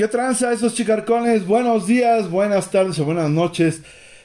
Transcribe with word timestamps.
¿Qué 0.00 0.08
tranza 0.08 0.50
esos 0.50 0.74
chicarcones? 0.74 1.46
Buenos 1.46 1.86
días, 1.86 2.30
buenas 2.30 2.70
tardes 2.70 2.98
o 3.00 3.04
buenas 3.04 3.28
noches. 3.28 3.82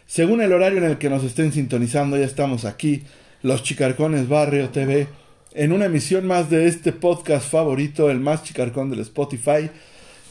Según 0.08 0.40
el 0.40 0.54
horario 0.54 0.78
en 0.78 0.86
el 0.86 0.98
que 0.98 1.10
nos 1.10 1.22
estén 1.26 1.52
sintonizando, 1.52 2.16
ya 2.16 2.24
estamos 2.24 2.64
aquí, 2.64 3.04
los 3.42 3.62
Chicarcones 3.62 4.30
Barrio 4.30 4.70
TV, 4.70 5.10
en 5.54 5.74
una 5.74 5.88
emisión 5.88 6.26
más 6.28 6.50
de 6.50 6.68
este 6.68 6.94
podcast 6.94 7.52
favorito, 7.52 8.10
el 8.10 8.22
más 8.22 8.44
chicarcón 8.44 8.90
del 8.90 9.02
Spotify. 9.02 9.70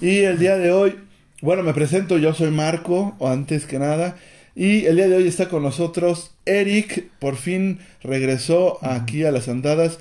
Y 0.00 0.20
el 0.20 0.38
día 0.38 0.56
de 0.56 0.72
hoy, 0.72 0.96
bueno, 1.42 1.62
me 1.62 1.74
presento, 1.74 2.16
yo 2.16 2.32
soy 2.32 2.50
Marco, 2.50 3.14
o 3.18 3.28
antes 3.28 3.66
que 3.66 3.78
nada, 3.78 4.16
y 4.56 4.86
el 4.86 4.96
día 4.96 5.08
de 5.08 5.16
hoy 5.16 5.28
está 5.28 5.50
con 5.50 5.62
nosotros 5.62 6.34
Eric, 6.46 7.10
por 7.18 7.36
fin 7.36 7.80
regresó 8.02 8.78
aquí 8.82 9.24
a 9.24 9.30
las 9.30 9.48
andadas, 9.48 9.98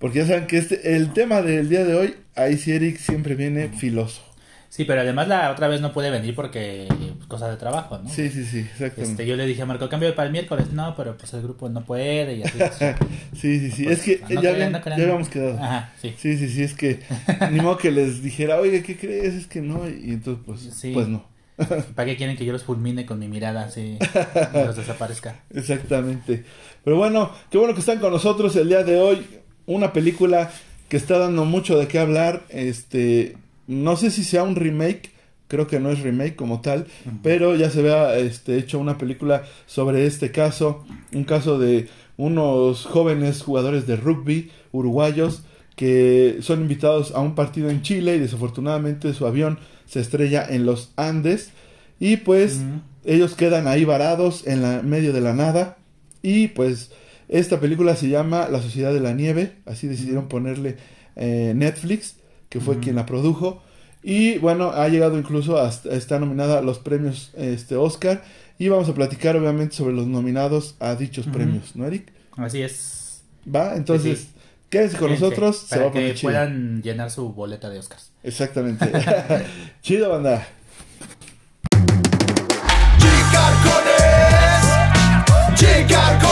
porque 0.00 0.18
ya 0.18 0.26
saben 0.26 0.48
que 0.48 0.58
este, 0.58 0.96
el 0.96 1.12
tema 1.12 1.40
del 1.40 1.68
día 1.68 1.84
de 1.84 1.94
hoy, 1.94 2.14
ahí 2.34 2.58
sí 2.58 2.72
Eric 2.72 2.98
siempre 2.98 3.36
viene 3.36 3.68
filoso. 3.68 4.31
Sí, 4.74 4.86
pero 4.86 5.02
además 5.02 5.28
la 5.28 5.50
otra 5.50 5.68
vez 5.68 5.82
no 5.82 5.92
pude 5.92 6.08
venir 6.10 6.34
porque 6.34 6.86
pues, 6.88 7.26
cosas 7.28 7.50
de 7.50 7.58
trabajo, 7.58 7.98
¿no? 7.98 8.08
Sí, 8.08 8.30
sí, 8.30 8.42
sí, 8.42 8.60
exactamente. 8.60 9.02
Este, 9.02 9.26
yo 9.26 9.36
le 9.36 9.44
dije 9.44 9.60
a 9.60 9.66
Marco, 9.66 9.86
cambio 9.90 10.14
para 10.14 10.28
el 10.28 10.32
miércoles. 10.32 10.72
No, 10.72 10.94
pero 10.96 11.14
pues 11.18 11.34
el 11.34 11.42
grupo 11.42 11.68
no 11.68 11.84
puede 11.84 12.36
y 12.36 12.42
así. 12.42 12.58
sí, 13.38 13.60
sí, 13.60 13.70
sí. 13.70 13.84
Pues, 13.84 13.98
es 13.98 14.04
que 14.04 14.34
no 14.34 14.40
ya, 14.40 14.40
crean, 14.40 14.54
habían- 14.54 14.72
no 14.72 14.80
crean. 14.80 14.98
ya 14.98 15.04
habíamos 15.04 15.28
quedado. 15.28 15.58
Ajá, 15.62 15.92
sí. 16.00 16.14
Sí, 16.16 16.38
sí, 16.38 16.48
sí, 16.48 16.62
es 16.62 16.72
que 16.72 17.00
ni 17.50 17.60
modo 17.60 17.76
que 17.76 17.90
les 17.90 18.22
dijera, 18.22 18.58
oye, 18.60 18.82
¿qué 18.82 18.96
crees? 18.96 19.34
Es 19.34 19.46
que 19.46 19.60
no, 19.60 19.86
y 19.86 20.08
entonces 20.08 20.42
pues, 20.46 20.60
Sí. 20.74 20.92
pues 20.94 21.06
no. 21.06 21.22
¿Para 21.94 22.06
qué 22.06 22.16
quieren 22.16 22.38
que 22.38 22.46
yo 22.46 22.52
los 22.54 22.64
fulmine 22.64 23.04
con 23.04 23.18
mi 23.18 23.28
mirada 23.28 23.64
así 23.64 23.98
y 24.54 24.56
los 24.56 24.74
desaparezca? 24.74 25.36
Exactamente. 25.54 26.44
Pero 26.82 26.96
bueno, 26.96 27.30
qué 27.50 27.58
bueno 27.58 27.74
que 27.74 27.80
están 27.80 27.98
con 27.98 28.10
nosotros 28.10 28.56
el 28.56 28.68
día 28.68 28.84
de 28.84 28.98
hoy. 28.98 29.26
Una 29.66 29.92
película 29.92 30.50
que 30.88 30.96
está 30.96 31.18
dando 31.18 31.44
mucho 31.44 31.78
de 31.78 31.88
qué 31.88 31.98
hablar. 31.98 32.40
Este, 32.48 33.36
no 33.66 33.96
sé 33.96 34.10
si 34.10 34.24
sea 34.24 34.42
un 34.42 34.56
remake, 34.56 35.10
creo 35.48 35.66
que 35.66 35.80
no 35.80 35.90
es 35.90 36.00
remake 36.00 36.36
como 36.36 36.60
tal, 36.60 36.86
pero 37.22 37.54
ya 37.56 37.70
se 37.70 37.82
vea 37.82 38.16
este, 38.18 38.56
hecho 38.58 38.78
una 38.78 38.98
película 38.98 39.44
sobre 39.66 40.06
este 40.06 40.30
caso, 40.30 40.84
un 41.12 41.24
caso 41.24 41.58
de 41.58 41.88
unos 42.16 42.86
jóvenes 42.86 43.42
jugadores 43.42 43.86
de 43.86 43.96
rugby 43.96 44.50
uruguayos 44.72 45.42
que 45.76 46.38
son 46.40 46.60
invitados 46.60 47.12
a 47.12 47.20
un 47.20 47.34
partido 47.34 47.70
en 47.70 47.82
Chile 47.82 48.16
y 48.16 48.18
desafortunadamente 48.20 49.12
su 49.14 49.26
avión 49.26 49.58
se 49.86 50.00
estrella 50.00 50.46
en 50.48 50.66
los 50.66 50.92
Andes 50.96 51.50
y 51.98 52.18
pues 52.18 52.60
ellos 53.04 53.34
quedan 53.34 53.66
ahí 53.66 53.84
varados 53.84 54.46
en 54.46 54.62
la 54.62 54.82
medio 54.82 55.12
de 55.12 55.20
la 55.20 55.34
nada 55.34 55.78
y 56.22 56.48
pues 56.48 56.92
esta 57.28 57.60
película 57.60 57.96
se 57.96 58.08
llama 58.08 58.48
La 58.48 58.60
Sociedad 58.60 58.92
de 58.92 59.00
la 59.00 59.12
Nieve, 59.12 59.54
así 59.64 59.88
decidieron 59.88 60.28
ponerle 60.28 60.76
eh, 61.16 61.52
Netflix, 61.56 62.16
que 62.52 62.60
fue 62.60 62.78
quien 62.80 62.96
la 62.96 63.06
produjo 63.06 63.62
y 64.02 64.36
bueno, 64.38 64.72
ha 64.72 64.86
llegado 64.88 65.16
incluso 65.18 65.56
hasta 65.58 65.94
está 65.94 66.18
nominada 66.18 66.58
a 66.58 66.62
los 66.62 66.78
premios 66.78 67.30
este 67.34 67.76
Oscar 67.76 68.22
y 68.58 68.68
vamos 68.68 68.88
a 68.90 68.94
platicar 68.94 69.36
obviamente 69.36 69.74
sobre 69.74 69.94
los 69.94 70.06
nominados 70.06 70.74
a 70.80 70.94
dichos 70.94 71.26
premios, 71.26 71.74
¿no, 71.74 71.86
Eric? 71.86 72.12
Así 72.36 72.60
es. 72.60 73.22
Va, 73.52 73.74
entonces 73.74 74.18
Sí, 74.18 74.24
sí. 74.26 74.30
quédense 74.68 74.98
con 74.98 75.08
Fíjense, 75.08 75.24
nosotros, 75.24 75.56
se 75.56 75.68
para 75.70 75.82
va 75.84 75.88
a 75.88 75.92
poner 75.92 76.08
que 76.10 76.14
chido. 76.18 76.30
puedan 76.30 76.82
llenar 76.82 77.10
su 77.10 77.32
boleta 77.32 77.70
de 77.70 77.78
Oscars. 77.78 78.10
Exactamente. 78.22 78.90
chido, 79.82 80.10
banda. 80.10 80.46
Chicarcones, 83.42 84.64
chicarcones, 85.54 86.31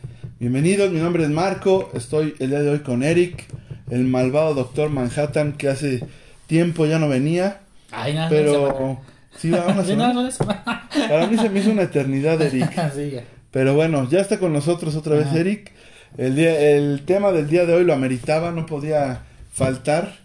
Bienvenidos, 0.41 0.91
mi 0.91 0.99
nombre 0.99 1.21
es 1.21 1.29
Marco, 1.29 1.91
estoy 1.93 2.33
el 2.39 2.49
día 2.49 2.63
de 2.63 2.71
hoy 2.71 2.79
con 2.79 3.03
Eric, 3.03 3.45
el 3.91 4.05
malvado 4.05 4.55
doctor 4.55 4.89
Manhattan 4.89 5.53
que 5.53 5.69
hace 5.69 6.03
tiempo 6.47 6.87
ya 6.87 6.97
no 6.97 7.07
venía, 7.07 7.59
Ay, 7.91 8.15
nada, 8.15 8.27
pero 8.27 8.99
sí, 9.37 9.51
va 9.51 9.67
una 9.67 9.83
Sí, 9.85 9.95
nada, 9.95 10.11
semana. 10.11 10.13
no, 10.13 10.27
eso. 10.27 10.43
Para 10.47 11.27
mí 11.27 11.37
se 11.37 11.47
me 11.47 11.59
hizo 11.59 11.69
una 11.69 11.83
eternidad, 11.83 12.41
Eric. 12.41 12.71
Sí, 12.95 13.11
ya. 13.11 13.23
Pero 13.51 13.75
bueno, 13.75 14.09
ya 14.09 14.19
está 14.19 14.39
con 14.39 14.51
nosotros 14.51 14.95
otra 14.95 15.13
vez 15.15 15.27
Ajá. 15.27 15.41
Eric. 15.41 15.73
El, 16.17 16.35
día, 16.35 16.59
el 16.71 17.03
tema 17.05 17.31
del 17.31 17.47
día 17.47 17.67
de 17.67 17.75
hoy 17.75 17.85
lo 17.85 17.93
ameritaba, 17.93 18.49
no 18.49 18.65
podía 18.65 19.21
faltar, 19.53 20.17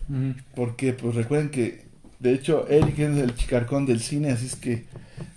porque 0.54 0.94
pues 0.94 1.14
recuerden 1.14 1.50
que 1.50 1.84
de 2.20 2.32
hecho 2.32 2.66
Eric 2.70 2.98
es 3.00 3.18
el 3.18 3.34
chicarcón 3.34 3.84
del 3.84 4.00
cine, 4.00 4.30
así 4.30 4.46
es 4.46 4.56
que 4.56 4.86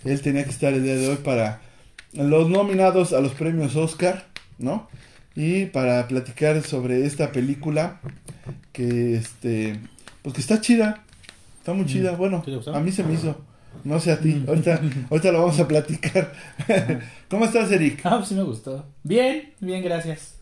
él 0.05 0.21
tenía 0.21 0.45
que 0.45 0.51
estar 0.51 0.73
el 0.73 0.83
día 0.85 0.95
de 0.95 1.09
hoy 1.09 1.17
para 1.17 1.59
los 2.13 2.49
nominados 2.49 3.11
a 3.11 3.19
los 3.19 3.33
premios 3.33 3.75
Oscar, 3.75 4.28
¿no? 4.59 4.87
Y 5.35 5.65
para 5.65 6.07
platicar 6.07 6.61
sobre 6.63 7.05
esta 7.05 7.31
película 7.31 7.99
que 8.73 9.15
este 9.15 9.79
pues 10.21 10.35
que 10.35 10.41
está 10.41 10.59
chida, 10.61 11.03
está 11.59 11.73
muy 11.73 11.85
chida, 11.85 12.11
bueno, 12.11 12.43
a 12.73 12.79
mí 12.79 12.91
se 12.91 13.03
me 13.03 13.13
hizo, 13.13 13.39
no 13.85 13.99
sé 13.99 14.11
a 14.11 14.19
ti, 14.19 14.33
Mm. 14.35 14.49
ahorita, 14.49 14.81
ahorita 15.09 15.31
lo 15.31 15.39
vamos 15.41 15.59
a 15.59 15.67
platicar. 15.67 16.33
¿Cómo 17.29 17.45
estás, 17.45 17.71
Eric? 17.71 18.01
Ah, 18.03 18.17
pues 18.17 18.27
sí 18.29 18.35
me 18.35 18.43
gustó. 18.43 18.85
Bien, 19.03 19.53
bien, 19.61 19.81
gracias. 19.83 20.35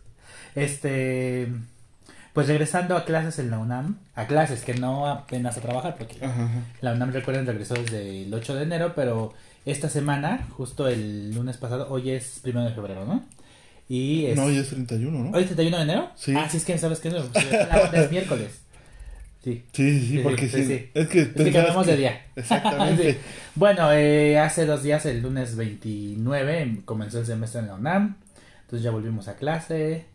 Este, 0.56 1.48
pues 2.34 2.48
regresando 2.48 2.98
a 2.98 3.06
clases 3.06 3.38
en 3.40 3.52
la 3.52 3.60
UNAM, 3.60 3.98
a 4.16 4.26
clases 4.26 4.62
que 4.64 4.74
no 4.74 5.08
apenas 5.08 5.58
a 5.58 5.62
trabajar, 5.62 5.96
porque 5.98 6.16
Ajá, 6.26 6.46
ajá. 6.46 6.62
la 6.82 6.94
UNAM, 6.94 7.12
recuerden, 7.12 7.46
regresó 7.46 7.76
desde 7.76 8.24
el 8.24 8.34
8 8.34 8.56
de 8.56 8.64
enero, 8.64 8.94
pero 8.96 9.34
esta 9.66 9.90
semana, 9.90 10.48
justo 10.52 10.88
el 10.88 11.36
lunes 11.36 11.58
pasado, 11.58 11.88
hoy 11.92 12.10
es 12.12 12.40
primero 12.42 12.68
de 12.68 12.74
febrero, 12.74 13.06
¿no? 13.06 13.24
Y 13.90 14.26
es... 14.26 14.36
No, 14.36 14.44
hoy 14.46 14.58
es 14.58 14.68
31, 14.70 15.18
¿no? 15.24 15.32
¿Hoy 15.32 15.42
es 15.44 15.48
31 15.48 15.78
de 15.78 15.84
enero? 15.84 16.12
Sí. 16.16 16.34
Ah, 16.36 16.48
sí, 16.50 16.58
es 16.58 16.66
que 16.66 16.78
sabes 16.78 17.00
que 17.00 17.10
no, 17.10 17.24
pues, 17.24 17.46
es 17.94 18.12
miércoles. 18.12 18.62
Sí. 19.44 19.64
Sí, 19.72 20.00
sí, 20.02 20.08
sí, 20.08 20.20
porque 20.20 20.50
sí, 20.50 20.66
sí, 20.66 20.90
es 20.94 21.08
que 21.08 21.22
Es 21.22 21.30
que 21.32 21.52
cambiamos 21.54 21.86
que- 21.86 21.92
de 21.92 21.98
día. 21.98 22.26
Exactamente. 22.36 23.14
Sí. 23.14 23.20
Bueno, 23.56 23.92
eh, 23.94 24.38
hace 24.40 24.66
dos 24.66 24.84
días, 24.84 25.06
el 25.06 25.22
lunes 25.22 25.56
29, 25.56 26.82
comenzó 26.86 27.20
el 27.20 27.26
semestre 27.26 27.62
en 27.62 27.68
la 27.68 27.76
UNAM. 27.76 28.18
Entonces 28.64 28.84
ya 28.84 28.92
volvimos 28.92 29.28
a 29.30 29.36
clase. 29.38 30.06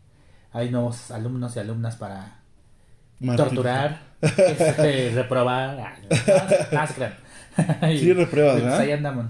Hay 0.51 0.69
nuevos 0.69 1.09
alumnos 1.09 1.55
y 1.55 1.59
alumnas 1.59 1.95
para 1.95 2.41
Martín. 3.19 3.45
torturar, 3.47 4.01
este, 4.21 5.09
reprobar. 5.15 5.79
Ah, 5.79 5.97
no, 6.71 7.87
no 7.87 7.89
Sí, 7.97 8.13
repruebas, 8.13 8.53
pues 8.53 8.63
¿verdad? 8.65 8.79
ahí 8.79 8.91
andamos. 8.91 9.25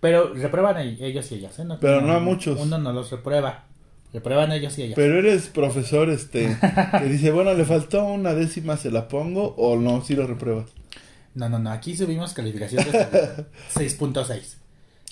Pero 0.00 0.34
reprueban 0.34 0.76
e- 0.78 0.96
ellos 1.00 1.30
y 1.32 1.36
ellas, 1.36 1.58
¿eh? 1.58 1.64
No- 1.64 1.80
Pero 1.80 2.00
no 2.00 2.12
a 2.12 2.20
muchos. 2.20 2.58
Uno 2.60 2.78
no 2.78 2.92
los 2.92 3.10
reprueba. 3.10 3.64
Reprueban 4.12 4.52
ellos 4.52 4.76
y 4.78 4.82
ellas. 4.82 4.94
Pero 4.96 5.18
eres 5.18 5.46
profesor 5.48 6.10
este 6.10 6.56
que 7.00 7.04
dice, 7.06 7.30
bueno, 7.30 7.54
le 7.54 7.64
faltó 7.64 8.04
una 8.04 8.34
décima, 8.34 8.76
¿se 8.76 8.90
la 8.90 9.08
pongo? 9.08 9.54
O 9.56 9.76
no, 9.78 10.04
si 10.04 10.14
lo 10.14 10.26
repruebas. 10.26 10.66
No, 11.34 11.48
no, 11.48 11.58
no. 11.58 11.70
Aquí 11.70 11.96
subimos 11.96 12.34
calificación 12.34 12.84
de 12.84 12.90
6.6. 13.74 14.56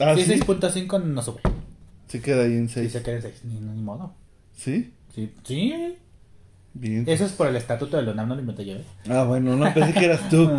Ah, 0.00 0.15
Si 0.16 0.25
sí, 0.25 0.33
es 0.34 0.41
6.5 0.47 1.03
no 1.03 1.22
sube. 1.22 1.41
se 2.09 2.21
queda 2.21 2.43
ahí 2.43 2.53
en 2.53 2.69
Si 2.69 2.75
6. 2.75 2.93
se 2.93 3.03
queda 3.03 3.16
en 3.16 3.22
6. 3.22 3.34
Ni, 3.44 3.55
ni 3.60 3.81
modo. 3.83 4.15
¿Sí? 4.55 4.93
Sí. 5.15 5.33
Sí. 5.44 5.97
Bien. 6.75 7.05
Eso 7.09 7.25
es 7.25 7.33
por 7.33 7.49
el 7.49 7.56
estatuto 7.56 8.00
de 8.00 8.09
UNAM, 8.10 8.28
no 8.28 8.34
lo 8.34 8.41
inventé 8.43 8.65
yo. 8.65 8.75
¿eh? 8.77 8.84
Ah, 9.09 9.24
bueno, 9.24 9.57
no 9.57 9.72
pensé 9.74 9.92
que 9.95 10.04
eras 10.04 10.28
tú. 10.28 10.48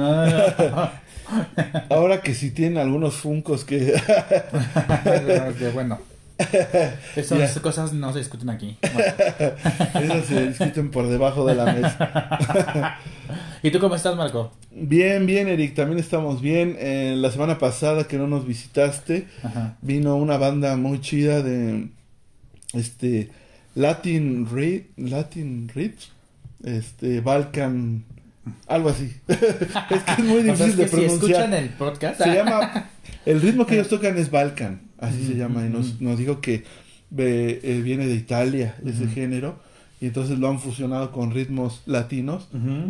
Ah, 1.34 1.86
Ahora 1.90 2.22
que 2.22 2.34
sí 2.34 2.52
tienen 2.52 2.78
algunos 2.78 3.16
funcos 3.16 3.64
que... 3.64 3.94
no. 5.62 5.72
bueno. 5.74 6.00
Esas 7.16 7.56
Ya. 7.56 7.62
cosas 7.62 7.94
no 7.94 8.12
se 8.14 8.20
discuten 8.20 8.50
aquí. 8.50 8.78
Bueno. 8.94 10.14
Esos 10.16 10.26
se 10.26 10.48
discuten 10.48 10.92
por 10.92 11.08
debajo 11.08 11.46
de 11.46 11.56
la 11.56 11.66
mesa. 11.74 12.98
¿Y 13.64 13.72
tú 13.72 13.80
cómo 13.80 13.96
estás, 13.96 14.16
Marco? 14.16 14.52
Bien, 14.72 15.26
bien, 15.26 15.48
Eric, 15.48 15.76
también 15.76 16.00
estamos 16.00 16.42
bien. 16.42 16.76
Eh, 16.80 17.14
la 17.18 17.32
semana 17.32 17.58
pasada 17.60 18.06
que 18.06 18.18
no 18.18 18.28
nos 18.28 18.46
visitaste, 18.48 19.28
Ajá. 19.44 19.78
vino 19.82 20.16
una 20.16 20.38
banda 20.38 20.76
muy 20.78 21.00
chida 21.02 21.42
de 21.44 21.90
este 22.74 23.30
Latin 23.76 24.48
Reed, 24.52 24.84
Latin 24.98 25.70
Ritz, 25.74 26.10
este 26.64 27.22
Balkan, 27.22 28.04
algo 28.68 28.90
así. 28.90 29.14
es 29.28 29.38
que 29.38 30.12
es 30.18 30.20
muy 30.20 30.50
O 30.50 30.56
sea, 30.56 30.66
difícil 30.66 30.70
es 30.70 30.76
que 30.76 30.82
de 30.82 30.88
si 30.88 30.96
pronunciar. 30.96 31.32
escuchan 31.32 31.54
el 31.54 31.70
podcast. 31.70 32.22
Se 32.22 32.34
llama 32.34 32.90
el 33.26 33.42
ritmo 33.42 33.66
que 33.66 33.76
ellos 33.76 33.90
tocan 33.90 34.18
es 34.18 34.32
Balkan, 34.32 34.82
así 35.02 35.26
se 35.26 35.36
llama 35.36 35.66
y 35.66 35.70
nos, 35.70 36.00
nos 36.00 36.18
dijo 36.18 36.40
que 36.40 36.64
eh, 37.18 37.60
eh, 37.64 37.82
viene 37.84 38.08
de 38.08 38.16
Italia 38.16 38.76
ese 38.86 39.08
género 39.08 39.60
y 40.00 40.06
entonces 40.06 40.40
lo 40.40 40.48
han 40.48 40.60
fusionado 40.60 41.12
con 41.12 41.32
ritmos 41.32 41.82
latinos 41.86 42.48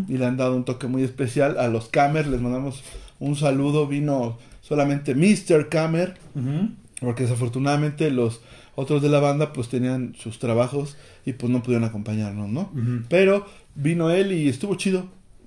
y 0.07 0.17
le 0.17 0.25
han 0.25 0.37
dado 0.37 0.55
un 0.55 0.63
toque 0.63 0.87
muy 0.87 1.01
especial 1.03 1.57
a 1.57 1.67
los 1.67 1.87
Camer, 1.89 2.27
les 2.27 2.39
mandamos 2.39 2.83
un 3.19 3.35
saludo, 3.35 3.87
vino 3.87 4.37
solamente 4.61 5.15
Mr. 5.15 5.69
Camer, 5.69 6.15
porque 6.99 7.23
desafortunadamente 7.23 8.11
los 8.11 8.41
otros 8.75 9.01
de 9.01 9.09
la 9.09 9.19
banda 9.19 9.51
pues 9.53 9.67
tenían 9.67 10.13
sus 10.17 10.39
trabajos 10.39 10.95
y 11.25 11.33
pues 11.33 11.51
no 11.51 11.61
pudieron 11.63 11.83
acompañarnos, 11.83 12.49
¿no? 12.49 12.71
Pero 13.09 13.45
vino 13.75 14.09
él 14.11 14.31
y 14.31 14.47
estuvo 14.47 14.75
chido. 14.75 15.05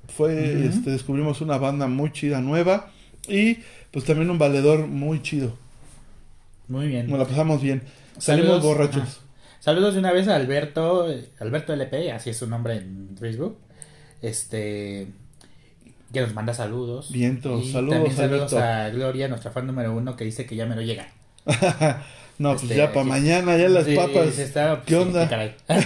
Fue, 0.09 0.67
este, 0.67 0.91
descubrimos 0.91 1.41
una 1.41 1.57
banda 1.57 1.87
muy 1.87 2.13
chida 2.13 2.41
nueva 2.43 2.91
y 3.27 3.59
pues 3.91 4.05
también 4.05 4.29
un 4.31 4.39
valedor 4.39 4.87
muy 4.87 5.23
chido. 5.23 5.57
Muy 6.69 6.89
bien. 6.89 7.09
Nos 7.09 7.19
la 7.19 7.25
pasamos 7.27 7.61
bien. 7.63 7.83
Salimos 8.19 8.61
Saludos. 8.61 8.63
borrachos. 8.63 9.03
Ajá. 9.03 9.19
Saludos 9.61 9.95
de 9.95 10.01
una 10.01 10.13
vez 10.13 10.29
a 10.29 10.37
Alberto, 10.37 11.07
Alberto 11.41 11.73
LP, 11.73 12.13
así 12.13 12.31
es 12.31 12.37
su 12.37 12.47
nombre 12.47 12.77
en 12.77 13.17
Facebook. 13.19 13.59
Este 14.23 15.07
que 16.13 16.21
nos 16.21 16.33
manda 16.35 16.55
saludos. 16.55 17.11
Vientos, 17.11 17.71
saludos, 17.73 17.95
también 17.95 18.17
saludos 18.17 18.53
Alberto. 18.53 18.73
a 18.73 18.89
Gloria, 18.91 19.29
nuestra 19.29 19.51
fan 19.51 19.67
número 19.67 19.93
uno, 19.97 20.17
que 20.17 20.25
dice 20.25 20.47
que 20.47 20.55
ya 20.55 20.65
me 20.67 20.77
lo 20.77 20.83
llega. 20.83 21.09
no, 22.39 22.51
pues 22.53 22.63
Este, 22.65 22.77
ya 22.77 22.93
para 22.93 23.05
mañana, 23.05 23.57
ya 23.57 23.69
las 23.69 23.85
Sí, 23.87 23.97
papas. 23.97 24.39
está- 24.39 24.83
¿Qué 24.87 24.95
sí, 24.95 25.01
onda? 25.01 25.29
caray. 25.29 25.55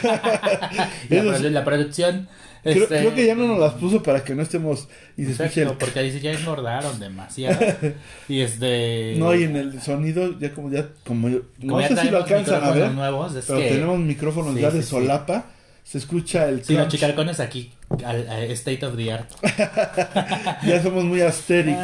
La 1.51 1.65
producción. 1.65 2.29
Creo, 2.73 2.83
este, 2.85 2.99
creo 2.99 3.15
que 3.15 3.27
ya 3.27 3.35
no 3.35 3.47
nos 3.47 3.59
las 3.59 3.75
puso 3.75 4.03
para 4.03 4.23
que 4.25 4.35
no 4.35 4.43
estemos 4.43 4.89
y 5.17 5.25
se 5.25 5.31
escuche 5.33 5.63
Exacto, 5.63 5.79
porque 5.79 6.03
dice 6.03 6.21
ya 6.21 6.33
engordaron 6.33 6.99
demasiado. 7.01 7.59
y 8.29 8.41
este. 8.41 9.15
No, 9.17 9.35
y 9.35 9.45
en 9.45 9.57
el 9.57 9.81
sonido 9.83 10.39
ya 10.39 10.53
como 10.53 10.71
ya 10.71 10.89
como 11.07 11.29
yo- 11.29 11.43
como 11.61 11.77
no 11.77 11.81
ya 11.81 11.89
sé 11.89 11.97
si 11.97 12.11
lo 12.11 12.19
alcanzan 12.19 12.63
a 12.65 12.71
ver, 12.73 12.91
nuevos, 12.93 13.33
pero 13.47 13.59
que- 13.59 13.69
tenemos 13.71 13.99
micrófonos 13.99 14.55
Sí, 14.55 14.61
ya 14.61 14.71
sí, 14.71 14.77
de 14.79 14.83
sí. 14.83 14.89
solapa, 14.91 15.47
se 15.85 15.99
escucha 15.99 16.49
el 16.49 16.65
Sí, 16.65 16.75
los 16.75 16.89
chicarcones 16.89 17.41
aquí, 17.41 17.73
al, 18.05 18.29
a 18.29 18.43
state 18.53 18.85
of 18.85 18.97
the 18.97 19.13
art. 19.13 19.31
Ya 20.65 20.83
somos 20.83 21.05
muy 21.05 21.21
asteric. 21.23 21.77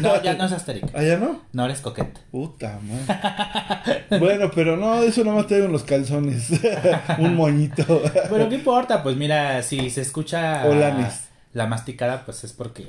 No, 0.00 0.22
ya 0.22 0.34
no 0.34 0.44
es 0.46 0.52
asteric. 0.52 0.94
¿Allá 0.94 1.16
no? 1.18 1.40
No 1.52 1.64
eres 1.64 1.80
coquete. 1.80 2.20
Puta 2.30 2.78
madre. 2.82 4.04
bueno, 4.18 4.50
pero 4.54 4.76
no, 4.76 5.02
eso 5.02 5.24
nomás 5.24 5.46
traigo 5.46 5.66
en 5.66 5.72
los 5.72 5.82
calzones. 5.84 6.50
Un 7.18 7.34
moñito. 7.36 8.02
Pero 8.30 8.48
qué 8.48 8.54
importa, 8.56 9.02
pues 9.02 9.16
mira, 9.16 9.62
si 9.62 9.90
se 9.90 10.00
escucha 10.02 10.64
Olanes. 10.66 11.28
la 11.52 11.66
masticada, 11.66 12.24
pues 12.24 12.44
es 12.44 12.52
porque. 12.52 12.86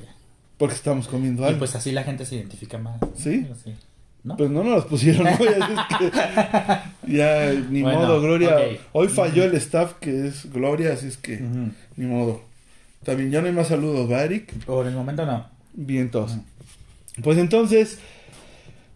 Porque 0.58 0.76
estamos 0.76 1.08
comiendo 1.08 1.42
Y 1.44 1.46
algo. 1.48 1.60
pues 1.60 1.76
así 1.76 1.92
la 1.92 2.04
gente 2.04 2.26
se 2.26 2.36
identifica 2.36 2.78
más. 2.78 3.00
¿Sí? 3.16 3.48
Sí. 3.64 3.74
¿No? 4.24 4.38
Pues 4.38 4.52
no 4.52 4.64
nos 4.64 4.76
las 4.76 4.86
pusieron, 4.86 5.24
¿no? 5.24 5.32
Ya, 5.40 5.50
es 5.50 5.98
que- 5.98 6.12
ya, 7.12 7.52
ni 7.72 7.82
Bueno, 7.82 8.00
modo, 8.02 8.22
Gloria. 8.22 8.56
Hoy 8.92 9.08
falló 9.08 9.44
el 9.46 9.56
staff 9.56 9.94
que 10.00 10.28
es 10.28 10.52
Gloria, 10.54 10.94
así 10.94 11.08
es 11.08 11.18
que 11.18 11.42
ni 11.96 12.06
modo. 12.06 12.44
También 13.04 13.32
ya 13.32 13.42
no 13.42 13.48
hay 13.48 13.54
más 13.54 13.68
saludos, 13.68 14.12
¿va, 14.12 14.24
Eric? 14.24 14.54
Por 14.66 14.86
el 14.88 14.94
momento 14.94 15.26
no. 15.26 15.46
Vientos. 15.74 16.34
Pues 17.24 17.38
entonces, 17.38 18.00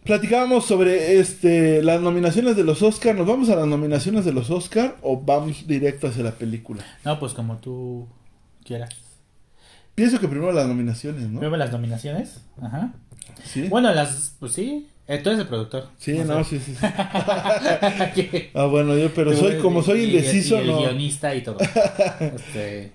platicábamos 0.04 0.66
sobre 0.66 1.20
este 1.20 1.82
las 1.82 2.02
nominaciones 2.02 2.56
de 2.56 2.64
los 2.64 2.82
Oscar. 2.82 3.16
¿Nos 3.16 3.28
vamos 3.28 3.50
a 3.50 3.56
las 3.56 3.68
nominaciones 3.68 4.26
de 4.26 4.34
los 4.34 4.50
Oscar 4.52 4.96
o 5.02 5.20
vamos 5.22 5.66
directo 5.68 6.08
hacia 6.08 6.24
la 6.24 6.32
película? 6.32 6.84
No, 7.04 7.20
pues 7.20 7.34
como 7.34 7.58
tú 7.58 8.08
quieras. 8.64 8.90
Pienso 9.96 10.20
que 10.20 10.28
primero 10.28 10.52
las 10.52 10.68
nominaciones, 10.68 11.30
¿no? 11.30 11.40
Vemos 11.40 11.58
las 11.58 11.72
nominaciones. 11.72 12.42
Ajá. 12.62 12.94
Sí. 13.44 13.68
Bueno, 13.70 13.94
las. 13.94 14.36
Pues 14.40 14.52
sí. 14.54 14.88
Eh, 15.08 15.20
tú 15.20 15.30
eres 15.30 15.42
el 15.42 15.48
productor. 15.48 15.88
Sí, 16.00 16.14
No 16.14 16.24
no, 16.40 16.44
sí, 16.44 16.60
sí, 16.60 16.74
sí. 16.74 16.86
Ah, 18.56 18.66
bueno, 18.66 18.98
yo, 18.98 19.14
pero 19.14 19.36
soy 19.36 19.58
como 19.60 19.84
soy 19.84 20.02
y- 20.02 20.06
indeciso, 20.06 20.58
y 20.58 20.62
el 20.62 20.68
no. 20.68 20.80
guionista 20.80 21.34
y 21.36 21.44
todo. 21.44 21.58
Este, 22.20 22.92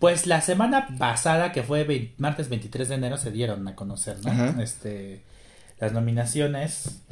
pues 0.00 0.26
la 0.26 0.40
semana 0.40 0.88
pasada, 0.98 1.52
que 1.52 1.62
fue 1.62 2.12
martes 2.16 2.48
23 2.48 2.88
de 2.88 2.94
enero, 2.94 3.18
se 3.18 3.30
dieron 3.30 3.68
a 3.68 3.76
conocer, 3.76 4.16
¿no? 4.24 4.30
Ajá. 4.32 4.56
Este, 4.60 5.22
las 5.78 5.92
nominaciones. 5.92 7.02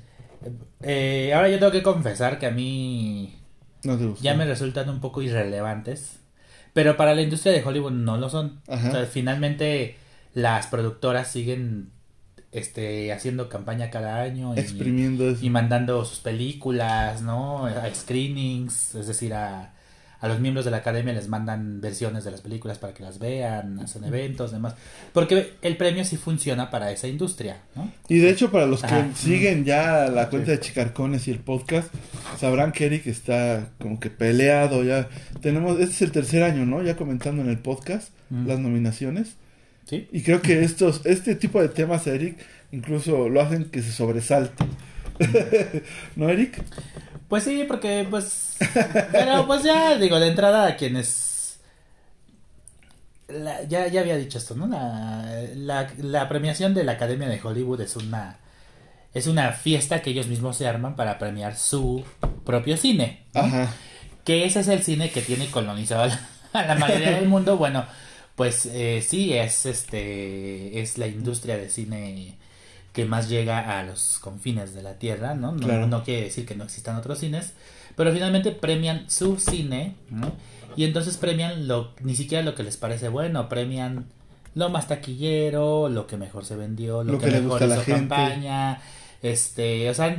Eh, 0.80 1.32
ahora 1.34 1.50
yo 1.50 1.58
tengo 1.58 1.70
que 1.70 1.82
confesar 1.82 2.38
que 2.38 2.46
a 2.46 2.50
mí 2.50 3.36
No 3.84 3.98
te 3.98 4.14
ya 4.22 4.34
me 4.34 4.46
resultan 4.46 4.88
un 4.88 5.00
poco 5.00 5.20
irrelevantes. 5.20 6.18
Pero 6.72 6.96
para 6.96 7.14
la 7.14 7.22
industria 7.22 7.52
de 7.52 7.62
Hollywood 7.62 7.92
no 7.92 8.16
lo 8.16 8.30
son. 8.30 8.60
O 8.66 8.76
sea, 8.78 9.04
finalmente 9.04 9.96
las 10.32 10.66
productoras 10.68 11.28
siguen 11.28 11.90
este 12.52 13.12
haciendo 13.12 13.50
campaña 13.50 13.90
cada 13.90 14.22
año 14.22 14.54
y, 14.54 14.60
Exprimiendo 14.60 15.36
y 15.38 15.50
mandando 15.50 16.04
sus 16.06 16.20
películas, 16.20 17.20
¿no? 17.20 17.66
A 17.66 17.94
screenings, 17.94 18.94
es 18.94 19.08
decir, 19.08 19.34
a, 19.34 19.74
a 20.20 20.28
los 20.28 20.40
miembros 20.40 20.64
de 20.64 20.70
la 20.72 20.78
academia 20.78 21.12
les 21.12 21.28
mandan 21.28 21.80
versiones 21.80 22.24
de 22.24 22.30
las 22.32 22.40
películas 22.40 22.78
para 22.78 22.92
que 22.94 23.02
las 23.02 23.18
vean, 23.18 23.78
hacen 23.80 24.02
eventos, 24.04 24.50
demás. 24.52 24.74
Porque 25.12 25.54
el 25.62 25.76
premio 25.76 26.04
sí 26.04 26.16
funciona 26.16 26.70
para 26.70 26.90
esa 26.90 27.06
industria, 27.08 27.58
¿no? 27.76 27.90
Y 28.08 28.18
de 28.18 28.30
hecho, 28.30 28.50
para 28.50 28.66
los 28.66 28.80
que 28.80 28.86
Ajá. 28.86 29.08
siguen 29.14 29.64
ya 29.64 30.08
la 30.08 30.28
cuenta 30.28 30.50
de 30.50 30.60
Chicarcones 30.60 31.28
y 31.28 31.30
el 31.30 31.38
podcast, 31.38 31.92
sabrán 32.38 32.72
que 32.72 32.86
Eric 32.86 33.06
está 33.06 33.70
como 33.78 34.00
que 34.00 34.10
peleado 34.10 34.82
ya. 34.84 35.08
Tenemos, 35.40 35.78
este 35.78 35.94
es 35.94 36.02
el 36.02 36.12
tercer 36.12 36.42
año, 36.42 36.66
¿no? 36.66 36.82
Ya 36.82 36.96
comentando 36.96 37.42
en 37.42 37.48
el 37.48 37.58
podcast 37.58 38.10
Mm. 38.30 38.46
las 38.46 38.58
nominaciones. 38.58 39.36
¿Sí? 39.86 40.06
Y 40.12 40.20
creo 40.22 40.42
que 40.42 40.62
estos, 40.62 41.00
este 41.06 41.34
tipo 41.34 41.62
de 41.62 41.70
temas, 41.70 42.06
Eric, 42.06 42.36
incluso 42.72 43.30
lo 43.30 43.40
hacen 43.40 43.64
que 43.70 43.80
se 43.80 43.90
sobresalte. 43.90 44.64
¿No, 46.16 46.28
Eric? 46.28 46.62
Pues 47.28 47.44
sí, 47.44 47.64
porque 47.68 48.06
pues... 48.08 48.56
Pero 49.12 49.46
pues 49.46 49.62
ya, 49.62 49.96
digo, 49.98 50.18
de 50.18 50.28
entrada 50.28 50.66
a 50.66 50.76
quienes... 50.76 51.60
la- 53.28 53.62
ya, 53.64 53.86
ya 53.88 54.00
había 54.00 54.16
dicho 54.16 54.38
esto, 54.38 54.54
¿no? 54.54 54.66
La, 54.66 55.30
la, 55.54 55.90
la 55.98 56.28
premiación 56.28 56.74
de 56.74 56.84
la 56.84 56.92
Academia 56.92 57.28
de 57.28 57.40
Hollywood 57.42 57.80
es 57.82 57.96
una... 57.96 58.38
Es 59.14 59.26
una 59.26 59.52
fiesta 59.52 60.02
que 60.02 60.10
ellos 60.10 60.26
mismos 60.26 60.56
se 60.56 60.68
arman 60.68 60.94
para 60.94 61.18
premiar 61.18 61.56
su 61.56 62.04
propio 62.44 62.76
cine. 62.76 63.24
¿no? 63.34 63.40
Ajá. 63.40 63.72
que 64.24 64.44
ese 64.44 64.60
es 64.60 64.68
el 64.68 64.82
cine 64.82 65.10
que 65.10 65.22
tiene 65.22 65.50
colonizado 65.50 66.02
a 66.02 66.06
la, 66.08 66.20
a 66.52 66.66
la 66.66 66.74
mayoría 66.74 67.12
del 67.12 67.26
mundo, 67.28 67.56
bueno, 67.56 67.86
pues 68.36 68.66
eh, 68.66 69.02
sí, 69.06 69.32
es 69.32 69.64
este 69.66 70.80
es 70.80 70.98
la 70.98 71.06
industria 71.06 71.56
de 71.56 71.70
cine 71.70 72.36
que 72.92 73.04
más 73.04 73.28
llega 73.28 73.78
a 73.78 73.82
los 73.84 74.18
confines 74.18 74.74
de 74.74 74.82
la 74.82 74.94
tierra, 74.94 75.34
¿no? 75.34 75.52
No, 75.52 75.58
Claro. 75.66 75.86
no 75.86 76.02
quiere 76.04 76.24
decir 76.24 76.46
que 76.46 76.54
no 76.56 76.64
existan 76.64 76.96
otros 76.96 77.18
cines, 77.18 77.52
pero 77.96 78.12
finalmente 78.12 78.50
premian 78.52 79.08
su 79.10 79.38
cine, 79.38 79.94
¿no? 80.10 80.32
Y 80.76 80.84
entonces 80.84 81.16
premian 81.16 81.66
lo, 81.68 81.92
ni 82.02 82.14
siquiera 82.14 82.42
lo 82.44 82.54
que 82.54 82.62
les 82.62 82.76
parece 82.76 83.08
bueno, 83.08 83.48
premian 83.48 84.06
lo 84.54 84.68
más 84.70 84.88
taquillero, 84.88 85.88
lo 85.88 86.06
que 86.06 86.16
mejor 86.16 86.44
se 86.44 86.56
vendió, 86.56 87.04
lo, 87.04 87.12
Lo 87.14 87.18
que, 87.18 87.26
que 87.30 87.40
mejor 87.40 87.62
hizo 87.62 87.82
campaña, 87.84 88.80
este, 89.22 89.88
o 89.90 89.94
sea, 89.94 90.16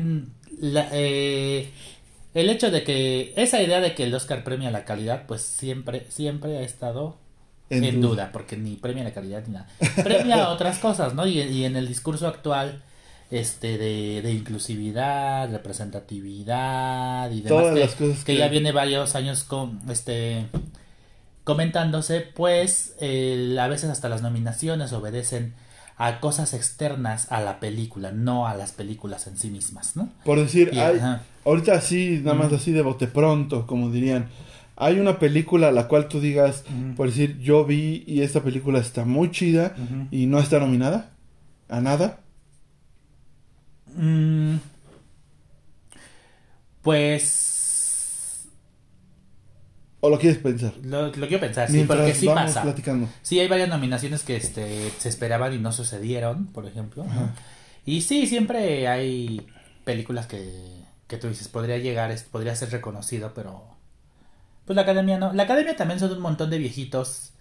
la- 0.59 0.89
eh, 0.91 1.69
el 2.33 2.49
hecho 2.49 2.69
de 2.71 2.83
que 2.83 3.33
esa 3.37 3.61
idea 3.61 3.79
de 3.81 3.95
que 3.95 4.03
el 4.03 4.13
Oscar 4.13 4.43
premia 4.43 4.71
la 4.71 4.85
calidad, 4.85 5.25
pues 5.27 5.41
siempre, 5.41 6.05
siempre 6.09 6.57
ha 6.57 6.61
estado 6.61 7.17
En 7.69 7.83
en, 7.83 8.01
duda. 8.01 8.09
duda. 8.09 8.29
porque 8.31 8.57
ni 8.57 8.75
premia 8.75 9.03
la 9.03 9.11
calidad 9.13 9.43
ni 9.47 9.53
nada. 9.53 9.67
Premia 10.03 10.49
otras 10.49 10.79
cosas, 10.79 11.13
¿no? 11.13 11.27
Y, 11.27 11.39
y 11.41 11.65
en 11.65 11.75
el 11.75 11.87
discurso 11.87 12.27
actual, 12.27 12.81
este, 13.31 13.77
de, 13.77 14.21
de 14.23 14.31
inclusividad, 14.33 15.51
representatividad 15.51 17.29
y 17.31 17.41
demás, 17.41 17.61
Todas 17.61 17.73
que, 17.75 17.79
las 17.81 17.95
cosas 17.95 18.23
que 18.23 18.33
que- 18.33 18.39
ya 18.39 18.47
viene 18.47 18.71
varios 18.71 19.15
años 19.15 19.43
con, 19.43 19.79
este, 19.89 20.45
comentándose, 21.43 22.21
pues, 22.21 22.95
a 23.01 23.67
veces 23.67 23.89
hasta 23.89 24.09
las 24.09 24.21
nominaciones 24.21 24.93
obedecen 24.93 25.53
a 25.97 26.19
cosas 26.21 26.53
externas 26.53 27.29
a 27.31 27.41
la 27.41 27.59
película, 27.59 28.11
no 28.11 28.47
a 28.47 28.55
las 28.55 28.71
películas 28.71 29.27
en 29.27 29.37
sí 29.37 29.49
mismas, 29.49 29.95
¿no? 29.97 30.09
Por 30.23 30.39
decir, 30.39 30.69
Y- 30.73 30.79
hay, 30.79 30.99
ahorita 31.45 31.81
sí, 31.81 32.21
nada 32.23 32.35
más 32.37 32.53
así 32.53 32.71
de 32.71 32.81
bote 32.81 33.07
pronto, 33.07 33.67
como 33.67 33.89
dirían. 33.89 34.29
Hay 34.81 34.97
una 34.99 35.19
película 35.19 35.67
a 35.67 35.71
la 35.71 35.87
cual 35.89 36.07
tú 36.07 36.21
digas, 36.21 36.63
por 36.95 37.07
decir, 37.07 37.37
yo 37.39 37.65
vi 37.65 38.03
y 38.07 38.21
esta 38.21 38.41
película 38.41 38.79
está 38.79 39.03
muy 39.03 39.29
chida 39.29 39.75
y 40.09 40.25
no 40.25 40.39
está 40.39 40.57
nominada 40.59 41.11
a 41.67 41.81
nada. 41.81 42.21
Mm, 43.95 44.55
pues 46.81 48.47
¿O 50.01 50.09
lo 50.09 50.17
quieres 50.17 50.39
pensar? 50.39 50.73
lo, 50.81 51.07
lo 51.07 51.27
quiero 51.27 51.41
pensar, 51.41 51.69
sí, 51.69 51.83
porque 51.85 52.13
sí 52.15 52.27
pasa. 52.27 52.61
platicando. 52.61 53.09
Sí, 53.21 53.37
hay 53.39 53.49
varias 53.49 53.67
nominaciones 53.67 54.23
que 54.23 54.37
este, 54.37 54.89
se 54.97 55.09
esperaban 55.09 55.53
y 55.53 55.57
no 55.57 55.73
sucedieron, 55.73 56.47
por 56.47 56.65
ejemplo. 56.65 57.03
¿no? 57.03 57.33
Y 57.85 58.01
sí, 58.01 58.27
siempre 58.27 58.87
hay 58.87 59.45
películas 59.83 60.25
que, 60.25 60.85
que 61.07 61.17
tú 61.17 61.27
dices, 61.27 61.49
podría 61.49 61.77
llegar, 61.79 62.15
podría 62.31 62.55
ser 62.55 62.71
reconocido, 62.71 63.33
pero 63.35 63.78
pues 64.69 64.75
la 64.75 64.83
academia 64.83 65.17
no. 65.17 65.33
La 65.33 65.43
academia 65.43 65.75
también 65.75 65.99
son 65.99 66.11
un 66.11 66.21
montón 66.21 66.51
de 66.51 66.59
viejitos 66.59 67.31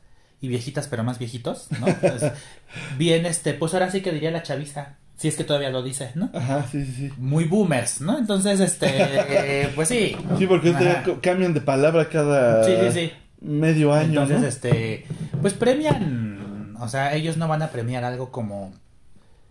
y 0.40 0.49
viejitas, 0.49 0.88
pero 0.88 1.04
más 1.04 1.18
viejitos, 1.18 1.66
¿no? 1.78 1.87
Bien, 2.97 3.26
este, 3.26 3.52
pues 3.52 3.75
ahora 3.75 3.90
sí 3.90 4.00
que 4.00 4.12
diría 4.12 4.30
la 4.30 4.42
chaviza. 4.42 4.97
Si 5.18 5.28
es 5.28 5.37
que 5.37 5.44
todavía 5.44 5.68
lo 5.68 5.82
dice, 5.82 6.11
¿no? 6.14 6.30
Ajá, 6.32 6.64
sí, 6.73 6.82
sí, 6.87 6.92
sí. 6.94 7.12
Muy 7.18 7.44
boomers, 7.44 8.00
¿no? 8.00 8.16
Entonces, 8.16 8.61
este, 8.61 9.68
pues 9.75 9.88
sí. 9.88 10.16
Sí, 10.38 10.47
porque 10.47 10.73
cambian 11.20 11.52
de 11.52 11.61
palabra 11.61 12.08
cada 12.08 12.64
Sí, 12.64 12.73
sí, 12.80 12.92
sí. 12.92 13.12
medio 13.42 13.92
año, 13.92 14.23
Entonces, 14.23 14.40
¿no? 14.40 14.47
este, 14.47 15.06
pues 15.42 15.52
premian, 15.52 16.76
o 16.80 16.88
sea, 16.88 17.12
ellos 17.14 17.37
no 17.37 17.47
van 17.47 17.61
a 17.61 17.68
premiar 17.68 18.04
algo 18.04 18.32
como 18.32 18.73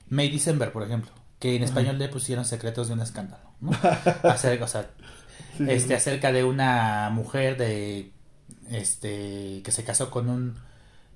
May 0.09 0.31
December, 0.31 0.71
por 0.71 0.81
ejemplo, 0.81 1.11
que 1.37 1.55
en 1.55 1.61
español 1.61 1.99
le 1.99 2.09
pusieron 2.09 2.43
Secretos 2.43 2.87
de 2.87 2.95
un 2.95 3.01
escándalo, 3.01 3.51
¿no? 3.61 3.69
Hacer, 4.23 4.63
o 4.63 4.67
sea, 4.67 4.87
Sí, 5.57 5.65
este, 5.69 5.87
sí. 5.89 5.93
acerca 5.93 6.31
de 6.31 6.43
una 6.43 7.09
mujer 7.11 7.57
de, 7.57 8.11
este, 8.69 9.61
que 9.63 9.71
se 9.71 9.83
casó 9.83 10.09
con 10.09 10.29
un 10.29 10.55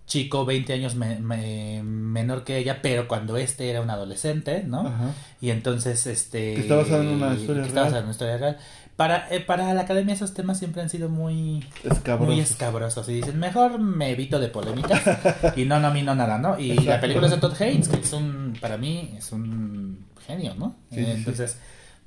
chico 0.07 0.45
20 0.45 0.73
años 0.73 0.95
me- 0.95 1.19
me- 1.19 1.81
menor 1.83 2.43
que 2.43 2.57
ella, 2.57 2.81
pero 2.81 3.07
cuando 3.07 3.37
este 3.37 3.69
era 3.69 3.81
un 3.81 3.89
adolescente, 3.89 4.63
¿no? 4.67 4.87
Ajá. 4.87 5.11
Y 5.39 5.51
entonces, 5.51 6.05
este... 6.07 6.55
Que 6.55 6.61
está 6.61 6.75
basado 6.75 7.03
en 7.03 7.09
una 7.09 7.33
historia 7.33 7.63
real. 7.63 7.87
en 7.95 8.01
una 8.03 8.11
historia 8.11 8.37
real. 8.37 8.57
Para, 8.97 9.27
eh, 9.33 9.39
para 9.39 9.73
la 9.73 9.81
academia 9.81 10.13
esos 10.13 10.33
temas 10.33 10.59
siempre 10.59 10.81
han 10.81 10.89
sido 10.89 11.07
muy... 11.07 11.65
Escabrosos. 11.83 12.33
Muy 12.35 12.39
escabrosos. 12.43 13.07
Y 13.09 13.13
dicen, 13.13 13.39
mejor 13.39 13.79
me 13.79 14.09
evito 14.11 14.39
de 14.39 14.49
polémicas 14.49 15.01
y 15.55 15.63
no 15.65 15.79
nomino 15.79 16.13
nada, 16.13 16.37
¿no? 16.39 16.59
Y 16.59 16.73
la 16.79 16.99
película 16.99 17.27
es 17.27 17.31
de 17.33 17.39
Todd 17.39 17.59
Haynes, 17.61 17.87
que 17.87 17.97
es 18.01 18.11
un, 18.11 18.57
para 18.59 18.77
mí, 18.77 19.15
es 19.17 19.31
un 19.31 20.05
genio, 20.27 20.55
¿no? 20.55 20.75
Sí. 20.91 21.05
Entonces, 21.07 21.57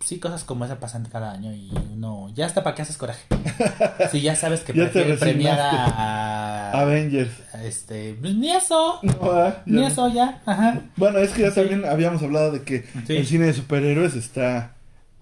sí, 0.01 0.19
cosas 0.19 0.45
como 0.45 0.65
esa 0.65 0.79
pasan 0.81 1.05
cada 1.07 1.33
año 1.33 1.53
y 1.53 1.71
uno, 1.93 2.29
ya 2.35 2.47
hasta 2.47 2.63
para 2.63 2.75
qué 2.77 2.83
haces 2.83 2.97
coraje. 2.97 3.25
Si 4.11 4.21
ya 4.21 4.35
sabes 4.37 4.61
que 4.61 4.73
Ya 4.73 4.91
te 4.91 5.15
premiar 5.15 5.59
a, 5.61 6.73
Avengers. 6.81 7.31
a 7.55 7.65
este, 7.65 8.15
pues, 8.21 8.35
ni 8.35 8.51
eso, 8.51 8.99
No, 9.03 9.15
ah, 9.23 9.57
ya 9.59 9.63
ni 9.67 9.81
no. 9.81 9.87
eso 9.87 10.09
ya, 10.13 10.43
ajá. 10.47 10.81
Bueno, 10.97 11.19
es 11.19 11.31
que 11.33 11.43
ya 11.43 11.51
Sí. 11.51 11.61
también 11.61 11.85
habíamos 11.85 12.23
hablado 12.23 12.53
de 12.53 12.63
que 12.63 12.85
Sí. 13.07 13.17
el 13.17 13.27
cine 13.27 13.47
de 13.47 13.53
superhéroes 13.55 14.15
está 14.15 14.75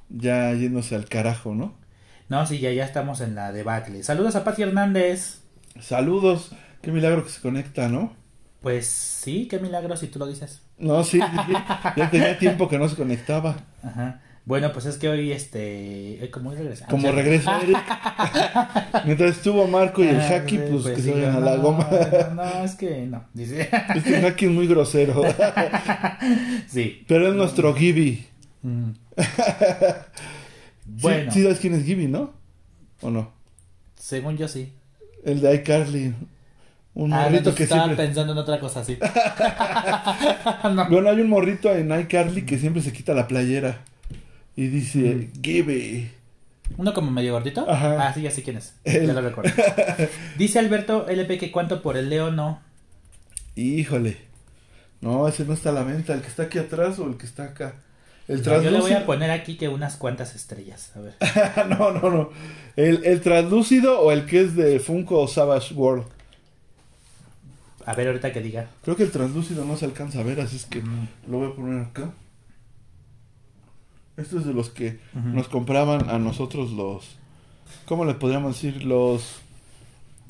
ya 0.08 0.52
yéndose 0.52 0.94
al 0.96 1.06
carajo, 1.08 1.54
¿no? 1.54 1.74
No, 2.28 2.46
sí, 2.46 2.58
ya, 2.58 2.70
ya 2.72 2.84
estamos 2.84 3.20
en 3.20 3.34
la 3.34 3.52
debacle. 3.52 4.02
Saludos 4.02 4.36
a 4.36 4.44
Pati 4.44 4.62
Hernández. 4.62 5.40
Saludos. 5.80 6.52
Qué 6.80 6.90
milagro 6.90 7.22
que 7.24 7.30
se 7.30 7.40
conecta, 7.40 7.88
¿no? 7.88 8.14
Pues 8.62 8.86
sí, 8.86 9.48
qué 9.48 9.58
milagro 9.58 9.96
si 9.96 10.06
tú 10.08 10.18
lo 10.18 10.26
dices. 10.26 10.62
No, 10.78 11.02
sí. 11.04 11.18
ya 11.96 12.10
tenía 12.10 12.38
tiempo 12.38 12.68
que 12.68 12.78
no 12.78 12.88
se 12.88 12.96
conectaba. 12.96 13.56
Ajá. 13.82 14.20
Bueno, 14.44 14.72
pues 14.72 14.86
es 14.86 14.96
que 14.96 15.08
hoy, 15.08 15.30
este, 15.30 16.28
como 16.32 16.50
hoy 16.50 16.56
regresa. 16.56 16.86
Como 16.86 17.08
Ah, 17.08 17.12
regresa 17.12 17.60
Eric. 17.62 17.78
Mientras 19.04 19.36
estuvo 19.36 19.68
Marco 19.68 20.02
y 20.02 20.08
el 20.08 20.20
Ah, 20.20 20.34
Haki, 20.36 20.56
sí, 20.56 20.62
pues, 20.68 20.84
que 20.86 20.96
sí, 20.96 21.02
se 21.02 21.12
vayan 21.12 21.36
a 21.36 21.40
la 21.40 21.56
goma. 21.56 21.88
No, 22.34 22.44
no, 22.44 22.64
es 22.64 22.74
que 22.74 23.06
no, 23.06 23.24
dice. 23.32 23.68
Es 23.94 24.02
que 24.02 24.18
el 24.18 24.24
Haki 24.24 24.46
es 24.46 24.50
muy 24.50 24.66
grosero. 24.66 25.22
sí. 26.68 27.04
Pero 27.06 27.28
es 27.28 27.34
nuestro 27.34 27.72
Gibby. 27.74 28.26
Mm. 28.62 28.90
Bueno, 30.86 31.30
Sí, 31.32 31.42
sabes 31.42 31.60
quién 31.60 31.74
es 31.74 31.84
Gibby, 31.84 32.08
¿no? 32.08 32.32
¿O 33.00 33.10
no? 33.10 33.32
según 33.96 34.36
yo 34.36 34.48
sí. 34.48 34.72
El 35.24 35.40
de 35.40 35.54
iCarly. 35.54 36.12
Un 36.94 37.12
Ah, 37.14 37.22
morrito 37.24 37.50
no, 37.50 37.56
que 37.56 37.62
estaba 37.62 37.84
siempre... 37.84 38.04
pensando 38.06 38.32
en 38.32 38.38
otra 38.38 38.58
cosa, 38.58 38.84
sí. 38.84 38.98
No. 40.74 40.88
Bueno, 40.90 41.08
hay 41.10 41.20
un 41.20 41.28
morrito 41.28 41.72
en 41.72 41.96
iCarly 42.00 42.42
que 42.44 42.58
siempre 42.58 42.82
se 42.82 42.92
quita 42.92 43.14
la 43.14 43.28
playera. 43.28 43.78
Y 44.56 44.66
dice, 44.68 45.30
Gibby. 45.42 46.10
Uno 46.76 46.92
como 46.94 47.10
medio 47.10 47.32
gordito. 47.32 47.68
Ajá. 47.68 48.08
Ah, 48.08 48.14
sí, 48.14 48.22
ya 48.22 48.30
sé 48.30 48.42
quién 48.42 48.56
es. 48.58 48.74
Ya 48.84 49.12
lo 49.12 49.20
recuerdo. 49.20 49.50
Dice 50.38 50.58
Alberto 50.58 51.06
LP 51.08 51.38
que 51.38 51.50
cuánto 51.52 51.82
por 51.82 51.96
el 51.96 52.08
Leo 52.08 52.30
no. 52.30 52.60
Híjole. 53.56 54.16
No, 55.00 55.26
ese 55.28 55.44
no 55.44 55.52
está 55.52 55.70
a 55.70 55.72
la 55.72 55.82
venta. 55.84 56.14
El 56.14 56.22
que 56.22 56.28
está 56.28 56.44
aquí 56.44 56.58
atrás 56.58 56.98
o 56.98 57.06
el 57.08 57.16
que 57.16 57.26
está 57.26 57.44
acá. 57.44 57.74
El 58.28 58.42
Yo 58.42 58.52
le 58.52 58.58
voy 58.58 58.66
a 58.66 58.70
translúcido. 58.70 59.06
poner 59.06 59.30
aquí 59.30 59.56
que 59.56 59.68
unas 59.68 59.96
cuantas 59.96 60.34
estrellas. 60.34 60.92
A 60.96 61.00
ver. 61.00 61.14
no, 61.68 61.90
no, 61.92 62.10
no. 62.10 62.30
El, 62.76 63.04
el 63.04 63.20
translúcido 63.20 64.00
o 64.00 64.12
el 64.12 64.24
que 64.26 64.42
es 64.42 64.54
de 64.54 64.78
Funko 64.80 65.26
Savage 65.28 65.74
World. 65.74 66.04
A 67.84 67.94
ver 67.94 68.06
ahorita 68.06 68.32
que 68.32 68.40
diga. 68.40 68.68
Creo 68.82 68.96
que 68.96 69.02
el 69.02 69.10
translúcido 69.10 69.64
no 69.64 69.76
se 69.76 69.84
alcanza 69.86 70.20
a 70.20 70.22
ver, 70.22 70.40
así 70.40 70.56
es 70.56 70.66
que 70.66 70.80
Mm. 70.80 71.08
lo 71.28 71.38
voy 71.38 71.50
a 71.50 71.56
poner 71.56 71.84
acá. 71.84 72.10
Esto 74.16 74.38
es 74.38 74.44
de 74.46 74.52
los 74.52 74.68
que 74.70 74.98
nos 75.14 75.48
compraban 75.48 76.08
a 76.10 76.18
nosotros 76.18 76.70
los. 76.72 77.16
¿Cómo 77.86 78.04
le 78.04 78.14
podríamos 78.14 78.54
decir? 78.54 78.84
Los 78.84 79.40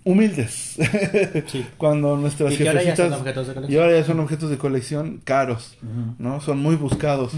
humildes. 0.04 0.76
Sí. 1.46 1.66
Cuando 1.76 2.16
nuestras 2.16 2.54
Y 2.54 2.58
que 2.58 2.68
ahora 2.68 2.82
ya 2.82 2.96
son 2.96 3.12
objetos 3.12 3.46
de 3.46 3.52
Y 3.52 3.54
colección. 3.54 3.82
ahora 3.82 3.98
ya 3.98 4.04
son 4.04 4.20
objetos 4.20 4.50
de 4.50 4.58
colección 4.58 5.20
caros. 5.24 5.76
¿no? 6.18 6.40
Son 6.40 6.58
muy 6.58 6.76
buscados. 6.76 7.32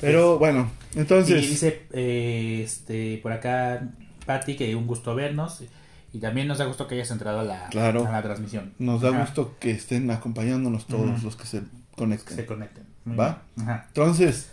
Pero 0.00 0.38
bueno, 0.38 0.70
entonces. 0.94 1.44
Y 1.44 1.48
dice 1.48 1.82
eh, 1.92 2.62
este 2.64 3.18
por 3.22 3.32
acá 3.32 3.88
Patti 4.26 4.56
que 4.56 4.74
un 4.74 4.86
gusto 4.86 5.14
vernos 5.14 5.62
y 6.12 6.18
también 6.18 6.46
nos 6.48 6.58
da 6.58 6.64
gusto 6.66 6.86
que 6.86 6.94
hayas 6.96 7.10
entrado 7.10 7.40
a 7.40 7.44
la, 7.44 7.68
Claro. 7.70 8.06
a 8.06 8.12
la 8.12 8.22
transmisión. 8.22 8.72
Nos 8.78 9.00
da 9.00 9.10
Ajá, 9.10 9.20
gusto 9.20 9.56
que 9.60 9.70
estén 9.72 10.10
acompañándonos 10.10 10.86
todos 10.86 11.22
los 11.22 11.36
que 11.36 11.46
se 11.46 11.60
que 11.60 11.66
conecten. 11.96 12.36
se 12.36 12.46
conecten. 12.46 12.84
¿Va? 13.18 13.42
Ajá. 13.60 13.84
Entonces, 13.88 14.50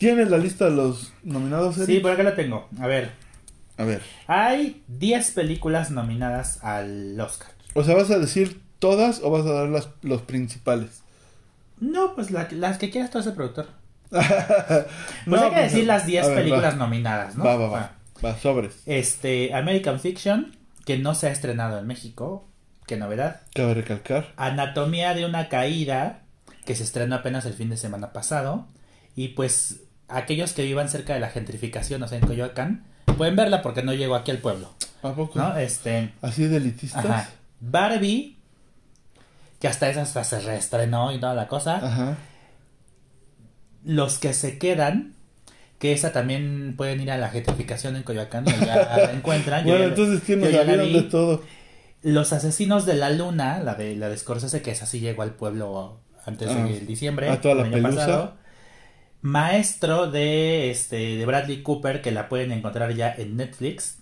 ¿tienes 0.00 0.28
la 0.30 0.38
lista 0.38 0.64
de 0.64 0.72
los 0.72 1.12
nominados? 1.22 1.76
Eric? 1.76 1.86
Sí, 1.86 2.00
por 2.00 2.10
acá 2.10 2.24
la 2.24 2.34
tengo. 2.34 2.68
A 2.80 2.88
ver, 2.88 3.12
A 3.76 3.84
ver, 3.84 4.02
hay 4.26 4.82
10 4.88 5.30
películas 5.30 5.92
nominadas 5.92 6.62
al 6.64 7.18
Oscar. 7.20 7.52
o 7.74 7.84
sea, 7.84 7.94
¿vas 7.94 8.10
a 8.10 8.18
decir 8.18 8.60
todas 8.80 9.20
o 9.22 9.30
vas 9.30 9.46
a 9.46 9.52
dar 9.52 9.68
las, 9.68 9.90
los 10.02 10.22
principales? 10.22 11.02
No, 11.78 12.14
pues 12.16 12.30
la- 12.32 12.48
las 12.50 12.78
que 12.78 12.90
quieras 12.90 13.10
tú 13.10 13.18
el 13.20 13.32
productor. 13.32 13.68
pues 14.10 14.26
Pues 15.26 15.40
hay 15.42 15.50
que 15.50 15.60
decir 15.60 15.86
las 15.86 16.04
10 16.06 16.24
a 16.24 16.28
ver, 16.28 16.36
películas 16.38 16.74
va. 16.74 16.78
nominadas, 16.78 17.36
¿no? 17.36 17.44
Va, 17.44 17.56
va, 17.56 17.68
va. 17.68 17.80
Ah. 17.80 17.92
Va, 18.24 18.36
sobres. 18.38 18.82
Este, 18.86 19.54
American 19.54 20.00
Fiction, 20.00 20.56
que 20.84 20.98
no 20.98 21.14
se 21.14 21.28
ha 21.28 21.30
estrenado 21.30 21.78
en 21.78 21.86
México. 21.86 22.46
Qué 22.86 22.96
novedad. 22.96 23.42
Cabe 23.54 23.74
recalcar. 23.74 24.32
Anatomía 24.36 25.14
de 25.14 25.24
una 25.24 25.48
caída, 25.48 26.22
que 26.66 26.74
se 26.74 26.82
estrenó 26.82 27.14
apenas 27.16 27.46
el 27.46 27.54
fin 27.54 27.70
de 27.70 27.76
semana 27.76 28.12
pasado. 28.12 28.66
Y 29.16 29.28
pues 29.28 29.82
aquellos 30.10 30.52
que 30.52 30.62
vivan 30.62 30.88
cerca 30.88 31.14
de 31.14 31.20
la 31.20 31.28
gentrificación, 31.30 32.02
o 32.02 32.08
sea, 32.08 32.18
en 32.18 32.26
Coyoacán, 32.26 32.84
pueden 33.16 33.36
verla 33.36 33.62
porque 33.62 33.82
no 33.82 33.92
llegó 33.94 34.14
aquí 34.14 34.30
al 34.30 34.38
pueblo. 34.38 34.70
¿A 35.02 35.12
poco? 35.14 35.38
¿No? 35.38 35.56
Este, 35.56 36.12
¿Así 36.22 36.46
de 36.46 36.56
elitistas? 36.58 37.04
ajá. 37.04 37.28
Barbie, 37.60 38.36
que 39.60 39.68
hasta 39.68 39.88
esa 39.90 40.02
hasta 40.02 40.24
se 40.24 40.40
reestrenó 40.40 41.12
y 41.12 41.20
toda 41.20 41.34
la 41.34 41.46
cosa. 41.48 41.76
Ajá. 41.76 42.16
Los 43.84 44.18
que 44.18 44.32
se 44.34 44.58
quedan, 44.58 45.14
que 45.78 45.92
esa 45.92 46.12
también 46.12 46.74
pueden 46.76 47.00
ir 47.00 47.10
a 47.10 47.16
la 47.18 47.28
gentrificación 47.30 47.96
en 47.96 48.02
Coyoacán 48.02 48.44
ya 48.44 48.76
la 48.96 49.12
encuentran. 49.12 49.64
Bueno, 49.64 49.84
entonces, 49.84 50.22
¿quién 50.24 50.40
nos 50.40 50.50
salieron 50.50 50.92
de 50.92 51.02
todo? 51.02 51.42
Los 52.02 52.32
asesinos 52.32 52.86
de 52.86 52.94
la 52.94 53.10
luna, 53.10 53.60
la 53.60 53.74
de 53.74 53.96
la 53.96 54.08
de 54.08 54.16
Scorsese, 54.16 54.62
que 54.62 54.70
esa 54.70 54.86
sí 54.86 55.00
llegó 55.00 55.22
al 55.22 55.32
pueblo 55.34 56.00
antes 56.26 56.48
Ah, 56.50 56.54
del 56.64 56.86
diciembre. 56.86 57.28
a 57.28 57.40
toda 57.40 57.54
la 57.56 57.62
año 57.64 57.72
pelusa. 57.72 57.96
pasado. 57.96 58.34
Maestro 59.22 60.10
de 60.10 60.70
este 60.70 61.16
de 61.16 61.26
Bradley 61.26 61.62
Cooper, 61.62 62.00
que 62.02 62.10
la 62.10 62.28
pueden 62.28 62.52
encontrar 62.52 62.92
ya 62.94 63.12
en 63.12 63.36
Netflix. 63.36 63.98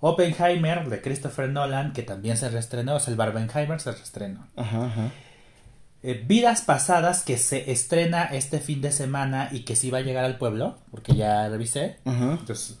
Oppenheimer 0.00 0.88
de 0.88 1.00
Christopher 1.00 1.48
Nolan, 1.48 1.92
que 1.92 2.02
también 2.02 2.36
se 2.36 2.50
reestrenó, 2.50 2.96
o 2.96 3.00
sea, 3.00 3.10
el 3.10 3.16
Barbenheimer 3.16 3.80
se 3.80 3.92
reestrenó. 3.92 4.46
Ajá, 4.56 4.86
ajá. 4.86 5.10
Eh, 6.02 6.22
Vidas 6.26 6.60
pasadas, 6.60 7.22
que 7.22 7.38
se 7.38 7.70
estrena 7.70 8.24
este 8.24 8.60
fin 8.60 8.82
de 8.82 8.92
semana 8.92 9.48
y 9.50 9.60
que 9.60 9.76
sí 9.76 9.90
va 9.90 9.98
a 9.98 10.02
llegar 10.02 10.24
al 10.24 10.36
pueblo, 10.36 10.76
porque 10.90 11.14
ya 11.14 11.48
revisé. 11.48 11.96
Ajá. 12.04 12.36
Entonces, 12.38 12.78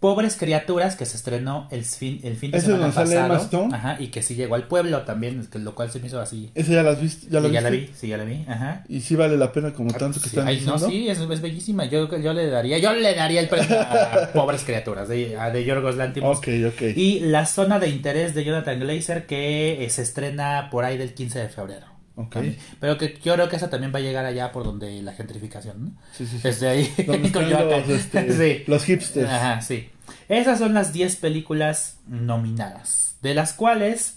Pobres 0.00 0.36
criaturas 0.36 0.96
que 0.96 1.04
se 1.04 1.18
estrenó 1.18 1.68
el 1.70 1.84
fin, 1.84 2.20
el 2.24 2.34
fin 2.36 2.50
de 2.50 2.56
¿Ese 2.56 2.68
semana 2.68 2.86
donde 2.86 2.94
sale 2.96 3.16
Emma 3.16 3.28
pasado. 3.28 3.44
Stone? 3.44 3.74
Ajá, 3.76 3.96
y 4.00 4.06
que 4.08 4.22
sí 4.22 4.34
llegó 4.34 4.54
al 4.54 4.66
pueblo 4.66 5.02
también, 5.02 5.46
lo 5.52 5.74
cual 5.74 5.90
se 5.90 6.00
me 6.00 6.06
hizo 6.06 6.18
así. 6.18 6.50
¿Esa 6.54 6.72
ya 6.72 6.82
las 6.82 6.98
viste? 7.02 7.26
¿Ya 7.30 7.40
Sí, 7.42 7.46
la 7.48 7.52
ya 7.52 7.60
la 7.60 7.68
vi, 7.70 7.90
sí, 7.94 8.08
ya 8.08 8.16
la 8.16 8.24
vi. 8.24 8.42
Ajá. 8.48 8.82
Y 8.88 9.02
sí 9.02 9.14
vale 9.14 9.36
la 9.36 9.52
pena 9.52 9.74
como 9.74 9.92
tanto 9.92 10.18
que 10.18 10.30
Sí, 10.30 10.36
están 10.36 10.48
ay, 10.48 10.62
no, 10.64 10.72
diciendo. 10.72 10.88
sí, 10.88 11.08
es, 11.10 11.18
es 11.20 11.40
bellísima. 11.42 11.84
Yo, 11.84 12.08
yo 12.18 12.32
le 12.32 12.46
daría, 12.46 12.78
yo 12.78 12.94
le 12.94 13.14
daría 13.14 13.40
el 13.40 13.48
premio 13.50 13.78
a 13.78 14.30
Pobres 14.32 14.64
criaturas 14.64 15.06
de, 15.06 15.36
a- 15.38 15.50
de 15.50 15.64
Yorgos 15.66 15.96
Lanthimos. 15.96 16.38
Ok, 16.38 16.48
ok. 16.68 16.82
Y 16.96 17.20
la 17.20 17.44
zona 17.44 17.78
de 17.78 17.88
interés 17.90 18.34
de 18.34 18.42
Jonathan 18.44 18.80
Glazer 18.80 19.26
que 19.26 19.84
eh, 19.84 19.90
se 19.90 20.00
estrena 20.00 20.68
por 20.70 20.84
ahí 20.86 20.96
del 20.96 21.12
15 21.12 21.40
de 21.40 21.48
febrero. 21.50 21.84
Ok. 22.16 22.32
También. 22.32 22.56
Pero 22.80 22.96
que 22.98 23.18
yo 23.22 23.34
creo 23.34 23.48
que 23.50 23.56
esa 23.56 23.68
también 23.70 23.92
va 23.94 23.98
a 23.98 24.02
llegar 24.02 24.24
allá 24.26 24.50
por 24.50 24.64
donde 24.64 25.00
la 25.02 25.12
gentrificación, 25.12 25.84
¿no? 25.84 25.90
Sí, 26.16 26.26
sí, 26.26 26.36
sí. 26.36 26.40
Desde 26.42 26.68
ahí. 26.68 26.90
Los, 26.98 27.88
este, 27.88 28.32
Sí. 28.58 28.64
los 28.66 28.84
hipsters. 28.84 29.28
Ajá, 29.30 29.60
sí. 29.60 29.89
Esas 30.28 30.58
son 30.58 30.74
las 30.74 30.92
10 30.92 31.16
películas 31.16 31.98
nominadas, 32.06 33.16
de 33.22 33.34
las 33.34 33.52
cuales 33.52 34.16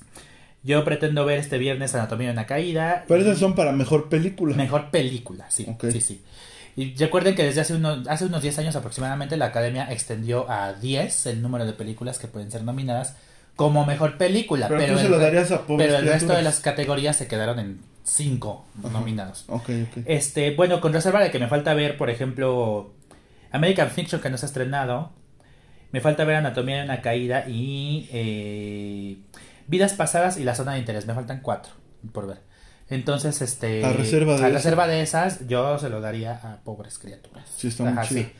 yo 0.63 0.83
pretendo 0.85 1.25
ver 1.25 1.39
este 1.39 1.57
viernes 1.57 1.93
Anatomía 1.93 2.27
de 2.27 2.33
una 2.33 2.45
caída. 2.45 3.05
Pero 3.07 3.21
esas 3.21 3.37
son 3.37 3.55
para 3.55 3.71
mejor 3.71 4.09
película. 4.09 4.55
Mejor 4.55 4.91
película, 4.91 5.45
sí, 5.49 5.67
sí, 5.91 6.01
sí. 6.01 6.21
Y 6.75 6.95
recuerden 6.95 7.35
que 7.35 7.43
desde 7.43 7.61
hace 7.61 7.75
unos, 7.75 8.07
hace 8.07 8.25
unos 8.25 8.41
10 8.41 8.59
años 8.59 8.75
aproximadamente 8.75 9.37
la 9.37 9.45
Academia 9.45 9.91
extendió 9.91 10.49
a 10.49 10.73
10 10.73 11.27
el 11.27 11.41
número 11.41 11.65
de 11.65 11.73
películas 11.73 12.17
que 12.17 12.27
pueden 12.27 12.49
ser 12.49 12.63
nominadas 12.63 13.15
como 13.55 13.85
mejor 13.85 14.17
película. 14.17 14.67
Pero, 14.67 14.79
Pero, 14.79 14.93
tú 14.93 14.99
se 14.99 15.05
el, 15.05 15.11
lo 15.11 15.19
darías 15.19 15.51
a 15.51 15.67
pobres 15.67 15.87
pero 15.87 15.99
el 15.99 16.07
resto 16.07 16.33
de 16.33 16.41
las 16.41 16.59
categorías 16.59 17.15
se 17.15 17.27
quedaron 17.27 17.59
en 17.59 17.79
cinco 18.03 18.65
nominados. 18.91 19.45
Ok, 19.47 19.69
ok. 19.69 20.03
Este, 20.05 20.55
bueno, 20.55 20.81
con 20.81 20.93
reserva 20.93 21.21
de 21.21 21.29
que 21.29 21.39
me 21.39 21.47
falta 21.47 21.73
ver, 21.73 21.97
por 21.97 22.09
ejemplo, 22.09 22.93
American 23.51 23.89
Fiction 23.89 24.21
que 24.21 24.29
no 24.29 24.37
se 24.37 24.45
ha 24.45 24.47
estrenado. 24.47 25.11
Me 25.93 26.01
falta 26.01 26.25
ver 26.25 26.35
Anatomía 26.35 26.79
de 26.79 26.83
una 26.83 27.01
caída 27.01 27.47
y 27.47 28.09
eh, 28.11 29.17
Vidas 29.67 29.93
pasadas 29.93 30.37
y 30.37 30.43
la 30.43 30.55
zona 30.55 30.73
de 30.73 30.79
interés. 30.79 31.05
Me 31.05 31.13
faltan 31.13 31.39
cuatro 31.41 31.71
por 32.11 32.27
ver. 32.27 32.39
Entonces, 32.89 33.41
este, 33.41 33.85
A 33.85 33.93
reserva 33.93 34.35
de 34.35 34.43
a 34.43 34.47
esas. 34.49 34.53
reserva 34.53 34.87
de 34.87 35.01
esas, 35.01 35.47
yo 35.47 35.79
se 35.79 35.89
lo 35.89 36.01
daría 36.01 36.33
a 36.33 36.57
pobres 36.63 36.99
criaturas. 36.99 37.45
Sí, 37.55 37.69
está 37.69 37.85
muy 37.85 38.03
chido. 38.05 38.23
sí, 38.23 38.31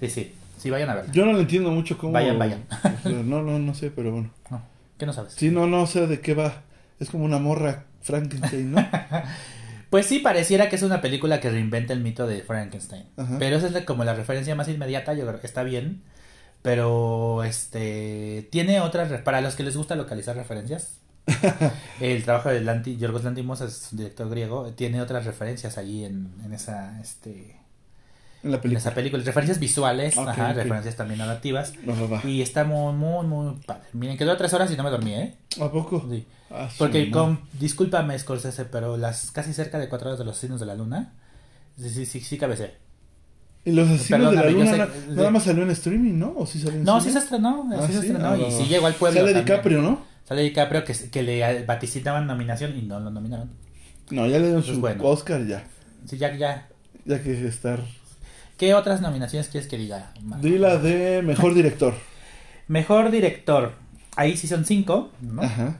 sí, 0.00 0.08
sí, 0.10 0.34
sí, 0.58 0.70
vayan 0.70 0.90
a 0.90 0.94
verla. 0.94 1.12
Yo 1.12 1.26
no 1.26 1.32
le 1.32 1.40
entiendo 1.40 1.70
mucho 1.70 1.98
cómo... 1.98 2.12
Vayan, 2.12 2.38
vayan. 2.38 2.64
no, 3.04 3.42
no, 3.42 3.58
no 3.58 3.74
sé, 3.74 3.90
pero 3.90 4.12
bueno. 4.12 4.30
No, 4.50 4.62
¿Qué 4.98 5.06
no 5.06 5.12
sabes? 5.12 5.32
Sí, 5.32 5.50
no, 5.50 5.66
no 5.66 5.86
sé 5.86 6.06
de 6.06 6.20
qué 6.20 6.34
va. 6.34 6.62
Es 7.00 7.10
como 7.10 7.24
una 7.24 7.38
morra 7.38 7.84
Frankenstein, 8.02 8.72
¿no? 8.72 8.86
Pues 9.90 10.04
sí, 10.04 10.18
pareciera 10.18 10.68
que 10.68 10.76
es 10.76 10.82
una 10.82 11.00
película 11.00 11.40
que 11.40 11.48
reinventa 11.48 11.94
el 11.94 12.00
mito 12.00 12.26
de 12.26 12.42
Frankenstein. 12.42 13.06
Ajá. 13.16 13.36
Pero 13.38 13.56
esa 13.56 13.68
es 13.68 13.84
como 13.86 14.04
la 14.04 14.12
referencia 14.12 14.54
más 14.54 14.68
inmediata, 14.68 15.14
yo 15.14 15.26
creo 15.26 15.40
que 15.40 15.46
está 15.46 15.62
bien. 15.62 16.02
Pero 16.62 17.44
este 17.44 18.48
tiene 18.50 18.80
otras, 18.80 19.22
para 19.22 19.40
los 19.40 19.54
que 19.54 19.62
les 19.62 19.76
gusta 19.76 19.94
localizar 19.96 20.36
referencias. 20.36 20.98
el 22.00 22.24
trabajo 22.24 22.48
de 22.48 22.60
Lanti, 22.62 22.96
Yorgos 22.96 23.24
Lantimos 23.24 23.60
es 23.60 23.88
un 23.92 23.98
director 23.98 24.28
griego, 24.30 24.72
tiene 24.72 25.00
otras 25.02 25.24
referencias 25.26 25.76
allí 25.78 26.04
en, 26.04 26.32
en 26.44 26.52
esa 26.54 26.98
este 27.00 27.56
En 28.42 28.50
la 28.52 28.60
en 28.62 28.62
película. 28.62 28.78
esa 28.78 28.94
película, 28.94 29.22
referencias 29.24 29.58
visuales, 29.60 30.16
ajá, 30.24 30.52
referencias 30.52 30.96
también 30.96 31.18
narrativas 31.18 31.74
Va, 31.88 31.94
va, 31.94 32.06
va. 32.06 32.20
y 32.24 32.42
está 32.42 32.64
muy 32.64 32.92
muy 32.94 33.26
muy 33.26 33.56
padre. 33.66 33.88
Miren, 33.92 34.16
quedó 34.16 34.36
tres 34.36 34.52
horas 34.54 34.70
y 34.72 34.76
no 34.76 34.82
me 34.84 34.90
dormí, 34.90 35.14
¿eh? 35.14 35.34
¿A 35.60 35.70
poco? 35.70 36.06
Sí. 36.10 36.26
Ah, 36.50 36.68
Porque 36.78 37.10
con, 37.10 37.40
discúlpame 37.52 38.18
Scorsese, 38.18 38.64
pero 38.64 38.96
las 38.96 39.30
casi 39.32 39.52
cerca 39.52 39.78
de 39.78 39.88
cuatro 39.88 40.08
horas 40.08 40.18
de 40.18 40.24
los 40.24 40.36
asesinos 40.36 40.60
de 40.60 40.66
la 40.66 40.74
luna, 40.74 41.12
sí, 41.78 41.90
sí, 41.90 42.06
sí, 42.06 42.20
sí 42.20 42.38
cabecé. 42.38 42.74
Y 43.64 43.72
los 43.72 43.88
asesinos 43.88 44.30
de 44.30 44.36
la 44.36 44.48
luna 44.50 44.70
sé- 44.70 44.88
nada 45.14 45.30
más 45.30 45.42
salió 45.42 45.62
en 45.62 45.70
streaming, 45.70 46.18
¿no? 46.18 46.32
¿O 46.36 46.46
sí 46.46 46.58
salió 46.60 46.78
en 46.78 46.84
No, 46.84 47.00
sí 47.00 47.10
se 47.10 47.18
estrenó, 47.18 47.68
Ah, 47.72 47.86
sí 47.86 47.92
se 47.92 48.00
¿sí? 48.00 48.06
estrenó, 48.06 48.28
Ah, 48.30 48.36
y 48.38 48.42
va, 48.42 48.50
sí 48.50 48.64
llegó 48.64 48.86
al 48.86 48.94
pueblo. 48.94 49.20
Sale 49.20 49.32
también. 49.32 49.44
DiCaprio, 49.46 49.82
¿no? 49.82 50.02
Sale 50.24 50.42
DiCaprio 50.42 50.84
que, 50.84 50.94
que 51.10 51.22
le 51.22 51.64
vaticinaban 51.64 52.26
nominación 52.26 52.76
y 52.78 52.82
no 52.82 52.98
lo 53.00 53.10
nominaron. 53.10 53.50
No, 54.10 54.26
ya 54.26 54.38
le 54.38 54.44
dieron 54.46 54.62
Pues 54.62 54.74
su 54.74 54.80
bueno. 54.80 55.04
Oscar 55.04 55.46
ya. 55.46 55.64
Sí, 56.06 56.16
ya, 56.16 56.34
ya. 56.34 56.68
Ya 57.04 57.22
que 57.22 57.46
estar... 57.46 57.80
¿Qué 58.56 58.74
otras 58.74 59.00
nominaciones 59.00 59.48
quieres 59.48 59.68
que 59.68 59.76
diga? 59.76 60.12
Mar? 60.22 60.40
Di 60.40 60.58
la 60.58 60.78
de 60.78 61.22
Mejor 61.22 61.54
Director. 61.54 61.94
Mejor 62.68 63.10
director. 63.10 63.72
Ahí 64.16 64.36
sí 64.36 64.48
son 64.48 64.64
cinco, 64.64 65.10
¿no? 65.20 65.42
Ajá, 65.42 65.78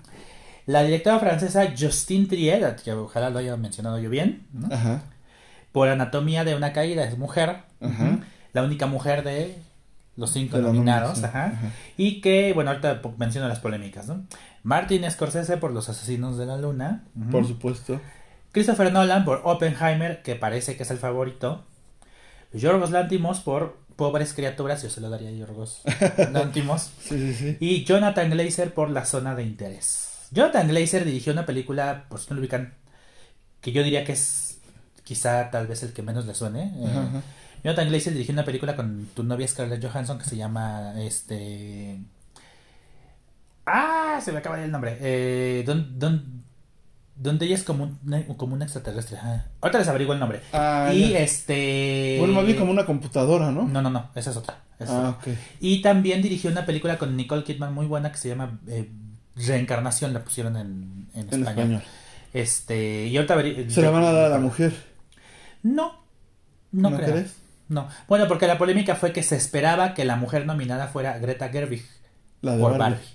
La 0.67 0.83
directora 0.85 1.19
francesa 1.19 1.73
Justine 1.77 2.27
Trier, 2.27 2.77
que 2.77 2.93
ojalá 2.93 3.31
lo 3.31 3.39
haya 3.41 3.57
mencionado 3.57 3.99
yo 3.99 4.09
bien, 4.11 4.47
¿no? 4.53 4.73
ajá, 4.73 5.03
por 5.73 5.89
Anatomía 5.89 6.45
de 6.45 6.55
una 6.55 6.73
caída, 6.73 7.05
es 7.05 7.19
mujer. 7.19 7.57
Ajá. 7.81 8.19
La 8.53 8.63
única 8.63 8.87
mujer 8.87 9.23
de 9.25 9.57
los 10.17 10.31
cinco 10.33 10.57
De 10.57 10.63
nominados. 10.63 11.13
nominación, 11.21 11.25
Ajá. 11.31 11.57
ajá. 11.57 11.73
Y 11.97 12.21
que, 12.21 12.53
bueno, 12.53 12.71
ahorita 12.71 13.01
menciono 13.19 13.47
las 13.49 13.61
polémicas, 13.61 14.07
¿no? 14.09 14.25
Martin 14.65 15.09
Scorsese 15.11 15.57
por 15.59 15.71
Los 15.73 15.89
Asesinos 15.89 16.37
de 16.39 16.47
la 16.47 16.57
Luna. 16.57 17.05
Por 17.31 17.47
supuesto. 17.47 18.01
Christopher 18.53 18.93
Nolan 18.93 19.25
por 19.25 19.43
Oppenheimer, 19.45 20.23
que 20.23 20.35
parece 20.35 20.77
que 20.77 20.83
es 20.83 20.91
el 20.91 20.99
favorito. 20.99 21.65
Yorgos 22.53 22.91
Lantimos 22.91 23.41
por 23.41 23.77
Pobres 23.97 24.33
Criaturas, 24.33 24.83
yo 24.83 24.91
se 24.91 25.01
lo 25.01 25.11
daría 25.11 25.29
a 25.29 25.33
Yorgos 25.33 25.83
Lantimos. 26.33 26.91
Sí, 27.01 27.19
sí, 27.19 27.35
sí. 27.35 27.57
Y 27.61 27.85
Jonathan 27.85 28.31
Glazer 28.31 28.73
por 28.75 28.91
La 28.91 29.05
Zona 29.05 29.35
de 29.35 29.43
Interés. 29.45 30.27
Jonathan 30.31 30.69
Glazer 30.69 31.05
dirigió 31.05 31.33
una 31.33 31.47
película, 31.47 32.07
por 32.09 32.21
si 32.21 32.27
no 32.31 32.37
lo 32.37 32.41
ubican, 32.41 32.75
que 33.61 33.73
yo 33.73 33.83
diría 33.83 34.05
que 34.05 34.13
es 34.13 34.59
quizá 35.05 35.51
tal 35.51 35.67
vez 35.67 35.83
el 35.83 35.93
que 35.93 36.03
menos 36.03 36.27
le 36.27 36.35
suene. 36.35 36.73
Eh. 36.77 37.21
Jonathan 37.65 37.89
Glazer 37.89 38.13
dirigió 38.13 38.33
una 38.33 38.45
película 38.45 38.77
con 38.77 39.09
tu 39.15 39.23
novia 39.25 39.47
Scarlett 39.49 39.85
Johansson 39.85 40.19
que 40.19 40.25
se 40.25 40.37
llama 40.37 40.95
este 41.01 41.99
Ah, 43.67 44.21
se 44.25 44.33
me 44.33 44.39
acaba 44.39 44.63
el 44.63 44.71
nombre. 44.71 44.97
Eh, 45.01 45.63
don, 45.67 45.99
don- 45.99 46.39
donde 47.17 47.47
ella 47.47 47.57
es 47.57 47.65
como 47.65 47.85
un, 47.85 48.23
como 48.37 48.55
un 48.55 48.63
extraterrestre. 48.63 49.19
ajá. 49.19 49.47
Ahorita 49.61 49.79
les 49.79 49.89
averiguo 49.89 50.15
el 50.15 50.21
nombre. 50.21 50.41
Ah, 50.53 50.91
y 50.95 51.11
ya. 51.11 51.19
este 51.19 52.17
Bueno, 52.19 52.33
más 52.35 52.47
bien 52.47 52.57
como 52.57 52.71
una 52.71 52.87
computadora, 52.87 53.51
¿no? 53.51 53.65
No, 53.65 53.83
no, 53.83 53.91
no, 53.91 54.09
esa 54.15 54.31
es 54.31 54.37
otra. 54.37 54.63
esa 54.79 54.93
Ah, 54.93 55.09
otra. 55.19 55.33
ok. 55.33 55.39
Y 55.61 55.83
también 55.83 56.23
dirigió 56.23 56.51
una 56.51 56.65
película 56.65 56.97
con 56.97 57.17
Nicole 57.17 57.45
Kidman 57.45 57.75
muy 57.75 57.87
buena 57.87 58.11
que 58.13 58.19
se 58.19 58.29
llama 58.29 58.59
eh, 58.69 58.89
Reencarnación, 59.37 60.15
la 60.15 60.23
pusieron 60.25 60.57
en, 60.57 61.09
en 61.15 61.21
En 61.21 61.27
español. 61.27 61.49
español. 61.49 61.83
Este, 62.33 63.07
y 63.07 63.17
ahorita 63.17 63.37
averi- 63.37 63.69
Se 63.69 63.83
la 63.83 63.91
van 63.91 64.05
a 64.05 64.13
dar 64.13 64.27
a 64.27 64.29
la 64.31 64.39
mujer. 64.39 64.73
No, 65.63 65.93
no, 66.73 66.91
¿No 66.91 66.97
creo. 66.97 67.11
crees? 67.13 67.35
No. 67.69 67.89
Bueno, 68.09 68.27
porque 68.29 68.47
la 68.47 68.59
polémica 68.59 68.95
fue 68.97 69.13
que 69.13 69.23
se 69.23 69.37
esperaba 69.37 69.95
que 69.95 70.05
la 70.05 70.17
mujer 70.17 70.47
nominada 70.47 70.89
fuera 70.89 71.19
Greta 71.19 71.49
Gerwig 71.51 71.85
La 72.41 72.53
de 72.57 72.63
por 72.63 72.79
Barbie. 72.79 72.95
Barbie. 72.97 73.09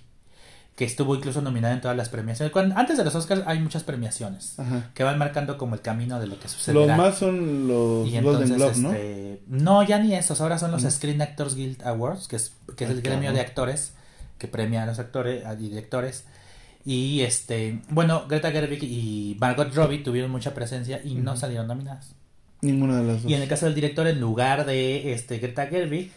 Que 0.76 0.86
estuvo 0.86 1.16
incluso 1.16 1.42
nominada 1.42 1.74
en 1.76 1.82
todas 1.82 1.96
las 1.96 2.10
premiaciones. 2.10 2.52
Cuando- 2.52 2.76
antes 2.76 2.98
de 2.98 3.04
los 3.04 3.14
Oscars 3.14 3.44
hay 3.46 3.60
muchas 3.60 3.84
premiaciones 3.84 4.58
Ajá. 4.60 4.90
que 4.96 5.04
van 5.04 5.20
marcando 5.20 5.58
como 5.58 5.76
el 5.76 5.82
camino 5.82 6.20
de 6.20 6.26
lo 6.28 6.40
que 6.40 6.48
sucederá. 6.48 6.86
Los 6.88 6.98
más 6.98 7.16
son 7.18 7.68
los 7.68 8.08
Y 8.08 8.20
Golden 8.22 8.52
entonces, 8.52 8.56
Globe, 8.58 8.78
¿no? 8.78 8.92
este, 8.94 9.42
¿no? 9.48 9.84
ya 9.84 10.00
ni 10.00 10.16
esos, 10.16 10.42
ahora 10.42 10.58
son 10.58 10.72
los. 10.72 10.82
Screen 10.82 11.22
Actors 11.22 11.54
Guild 11.56 11.84
Awards, 11.86 12.28
que 12.28 12.38
es, 12.38 12.54
que 12.76 12.86
es 12.86 12.90
el 12.90 13.02
gremio 13.04 13.32
de 13.34 13.42
actores 13.42 13.94
que 14.40 14.48
premia 14.48 14.84
a 14.84 14.86
los 14.88 14.98
actores, 15.00 15.46
a 15.46 15.56
directores. 15.56 16.26
Y 16.86 17.22
este, 17.22 17.82
bueno, 17.90 18.26
Greta 18.28 18.52
Gerwig 18.52 18.84
y 18.84 19.38
Margot 19.40 19.74
Robbie 19.74 20.00
tuvieron 20.00 20.32
mucha 20.32 20.54
presencia 20.56 21.00
y 21.04 21.16
no 21.16 21.38
salieron 21.38 21.68
nominadas. 21.68 22.14
Ninguna 22.64 22.98
de 22.98 23.04
las 23.04 23.22
dos. 23.24 23.32
Y 23.32 23.36
en 23.36 23.42
el 23.44 23.48
caso 23.48 23.66
del 23.68 23.76
director, 23.76 24.08
en 24.08 24.20
lugar 24.20 24.66
de 24.66 25.14
este 25.14 25.38
Greta 25.40 25.68
Gerwig, 25.68 26.12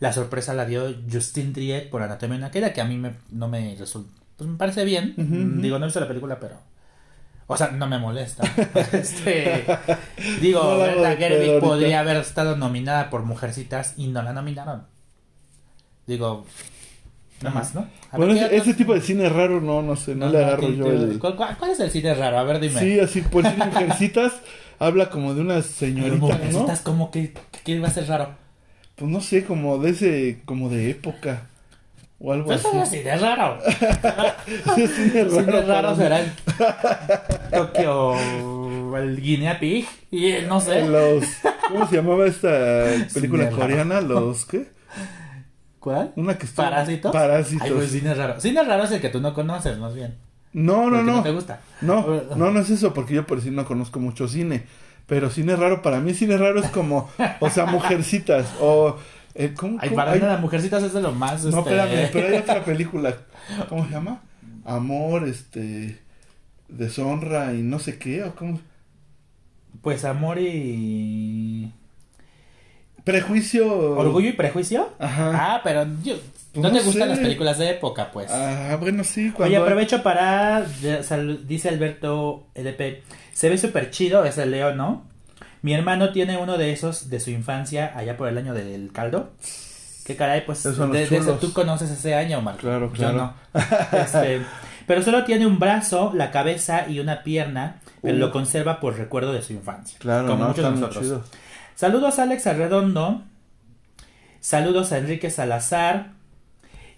la 0.00 0.12
sorpresa 0.12 0.52
la 0.54 0.64
dio 0.66 0.92
Justin 1.10 1.52
Triet 1.52 1.88
por 1.90 2.02
Anatomía 2.02 2.48
de 2.48 2.58
una 2.58 2.72
que 2.72 2.80
a 2.80 2.84
mí 2.84 2.96
me, 2.96 3.12
no 3.30 3.46
me 3.48 3.76
resulta, 3.78 4.10
pues 4.36 4.50
me 4.50 4.56
parece 4.56 4.84
bien. 4.84 5.14
Mm. 5.16 5.60
Digo, 5.62 5.78
no 5.78 5.84
he 5.84 5.88
visto 5.88 6.00
la 6.00 6.08
película, 6.08 6.40
pero... 6.40 6.56
O 7.46 7.56
sea, 7.56 7.68
no 7.68 7.86
me 7.86 7.98
molesta. 7.98 8.42
este, 8.92 9.64
digo, 10.40 10.62
No 10.62 10.78
Greta 10.78 11.16
Gerwig 11.16 11.60
podría 11.60 12.00
haber 12.00 12.16
estado 12.16 12.56
nominada 12.56 13.10
por 13.10 13.22
Mujercitas 13.24 13.94
y 13.96 14.08
no 14.08 14.22
la 14.22 14.32
nominaron. 14.32 14.84
Digo, 16.06 16.46
nada 17.42 17.54
más, 17.54 17.74
¿no? 17.74 17.86
A 18.10 18.16
Bueno, 18.16 18.32
ese, 18.32 18.48
¿qué 18.48 18.56
ese 18.56 18.62
otros- 18.70 18.76
tipo 18.76 18.94
de 18.94 19.00
cine 19.00 19.28
raro 19.28 19.60
no, 19.60 19.82
no 19.82 19.96
sé, 19.96 20.14
no, 20.14 20.28
le 20.28 20.44
agarro 20.44 20.62
¿qué- 20.68 20.76
yo 20.76 20.86
el... 20.90 21.18
¿cuál, 21.18 21.36
cuál- 21.36 21.70
es 21.70 21.80
el 21.80 21.90
cine 21.90 22.14
raro? 22.14 22.38
A 22.38 22.42
ver, 22.44 22.58
dime. 22.60 22.80
Sí, 22.80 22.98
así, 22.98 23.20
por 23.22 23.46
si 23.46 23.54
mujercitas 23.56 24.32
habla 24.86 25.10
como 25.10 25.34
de 25.34 25.40
unas 25.40 25.64
Pero 25.78 25.94
señoritas, 25.94 26.52
¿no? 26.52 26.66
Como 26.84 27.10
que, 27.10 27.32
que 27.64 27.72
iba 27.72 27.88
a 27.88 27.90
ser 27.90 28.08
raro. 28.08 28.30
Pues 28.96 29.10
no 29.10 29.20
sé, 29.20 29.44
como 29.44 29.78
de 29.78 29.90
ese, 29.90 30.40
como 30.44 30.68
de 30.68 30.90
época. 30.90 31.46
O 32.24 32.32
algo 32.32 32.46
Pues 32.46 32.60
así. 32.64 32.68
eso 32.68 32.82
es 32.84 32.88
cine 32.90 33.16
raro. 33.16 33.58
Ese 34.76 34.88
cine 34.88 35.24
raro. 35.24 35.30
Cine 35.40 35.44
para 35.52 35.62
raro 35.62 35.96
será 35.96 36.20
el 36.20 36.32
Tokio, 37.50 38.96
el 38.96 39.20
Guinea 39.20 39.58
Pig, 39.58 39.86
y 40.10 40.32
no 40.46 40.60
sé. 40.60 40.86
Los, 40.86 41.24
¿Cómo 41.68 41.88
se 41.88 41.96
llamaba 41.96 42.26
esta 42.26 42.48
película 43.12 43.44
raro. 43.46 43.56
coreana? 43.56 44.00
Los, 44.00 44.44
¿qué? 44.44 44.68
¿Cuál? 45.80 46.12
Una 46.14 46.38
que 46.38 46.46
estuvo- 46.46 46.64
¿Parásitos? 46.64 47.12
Parásitos. 47.12 47.62
Ay, 47.66 47.72
pues 47.72 47.90
cine 47.90 48.14
raro. 48.14 48.40
Cine 48.40 48.62
raro 48.62 48.84
es 48.84 48.92
el 48.92 49.00
que 49.00 49.08
tú 49.08 49.20
no 49.20 49.34
conoces, 49.34 49.76
más 49.78 49.94
bien. 49.94 50.14
No, 50.52 50.90
no, 50.90 51.02
no. 51.02 51.16
no 51.16 51.22
te 51.22 51.32
gusta. 51.32 51.60
No, 51.80 52.06
no, 52.36 52.50
no 52.50 52.60
es 52.60 52.70
eso, 52.70 52.92
porque 52.94 53.14
yo 53.14 53.26
por 53.26 53.40
sí 53.40 53.50
no 53.50 53.64
conozco 53.64 54.00
mucho 54.00 54.28
cine. 54.28 54.64
Pero 55.06 55.30
cine 55.30 55.56
raro, 55.56 55.82
para 55.82 56.00
mí 56.00 56.14
cine 56.14 56.36
raro 56.36 56.60
es 56.60 56.70
como, 56.70 57.08
o 57.40 57.50
sea, 57.50 57.66
mujercitas, 57.66 58.46
o... 58.60 58.96
eh, 59.34 59.52
¿cómo, 59.56 59.78
Ay, 59.80 59.88
cómo? 59.88 59.96
para 59.96 60.12
Hay- 60.12 60.20
las 60.20 60.40
mujercitas 60.40 60.82
es 60.82 60.92
de 60.92 61.00
lo 61.02 61.12
más. 61.12 61.42
no, 61.44 61.48
este, 61.58 61.60
espérame, 61.60 62.10
pero 62.12 62.28
hay 62.28 62.34
otra 62.36 62.64
película, 62.64 63.16
¿cómo 63.68 63.84
se 63.86 63.90
llama? 63.92 64.20
Amor, 64.64 65.26
este... 65.26 65.98
Deshonra 66.68 67.52
y 67.52 67.62
no 67.62 67.78
sé 67.78 67.98
qué, 67.98 68.22
o 68.24 68.34
cómo... 68.34 68.58
Pues 69.82 70.04
amor 70.04 70.38
y. 70.38 71.70
Prejuicio... 73.04 73.96
¿Orgullo 73.96 74.28
y 74.28 74.32
prejuicio? 74.32 74.88
Ajá. 74.98 75.54
Ah, 75.54 75.60
pero 75.64 75.86
yo. 76.04 76.14
Pues 76.52 76.62
no 76.62 76.68
no 76.70 76.78
te 76.78 76.84
gustan 76.84 77.08
las 77.08 77.18
películas 77.18 77.56
de 77.58 77.70
época, 77.70 78.10
pues. 78.12 78.30
Ah, 78.30 78.76
bueno, 78.78 79.04
sí, 79.04 79.30
cuando... 79.30 79.54
Oye, 79.56 79.62
aprovecho 79.62 80.02
para. 80.02 80.64
Dice 81.46 81.68
Alberto 81.70 82.46
LP. 82.54 83.02
Se 83.32 83.48
ve 83.48 83.56
súper 83.56 83.90
chido, 83.90 84.24
es 84.26 84.36
el 84.38 84.50
Leo, 84.50 84.74
¿no? 84.74 85.04
Mi 85.62 85.72
hermano 85.74 86.12
tiene 86.12 86.36
uno 86.36 86.58
de 86.58 86.72
esos 86.72 87.08
de 87.08 87.20
su 87.20 87.30
infancia, 87.30 87.92
allá 87.96 88.16
por 88.16 88.28
el 88.28 88.36
año 88.36 88.52
del 88.52 88.92
caldo. 88.92 89.30
Qué 90.04 90.16
caray, 90.16 90.44
pues. 90.44 90.64
Los 90.64 90.76
de- 90.92 91.06
tú 91.40 91.52
conoces 91.52 91.88
ese 91.90 92.14
año, 92.14 92.42
Marco. 92.42 92.60
Claro, 92.60 92.88
Yo 92.88 92.92
claro. 92.92 93.16
no. 93.54 93.98
Este, 93.98 94.42
pero 94.86 95.00
solo 95.02 95.24
tiene 95.24 95.46
un 95.46 95.58
brazo, 95.58 96.12
la 96.14 96.30
cabeza 96.32 96.86
y 96.88 96.98
una 96.98 97.22
pierna, 97.22 97.80
pero 98.02 98.16
Uh. 98.16 98.18
lo 98.18 98.32
conserva 98.32 98.80
por 98.80 98.98
recuerdo 98.98 99.32
de 99.32 99.40
su 99.42 99.52
infancia. 99.52 99.96
Claro, 100.00 100.26
como 100.26 100.42
no, 100.42 100.48
muchos 100.48 100.64
de 100.64 100.80
nosotros. 100.80 101.20
Saludos 101.76 102.18
a 102.18 102.24
Alex 102.24 102.46
Arredondo. 102.48 103.22
Saludos 104.40 104.92
a 104.92 104.98
Enrique 104.98 105.30
Salazar. 105.30 106.10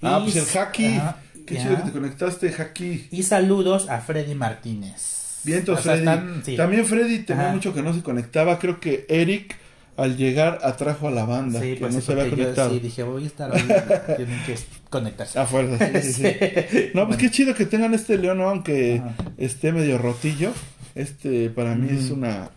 Ah, 0.04 0.18
Y- 0.20 0.30
pues 0.30 0.36
el 0.54 0.58
Haki. 0.58 1.00
Qué 1.46 1.56
chido 1.58 1.76
que 1.76 1.82
te 1.82 1.92
conectaste, 1.92 2.54
Haki. 2.56 3.08
Y 3.10 3.22
saludos 3.22 3.88
a 3.88 4.00
Freddy 4.00 4.34
Martínez. 4.34 5.40
Vientos 5.44 5.80
o 5.80 5.82
sea, 5.82 5.92
Freddy. 5.92 6.08
están- 6.08 6.42
sí. 6.44 6.56
También 6.56 6.86
Freddy 6.86 7.18
tenía 7.20 7.48
mucho 7.50 7.74
que 7.74 7.82
no 7.82 7.92
se 7.92 8.02
conectaba. 8.02 8.58
Creo 8.58 8.80
que 8.80 9.04
Eric 9.08 9.56
al 9.96 10.16
llegar 10.16 10.58
atrajo 10.64 11.06
a 11.08 11.10
la 11.10 11.24
banda 11.24 11.60
Sí, 11.60 11.74
que 11.74 11.80
pues 11.80 11.94
no 11.94 12.00
sí, 12.00 12.06
se 12.06 12.12
había 12.12 12.24
porque 12.24 12.36
yo 12.38 12.42
conectado. 12.44 12.70
sí 12.70 12.80
dije, 12.80 13.02
voy 13.04 13.24
a 13.24 13.26
estar 13.26 13.50
hoy, 13.52 13.62
tienen 14.16 14.42
que 14.44 14.56
conectarse. 14.90 15.38
A 15.38 15.46
fuerza, 15.46 15.86
sí, 16.00 16.12
sí, 16.12 16.22
sí. 16.70 16.90
No, 16.94 17.06
pues 17.06 17.18
qué 17.18 17.30
chido 17.30 17.54
que 17.54 17.66
tengan 17.66 17.92
este 17.94 18.16
león, 18.18 18.40
aunque 18.40 19.02
Ajá. 19.04 19.14
esté 19.36 19.70
medio 19.72 19.98
rotillo. 19.98 20.50
Este, 20.94 21.50
para 21.50 21.74
mí 21.74 21.88
es 21.96 22.10
una, 22.10 22.50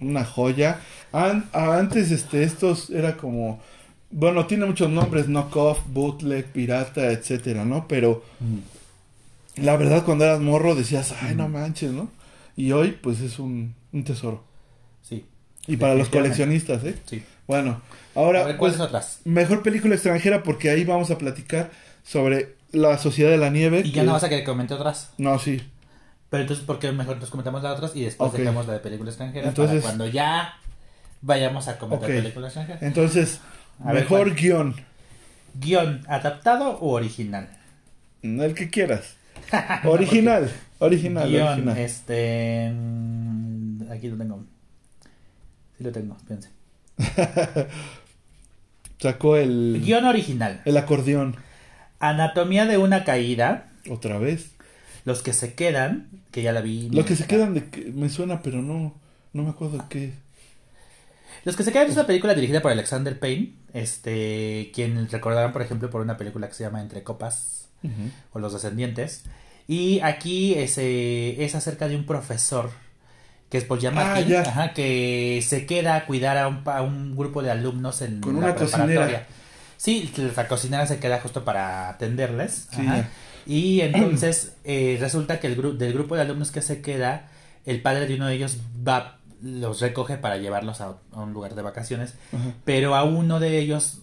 una 0.00 0.24
joya. 0.24 0.78
An- 1.12 1.48
antes, 1.52 2.10
este, 2.10 2.42
estos 2.42 2.90
era 2.90 3.16
como, 3.16 3.60
bueno, 4.10 4.46
tiene 4.46 4.66
muchos 4.66 4.88
nombres, 4.90 5.28
knockoff, 5.28 5.80
bootleg, 5.88 6.46
pirata, 6.46 7.10
etcétera, 7.10 7.64
¿no? 7.64 7.86
Pero 7.88 8.24
la 9.56 9.76
verdad, 9.76 10.04
cuando 10.04 10.24
eras 10.24 10.40
morro 10.40 10.74
decías, 10.74 11.14
ay, 11.22 11.34
no 11.34 11.48
manches, 11.48 11.90
¿no? 11.92 12.10
Y 12.56 12.72
hoy, 12.72 12.92
pues 12.92 13.20
es 13.20 13.38
un, 13.38 13.74
un 13.92 14.04
tesoro. 14.04 14.44
Sí, 15.02 15.24
Y 15.66 15.76
para 15.76 15.94
los 15.94 16.08
coleccionistas, 16.08 16.84
¿eh? 16.84 16.96
sí. 17.06 17.22
Bueno, 17.46 17.80
ahora, 18.14 18.40
ver, 18.44 18.56
pues, 18.56 18.74
¿cuáles 18.74 18.80
otras? 18.80 19.20
mejor 19.24 19.62
película 19.62 19.94
extranjera 19.94 20.42
porque 20.42 20.70
ahí 20.70 20.84
vamos 20.84 21.10
a 21.10 21.18
platicar 21.18 21.70
sobre 22.02 22.56
La 22.72 22.98
Sociedad 22.98 23.30
de 23.30 23.36
la 23.38 23.50
Nieve. 23.50 23.82
Y 23.84 23.92
ya 23.92 24.02
no 24.04 24.12
vas 24.12 24.24
a 24.24 24.28
que 24.28 24.42
comente 24.44 24.74
otras. 24.74 25.10
No, 25.18 25.38
sí. 25.38 25.62
Pero 26.28 26.42
entonces, 26.42 26.64
¿por 26.66 26.78
qué 26.80 26.90
mejor 26.90 27.18
nos 27.18 27.30
comentamos 27.30 27.62
las 27.62 27.76
otras 27.76 27.94
y 27.94 28.02
después 28.04 28.32
dejamos 28.32 28.66
la 28.66 28.72
de 28.74 28.78
película 28.80 29.10
extranjera? 29.10 29.48
Entonces- 29.48 29.82
para 29.82 29.94
cuando 29.94 30.06
ya 30.08 30.54
vayamos 31.22 31.68
a 31.68 31.78
comentar 31.78 32.10
Ok. 32.10 32.16
película 32.16 32.46
extranjera. 32.48 32.78
Entonces, 32.82 33.40
A 33.84 33.92
mejor 33.92 34.34
guion. 34.34 34.74
¿Guión 35.54 36.02
adaptado 36.08 36.70
o 36.78 36.92
original? 36.92 37.48
El 38.22 38.54
que 38.54 38.68
quieras. 38.70 39.16
Original. 39.84 40.50
Original, 40.78 41.28
Guión, 41.28 41.46
original. 41.48 41.78
este... 41.78 42.70
mm, 42.74 43.90
Aquí 43.92 44.08
lo 44.08 44.16
tengo. 44.16 44.44
Sí 45.78 45.84
lo 45.84 45.92
tengo, 45.92 46.16
fíjense. 46.26 46.50
Sacó 48.98 49.36
el, 49.36 49.80
Guión 49.84 50.04
original. 50.04 50.62
el 50.64 50.76
acordeón. 50.76 51.36
Anatomía 52.00 52.66
de 52.66 52.78
una 52.78 53.04
caída. 53.04 53.70
Otra 53.90 54.18
vez. 54.18 54.50
Los 55.04 55.22
que 55.22 55.32
se 55.32 55.54
quedan, 55.54 56.08
que 56.32 56.42
ya 56.42 56.52
la 56.52 56.60
vi. 56.60 56.90
Lo 56.90 57.04
que 57.04 57.14
se 57.14 57.26
quedan 57.26 57.54
de 57.54 57.92
me 57.94 58.08
suena, 58.08 58.42
pero 58.42 58.60
no, 58.62 58.94
no 59.32 59.42
me 59.44 59.50
acuerdo 59.50 59.78
de 59.78 59.84
qué. 59.88 60.12
Los 61.46 61.56
que 61.56 61.62
se 61.62 61.72
quedan 61.72 61.86
es 61.86 61.94
una 61.94 62.06
película 62.06 62.34
dirigida 62.34 62.60
por 62.60 62.70
Alexander 62.72 63.18
Payne, 63.18 63.54
este, 63.72 64.70
quien 64.74 65.08
recordarán, 65.08 65.52
por 65.52 65.62
ejemplo, 65.62 65.88
por 65.88 66.02
una 66.02 66.16
película 66.18 66.48
que 66.48 66.54
se 66.54 66.64
llama 66.64 66.82
Entre 66.82 67.02
Copas 67.02 67.68
o 68.32 68.38
Los 68.40 68.52
Descendientes. 68.52 69.22
Y 69.68 70.00
aquí 70.00 70.54
es, 70.54 70.76
eh, 70.78 71.44
es 71.44 71.54
acerca 71.54 71.88
de 71.88 71.96
un 71.96 72.04
profesor 72.04 72.70
que 73.48 73.58
es 73.58 73.64
Paul 73.64 73.78
Giamatti, 73.80 74.34
Ah, 74.34 74.72
que 74.74 75.40
se 75.46 75.66
queda 75.66 75.94
a 75.94 76.06
cuidar 76.06 76.36
a 76.36 76.48
un, 76.48 76.62
a 76.66 76.82
un 76.82 77.16
grupo 77.16 77.42
de 77.42 77.50
alumnos 77.52 78.02
en 78.02 78.20
Con 78.20 78.32
la 78.34 78.38
una 78.46 78.54
preparatoria. 78.56 78.96
cocinera. 78.96 79.26
Sí, 79.76 80.12
la 80.36 80.48
cocinera 80.48 80.86
se 80.86 80.98
queda 80.98 81.20
justo 81.20 81.44
para 81.44 81.88
atenderles. 81.90 82.66
Sí, 82.74 82.80
ajá. 82.82 83.08
Y 83.46 83.80
entonces 83.82 84.54
eh, 84.64 84.96
resulta 85.00 85.38
que 85.38 85.46
el 85.46 85.56
gru- 85.56 85.76
del 85.76 85.92
grupo 85.92 86.16
de 86.16 86.22
alumnos 86.22 86.50
que 86.50 86.60
se 86.60 86.80
queda, 86.82 87.28
el 87.66 87.80
padre 87.82 88.06
de 88.08 88.16
uno 88.16 88.26
de 88.26 88.34
ellos 88.34 88.56
va, 88.86 89.18
los 89.42 89.80
recoge 89.80 90.16
para 90.16 90.36
llevarlos 90.38 90.80
a, 90.80 90.96
a 91.12 91.20
un 91.20 91.32
lugar 91.32 91.54
de 91.54 91.62
vacaciones, 91.62 92.14
pero 92.64 92.94
a 92.94 93.04
uno 93.04 93.40
de 93.40 93.58
ellos 93.58 93.98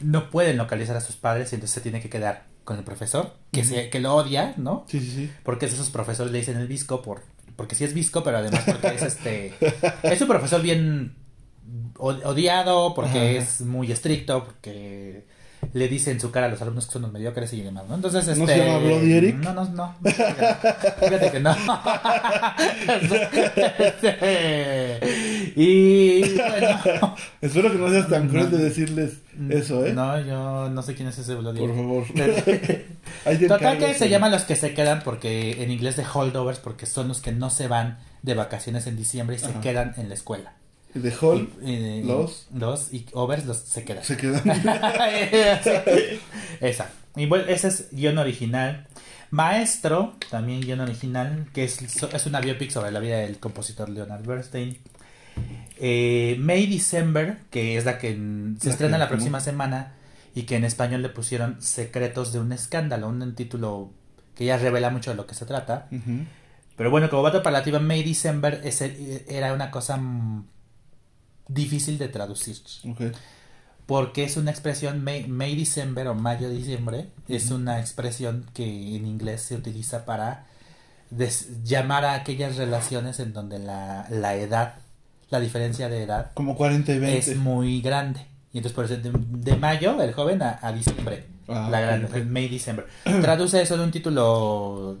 no 0.00 0.30
pueden 0.30 0.56
localizar 0.56 0.96
a 0.96 1.00
sus 1.00 1.16
padres 1.16 1.52
y 1.52 1.56
entonces 1.56 1.74
se 1.74 1.80
tiene 1.80 2.00
que 2.00 2.08
quedar 2.10 2.46
con 2.64 2.78
el 2.78 2.84
profesor, 2.84 3.34
que, 3.52 3.60
Ujú. 3.60 3.68
se, 3.68 3.90
que 3.90 4.00
lo 4.00 4.14
odia, 4.14 4.54
¿no? 4.56 4.84
Sí, 4.88 4.98
sí, 5.00 5.10
sí. 5.10 5.30
Porque 5.42 5.66
esos 5.66 5.90
profesores 5.90 6.32
le 6.32 6.38
dicen 6.38 6.56
el 6.56 6.66
visco 6.66 7.02
por 7.02 7.22
porque 7.56 7.76
sí 7.76 7.84
es 7.84 7.94
visco, 7.94 8.24
pero 8.24 8.38
además 8.38 8.64
porque 8.66 8.94
es 8.94 9.02
este 9.02 9.54
es 10.02 10.20
un 10.20 10.28
profesor 10.28 10.60
bien 10.60 11.14
odiado, 11.98 12.94
porque 12.94 13.36
es 13.36 13.60
muy 13.60 13.92
estricto, 13.92 14.44
porque 14.44 15.26
le 15.72 15.88
dice 15.88 16.10
en 16.10 16.20
su 16.20 16.30
cara 16.30 16.46
a 16.46 16.50
los 16.50 16.60
alumnos 16.62 16.86
que 16.86 16.92
son 16.92 17.02
los 17.02 17.12
mediocres 17.12 17.52
y 17.52 17.62
demás, 17.62 17.84
¿no? 17.88 17.94
Entonces, 17.96 18.26
este 18.28 18.40
¿No 18.40 18.46
se 18.46 18.58
llama 18.58 18.78
Bloody 18.78 19.12
Eric? 19.12 19.36
No, 19.36 19.52
no, 19.54 19.64
no. 19.70 19.94
Fíjate 20.04 21.30
que 21.32 21.40
no. 21.40 21.56
y 25.56 26.20
bueno, 26.34 27.14
Espero 27.40 27.72
que 27.72 27.78
no 27.78 27.88
seas 27.90 28.08
tan 28.08 28.28
cruel 28.28 28.50
de 28.50 28.58
decirles 28.58 29.18
eso, 29.50 29.84
¿eh? 29.84 29.92
No, 29.92 30.18
yo 30.20 30.70
no 30.70 30.82
sé 30.82 30.94
quién 30.94 31.08
es 31.08 31.18
ese 31.18 31.34
Bloody 31.34 31.58
Por 31.60 31.70
Eric. 31.70 31.82
favor. 31.82 32.04
Total 33.48 33.78
que 33.78 33.94
se 33.94 34.08
llaman 34.08 34.30
los 34.32 34.42
que 34.44 34.56
se 34.56 34.74
quedan 34.74 35.02
porque 35.02 35.62
en 35.62 35.70
inglés 35.70 35.96
de 35.96 36.04
holdovers 36.12 36.58
porque 36.58 36.86
son 36.86 37.08
los 37.08 37.20
que 37.20 37.32
no 37.32 37.50
se 37.50 37.68
van 37.68 37.98
de 38.22 38.34
vacaciones 38.34 38.86
en 38.86 38.96
diciembre 38.96 39.36
y 39.36 39.38
se 39.38 39.46
Ajá. 39.46 39.60
quedan 39.60 39.94
en 39.96 40.08
la 40.08 40.14
escuela. 40.14 40.54
De 40.94 41.12
Hall 41.20 41.50
Y, 41.62 41.72
eh, 41.72 42.02
los- 42.04 42.46
los 42.54 42.92
y 42.94 43.06
overs 43.12 43.44
los 43.46 43.58
se 43.58 43.84
quedan. 43.84 44.04
se 44.04 44.16
quedan. 44.16 44.42
Esa. 46.60 46.90
Y 47.16 47.26
bueno, 47.26 47.44
ese 47.48 47.68
es 47.68 47.88
guion 47.92 48.18
original. 48.18 48.86
Maestro, 49.30 50.14
también 50.30 50.60
guion 50.60 50.80
original, 50.80 51.46
que 51.52 51.64
es, 51.64 51.80
es 51.82 52.26
una 52.26 52.40
biopic 52.40 52.70
sobre 52.70 52.92
la 52.92 53.00
vida 53.00 53.18
del 53.18 53.38
compositor 53.38 53.88
Leonard 53.88 54.24
Bernstein. 54.24 54.78
Eh, 55.78 56.36
May 56.38 56.66
December, 56.66 57.38
que 57.50 57.76
es 57.76 57.84
la 57.84 57.98
que 57.98 58.12
se 58.12 58.66
La 58.66 58.70
estrena 58.72 58.96
que- 58.96 59.00
la 59.00 59.06
¿cómo? 59.06 59.16
próxima 59.16 59.40
semana 59.40 59.92
y 60.34 60.42
que 60.44 60.56
en 60.56 60.64
español 60.64 61.02
le 61.02 61.08
pusieron 61.08 61.60
Secretos 61.60 62.32
de 62.32 62.38
un 62.40 62.52
escándalo, 62.52 63.08
un 63.08 63.34
título 63.34 63.90
que 64.36 64.44
ya 64.44 64.56
revela 64.56 64.90
mucho 64.90 65.10
de 65.10 65.16
lo 65.16 65.26
que 65.26 65.34
se 65.34 65.46
trata. 65.46 65.88
Pero 66.76 66.90
bueno, 66.90 67.08
como 67.10 67.22
vato 67.22 67.38
apelativa, 67.38 67.78
May 67.80 68.02
December 68.04 68.60
es 68.64 68.80
era 68.82 69.52
una 69.52 69.70
cosa 69.70 70.00
difícil 71.48 71.98
de 71.98 72.08
traducir. 72.08 72.56
Porque 73.86 74.24
es 74.24 74.36
una 74.38 74.50
expresión, 74.50 75.04
May, 75.04 75.26
May 75.28 75.54
December 75.56 76.08
o 76.08 76.14
Mayo-Diciembre, 76.14 77.08
es 77.28 77.50
una 77.50 77.80
expresión 77.80 78.46
que 78.54 78.64
en 78.96 79.06
inglés 79.06 79.42
se 79.42 79.56
utiliza 79.56 80.06
para 80.06 80.46
des- 81.10 81.62
llamar 81.64 82.04
a 82.06 82.14
aquellas 82.14 82.56
relaciones 82.56 83.20
en 83.20 83.34
donde 83.34 83.58
la, 83.58 84.06
la 84.08 84.36
edad, 84.36 84.76
la 85.28 85.38
diferencia 85.40 85.90
de 85.90 86.02
edad, 86.02 86.30
Como 86.32 86.56
40 86.56 86.92
y 86.94 86.98
20. 86.98 87.18
es 87.32 87.36
muy 87.36 87.82
grande. 87.82 88.26
Y 88.54 88.58
entonces 88.58 88.74
por 88.74 88.84
eso 88.86 88.96
de, 88.96 89.10
de 89.12 89.56
mayo, 89.56 90.00
el 90.00 90.14
joven, 90.14 90.40
a, 90.42 90.58
a 90.62 90.72
diciembre, 90.72 91.26
Ah, 91.46 91.68
la 91.70 91.80
grande, 91.80 92.06
ok. 92.06 92.14
es 92.16 92.26
May 92.26 92.48
December. 92.48 92.86
Traduce 93.20 93.60
eso 93.60 93.76
de 93.76 93.84
un 93.84 93.90
título 93.90 94.98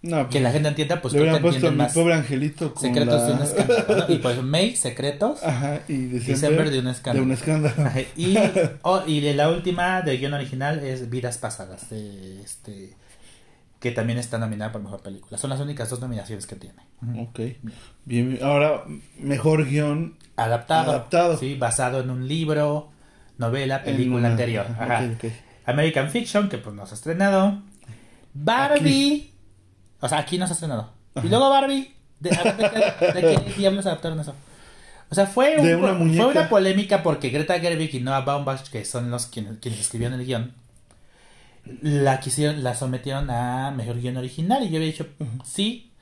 No, 0.00 0.28
que 0.28 0.38
la 0.40 0.52
gente 0.52 0.68
entienda, 0.68 1.00
pues 1.02 1.12
le 1.14 1.20
hubieran 1.22 1.42
puesto 1.42 1.70
mi 1.72 1.76
más. 1.78 1.92
pobre 1.92 2.14
angelito 2.14 2.72
con 2.72 2.82
Secretos 2.82 3.26
de 3.26 3.32
un 3.32 3.38
la... 3.40 3.44
escándalo. 3.44 3.96
¿no? 3.96 4.04
Y 4.14 4.18
por 4.18 4.30
eso 4.32 4.42
May, 4.44 4.76
secretos. 4.76 5.42
Ajá, 5.42 5.80
y 5.88 5.96
December, 6.06 6.24
December 6.40 6.70
de 6.70 6.78
un 6.78 6.86
escándalo. 6.88 7.18
De 7.18 7.26
un 7.26 7.32
escándalo. 7.32 7.74
Ajá, 7.84 8.00
Y, 8.16 8.36
oh, 8.82 9.02
y 9.06 9.20
de 9.20 9.34
la 9.34 9.48
última 9.50 10.02
de 10.02 10.16
guion 10.18 10.34
original 10.34 10.78
es 10.84 11.10
Vidas 11.10 11.38
Pasadas, 11.38 11.90
de 11.90 12.40
este 12.42 12.94
que 13.80 13.90
también 13.92 14.18
está 14.18 14.38
nominada 14.38 14.72
por 14.72 14.82
mejor 14.82 15.02
película. 15.02 15.36
Son 15.38 15.50
las 15.50 15.60
únicas 15.60 15.88
dos 15.90 16.00
nominaciones 16.00 16.46
que 16.48 16.56
tiene. 16.56 16.82
Ok. 17.20 17.40
Bien, 18.04 18.38
ahora, 18.42 18.82
mejor 19.18 19.66
guion. 19.66 20.16
Adaptado, 20.36 20.90
Adaptado. 20.92 21.38
sí, 21.38 21.54
basado 21.56 22.00
en 22.00 22.10
un 22.10 22.26
libro, 22.26 22.90
novela, 23.36 23.82
película 23.84 24.18
una- 24.18 24.28
anterior. 24.30 24.66
ajá. 24.78 25.08
American 25.66 26.08
Fiction, 26.10 26.48
que 26.48 26.58
pues 26.58 26.74
nos 26.74 26.90
ha 26.90 26.94
estrenado. 26.94 27.62
Barbie. 28.34 29.30
O 30.00 30.08
sea, 30.08 30.18
aquí 30.18 30.38
nos 30.38 30.50
ha 30.50 30.54
estrenado. 30.54 30.90
Y 31.22 31.28
luego 31.28 31.50
Barbie. 31.50 31.94
¿De, 32.20 32.30
¿de 32.30 33.12
de 33.12 33.20
qué 33.44 33.52
diablos 33.58 33.86
adaptaron 33.86 34.18
eso? 34.20 34.34
O 35.10 35.14
sea, 35.14 35.26
fue, 35.26 35.56
un- 35.58 35.74
una 35.84 35.94
fue 36.16 36.26
una 36.26 36.48
polémica 36.48 37.02
porque 37.02 37.30
Greta 37.30 37.58
Gerwig 37.60 37.94
y 37.94 38.00
Noah 38.00 38.20
Baumbach, 38.22 38.68
que 38.68 38.84
son 38.84 39.10
los 39.10 39.26
quienes, 39.26 39.58
quienes 39.58 39.80
escribieron 39.80 40.18
el 40.20 40.26
guion, 40.26 40.52
la 41.82 42.18
quisieron, 42.20 42.62
la 42.62 42.74
sometieron 42.74 43.30
a 43.30 43.70
mejor 43.70 44.00
guion 44.00 44.16
original. 44.16 44.62
Y 44.64 44.70
yo 44.70 44.76
había 44.76 44.88
dicho 44.88 45.06
sí. 45.44 45.92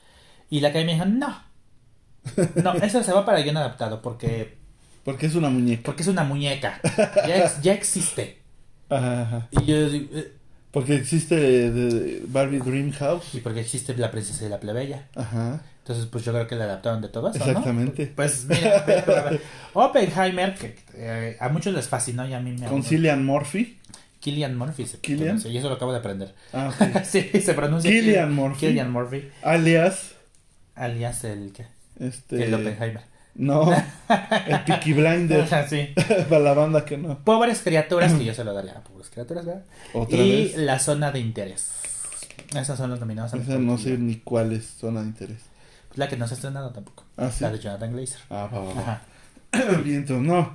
Y 0.51 0.61
la 0.61 0.69
academia 0.69 0.95
dijo 0.95 1.07
no. 1.07 1.43
No, 2.63 2.75
eso 2.83 3.03
se 3.03 3.13
va 3.13 3.25
para 3.25 3.41
guion 3.41 3.57
adaptado 3.57 4.01
porque, 4.03 4.57
Porque 5.05 5.27
es 5.27 5.35
una 5.35 5.51
muñeca. 5.51 5.83
porque 5.85 6.03
es 6.03 6.09
una 6.09 6.25
muñeca. 6.25 6.81
Ya, 7.27 7.37
ex- 7.45 7.61
ya 7.63 7.73
existe. 7.73 8.43
Ajá, 8.89 9.23
ajá. 9.23 9.49
Y 9.51 9.65
yo 9.65 9.89
digo, 9.91 10.09
eh, 10.17 10.33
Porque 10.77 10.95
existe 10.95 11.35
de, 11.37 11.71
de 11.71 12.23
Barbie 12.27 12.59
Dream 12.59 12.93
House. 12.93 13.35
Y 13.35 13.41
porque 13.41 13.61
existe 13.61 13.97
la 13.97 14.11
princesa 14.11 14.45
y 14.45 14.51
la 14.51 14.61
plebeya. 14.61 15.07
Ajá. 15.15 15.63
Entonces, 15.79 16.05
pues 16.05 16.23
yo 16.23 16.33
creo 16.35 16.47
que 16.47 16.55
la 16.55 16.65
adaptaron 16.65 17.01
de 17.01 17.09
¿no? 17.39 17.47
Exactamente. 17.47 18.13
Pues 18.15 18.45
mira, 18.45 18.83
ver. 18.85 19.41
Oppenheimer, 19.73 20.55
que 20.55 20.77
eh, 20.95 21.39
a 21.41 21.49
muchos 21.49 21.73
les 21.73 21.89
fascinó 21.89 22.29
y 22.29 22.35
a 22.35 22.41
mí 22.41 22.53
me 22.53 22.67
Con 22.67 22.83
Cillian 22.83 23.25
Murphy. 23.25 23.79
Killian 24.21 24.55
Murphy 24.59 24.85
se 24.85 24.99
Killian. 24.99 25.25
pronuncia, 25.25 25.51
y 25.51 25.57
eso 25.57 25.71
lo 25.71 25.77
acabo 25.77 25.93
de 25.93 25.99
aprender. 26.01 26.35
Ah, 26.53 26.69
ok. 26.79 27.03
sí, 27.05 27.23
se 27.41 27.55
pronuncia 27.55 27.91
Cillian 27.91 28.29
Kill- 28.29 28.35
Murphy. 28.35 28.67
Cillian 28.67 28.93
Murphy, 28.93 29.29
Alias. 29.43 30.13
alias 30.75 31.25
el 31.25 31.53
que 31.53 31.65
Este. 32.01 32.45
el 32.45 32.53
Oppenheimer. 32.53 33.01
No. 33.37 33.71
El 34.47 34.61
Peaky 34.65 34.93
Blinders. 34.95 35.51
sí. 35.69 35.89
Para 36.29 36.41
la 36.41 36.55
banda 36.55 36.85
que 36.85 36.97
no. 36.97 37.19
Pobres 37.19 37.61
criaturas, 37.63 38.13
que 38.15 38.25
yo 38.25 38.35
se 38.35 38.45
lo 38.45 38.55
daría 38.55 38.73
a 38.73 38.81
pobres 38.83 39.11
criaturas, 39.11 39.45
¿verdad? 39.45 39.65
Otra 39.93 40.19
y 40.19 40.45
vez. 40.45 40.57
la 40.57 40.79
zona 40.79 41.13
de 41.13 41.21
interés. 41.21 41.71
Esas 42.55 42.79
son 42.79 42.91
las 42.91 43.01
nominadas 43.01 43.35
a 43.35 43.37
Esa 43.39 43.59
no 43.59 43.77
sé 43.79 43.99
ni 43.99 44.17
cuáles 44.17 44.65
son 44.65 44.95
de 44.95 45.03
interés. 45.03 45.39
La 45.95 46.09
que 46.09 46.17
no 46.17 46.27
se 46.29 46.35
ha 46.35 46.37
estrenado 46.37 46.71
tampoco. 46.71 47.05
Ah, 47.17 47.31
sí. 47.31 47.43
La 47.43 47.51
de 47.51 47.59
Jonathan 47.59 47.93
Glazer. 47.93 48.21
Ah, 48.31 48.49
va, 48.53 48.61
va. 48.61 48.71
Ajá. 48.81 49.03
Vientos, 49.85 50.21
no. 50.21 50.55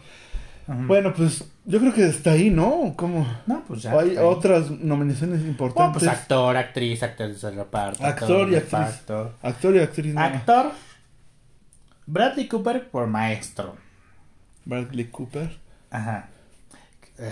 Bueno, 0.67 1.13
pues 1.13 1.43
yo 1.65 1.79
creo 1.79 1.93
que 1.93 2.05
está 2.07 2.31
ahí, 2.31 2.49
¿no? 2.49 2.93
¿Cómo? 2.95 3.27
No, 3.45 3.63
pues 3.67 3.81
ya. 3.81 3.93
¿O 3.95 3.99
hay 3.99 4.15
otras 4.17 4.69
nominaciones 4.71 5.39
Bueno, 5.39 5.51
importantes? 5.51 6.03
pues 6.03 6.11
actor, 6.11 6.55
actriz, 6.55 7.03
actriz 7.03 7.41
de 7.41 7.51
reparto. 7.51 8.05
Actor 8.05 8.49
y 8.49 8.55
actriz. 8.55 8.71
reparto. 8.71 9.33
Actor 9.41 9.75
y 9.75 9.79
actriz. 9.79 10.13
no. 10.13 10.21
Actor. 10.21 10.71
Bradley 12.11 12.47
Cooper 12.49 12.89
por 12.89 13.07
maestro. 13.07 13.77
Bradley 14.65 15.05
Cooper. 15.05 15.57
Ajá. 15.89 16.27
Eh, 17.17 17.31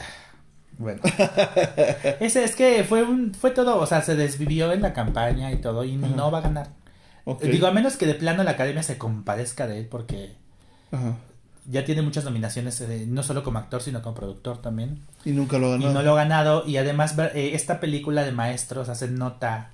Bueno. 0.77 1.01
Ese 2.21 2.45
es 2.45 2.55
que 2.55 2.85
fue 2.85 3.03
un 3.03 3.33
fue 3.33 3.51
todo, 3.51 3.77
o 3.77 3.85
sea, 3.85 4.01
se 4.01 4.15
desvivió 4.15 4.71
en 4.71 4.81
la 4.81 4.93
campaña 4.93 5.51
y 5.51 5.57
todo 5.57 5.83
y 5.83 5.97
Ajá. 5.97 6.07
no 6.15 6.31
va 6.31 6.37
a 6.37 6.41
ganar. 6.41 6.67
Ok. 7.25 7.43
Digo, 7.43 7.67
a 7.67 7.71
menos 7.71 7.97
que 7.97 8.05
de 8.05 8.15
plano 8.15 8.43
la 8.43 8.51
academia 8.51 8.81
se 8.81 8.97
compadezca 8.97 9.67
de 9.67 9.79
él 9.79 9.87
porque 9.87 10.35
Ajá. 10.93 11.15
ya 11.69 11.83
tiene 11.83 12.01
muchas 12.01 12.23
nominaciones, 12.23 12.79
eh, 12.79 13.05
no 13.05 13.21
solo 13.23 13.43
como 13.43 13.59
actor, 13.59 13.81
sino 13.81 14.01
como 14.01 14.15
productor 14.15 14.61
también. 14.61 15.01
Y 15.25 15.31
nunca 15.31 15.57
lo 15.59 15.75
Y 15.75 15.79
ganó. 15.83 15.91
no 15.93 16.01
lo 16.03 16.13
ha 16.13 16.23
ganado. 16.23 16.63
Y 16.65 16.77
además, 16.77 17.15
eh, 17.35 17.51
esta 17.53 17.81
película 17.81 18.23
de 18.23 18.31
maestros 18.31 18.87
hace 18.87 19.09
nota. 19.09 19.71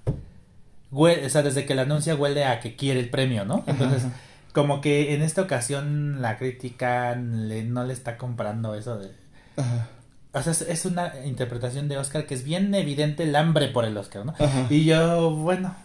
o 0.92 1.08
sea, 1.30 1.44
desde 1.44 1.66
que 1.68 1.76
la 1.76 1.84
anuncia 1.84 2.16
huele 2.16 2.46
a 2.46 2.60
que 2.60 2.76
quiere 2.76 3.00
el 3.00 3.10
premio, 3.10 3.46
¿no? 3.46 3.64
Entonces, 3.68 4.06
Ajá. 4.06 4.14
Como 4.56 4.82
que 4.82 5.14
en 5.14 5.22
esta 5.22 5.44
ocasión 5.44 6.22
la 6.24 6.38
crítica 6.40 7.14
le- 7.16 7.64
no 7.66 7.84
le 7.84 7.94
está 7.94 8.18
comprando 8.18 8.74
eso 8.74 8.98
de. 8.98 9.12
Ajá. 9.58 9.90
O 10.34 10.42
sea, 10.42 10.52
es, 10.54 10.62
es 10.64 10.86
una 10.86 11.14
interpretación 11.26 11.88
de 11.88 11.98
Oscar 11.98 12.26
que 12.26 12.34
es 12.34 12.44
bien 12.44 12.74
evidente 12.74 13.24
el 13.24 13.36
hambre 13.36 13.68
por 13.68 13.86
el 13.86 13.96
Oscar, 13.98 14.26
¿no? 14.26 14.34
Ajá. 14.40 14.66
Y 14.70 14.86
yo, 14.86 15.32
bueno, 15.32 15.76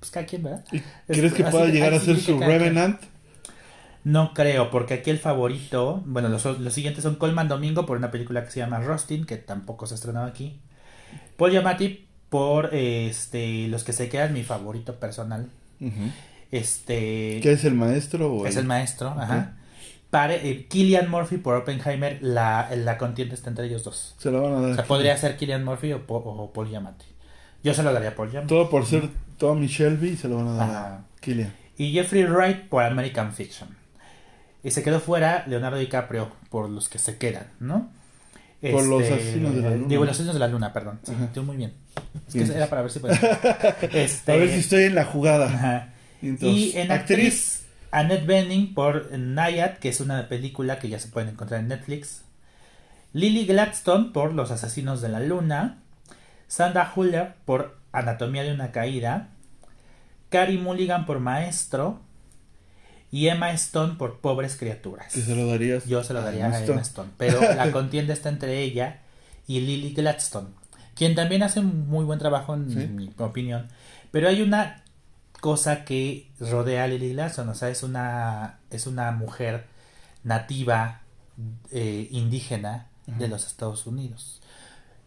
pues 0.00 0.10
cada 0.10 0.26
quien, 0.26 0.42
¿verdad? 0.42 0.64
¿Y 0.72 0.80
¿Crees 1.06 1.32
que 1.34 1.44
pueda 1.44 1.66
llegar 1.66 1.94
a 1.94 2.00
ser 2.00 2.18
su. 2.18 2.38
Revenant? 2.40 3.00
No 4.04 4.32
creo, 4.32 4.70
porque 4.70 4.94
aquí 4.94 5.10
el 5.10 5.18
favorito, 5.18 6.02
bueno, 6.06 6.28
los, 6.28 6.44
los 6.44 6.72
siguientes 6.72 7.02
son 7.02 7.16
Colman 7.16 7.48
Domingo 7.48 7.84
por 7.84 7.98
una 7.98 8.10
película 8.10 8.42
que 8.44 8.50
se 8.50 8.60
llama 8.60 8.80
Rustin, 8.80 9.26
que 9.26 9.36
tampoco 9.36 9.86
se 9.86 9.94
ha 9.94 9.96
estrenado 9.96 10.26
aquí. 10.26 10.58
Paul 11.36 11.50
Giamatti 11.50 12.06
por 12.30 12.74
este 12.74 13.68
los 13.68 13.84
que 13.84 13.92
se 13.92 14.08
quedan, 14.08 14.32
mi 14.32 14.44
favorito 14.44 14.94
personal. 14.96 15.48
Ujú. 15.80 16.10
Este 16.50 17.40
¿Qué 17.42 17.52
es 17.52 17.64
el 17.64 17.74
maestro? 17.74 18.32
O 18.32 18.46
es 18.46 18.56
el 18.56 18.64
maestro, 18.64 19.08
ajá. 19.10 19.54
Pare, 20.10 20.48
eh, 20.48 20.66
Killian 20.66 21.10
Murphy 21.10 21.36
por 21.36 21.54
Oppenheimer, 21.56 22.18
la, 22.22 22.70
la 22.74 22.96
contienda 22.96 23.34
está 23.34 23.50
entre 23.50 23.66
ellos 23.66 23.84
dos. 23.84 24.14
Se 24.18 24.30
lo 24.30 24.40
van 24.42 24.52
a 24.54 24.60
dar. 24.62 24.70
O 24.70 24.74
sea, 24.74 24.84
podría 24.84 25.14
ser 25.18 25.36
Killian 25.36 25.62
Murphy 25.64 25.92
o, 25.92 26.06
Po- 26.06 26.16
o 26.16 26.50
Paul 26.50 26.68
Giamatti. 26.68 27.04
Yo 27.62 27.74
se 27.74 27.82
lo 27.82 27.92
daría 27.92 28.10
a 28.10 28.14
Paul 28.14 28.30
Giamatti. 28.30 28.48
Todo 28.48 28.70
por 28.70 28.86
ser 28.86 29.10
Tommy 29.36 29.66
Shelby 29.66 30.16
se 30.16 30.28
lo 30.28 30.36
van 30.36 30.48
a 30.48 30.52
dar 30.54 30.70
Ajá. 30.70 30.86
a 30.94 31.04
Killian. 31.20 31.52
Y 31.76 31.92
Jeffrey 31.92 32.24
Wright 32.24 32.68
por 32.70 32.82
American 32.84 33.34
Fiction. 33.34 33.68
Y 34.64 34.70
se 34.70 34.82
quedó 34.82 34.98
fuera 35.00 35.44
Leonardo 35.46 35.76
DiCaprio 35.78 36.32
por 36.48 36.70
los 36.70 36.88
que 36.88 36.98
se 36.98 37.18
quedan, 37.18 37.46
¿no? 37.60 37.90
Por 38.72 38.84
los 38.86 39.02
asesinos 39.04 39.54
de 39.54 39.60
la 39.62 39.70
luna. 39.70 39.86
Digo, 39.88 40.04
los 40.04 40.12
asesinos 40.14 40.34
de 40.34 40.40
la 40.40 40.48
luna, 40.48 40.72
perdón. 40.72 40.98
Sí, 41.04 41.40
muy 41.40 41.56
bien. 41.58 41.74
Es 42.26 42.34
Bien. 42.34 42.48
que 42.48 42.56
era 42.56 42.66
para 42.68 42.82
ver 42.82 42.90
si 42.90 42.98
podía. 42.98 43.16
Este, 43.92 44.32
A 44.32 44.36
ver 44.36 44.48
si 44.48 44.60
estoy 44.60 44.84
en 44.84 44.94
la 44.96 45.04
jugada. 45.04 45.46
ajá. 45.46 45.88
Y, 46.22 46.28
entonces, 46.28 46.74
Y 46.74 46.78
en 46.78 46.90
actriz, 46.92 47.64
Annette 47.90 48.26
Bening 48.26 48.74
por 48.74 49.10
Nayad, 49.16 49.78
que 49.78 49.88
es 49.88 50.00
una 50.00 50.28
película 50.28 50.78
que 50.78 50.88
ya 50.88 50.98
se 50.98 51.08
pueden 51.08 51.30
encontrar 51.30 51.60
en 51.60 51.68
Netflix. 51.68 52.22
Lily 53.12 53.46
Gladstone 53.46 54.10
por 54.12 54.32
Los 54.34 54.50
Asesinos 54.50 55.00
de 55.00 55.08
la 55.08 55.20
Luna. 55.20 55.78
Sandra 56.46 56.92
Huller 56.94 57.34
por 57.44 57.78
Anatomía 57.92 58.42
de 58.42 58.52
una 58.52 58.72
Caída. 58.72 59.28
Carrie 60.28 60.58
Mulligan 60.58 61.06
por 61.06 61.20
Maestro. 61.20 62.00
Y 63.10 63.28
Emma 63.28 63.52
Stone 63.52 63.94
por 63.94 64.20
Pobres 64.20 64.56
Criaturas. 64.56 65.14
que 65.14 65.22
se 65.22 65.34
lo 65.34 65.46
darías. 65.46 65.86
Yo 65.86 66.04
se 66.04 66.12
lo 66.12 66.20
daría 66.20 66.50
a. 66.50 66.62
Emma 66.62 66.82
Stone. 66.82 67.10
Pero 67.16 67.40
la 67.40 67.72
contienda 67.72 68.12
está 68.12 68.28
entre 68.28 68.60
ella 68.60 68.98
y 69.46 69.60
Lily 69.60 69.94
Gladstone, 69.94 70.48
quien 70.94 71.14
también 71.14 71.42
hace 71.42 71.60
un 71.60 71.88
muy 71.88 72.04
buen 72.04 72.18
trabajo 72.18 72.52
en 72.54 72.70
Sí. 72.70 72.86
mi 72.86 73.10
opinión. 73.16 73.68
Pero 74.10 74.28
hay 74.28 74.42
una 74.42 74.82
cosa 75.40 75.84
que 75.84 76.30
rodea 76.40 76.84
a 76.84 76.88
Lily 76.88 77.12
Gladstone, 77.12 77.50
o 77.50 77.54
sea, 77.54 77.68
es 77.68 77.82
una, 77.82 78.58
es 78.70 78.86
una 78.86 79.12
mujer 79.12 79.66
nativa 80.24 81.02
eh, 81.70 82.08
indígena 82.10 82.88
de 83.06 83.28
los 83.28 83.46
Estados 83.46 83.86
Unidos. 83.86 84.40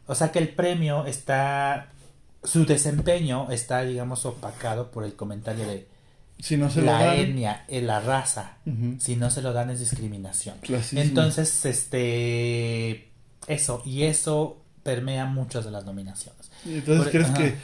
O 0.08 0.16
sea 0.16 0.32
que 0.32 0.40
el 0.40 0.50
premio 0.50 1.06
está, 1.06 1.90
su 2.44 2.66
desempeño 2.66 3.52
está, 3.52 3.84
digamos, 3.84 4.26
opacado 4.26 4.92
por 4.92 5.04
el 5.04 5.16
comentario 5.16 5.68
de 5.68 5.88
Si 6.40 6.58
no 6.58 6.70
se 6.70 6.80
lo 6.82 6.88
la 6.88 7.06
dan. 7.06 7.18
etnia, 7.18 7.66
eh, 7.68 7.82
la 7.82 8.00
raza. 8.00 8.58
Si 9.00 9.16
no 9.16 9.30
se 9.30 9.42
lo 9.42 9.54
dan 9.54 9.70
es 9.70 9.80
discriminación. 9.80 10.58
Clasismo. 10.62 11.02
Entonces, 11.02 11.66
este, 11.66 13.10
eso, 13.48 13.82
y 13.86 14.04
eso 14.04 14.62
permea 14.84 15.26
muchas 15.26 15.66
de 15.66 15.72
las 15.72 15.86
nominaciones. 15.86 16.51
Y 16.66 16.76
Entonces, 16.76 17.04
Por- 17.04 17.12
¿crees 17.12 17.30
ajá. 17.30 17.38
que 17.38 17.56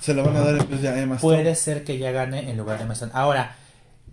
se 0.00 0.14
lo 0.14 0.24
van 0.24 0.36
a 0.36 0.40
dar 0.40 0.56
en 0.60 0.70
vez 0.70 0.82
de 0.82 0.88
a 0.88 0.98
Emma 1.00 1.16
Stone? 1.16 1.36
Puede 1.36 1.54
ser 1.54 1.84
que 1.84 1.98
ya 1.98 2.10
gane 2.10 2.50
en 2.50 2.56
lugar 2.56 2.78
de 2.78 2.84
Emma 2.84 2.92
Stone. 2.94 3.12
Ahora, 3.14 3.56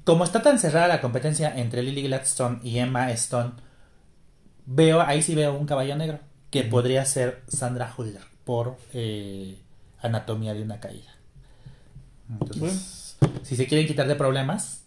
como 0.06 0.24
está 0.24 0.42
tan 0.42 0.58
cerrada 0.60 0.88
la 0.88 1.02
competencia 1.02 1.54
entre 1.56 1.84
Lily 1.84 2.04
Gladstone 2.04 2.60
y 2.64 2.80
Emma 2.80 3.12
Stone, 3.12 3.52
veo, 4.66 5.02
ahí 5.02 5.22
sí 5.22 5.36
veo 5.36 5.54
un 5.58 5.66
caballo 5.66 5.96
negro, 5.96 6.20
que 6.52 6.64
podría 6.64 7.06
ser 7.06 7.44
Sandra 7.48 7.94
Huller 7.98 8.22
por 8.46 8.78
eh, 8.94 9.58
Anatomía 10.02 10.54
de 10.54 10.64
una 10.64 10.80
caída. 10.80 11.12
Entonces, 12.30 13.18
si 13.44 13.56
se 13.56 13.68
quieren 13.68 13.88
quitar 13.88 14.08
de 14.08 14.16
problemas, 14.16 14.84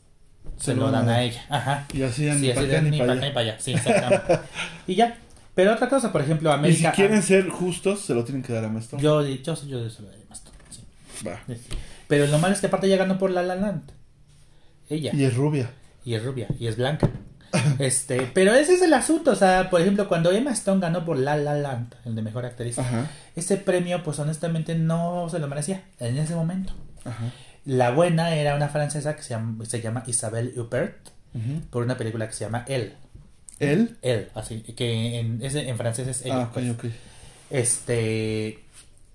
se, 0.59 0.67
Se 0.67 0.75
lo 0.75 0.91
dan 0.91 1.09
a 1.09 1.23
ella. 1.23 1.45
Ajá. 1.49 1.87
Y 1.93 2.03
así 2.03 2.25
ya 2.27 2.35
Sí, 2.35 2.41
ni 2.41 2.51
así 2.51 2.61
para 2.61 2.73
acá 2.73 2.83
ni 2.83 2.91
ni 2.91 2.99
para 2.99 3.41
allá. 3.41 3.57
Sí, 3.61 3.73
exactamente. 3.75 4.41
y 4.87 4.95
ya. 4.95 5.17
Pero 5.55 5.73
otra 5.75 5.89
cosa, 5.89 6.13
por 6.13 6.23
ejemplo, 6.23 6.51
Y 6.51 6.53
América. 6.55 6.91
si 6.91 6.97
quieren 6.97 7.23
ser 7.23 7.49
justos, 7.51 8.01
se 8.01 8.15
lo 8.15 8.25
tienen 8.25 8.43
que 8.43 8.53
dar 8.53 8.65
a 8.65 8.69
Emma 8.69 8.81
Stone. 8.81 9.03
Yo, 9.03 9.23
yo, 9.23 9.35
yo, 9.37 9.55
yo 9.67 9.91
se 9.91 10.03
lo 10.03 10.09
daría 10.09 10.25
sí. 10.71 10.83
Va. 11.27 11.41
Pero 12.09 12.27
lo 12.27 12.39
malo 12.39 12.55
es 12.55 12.61
que 12.61 12.67
aparte 12.67 12.89
ya 12.89 12.97
ganó 12.97 13.19
por 13.19 13.31
La 13.31 13.43
La 13.43 13.55
Land. 13.55 13.91
Ella. 14.89 15.13
Y 15.15 15.25
es 15.25 15.35
rubia. 15.35 15.71
Y 16.05 16.15
es 16.15 16.25
rubia. 16.25 16.49
Y 16.59 16.67
es 16.67 16.77
blanca. 16.77 17.09
este, 17.79 18.31
pero 18.33 18.55
ese 18.55 18.75
es 18.75 18.83
el 18.83 18.95
asunto. 18.95 19.31
O 19.33 19.37
sea, 19.37 19.69
por 19.71 19.81
ejemplo, 19.81 20.09
cuando 20.09 20.33
Emma 20.33 20.53
Stone 20.53 20.81
ganó 20.81 21.05
por 21.05 21.19
La 21.19 21.37
La 21.37 21.55
Land, 21.55 21.95
el 22.07 22.15
de 22.15 22.23
mejor 22.23 22.47
actriz, 22.47 22.79
Ajá. 22.79 23.11
ese 23.37 23.57
premio, 23.59 24.03
pues 24.03 24.19
honestamente 24.19 24.75
no 24.75 25.29
se 25.31 25.39
lo 25.39 25.49
merecía 25.49 25.83
en 25.99 26.17
ese 26.19 26.35
momento. 26.35 26.73
Ajá. 27.05 27.31
La 27.65 27.91
buena 27.93 28.35
era 28.35 28.57
una 28.57 28.69
francesa 28.69 29.15
que 29.15 29.23
se 29.23 29.31
llama, 29.31 29.65
se 29.65 29.81
llama 29.81 30.03
Isabelle 30.07 30.59
Huppert 30.59 30.97
por 31.71 31.83
una 31.85 31.97
película 31.97 32.27
que 32.27 32.35
se 32.35 32.45
llama 32.45 32.65
Elle. 32.69 32.95
¿Él? 33.63 33.99
Elle, 34.03 34.29
así, 34.35 34.61
que 34.63 35.19
en, 35.21 35.43
ese, 35.43 35.69
en 35.69 35.77
francés 35.77 36.09
es 36.09 36.25
ella. 36.25 36.43
Ah, 36.43 36.51
pues. 36.53 36.71
ok. 36.71 36.85
Este. 37.51 38.63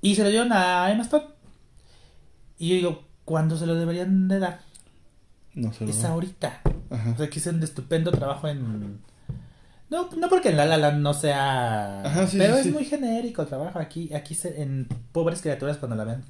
Y 0.02 0.16
se 0.16 0.24
lo 0.24 0.30
dieron 0.30 0.52
a 0.54 0.92
Emma 0.92 1.04
Stone. 1.04 1.26
Y 2.60 2.70
yo 2.70 2.76
digo, 2.76 3.04
¿cuándo 3.26 3.58
se 3.58 3.66
lo 3.66 3.76
deberían 3.76 4.28
de 4.28 4.40
dar? 4.40 4.60
No 5.54 5.74
se 5.74 5.86
lo 5.86 5.92
Es 5.92 6.04
ahorita. 6.04 6.62
Ajá. 6.90 7.12
O 7.12 7.18
sea, 7.18 7.30
que 7.30 7.40
hizo 7.40 7.50
un 7.50 7.62
estupendo 7.64 8.12
trabajo 8.12 8.48
en. 8.48 9.00
No, 9.90 10.10
no 10.18 10.30
porque 10.30 10.50
en 10.50 10.58
La 10.58 10.66
La 10.66 10.78
Land 10.78 11.02
no 11.02 11.14
sea. 11.14 12.02
Ajá, 12.04 12.28
sí, 12.28 12.38
pero 12.38 12.56
sí, 12.56 12.60
es 12.60 12.66
sí. 12.68 12.72
muy 12.72 12.86
genérico 12.86 13.42
el 13.42 13.48
trabajo. 13.48 13.80
Aquí, 13.80 14.14
aquí 14.14 14.36
se- 14.36 14.62
en 14.62 14.88
Pobres 15.12 15.42
Criaturas, 15.42 15.78
cuando 15.78 15.96
la 15.96 16.04
ven, 16.04 16.24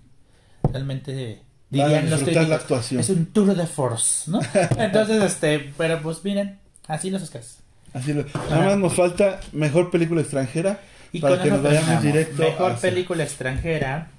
realmente 0.71 1.41
dirían 1.69 2.09
los 2.09 2.21
la 2.25 2.55
actuación. 2.55 2.99
Es 2.99 3.09
un 3.09 3.25
tour 3.27 3.55
de 3.55 3.67
force, 3.67 4.29
¿no? 4.29 4.39
Entonces, 4.77 5.23
este, 5.23 5.73
pero 5.77 6.01
pues 6.01 6.23
miren, 6.23 6.59
así 6.87 7.09
los 7.09 7.21
Oscars. 7.23 7.59
Así 7.97 8.13
lo- 8.13 8.25
Nada 8.49 8.65
más 8.65 8.77
nos 8.77 8.93
falta 8.95 9.39
mejor 9.53 9.89
película 9.91 10.21
extranjera 10.21 10.79
Y 11.11 11.19
para 11.19 11.41
que 11.41 11.49
nos 11.49 11.61
vayamos 11.63 12.01
directo. 12.03 12.41
Mejor 12.43 12.71
hacia- 12.73 12.89
película 12.89 13.23
extranjera. 13.23 14.09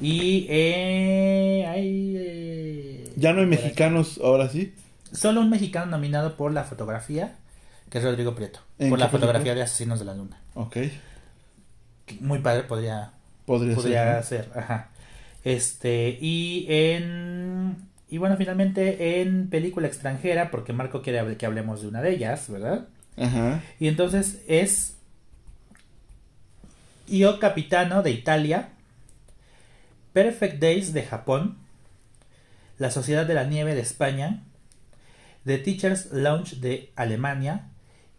Y 0.00 0.46
eh, 0.50 1.64
hay. 1.66 2.14
eh, 2.18 3.12
Ya 3.16 3.32
no 3.32 3.38
hay 3.40 3.46
aquí. 3.46 3.56
mexicanos, 3.56 4.20
ahora 4.22 4.48
sí. 4.50 4.74
Solo 5.12 5.40
un 5.40 5.48
mexicano 5.48 5.86
nominado 5.86 6.36
por 6.36 6.52
la 6.52 6.64
fotografía, 6.64 7.36
que 7.90 7.96
es 7.98 8.04
Rodrigo 8.04 8.34
Prieto. 8.34 8.60
¿En 8.78 8.90
Por 8.90 8.98
la 8.98 9.08
fotografía 9.08 9.44
película? 9.44 9.54
de 9.54 9.62
Asesinos 9.62 9.98
de 10.00 10.04
la 10.04 10.14
Luna. 10.14 10.36
Ok. 10.54 10.76
Muy 12.20 12.38
padre 12.40 12.64
podría, 12.64 13.12
Podría, 13.46 13.74
podría 13.74 14.22
ser. 14.22 14.44
ser. 14.44 14.58
Ajá. 14.58 14.90
Este, 15.44 16.18
y 16.20 16.66
en. 16.68 17.76
Y 18.10 18.18
bueno, 18.18 18.36
finalmente 18.36 19.20
en 19.22 19.48
película 19.48 19.86
extranjera, 19.86 20.50
porque 20.50 20.72
Marco 20.74 21.00
quiere 21.02 21.36
que 21.36 21.46
hablemos 21.46 21.80
de 21.82 21.88
una 21.88 22.02
de 22.02 22.10
ellas, 22.12 22.50
¿verdad? 22.50 22.86
Y 23.78 23.88
entonces 23.88 24.42
es 24.46 24.96
Io 27.08 27.38
Capitano 27.40 28.02
de 28.02 28.10
Italia, 28.10 28.70
Perfect 30.12 30.60
Days 30.60 30.92
de 30.92 31.02
Japón, 31.04 31.58
La 32.78 32.90
Sociedad 32.90 33.26
de 33.26 33.34
la 33.34 33.44
Nieve 33.44 33.74
de 33.74 33.80
España, 33.80 34.42
The 35.44 35.58
Teachers 35.58 36.12
Lounge 36.12 36.56
de 36.56 36.92
Alemania 36.96 37.68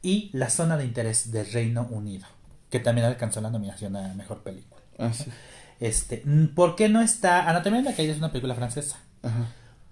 y 0.01 0.29
La 0.33 0.49
Zona 0.49 0.77
de 0.77 0.85
Interés 0.85 1.31
de 1.31 1.43
Reino 1.43 1.87
Unido, 1.89 2.27
que 2.69 2.79
también 2.79 3.07
alcanzó 3.07 3.41
la 3.41 3.49
nominación 3.49 3.95
a 3.95 4.13
Mejor 4.13 4.43
Película. 4.43 4.81
Ah, 4.97 5.13
sí. 5.13 5.25
Este, 5.79 6.23
¿por 6.55 6.75
qué 6.75 6.89
no 6.89 7.01
está 7.01 7.49
Anatomía 7.49 7.81
de 7.81 7.89
la 7.89 7.95
caída 7.95 8.11
es 8.11 8.17
una 8.17 8.31
película 8.31 8.55
francesa? 8.55 8.97
Ajá. 9.23 9.47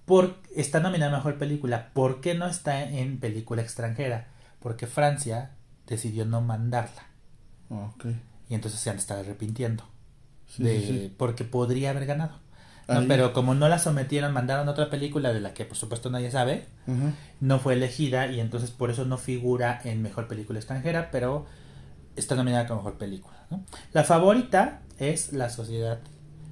Por, 0.06 0.38
está 0.56 0.80
nominada 0.80 1.12
a 1.12 1.18
mejor 1.18 1.38
película. 1.38 1.90
¿Por 1.94 2.22
qué 2.22 2.34
no 2.34 2.48
está 2.48 2.82
en 2.82 3.20
película 3.20 3.62
extranjera? 3.62 4.28
Porque 4.60 4.88
Francia 4.88 5.52
decidió 5.88 6.26
no 6.26 6.42
mandarla. 6.42 7.04
Ah, 7.70 7.92
ok. 7.96 8.06
Y 8.50 8.56
entonces 8.56 8.80
se 8.80 8.90
han 8.90 8.98
estado 8.98 9.22
arrepintiendo. 9.22 9.84
Sí, 10.48 10.64
de, 10.64 10.80
sí, 10.80 10.88
sí. 10.88 11.14
Porque 11.18 11.44
podría 11.44 11.90
haber 11.92 12.06
ganado. 12.06 12.40
No, 12.88 13.06
pero 13.06 13.34
como 13.34 13.54
no 13.54 13.68
la 13.68 13.80
sometieron, 13.80 14.32
mandaron 14.32 14.70
otra 14.70 14.90
película 14.90 15.34
de 15.34 15.42
la 15.42 15.54
que 15.54 15.66
por 15.66 15.76
supuesto 15.76 16.10
nadie 16.10 16.32
sabe, 16.32 16.68
no 17.42 17.60
fue 17.60 17.74
elegida 17.74 18.28
y 18.28 18.40
entonces 18.40 18.72
por 18.72 18.90
eso 18.90 19.04
no 19.04 19.18
figura 19.18 19.82
en 19.84 20.02
mejor 20.02 20.30
película 20.30 20.58
extranjera, 20.58 21.12
pero 21.12 21.46
está 22.16 22.36
nominada 22.36 22.66
como 22.66 22.80
mejor 22.80 22.98
película. 22.98 23.46
¿no? 23.50 23.62
La 23.92 24.06
favorita 24.06 24.80
es 25.00 25.34
La 25.34 25.50
Sociedad 25.50 26.00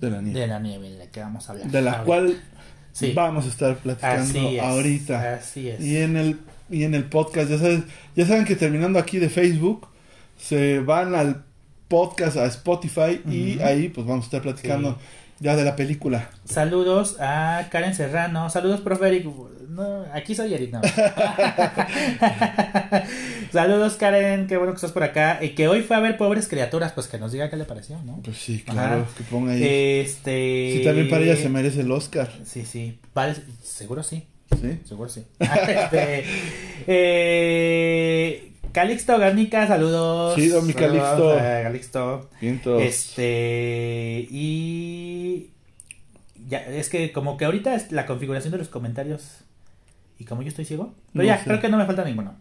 De 0.01 0.09
la 0.11 0.21
nieve. 0.21 0.39
de 0.41 0.47
la 0.47 0.59
Nieve, 0.59 0.89
de 0.89 0.97
la 0.99 1.07
que 1.07 1.21
vamos 1.21 1.47
a 1.47 1.53
hablar. 1.53 1.71
De 1.71 1.81
la 1.81 1.91
ahorita. 1.91 2.05
cual 2.05 2.41
vamos 3.15 3.45
a 3.45 3.47
estar 3.47 3.77
platicando 3.77 4.23
Así 4.23 4.57
es, 4.57 4.61
ahorita. 4.61 5.35
así 5.35 5.69
es. 5.69 5.79
Y 5.79 5.97
en 5.99 6.17
el 6.17 6.39
y 6.69 6.83
en 6.83 6.95
el 6.95 7.05
podcast, 7.05 7.49
ya 7.49 7.57
sabes, 7.57 7.81
ya 8.15 8.25
saben 8.25 8.45
que 8.45 8.55
terminando 8.55 8.99
aquí 8.99 9.19
de 9.19 9.29
Facebook, 9.29 9.87
se 10.37 10.79
van 10.79 11.15
al 11.15 11.43
podcast 11.87 12.37
a 12.37 12.45
Spotify 12.45 13.21
y 13.29 13.59
ahí 13.59 13.89
pues 13.89 14.05
vamos 14.07 14.25
a 14.25 14.27
estar 14.27 14.41
platicando 14.41 14.93
Sí. 14.93 14.97
ya 15.43 15.55
de 15.55 15.63
la 15.63 15.75
película. 15.75 16.29
Saludos 16.45 17.17
a 17.19 17.67
Karen 17.71 17.93
Serrano. 17.93 18.49
Saludos, 18.49 18.81
profe 18.81 19.07
Eric. 19.07 19.27
No, 19.69 20.05
aquí 20.13 20.35
soy 20.35 20.53
Eric, 20.53 20.71
no. 20.71 20.81
Saludos, 23.51 23.95
Karen. 23.95 24.47
Qué 24.47 24.57
bueno 24.57 24.73
que 24.73 24.77
estás 24.77 24.91
por 24.91 25.03
acá. 25.03 25.39
Y 25.41 25.49
que 25.49 25.67
hoy 25.67 25.81
fue 25.81 25.95
a 25.95 25.99
ver 25.99 26.17
Pobres 26.17 26.47
Criaturas. 26.47 26.91
Pues 26.93 27.07
que 27.07 27.17
nos 27.17 27.31
diga 27.31 27.49
qué 27.49 27.55
le 27.57 27.65
pareció, 27.65 28.01
¿no? 28.03 28.21
Pues 28.23 28.37
sí, 28.37 28.63
claro, 28.65 29.03
Ajá. 29.03 29.11
que 29.17 29.23
ponga 29.25 29.53
ahí. 29.53 29.63
Este. 29.63 30.73
Sí, 30.77 30.81
también 30.83 31.09
para 31.09 31.23
ella 31.23 31.35
se 31.35 31.49
merece 31.49 31.81
el 31.81 31.91
Oscar. 31.91 32.29
Sí, 32.45 32.65
sí. 32.65 32.99
Vale, 33.13 33.35
seguro 33.63 34.03
sí. 34.03 34.27
¿Sí? 34.61 34.79
Seguro 34.85 35.09
sí. 35.09 35.23
Este, 35.39 36.23
eh, 36.87 38.51
Calixto 38.71 39.17
Garnica, 39.17 39.67
saludos. 39.67 40.35
Sí, 40.35 40.47
don 40.49 40.65
mi 40.67 40.73
Calixto. 40.73 41.33
a 41.33 41.63
Calixto. 41.63 42.29
Bien 42.41 42.61
todos. 42.61 42.81
Este. 42.81 44.27
Y. 44.29 45.49
Ya, 46.47 46.59
es 46.59 46.89
que 46.89 47.11
como 47.11 47.37
que 47.37 47.45
ahorita 47.45 47.73
es 47.75 47.91
la 47.91 48.05
configuración 48.05 48.51
de 48.51 48.57
los 48.59 48.67
comentarios. 48.67 49.39
Y 50.19 50.25
como 50.25 50.41
yo 50.41 50.49
estoy 50.49 50.65
ciego. 50.65 50.93
Pero 51.13 51.23
No 51.23 51.27
ya, 51.27 51.37
sé. 51.39 51.45
creo 51.45 51.59
que 51.61 51.69
no 51.69 51.77
me 51.77 51.85
falta 51.85 52.03
ninguno. 52.05 52.29
A 52.31 52.35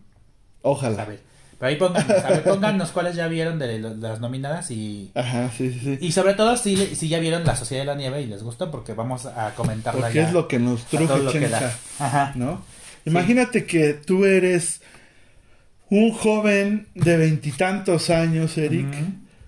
Ojalá. 0.63 1.05
ver. 1.05 1.21
Pero 1.59 1.71
ahí 1.71 1.77
pónganos, 1.77 2.25
a 2.25 2.29
ver, 2.29 2.43
pónganos 2.43 2.91
cuáles 2.91 3.17
ya 3.17 3.29
vieron 3.29 3.59
de, 3.59 3.79
las 3.79 4.21
nominadas 4.21 4.71
y. 4.71 5.11
Ajá, 5.15 5.51
sí, 5.57 5.73
sí, 5.73 5.81
sí. 5.81 5.99
Y 6.01 6.13
sobre 6.13 6.35
todo 6.35 6.57
si, 6.57 6.77
si 6.95 7.09
ya 7.09 7.19
vieron 7.19 7.45
La 7.45 7.57
Sociedad 7.57 7.83
de 7.83 7.87
la 7.87 7.95
Nieve 7.95 8.23
y 8.23 8.27
les 8.27 8.43
gustó, 8.43 8.71
porque 8.71 8.93
vamos 8.93 9.27
a 9.27 9.55
comentarla 9.55 10.03
Porque 10.03 10.15
ya. 10.15 10.29
es 10.29 10.33
lo 10.33 10.49
que 10.49 10.59
nos 10.59 10.85
truje 10.87 11.19
lo 11.19 11.33
que 11.33 11.41
Chenja, 11.41 11.61
da. 11.61 11.79
Ajá. 11.99 12.33
¿no? 12.35 12.63
Imagínate 13.05 13.67
que 13.67 13.95
tú 13.95 14.25
eres 14.25 14.81
un 15.91 16.13
joven 16.13 16.89
de 16.95 17.17
veintitantos 17.17 18.11
años, 18.11 18.57
Eric, 18.59 18.87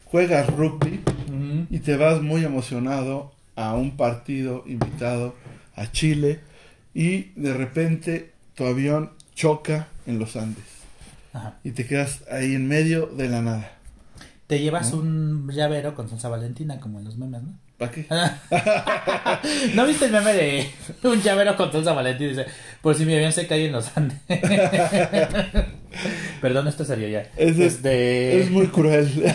juegas 0.05 0.47
rugby 0.55 1.01
y 1.71 1.79
te 1.81 1.97
vas 1.97 2.23
muy 2.23 2.45
emocionado 2.45 3.33
a 3.57 3.75
un 3.75 3.97
partido 3.97 4.63
invitado 4.67 5.35
a 5.75 5.91
Chile 5.91 6.41
y 6.95 7.33
de 7.35 7.55
repente 7.55 8.33
tu 8.55 8.65
avión 8.65 9.13
choca 9.35 9.89
en 10.07 10.19
los 10.19 10.37
Andes 10.37 10.76
Ajá. 11.37 11.55
y 11.65 11.71
te 11.73 11.87
quedas 11.87 12.23
ahí 12.31 12.55
en 12.55 12.67
medio 12.67 13.07
de 13.07 13.29
la 13.29 13.43
nada. 13.43 13.73
Te 14.47 14.59
llevas 14.61 14.93
¿No? 14.93 15.01
un 15.01 15.51
llavero 15.53 15.95
con 15.95 16.09
salsa 16.09 16.29
valentina, 16.29 16.79
como 16.81 16.99
en 16.99 17.05
los 17.05 17.17
memes, 17.17 17.43
¿no? 17.43 17.59
¿Para 17.79 17.91
qué? 17.91 18.07
¿No 19.75 19.87
viste 19.87 20.07
el 20.07 20.13
meme 20.13 20.33
de 20.33 20.71
un 21.03 21.21
llavero 21.21 21.57
con 21.57 21.71
salsa 21.73 21.93
valentina? 21.93 22.31
Dice, 22.31 22.47
por 22.81 22.95
si 22.95 23.05
mi 23.05 23.15
avión 23.15 23.33
se 23.33 23.47
cae 23.47 23.67
en 23.67 23.73
los 23.73 23.95
Andes. 23.97 24.19
Perdón, 26.41 26.69
esto 26.69 26.85
serio 26.85 27.09
ya. 27.09 27.27
Es, 27.37 27.59
Este, 27.59 28.41
es 28.41 28.51
muy 28.51 28.69
cruel. 28.69 29.11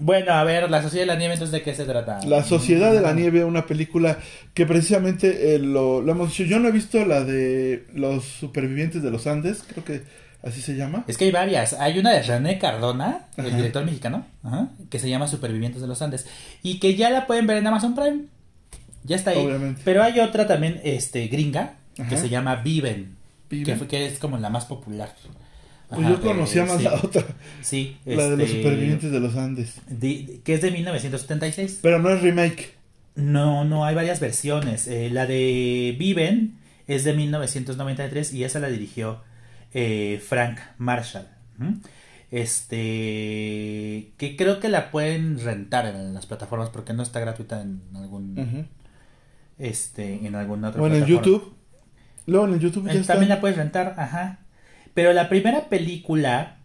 Bueno, 0.00 0.32
a 0.32 0.44
ver, 0.44 0.70
La 0.70 0.82
Sociedad 0.82 1.02
de 1.02 1.06
la 1.12 1.16
Nieve, 1.16 1.34
entonces, 1.34 1.52
¿de 1.52 1.62
qué 1.62 1.74
se 1.74 1.84
trata? 1.84 2.20
La 2.26 2.42
Sociedad 2.44 2.92
de 2.92 3.00
la 3.00 3.12
Nieve, 3.12 3.44
una 3.44 3.66
película 3.66 4.18
que 4.54 4.66
precisamente 4.66 5.54
eh, 5.54 5.58
lo, 5.58 6.00
lo 6.02 6.12
hemos 6.12 6.30
dicho. 6.30 6.44
Yo 6.44 6.58
no 6.58 6.68
he 6.68 6.72
visto 6.72 7.04
la 7.04 7.22
de 7.24 7.86
los 7.94 8.24
supervivientes 8.24 9.02
de 9.02 9.10
los 9.10 9.26
Andes, 9.26 9.62
creo 9.68 9.84
que 9.84 10.02
así 10.42 10.60
se 10.62 10.74
llama. 10.76 11.04
Es 11.06 11.16
que 11.18 11.26
hay 11.26 11.32
varias. 11.32 11.74
Hay 11.74 11.98
una 11.98 12.12
de 12.12 12.22
René 12.22 12.58
Cardona, 12.58 13.26
el 13.36 13.54
director 13.56 13.84
mexicano, 13.84 14.26
ajá, 14.42 14.68
que 14.88 14.98
se 14.98 15.08
llama 15.10 15.26
Supervivientes 15.28 15.80
de 15.82 15.86
los 15.88 16.00
Andes. 16.02 16.26
Y 16.62 16.80
que 16.80 16.94
ya 16.96 17.10
la 17.10 17.26
pueden 17.26 17.46
ver 17.46 17.58
en 17.58 17.66
Amazon 17.66 17.94
Prime. 17.94 18.22
Ya 19.04 19.16
está 19.16 19.30
ahí. 19.30 19.38
Obviamente. 19.38 19.80
Pero 19.84 20.02
hay 20.02 20.18
otra 20.20 20.46
también, 20.46 20.80
este, 20.84 21.26
gringa, 21.28 21.74
que 22.08 22.16
se 22.16 22.28
llama 22.28 22.56
Viven. 22.56 23.16
Viven. 23.50 23.64
Que, 23.66 23.76
fue- 23.76 23.86
que 23.88 24.06
es 24.06 24.18
como 24.18 24.38
la 24.38 24.48
más 24.50 24.64
popular. 24.64 25.14
Pues 25.90 26.00
Ajá, 26.06 26.10
yo 26.10 26.20
conocía 26.20 26.62
eh, 26.62 26.66
más 26.66 26.78
sí. 26.78 26.84
la 26.84 26.94
otra, 26.94 27.24
Sí, 27.62 27.96
la 28.06 28.24
de 28.28 28.36
los 28.36 28.40
este, 28.46 28.62
supervivientes 28.62 29.10
de 29.10 29.20
los 29.20 29.36
Andes. 29.36 29.74
que 30.00 30.54
es 30.54 30.62
de 30.62 30.70
1976. 30.70 31.80
Pero 31.82 31.98
no 31.98 32.10
es 32.10 32.22
remake. 32.22 32.74
No, 33.16 33.64
no, 33.64 33.84
hay 33.84 33.94
varias 33.94 34.20
versiones. 34.20 34.86
Eh, 34.86 35.10
la 35.10 35.26
de 35.26 35.96
Viven 35.98 36.58
es 36.86 37.02
de 37.04 37.12
1993 37.14 38.32
y 38.32 38.44
esa 38.44 38.60
la 38.60 38.68
dirigió 38.68 39.22
eh, 39.74 40.22
Frank 40.26 40.58
Marshall. 40.78 41.26
Este. 42.30 44.12
Que 44.16 44.36
creo 44.36 44.60
que 44.60 44.68
la 44.68 44.90
pueden 44.90 45.38
rentar 45.40 45.86
en 45.86 46.14
las 46.14 46.26
plataformas 46.26 46.70
porque 46.70 46.92
no 46.92 47.02
está 47.02 47.20
gratuita 47.20 47.60
en 47.60 47.82
algún. 47.94 48.38
Ujú. 48.38 48.64
Este, 49.58 50.26
en 50.26 50.34
alguna 50.36 50.68
otra 50.68 50.80
O 50.82 50.86
en. 50.86 51.04
YouTube. 51.04 51.54
Luego 52.26 52.46
en 52.46 52.54
el 52.54 52.60
YouTube 52.60 52.86
Eh, 52.88 52.92
está. 52.98 53.14
También 53.14 53.28
la 53.30 53.40
puedes 53.40 53.56
rentar, 53.56 53.94
ajá. 53.98 54.38
Pero 54.94 55.12
la 55.12 55.28
primera 55.28 55.68
película 55.68 56.56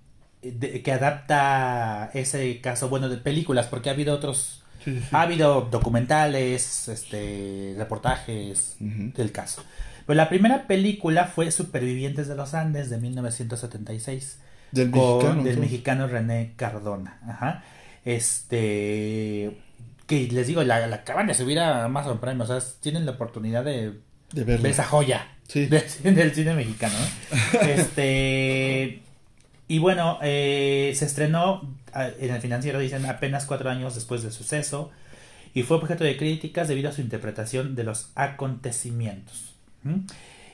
eh, 0.42 0.52
de- 0.58 0.82
que 0.82 0.92
adapta 0.92 2.10
ese 2.14 2.60
caso, 2.62 2.90
bueno, 2.90 3.10
de 3.10 3.18
películas, 3.18 3.68
porque 3.68 3.90
ha 3.90 3.94
habido 3.94 4.14
otros, 4.16 4.64
Sí, 4.84 4.92
sí, 4.94 5.00
sí. 5.00 5.08
ha 5.12 5.22
habido 5.22 5.62
documentales, 5.72 6.88
este, 6.90 7.74
reportajes 7.78 8.76
del 8.80 9.32
caso. 9.32 9.64
Pero 10.06 10.16
la 10.18 10.30
primera 10.30 10.68
película 10.68 11.26
fue 11.26 11.50
Supervivientes 11.50 12.28
de 12.28 12.36
los 12.36 12.54
Andes 12.54 12.92
de 12.92 13.00
1976 13.00 14.40
Del 14.72 14.92
con 14.92 15.02
mexicano. 15.18 15.44
del 15.44 15.58
mexicano 15.58 16.08
René 16.08 16.54
Cardona. 16.56 17.20
Ajá. 17.28 17.64
Este 18.04 19.58
que 20.06 20.28
les 20.28 20.46
digo, 20.46 20.62
la, 20.64 20.86
la 20.86 20.98
acaban 20.98 21.26
de 21.26 21.34
subir 21.34 21.58
a 21.60 21.86
Amazon 21.86 22.20
Prime, 22.20 22.44
o 22.44 22.46
sea, 22.46 22.60
tienen 22.80 23.06
la 23.08 23.14
oportunidad 23.14 23.64
de 23.66 24.00
De 24.32 24.44
ver 24.44 24.64
esa 24.68 24.84
joya 24.84 25.28
Sí. 25.48 25.66
del, 25.68 25.82
cine- 25.84 26.14
del 26.14 26.34
cine 26.34 26.54
mexicano. 26.56 26.96
¿no? 27.54 27.60
este 27.62 29.02
y 29.68 29.80
bueno, 29.80 30.20
eh, 30.22 30.94
se 30.96 31.06
estrenó 31.06 31.74
ah, 31.94 32.10
en 32.20 32.34
el 32.34 32.42
financiero, 32.42 32.80
dicen, 32.80 33.06
apenas 33.06 33.46
cuatro 33.46 33.70
años 33.70 33.96
después 33.96 34.22
del 34.22 34.32
suceso 34.32 34.92
y 35.56 35.64
fue 35.64 35.78
objeto 35.78 36.04
de 36.04 36.18
críticas 36.18 36.68
debido 36.68 36.90
a 36.90 36.92
su 36.92 37.02
interpretación 37.02 37.76
de 37.76 37.84
los 37.84 38.12
acontecimientos. 38.16 39.56
¿Mm? 39.84 40.02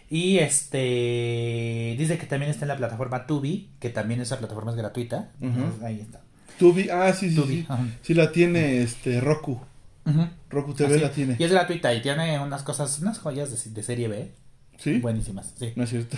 Y 0.10 0.40
este 0.40 1.96
dice 1.98 2.18
que 2.18 2.26
también 2.26 2.52
está 2.52 2.66
en 2.66 2.70
la 2.70 2.78
plataforma 2.78 3.26
Tubi, 3.26 3.70
que 3.80 3.90
también 3.90 4.20
esa 4.22 4.38
plataforma 4.40 4.72
es 4.72 4.78
gratuita. 4.78 5.30
Ahí 5.84 6.02
está. 6.02 6.20
Tubi, 6.60 6.90
ah, 6.90 7.12
sí, 7.14 7.30
sí, 7.30 7.36
Tubi, 7.36 7.68
sí. 8.02 8.14
la 8.14 8.32
tiene 8.32 8.82
este 8.82 9.22
Roku. 9.22 9.60
Roku 10.50 10.74
TV 10.74 10.96
Así. 10.96 11.02
la 11.04 11.12
tiene. 11.12 11.36
Y 11.40 11.44
es 11.44 11.52
gratuita 11.52 11.94
y 11.94 12.02
tiene 12.02 12.40
unas 12.40 12.64
cosas, 12.64 13.00
unas 13.00 13.20
joyas 13.20 13.52
de, 13.64 13.72
de 13.72 13.84
serie 13.84 14.08
B. 14.10 14.32
¿Sí? 14.82 15.00
Buenísimas, 15.00 15.54
sí. 15.58 15.72
No 15.76 15.84
es 15.84 15.90
cierto. 15.90 16.18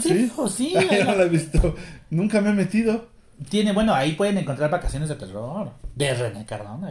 Sí. 0.00 0.74
No 0.74 1.04
la- 1.04 1.14
la 1.16 1.22
he 1.24 1.28
visto. 1.28 1.74
Nunca 2.10 2.40
me 2.40 2.50
he 2.50 2.52
metido. 2.52 3.14
Tiene, 3.50 3.72
bueno, 3.72 3.94
ahí 3.94 4.12
pueden 4.12 4.38
encontrar 4.38 4.70
vacaciones 4.70 5.10
de 5.10 5.14
terror. 5.14 5.70
De 5.94 6.14
René 6.14 6.46
Cardona. 6.46 6.90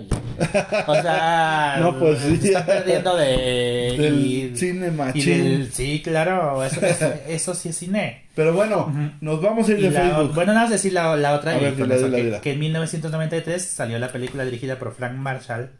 O 0.88 0.94
sea, 0.94 1.78
No, 1.82 1.98
pues 1.98 2.20
sí. 2.20 2.40
está 2.44 2.64
perdiendo 2.66 3.16
de. 3.16 3.96
Del 3.98 4.26
y- 4.26 4.56
cine 4.56 4.88
y 4.88 4.92
machín. 4.92 5.26
del- 5.44 5.74
sí, 5.74 6.02
claro, 6.04 6.64
eso, 6.64 6.86
eso, 6.86 7.12
eso 7.28 7.54
sí 7.56 7.70
es 7.70 7.78
cine. 7.78 8.26
Pero 8.36 8.54
bueno, 8.54 8.94
nos 9.22 9.42
vamos 9.42 9.68
a 9.68 9.72
ir 9.72 9.82
de 9.82 9.90
la- 9.90 10.02
Facebook. 10.02 10.36
bueno, 10.36 10.54
nada 10.54 10.66
más 10.66 10.72
decir 10.72 10.94
la, 10.94 11.16
la 11.16 11.34
otra, 11.34 11.58
ver, 11.58 11.74
eso, 11.92 12.42
que 12.42 12.52
en 12.54 12.60
1993 12.60 13.62
salió 13.66 13.98
la 13.98 14.12
película 14.12 14.46
dirigida 14.46 14.78
por 14.78 14.94
Frank 14.94 15.14
Marshall. 15.16 15.72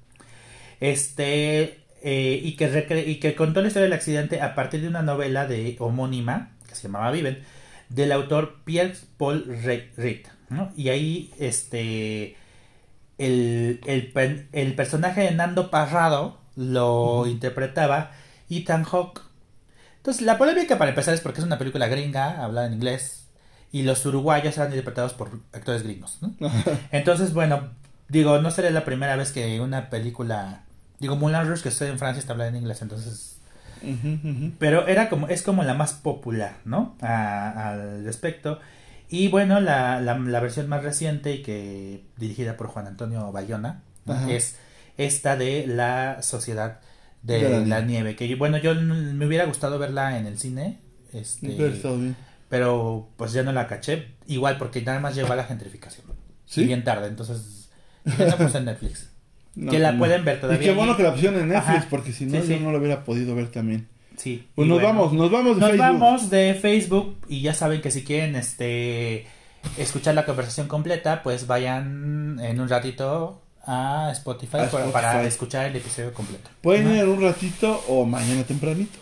Este. 0.80 1.80
Eh, 2.06 2.40
y, 2.44 2.56
que 2.56 2.72
recre- 2.72 3.08
y 3.08 3.20
que 3.20 3.36
contó 3.36 3.62
la 3.62 3.68
historia 3.68 3.86
del 3.86 3.94
accidente 3.94 4.42
a 4.42 4.54
partir 4.56 4.82
de 4.82 4.88
una 4.88 5.02
novela 5.02 5.48
de 5.48 5.76
homónima 5.80 6.52
que 6.70 6.76
se 6.76 6.84
llamaba 6.84 7.10
Viven 7.12 7.44
del 7.90 8.12
autor 8.12 8.62
Pierre 8.64 8.94
Paul 9.18 9.46
¿no? 10.50 10.72
Y 10.78 10.90
ahí 10.90 11.34
este 11.40 12.36
el, 13.18 13.80
el, 13.86 14.48
el 14.52 14.76
personaje 14.76 15.22
de 15.22 15.32
Nando 15.32 15.72
Parrado 15.72 16.40
lo 16.56 17.26
interpretaba 17.28 18.12
Ethan 18.50 18.84
Hawke. 18.84 19.22
Entonces, 19.98 20.22
la 20.22 20.38
polémica 20.38 20.78
para 20.78 20.92
empezar 20.92 21.14
es 21.14 21.22
porque 21.22 21.40
es 21.40 21.46
una 21.46 21.58
película 21.58 21.88
gringa, 21.88 22.44
hablada 22.44 22.68
en 22.68 22.74
inglés, 22.74 23.28
y 23.72 23.82
los 23.84 24.06
uruguayos 24.06 24.56
eran 24.58 24.70
interpretados 24.70 25.14
por 25.14 25.40
actores 25.52 25.82
gringos. 25.84 26.20
¿no? 26.22 26.36
Entonces, 26.92 27.34
bueno, 27.34 27.72
digo, 28.08 28.38
no 28.40 28.52
sería 28.52 28.70
la 28.72 28.86
primera 28.86 29.16
vez 29.16 29.32
que 29.32 29.60
una 29.60 29.90
película, 29.90 30.65
digo, 31.00 31.16
Moulin 31.16 31.46
Rouge 31.48 31.64
que 31.64 31.70
estoy 31.70 31.90
en 31.90 32.00
Francia 32.00 32.20
está 32.20 32.34
hablando 32.34 32.56
en 32.58 32.64
inglés, 32.64 32.82
entonces, 32.82 33.38
pero 34.60 34.88
era 34.88 35.10
como, 35.10 35.28
es 35.28 35.42
como 35.44 35.64
la 35.64 35.74
más 35.74 35.94
popular, 35.94 36.58
¿no? 36.66 36.96
A- 37.02 37.70
al 37.72 38.04
respecto. 38.06 38.60
Y 39.10 39.28
bueno, 39.28 39.60
la, 39.60 40.02
la, 40.02 40.18
la 40.18 40.40
versión 40.40 40.68
más 40.68 40.84
reciente 40.84 41.34
y 41.34 41.44
que 41.44 42.04
dirigida 42.18 42.58
por 42.58 42.68
Juan 42.68 42.88
Antonio 42.88 43.32
Bayona 43.32 43.84
¿no? 44.06 44.14
Ajá. 44.14 44.32
es 44.32 44.58
esta 44.98 45.36
de 45.38 45.68
la 45.68 46.22
Sociedad 46.24 46.80
de, 47.22 47.40
De 47.40 47.50
la 47.50 47.60
la, 47.60 47.82
Nieve. 47.82 47.86
nieve. 48.14 48.16
Que 48.16 48.36
bueno, 48.36 48.58
yo 48.58 48.74
me 48.76 49.26
hubiera 49.28 49.46
gustado 49.46 49.78
verla 49.78 50.18
en 50.18 50.26
el 50.26 50.40
cine, 50.40 50.80
este, 51.14 51.56
pero 52.50 53.10
pues 53.18 53.34
ya 53.34 53.44
no 53.44 53.52
la 53.52 53.68
caché. 53.68 54.16
Igual 54.28 54.58
porque 54.58 54.82
nada 54.82 55.00
más 55.00 55.16
llegó 55.16 55.34
a 55.34 55.36
la 55.36 55.44
gentrificación. 55.44 56.08
¿Sí? 56.46 56.62
Y 56.62 56.66
bien 56.68 56.84
tarde, 56.84 57.08
entonces 57.08 57.70
ya 58.06 58.26
la 58.26 58.38
puse 58.38 58.58
en 58.60 58.66
Netflix. 58.66 59.10
No, 59.56 59.72
que 59.72 59.80
la 59.80 59.94
no. 59.94 60.00
pueden 60.00 60.26
ver 60.26 60.38
Y 60.38 60.42
todavía. 60.42 60.64
qué 60.68 60.74
bueno 60.74 60.98
que 60.98 61.04
la 61.04 61.10
opción 61.10 61.36
en 61.36 61.48
Netflix, 61.50 61.78
Ajá. 61.78 61.88
porque 61.90 62.12
si 62.12 62.26
no, 62.26 62.32
Sí, 62.42 62.48
yo 62.50 62.58
sí. 62.58 62.64
no 62.64 62.72
lo 62.72 62.78
hubiera 62.80 63.04
podido 63.04 63.36
ver 63.36 63.48
también. 63.48 63.88
Sí. 64.18 64.48
Pues 64.56 64.66
y 64.66 64.70
nos 64.70 64.82
bueno. 64.82 64.98
vamos, 65.00 65.14
nos 65.14 65.32
vamos 65.32 65.56
de 65.56 65.62
Nos 65.62 65.70
Facebook. 65.72 66.00
vamos 66.00 66.30
de 66.30 66.54
Facebook 66.62 67.18
y 67.28 67.42
ya 67.42 67.54
saben 67.54 67.82
que 67.82 67.92
si 67.92 68.04
quieren 68.04 68.36
este 68.36 69.28
escuchar 69.78 70.14
la 70.16 70.26
conversación 70.26 70.68
completa, 70.68 71.22
pues 71.24 71.48
vayan 71.48 72.40
en 72.42 72.60
un 72.62 72.70
ratito 72.70 73.42
a 73.66 74.10
Spotify, 74.12 74.48
A 74.48 74.52
para- 74.58 74.66
Spotify. 74.68 74.92
para 74.94 75.24
escuchar 75.24 75.66
el 75.68 75.76
episodio 75.76 76.14
completo. 76.14 76.50
Pueden 76.62 76.96
ir 76.96 77.04
un 77.06 77.22
ratito 77.22 77.84
o 77.88 78.06
mañana 78.06 78.44
tempranito. 78.44 79.00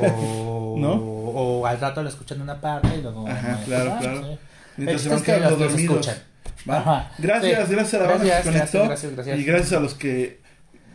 O, 0.00 0.74
¿No? 0.78 0.92
o 0.94 1.66
al 1.66 1.80
rato 1.80 2.02
lo 2.02 2.08
escuchan 2.08 2.40
una 2.40 2.60
parte 2.60 2.88
y 2.98 3.02
luego 3.02 3.26
Ajá, 3.28 3.60
claro, 3.64 3.96
claro. 4.00 4.22
sí. 4.76 4.84
Van 4.84 4.96
chiste 4.96 5.14
es 5.14 5.22
que 5.22 5.40
los- 5.40 5.58
los 5.58 5.74
escuchan. 5.74 6.16
Gracias, 6.64 7.68
Sí. 7.68 7.74
gracias 7.74 7.94
a 7.94 8.04
la 8.06 8.10
banda 8.12 8.24
que 8.24 8.42
se 8.42 8.42
conectó. 8.52 8.84
gracias, 8.86 9.12
gracias. 9.14 9.38
Y 9.38 9.44
gracias 9.44 9.72
a 9.72 9.80
los 9.80 9.94
que 9.94 10.40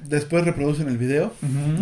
después 0.04 0.44
reproducen 0.46 0.88
el 0.88 0.98
video. 0.98 1.34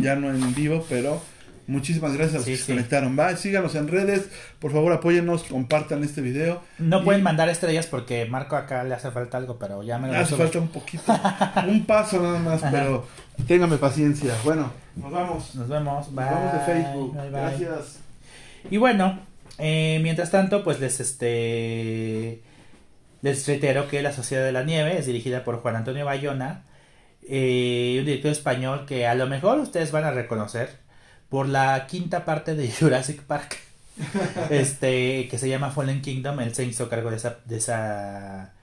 Ya 0.01 0.15
no 0.15 0.29
en 0.29 0.53
vivo, 0.53 0.85
pero 0.89 1.21
muchísimas 1.67 2.13
gracias 2.13 2.33
a 2.35 2.37
los 2.37 2.45
Sí, 2.45 2.51
que 2.51 2.57
se 2.57 2.71
conectaron. 2.73 3.17
Va, 3.17 3.35
síganos 3.37 3.75
en 3.75 3.87
redes. 3.87 4.27
Por 4.59 4.71
favor, 4.71 4.91
apóyennos, 4.93 5.43
compartan 5.43 6.03
este 6.03 6.21
video. 6.21 6.61
No 6.77 7.01
Y 7.01 7.03
pueden 7.05 7.23
mandar 7.23 7.47
estrellas 7.49 7.87
porque 7.87 8.25
Marco 8.25 8.55
acá 8.55 8.83
le 8.83 8.93
hace 8.95 9.09
falta 9.11 9.37
algo, 9.37 9.57
pero 9.57 9.81
ya 9.83 9.97
me 9.97 10.07
lo 10.07 10.13
Hace 10.13 10.21
resuelve. 10.35 10.43
falta 10.45 10.59
un 10.59 10.67
poquito, 10.69 11.19
un 11.67 11.85
paso 11.85 12.21
nada 12.21 12.39
más, 12.39 12.63
Ajá. 12.63 12.71
pero 12.71 13.07
téngame 13.47 13.77
paciencia. 13.77 14.33
Bueno, 14.43 14.71
nos 14.95 15.11
vamos. 15.11 15.55
Nos 15.55 15.67
vemos. 15.67 16.13
Bye. 16.13 16.25
Nos 16.25 16.33
vamos 16.33 16.53
de 16.53 16.59
Facebook. 16.73 17.13
Bye, 17.13 17.29
bye. 17.29 17.41
Gracias. 17.41 17.99
Y 18.69 18.77
bueno, 18.77 19.19
eh, 19.57 19.99
mientras 20.03 20.29
tanto, 20.31 20.63
pues 20.63 20.79
les 20.79 20.99
este 20.99 22.41
les 23.21 23.47
reitero 23.47 23.87
que 23.87 24.01
La 24.01 24.13
Sociedad 24.13 24.45
de 24.45 24.51
la 24.51 24.63
Nieve 24.63 24.97
es 24.97 25.05
dirigida 25.05 25.43
por 25.43 25.61
Juan 25.61 25.75
Antonio 25.75 26.05
Bayona, 26.05 26.63
eh, 27.27 27.97
un 27.99 28.05
director 28.05 28.31
español 28.31 28.85
que 28.85 29.05
a 29.05 29.15
lo 29.15 29.27
mejor 29.27 29.59
ustedes 29.59 29.91
van 29.91 30.05
a 30.05 30.11
reconocer 30.11 30.77
por 31.29 31.47
la 31.47 31.85
quinta 31.87 32.25
parte 32.25 32.55
de 32.55 32.71
Jurassic 32.79 33.21
Park, 33.21 33.57
este 34.49 35.27
que 35.29 35.37
se 35.37 35.49
llama 35.49 35.71
Fallen 35.71 36.01
Kingdom. 36.01 36.39
Él 36.39 36.55
se 36.55 36.65
hizo 36.65 36.89
cargo 36.89 37.11
de 37.11 37.17
esa 37.17 37.39
de 37.45 37.57
esa 37.57 38.53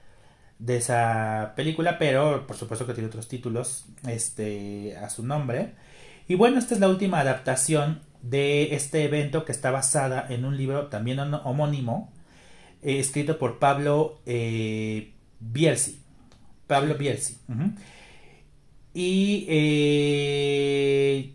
de 0.59 0.77
esa 0.77 1.53
película, 1.55 1.97
pero 1.97 2.47
por 2.47 2.57
supuesto 2.57 2.85
que 2.85 2.93
tiene 2.93 3.09
otros 3.09 3.27
títulos 3.27 3.85
este 4.07 4.97
a 4.97 5.09
su 5.09 5.25
nombre. 5.25 5.73
Y 6.27 6.35
bueno, 6.35 6.59
esta 6.59 6.73
es 6.73 6.81
la 6.81 6.89
última 6.89 7.19
adaptación 7.19 8.01
de 8.21 8.75
este 8.75 9.05
evento 9.05 9.45
que 9.45 9.51
está 9.51 9.71
basada 9.71 10.25
en 10.29 10.43
un 10.43 10.57
libro 10.57 10.87
también 10.87 11.19
homónimo, 11.19 12.11
eh, 12.81 12.99
escrito 12.99 13.37
por 13.39 13.59
Pablo 13.59 14.19
eh, 14.25 15.13
Bierzi. 15.39 15.99
Pablo 16.67 16.95
ujú. 17.47 17.71
Y 18.93 19.45
eh, 19.47 21.33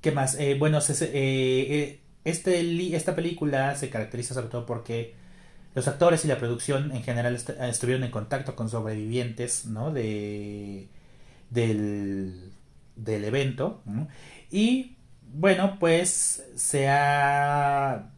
¿qué 0.00 0.12
más? 0.12 0.36
Eh, 0.38 0.56
bueno, 0.58 0.80
se- 0.80 1.10
este, 2.24 2.94
esta 2.94 3.14
película 3.16 3.74
se 3.76 3.90
caracteriza 3.90 4.34
sobre 4.34 4.48
todo 4.48 4.66
porque 4.66 5.14
los 5.74 5.88
actores 5.88 6.24
y 6.24 6.28
la 6.28 6.38
producción 6.38 6.92
en 6.92 7.02
general 7.02 7.34
est- 7.34 7.50
estuvieron 7.50 8.04
en 8.04 8.10
contacto 8.10 8.54
con 8.56 8.68
sobrevivientes, 8.68 9.66
¿no? 9.66 9.92
De, 9.92 10.88
del, 11.50 12.52
del 12.96 13.24
evento. 13.24 13.82
¿no? 13.86 14.08
Y 14.50 14.96
bueno, 15.34 15.78
pues 15.80 16.44
se 16.56 16.88
ha, 16.88 18.10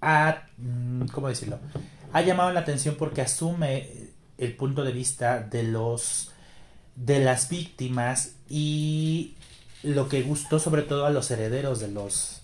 ha, 0.00 0.42
mm, 0.58 1.06
¿cómo 1.12 1.28
decirlo? 1.28 1.58
Ha 2.12 2.22
llamado 2.22 2.52
la 2.52 2.60
atención 2.60 2.94
porque 2.98 3.20
asume 3.22 3.88
el 4.38 4.54
punto 4.54 4.84
de 4.84 4.92
vista 4.92 5.40
de 5.40 5.62
los 5.64 6.30
de 6.94 7.20
las 7.20 7.48
víctimas 7.50 8.32
y 8.48 9.34
lo 9.82 10.08
que 10.08 10.22
gustó 10.22 10.58
sobre 10.58 10.82
todo 10.82 11.04
a 11.06 11.10
los 11.10 11.30
herederos 11.30 11.78
de 11.80 11.88
los 11.88 12.40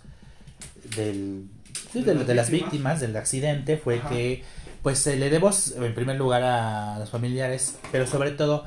del, 0.97 1.49
De 1.95 2.03
de, 2.03 2.15
las 2.15 2.27
de 2.27 2.35
las 2.35 2.51
víctimas. 2.51 2.51
víctimas 2.51 3.01
del 3.01 3.17
accidente 3.17 3.77
fue 3.79 3.99
Ajá. 3.99 4.09
que 4.11 4.45
pues 4.83 4.99
se 4.99 5.17
le 5.17 5.27
debemos 5.31 5.73
en 5.77 5.95
primer 5.95 6.17
lugar 6.17 6.43
a 6.43 6.99
los 6.99 7.09
familiares 7.11 7.77
pero 7.93 8.07
sobre 8.07 8.33
todo 8.33 8.65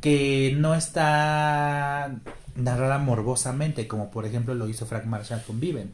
que 0.00 0.54
no 0.56 0.74
está 0.74 2.14
narrada 2.54 2.98
morbosamente 2.98 3.88
como 3.88 4.10
por 4.10 4.26
ejemplo 4.26 4.54
lo 4.54 4.68
hizo 4.68 4.86
Frank 4.86 5.04
Marshall 5.06 5.42
con 5.46 5.58
Viven 5.58 5.92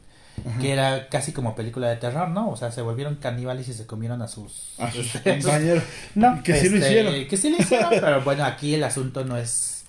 que 0.59 0.71
era 0.71 1.07
casi 1.09 1.31
como 1.33 1.53
película 1.55 1.87
de 1.89 1.97
terror, 1.97 2.29
¿no? 2.29 2.49
O 2.49 2.55
sea, 2.55 2.71
se 2.71 2.81
volvieron 2.81 3.15
caníbales 3.15 3.67
y 3.67 3.73
se 3.73 3.85
comieron 3.85 4.21
a 4.21 4.27
sus, 4.27 4.73
A 4.79 4.91
sus 4.91 5.11
compañeros. 5.13 5.83
no, 6.15 6.41
Que 6.43 6.55
sí 6.55 6.69
lo 6.69 6.77
este, 6.77 6.87
hicieron. 6.89 7.27
Que 7.27 7.37
sí 7.37 7.49
lo 7.51 7.57
hicieron, 7.57 7.89
pero 7.91 8.21
bueno, 8.23 8.43
aquí 8.45 8.73
el 8.73 8.83
asunto 8.83 9.23
no 9.25 9.37
es 9.37 9.85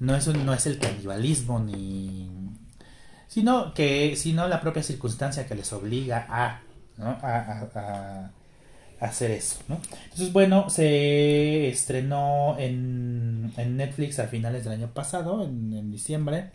no 0.00 0.14
es 0.16 0.26
un- 0.26 0.44
no 0.44 0.52
es 0.52 0.66
el 0.66 0.78
canibalismo 0.78 1.60
ni 1.60 2.28
sino 3.28 3.72
que 3.74 4.16
sino 4.16 4.46
la 4.48 4.60
propia 4.60 4.82
circunstancia 4.82 5.46
que 5.46 5.54
les 5.54 5.72
obliga 5.72 6.26
a 6.28 6.60
¿no? 6.98 7.08
a, 7.22 7.68
a- 7.74 8.30
hacer 9.00 9.32
eso, 9.32 9.56
¿no? 9.68 9.78
Entonces, 10.04 10.32
bueno, 10.32 10.70
se 10.70 11.68
estrenó 11.68 12.56
en, 12.58 13.52
en 13.56 13.76
Netflix 13.76 14.18
a 14.18 14.28
finales 14.28 14.64
del 14.64 14.72
año 14.74 14.88
pasado, 14.94 15.44
en, 15.44 15.72
en 15.74 15.90
diciembre, 15.90 16.50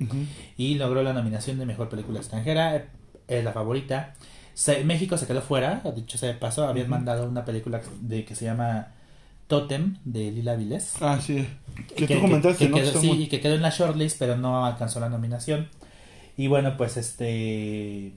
y 0.58 0.76
logró 0.76 1.04
la 1.04 1.14
nominación 1.14 1.60
de 1.60 1.66
mejor 1.66 1.90
película 1.90 2.20
extranjera. 2.20 2.86
Es 3.30 3.44
la 3.44 3.54
favorita. 3.54 4.16
Se- 4.54 4.84
México 4.84 5.18
se 5.18 5.26
quedó 5.28 5.42
fuera, 5.42 5.82
dicho 5.96 6.18
sea 6.18 6.30
de 6.30 6.36
paso, 6.36 6.68
habían 6.68 6.90
mandado 6.90 7.28
una 7.30 7.46
película 7.46 7.82
de 8.02 8.26
que 8.26 8.36
se 8.36 8.44
llama 8.46 8.88
Totem 9.48 9.98
de 10.04 10.32
Lila 10.32 10.56
Vilés. 10.56 10.96
Ah, 11.02 11.20
sí. 11.22 11.48
Que, 11.96 12.08
tú 12.08 12.20
comentaste, 12.22 12.66
que 12.66 12.70
¿no? 12.72 12.76
Que 12.78 12.84
quedó, 12.84 13.00
sí, 13.02 13.08
muy- 13.08 13.24
y 13.24 13.28
que 13.28 13.40
quedó 13.40 13.56
en 13.56 13.62
la 13.62 13.70
shortlist, 13.70 14.20
pero 14.20 14.36
no 14.36 14.66
alcanzó 14.66 15.00
la 15.00 15.08
nominación. 15.10 15.70
Y 16.36 16.48
bueno, 16.48 16.76
pues 16.78 16.98
este. 16.98 18.14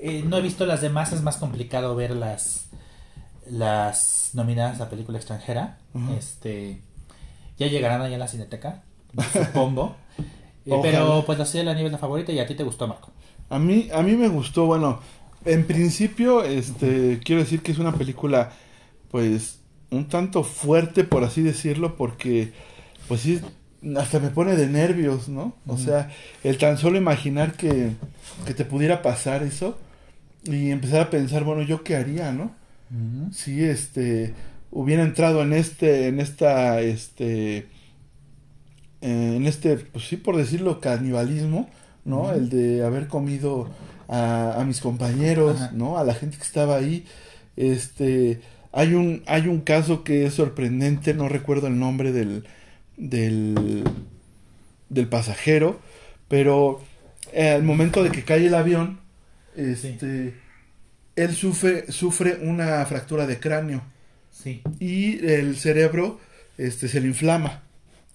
eh, 0.00 0.24
no 0.26 0.36
he 0.38 0.42
visto 0.42 0.66
las 0.66 0.80
demás, 0.80 1.12
es 1.12 1.22
más 1.22 1.36
complicado 1.36 1.94
ver 1.96 2.10
las, 2.16 2.68
las 3.50 4.30
nominadas 4.34 4.80
a 4.80 4.88
película 4.90 5.18
extranjera. 5.18 5.78
Este. 6.18 6.80
Ya 7.58 7.68
llegarán 7.68 8.00
allá 8.02 8.16
a 8.16 8.18
la 8.18 8.28
cineteca, 8.28 8.82
supongo. 9.32 9.96
Eh, 10.66 10.78
pero 10.80 11.24
pues 11.26 11.38
la 11.38 11.44
Ciudad 11.44 11.62
de 11.62 11.66
la 11.66 11.74
Nieve 11.74 11.88
es 11.88 11.92
la 11.92 11.98
favorita 11.98 12.32
y 12.32 12.38
a 12.38 12.46
ti 12.46 12.54
te 12.54 12.62
gustó, 12.62 12.88
Marco. 12.88 13.12
A 13.50 13.58
mí, 13.58 13.88
a 13.92 14.02
mí 14.02 14.16
me 14.16 14.28
gustó, 14.28 14.66
bueno, 14.66 15.00
en 15.44 15.66
principio, 15.66 16.42
este, 16.44 17.20
quiero 17.24 17.42
decir 17.42 17.60
que 17.60 17.72
es 17.72 17.78
una 17.78 17.92
película, 17.92 18.52
pues, 19.10 19.60
un 19.90 20.08
tanto 20.08 20.42
fuerte, 20.42 21.04
por 21.04 21.24
así 21.24 21.42
decirlo, 21.42 21.96
porque, 21.96 22.52
pues 23.06 23.20
sí, 23.20 23.40
hasta 23.96 24.18
me 24.18 24.30
pone 24.30 24.56
de 24.56 24.66
nervios, 24.66 25.28
¿no? 25.28 25.54
O 25.66 25.76
sea, 25.76 26.10
el 26.42 26.56
tan 26.58 26.78
solo 26.78 26.96
imaginar 26.96 27.52
que, 27.52 27.92
que 28.46 28.54
te 28.54 28.64
pudiera 28.64 29.02
pasar 29.02 29.42
eso 29.42 29.78
y 30.44 30.70
empezar 30.70 31.00
a 31.02 31.10
pensar, 31.10 31.44
bueno, 31.44 31.62
¿yo 31.62 31.84
qué 31.84 31.96
haría, 31.96 32.32
no? 32.32 32.52
Si, 33.32 33.62
este, 33.62 34.34
hubiera 34.70 35.02
entrado 35.02 35.42
en 35.42 35.52
este, 35.52 36.08
en 36.08 36.20
esta, 36.20 36.80
este, 36.80 37.66
en 39.00 39.46
este, 39.46 39.76
pues 39.76 40.06
sí, 40.06 40.16
por 40.16 40.36
decirlo, 40.36 40.80
canibalismo, 40.80 41.68
¿no? 42.04 42.32
El 42.32 42.48
de 42.50 42.84
haber 42.84 43.08
comido 43.08 43.68
a, 44.08 44.60
a 44.60 44.64
mis 44.64 44.80
compañeros, 44.80 45.60
Ajá. 45.60 45.70
¿no? 45.74 45.98
A 45.98 46.04
la 46.04 46.14
gente 46.14 46.36
que 46.36 46.42
estaba 46.44 46.76
ahí. 46.76 47.04
Este, 47.56 48.40
hay 48.72 48.94
un, 48.94 49.22
hay 49.26 49.48
un 49.48 49.60
caso 49.60 50.04
que 50.04 50.26
es 50.26 50.34
sorprendente, 50.34 51.14
no 51.14 51.28
recuerdo 51.28 51.66
el 51.68 51.78
nombre 51.78 52.12
del, 52.12 52.44
del, 52.96 53.84
del 54.88 55.08
pasajero, 55.08 55.80
pero 56.28 56.80
eh, 57.32 57.50
al 57.50 57.62
momento 57.62 58.02
de 58.02 58.10
que 58.10 58.24
cae 58.24 58.46
el 58.46 58.54
avión, 58.54 59.00
este, 59.56 60.34
él 61.16 61.34
sufre, 61.34 61.90
sufre 61.92 62.38
una 62.42 62.84
fractura 62.86 63.26
de 63.26 63.38
cráneo 63.40 63.82
Sí. 64.30 64.62
y 64.80 65.24
el 65.26 65.56
cerebro 65.56 66.18
este 66.58 66.88
se 66.88 67.00
le 67.00 67.06
inflama. 67.08 67.62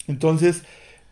Entonces, 0.07 0.63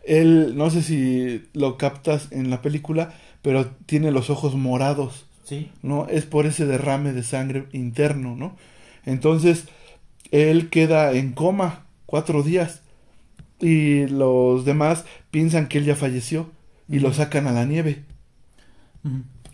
él 0.04 0.56
no 0.56 0.70
sé 0.70 0.82
si 0.82 1.44
lo 1.52 1.76
captas 1.76 2.28
en 2.30 2.50
la 2.50 2.62
película, 2.62 3.14
pero 3.42 3.66
tiene 3.86 4.10
los 4.10 4.30
ojos 4.30 4.54
morados, 4.54 5.26
Sí. 5.44 5.70
¿no? 5.82 6.06
Es 6.08 6.26
por 6.26 6.44
ese 6.44 6.66
derrame 6.66 7.12
de 7.14 7.22
sangre 7.22 7.64
interno, 7.72 8.36
¿no? 8.36 8.56
Entonces, 9.06 9.64
él 10.30 10.68
queda 10.68 11.12
en 11.12 11.32
coma 11.32 11.86
cuatro 12.04 12.42
días 12.42 12.82
y 13.60 14.06
los 14.08 14.66
demás 14.66 15.04
piensan 15.30 15.66
que 15.68 15.78
él 15.78 15.84
ya 15.86 15.96
falleció 15.96 16.50
y 16.88 16.98
lo 16.98 17.12
sacan 17.14 17.46
a 17.46 17.52
la 17.52 17.64
nieve 17.64 18.02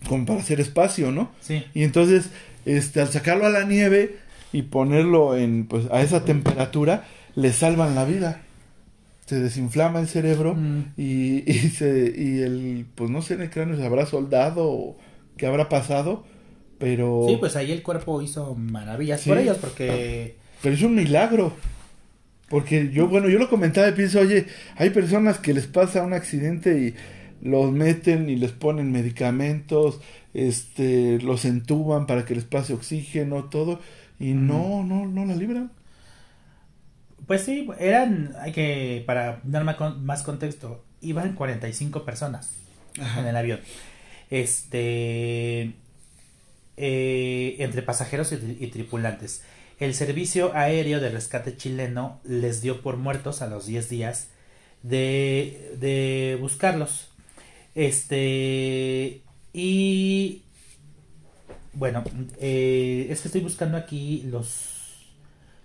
como 0.08 0.26
para 0.26 0.40
hacer 0.40 0.60
espacio, 0.60 1.12
¿no? 1.12 1.30
Sí. 1.40 1.64
Y 1.74 1.84
entonces, 1.84 2.30
este, 2.66 3.00
al 3.00 3.08
sacarlo 3.08 3.46
a 3.46 3.50
la 3.50 3.64
nieve 3.64 4.18
y 4.52 4.62
ponerlo 4.62 5.36
en, 5.36 5.66
pues, 5.66 5.86
a 5.90 6.02
esa 6.02 6.24
temperatura, 6.24 7.04
le 7.34 7.52
salvan 7.52 7.94
la 7.94 8.04
vida. 8.04 8.42
Se 9.26 9.40
desinflama 9.40 10.00
el 10.00 10.08
cerebro 10.08 10.54
Mm. 10.54 10.92
y, 10.96 11.50
y, 11.50 11.54
se, 11.70 12.12
y 12.16 12.40
el, 12.42 12.86
pues 12.94 13.10
no 13.10 13.22
sé 13.22 13.34
en 13.34 13.42
el 13.42 13.50
cráneo 13.50 13.76
se 13.76 13.84
habrá 13.84 14.06
soldado 14.06 14.64
o 14.70 14.96
qué 15.36 15.46
habrá 15.46 15.68
pasado, 15.68 16.24
pero, 16.78 17.24
Sí, 17.28 17.36
pues 17.38 17.56
ahí 17.56 17.72
el 17.72 17.82
cuerpo 17.82 18.20
hizo 18.22 18.54
maravillas 18.54 19.20
Sí. 19.22 19.30
por 19.30 19.38
ellos 19.38 19.56
porque... 19.58 20.36
pero 20.62 20.74
es 20.74 20.82
un 20.82 20.94
milagro. 20.94 21.52
Porque 22.50 22.90
yo, 22.92 23.08
bueno, 23.08 23.28
yo 23.30 23.38
lo 23.38 23.48
comentaba 23.48 23.88
y 23.88 23.92
pienso, 23.92 24.20
oye, 24.20 24.46
hay 24.76 24.90
personas 24.90 25.38
que 25.38 25.54
les 25.54 25.66
pasa 25.66 26.02
un 26.04 26.12
accidente 26.12 26.78
y 26.78 26.94
los 27.46 27.72
meten 27.72 28.28
y 28.28 28.36
les 28.36 28.52
ponen 28.52 28.92
medicamentos, 28.92 30.00
este, 30.34 31.18
los 31.22 31.46
entuban 31.46 32.06
para 32.06 32.24
que 32.26 32.34
les 32.34 32.44
pase 32.44 32.74
oxígeno, 32.74 33.44
todo, 33.44 33.80
y 34.20 34.32
no, 34.34 34.84
no, 34.84 35.06
no 35.06 35.24
la 35.24 35.34
libran. 35.34 35.70
Pues 37.26 37.42
sí, 37.42 37.68
eran, 37.78 38.34
hay 38.40 38.52
que, 38.52 39.02
para 39.06 39.40
dar 39.44 39.64
más, 39.64 39.76
con- 39.76 40.04
más 40.04 40.22
contexto, 40.22 40.84
iban 41.00 41.34
45 41.34 42.04
personas 42.04 42.52
en 43.18 43.26
el 43.26 43.36
avión. 43.36 43.60
Este, 44.30 45.74
eh, 46.76 47.56
entre 47.58 47.82
pasajeros 47.82 48.32
y 48.32 48.66
tripulantes. 48.68 49.42
El 49.78 49.94
servicio 49.94 50.52
aéreo 50.54 51.00
de 51.00 51.10
rescate 51.10 51.56
chileno 51.56 52.20
les 52.24 52.62
dio 52.62 52.80
por 52.82 52.96
muertos 52.96 53.42
a 53.42 53.48
los 53.48 53.66
10 53.66 53.88
días 53.88 54.28
de, 54.82 55.74
de 55.78 56.38
buscarlos. 56.40 57.08
Este, 57.74 59.22
y 59.52 60.42
bueno, 61.72 62.04
eh, 62.40 63.06
es 63.10 63.20
que 63.20 63.28
estoy 63.28 63.40
buscando 63.40 63.76
aquí 63.76 64.22
los 64.26 64.73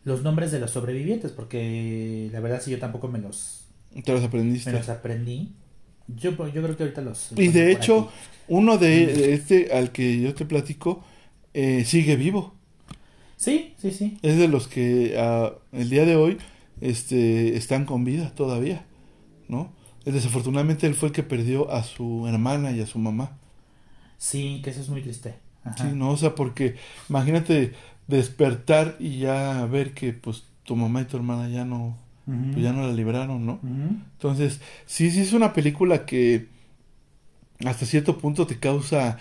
los 0.09 0.23
nombres 0.23 0.51
de 0.51 0.59
los 0.59 0.71
sobrevivientes 0.71 1.31
porque 1.33 2.29
la 2.33 2.41
verdad 2.41 2.61
sí 2.63 2.71
yo 2.71 2.79
tampoco 2.79 3.07
me 3.09 3.19
los 3.19 3.67
Te 4.03 4.11
los 4.13 4.23
aprendiste. 4.23 4.71
me 4.71 4.79
los 4.79 4.89
aprendí. 4.89 5.55
Yo, 6.07 6.31
yo 6.31 6.61
creo 6.63 6.75
que 6.77 6.83
ahorita 6.83 7.01
los 7.01 7.31
Y 7.35 7.49
de 7.49 7.71
hecho, 7.71 8.09
aquí. 8.09 8.15
uno 8.47 8.77
de, 8.77 9.07
de 9.07 9.33
este 9.33 9.71
al 9.73 9.91
que 9.91 10.21
yo 10.21 10.33
te 10.33 10.45
platico 10.45 11.03
eh, 11.53 11.85
sigue 11.85 12.15
vivo. 12.15 12.55
Sí, 13.37 13.73
sí, 13.77 13.91
sí. 13.91 14.17
Es 14.21 14.37
de 14.37 14.47
los 14.47 14.67
que 14.67 15.15
ah, 15.17 15.53
el 15.71 15.89
día 15.89 16.05
de 16.05 16.15
hoy 16.15 16.37
este, 16.81 17.55
están 17.57 17.85
con 17.85 18.03
vida 18.03 18.33
todavía, 18.35 18.85
¿no? 19.49 19.73
Desafortunadamente 20.05 20.87
él 20.87 20.95
fue 20.95 21.09
el 21.09 21.13
que 21.15 21.23
perdió 21.23 21.71
a 21.71 21.83
su 21.83 22.27
hermana 22.27 22.71
y 22.71 22.81
a 22.81 22.87
su 22.87 22.99
mamá. 22.99 23.37
Sí, 24.17 24.61
que 24.63 24.69
eso 24.71 24.81
es 24.81 24.89
muy 24.89 25.01
triste. 25.01 25.35
Ajá. 25.69 25.89
Sí, 25.89 25.95
no, 25.95 26.11
o 26.11 26.17
sea, 26.17 26.35
porque 26.35 26.75
imagínate 27.09 27.73
despertar 28.07 28.95
y 28.99 29.19
ya 29.19 29.65
ver 29.65 29.93
que 29.93 30.13
pues 30.13 30.43
tu 30.63 30.75
mamá 30.75 31.01
y 31.01 31.05
tu 31.05 31.17
hermana 31.17 31.49
ya 31.49 31.65
no, 31.65 31.97
pues, 32.25 32.63
ya 32.63 32.73
no 32.73 32.85
la 32.85 32.93
libraron, 32.93 33.45
¿no? 33.45 33.59
Entonces, 34.13 34.61
sí, 34.85 35.11
sí 35.11 35.21
es 35.21 35.33
una 35.33 35.53
película 35.53 36.05
que 36.05 36.47
hasta 37.65 37.85
cierto 37.85 38.17
punto 38.17 38.47
te 38.47 38.57
causa 38.59 39.17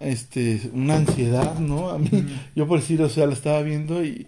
este 0.00 0.70
una 0.72 0.96
ansiedad, 0.96 1.58
¿no? 1.58 1.90
A 1.90 1.98
mí, 1.98 2.10
yo 2.54 2.66
por 2.66 2.80
decir, 2.80 3.00
o 3.02 3.08
sea, 3.08 3.26
la 3.26 3.34
estaba 3.34 3.62
viendo 3.62 4.04
y, 4.04 4.26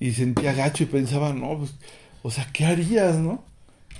y 0.00 0.12
sentía 0.12 0.52
gacho 0.52 0.84
y 0.84 0.86
pensaba, 0.86 1.32
no, 1.32 1.58
pues, 1.58 1.74
o 2.22 2.30
sea, 2.30 2.48
¿qué 2.52 2.64
harías, 2.64 3.16
no? 3.18 3.44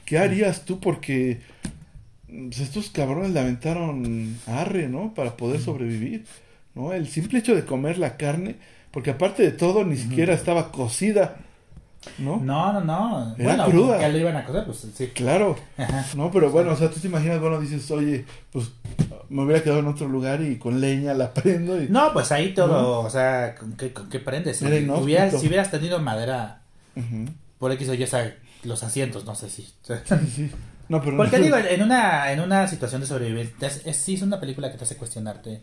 ¿Qué 0.04 0.18
harías 0.18 0.64
tú? 0.64 0.80
Porque 0.80 1.40
pues, 2.28 2.60
estos 2.60 2.90
cabrones 2.90 3.30
le 3.32 3.40
aventaron 3.40 4.36
arre, 4.46 4.88
¿no? 4.88 5.14
Para 5.14 5.36
poder 5.36 5.60
sobrevivir, 5.60 6.24
¿no? 6.76 6.92
El 6.92 7.08
simple 7.08 7.40
hecho 7.40 7.54
de 7.56 7.64
comer 7.64 7.98
la 7.98 8.16
carne, 8.16 8.56
porque 8.92 9.10
aparte 9.10 9.42
de 9.42 9.50
todo, 9.50 9.84
ni 9.84 9.96
siquiera 9.96 10.32
estaba 10.34 10.70
cocida, 10.70 11.38
¿no? 12.18 12.36
No, 12.36 12.72
no, 12.72 12.80
no. 12.84 13.34
Era 13.36 13.56
bueno, 13.56 13.64
cruda. 13.70 14.00
ya 14.00 14.08
lo 14.08 14.18
iban 14.18 14.36
a 14.36 14.44
coser, 14.44 14.64
pues 14.64 14.86
sí. 14.94 15.08
Claro. 15.08 15.56
Ajá. 15.76 16.06
No, 16.14 16.30
pero 16.30 16.50
bueno, 16.52 16.70
o 16.72 16.76
sea, 16.76 16.88
tú 16.90 17.00
te 17.00 17.08
imaginas, 17.08 17.40
bueno, 17.40 17.58
dices, 17.60 17.90
oye, 17.90 18.24
pues 18.52 18.70
me 19.28 19.42
hubiera 19.42 19.60
quedado 19.62 19.80
en 19.80 19.88
otro 19.88 20.06
lugar 20.08 20.40
y 20.42 20.56
con 20.56 20.80
leña 20.80 21.12
la 21.14 21.34
prendo 21.34 21.82
y... 21.82 21.88
No, 21.88 22.12
pues 22.12 22.30
ahí 22.30 22.54
todo, 22.54 22.80
No. 22.80 23.00
o 23.00 23.10
sea, 23.10 23.56
¿con 23.56 23.72
qué, 23.72 23.92
con 23.92 24.08
qué 24.08 24.20
prendes? 24.20 24.58
Si 24.58 24.64
hubieras, 24.66 25.40
si 25.40 25.48
hubieras 25.48 25.70
tenido 25.72 25.98
madera 25.98 26.60
por 27.58 27.72
X 27.72 27.88
o 27.88 27.94
Y, 27.94 28.04
o 28.04 28.06
sea, 28.06 28.36
los 28.62 28.82
asientos, 28.84 29.24
no 29.24 29.34
sé 29.34 29.50
si. 29.50 29.62
Sí, 29.82 29.94
sí. 30.34 30.50
No, 30.88 31.02
pero 31.02 31.16
Porque 31.16 31.38
no. 31.38 31.44
digo, 31.44 31.56
en 31.56 31.82
una, 31.82 32.30
en 32.30 32.38
una 32.40 32.68
situación 32.68 33.00
de 33.00 33.08
sobrevivencia, 33.08 33.66
es, 33.66 33.84
es- 33.84 33.96
sí 33.96 34.14
es 34.14 34.22
una 34.22 34.38
película 34.38 34.70
que 34.70 34.78
te 34.78 34.84
hace 34.84 34.96
cuestionarte 34.96 35.60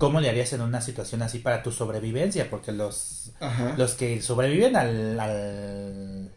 cómo 0.00 0.20
le 0.20 0.28
harías 0.28 0.52
en 0.52 0.62
una 0.62 0.80
situación 0.80 1.22
así 1.22 1.38
para 1.38 1.62
tu 1.62 1.70
sobrevivencia, 1.70 2.50
porque 2.50 2.72
los, 2.72 3.32
Ajá. 3.38 3.74
los 3.78 3.94
que 3.94 4.20
sobreviven 4.22 4.74
al, 4.74 5.20
al, 5.20 6.32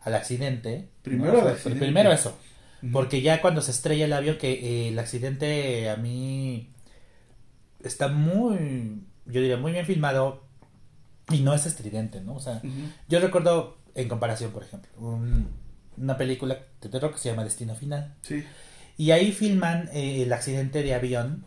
al 0.00 0.14
accidente, 0.14 0.88
Primero 1.02 1.42
¿no? 1.42 1.48
accidente. 1.48 1.78
primero 1.84 2.10
eso, 2.10 2.36
porque 2.92 3.22
ya 3.22 3.40
cuando 3.40 3.60
se 3.60 3.70
estrella 3.70 4.06
el 4.06 4.12
avión, 4.12 4.38
que 4.38 4.52
eh, 4.52 4.88
el 4.88 4.98
accidente 4.98 5.88
a 5.90 5.96
mí 5.96 6.72
está 7.84 8.08
muy, 8.08 9.02
yo 9.26 9.40
diría, 9.40 9.56
muy 9.56 9.72
bien 9.72 9.86
filmado 9.86 10.44
y 11.30 11.40
no 11.40 11.54
es 11.54 11.66
estridente, 11.66 12.20
¿no? 12.20 12.34
O 12.34 12.40
sea, 12.40 12.62
yo 13.08 13.20
recuerdo, 13.20 13.78
en 13.94 14.08
comparación, 14.08 14.50
por 14.52 14.62
ejemplo, 14.64 14.90
un- 14.96 15.48
una 15.96 16.16
película 16.16 16.58
de 16.80 16.88
terror 16.88 17.12
que 17.12 17.18
se 17.18 17.28
llama 17.30 17.44
Destino 17.44 17.74
Final. 17.74 18.14
Sí. 18.22 18.44
Y 18.96 19.10
ahí 19.10 19.32
filman 19.32 19.88
eh, 19.92 20.22
el 20.22 20.32
accidente 20.32 20.82
de 20.82 20.94
avión. 20.94 21.44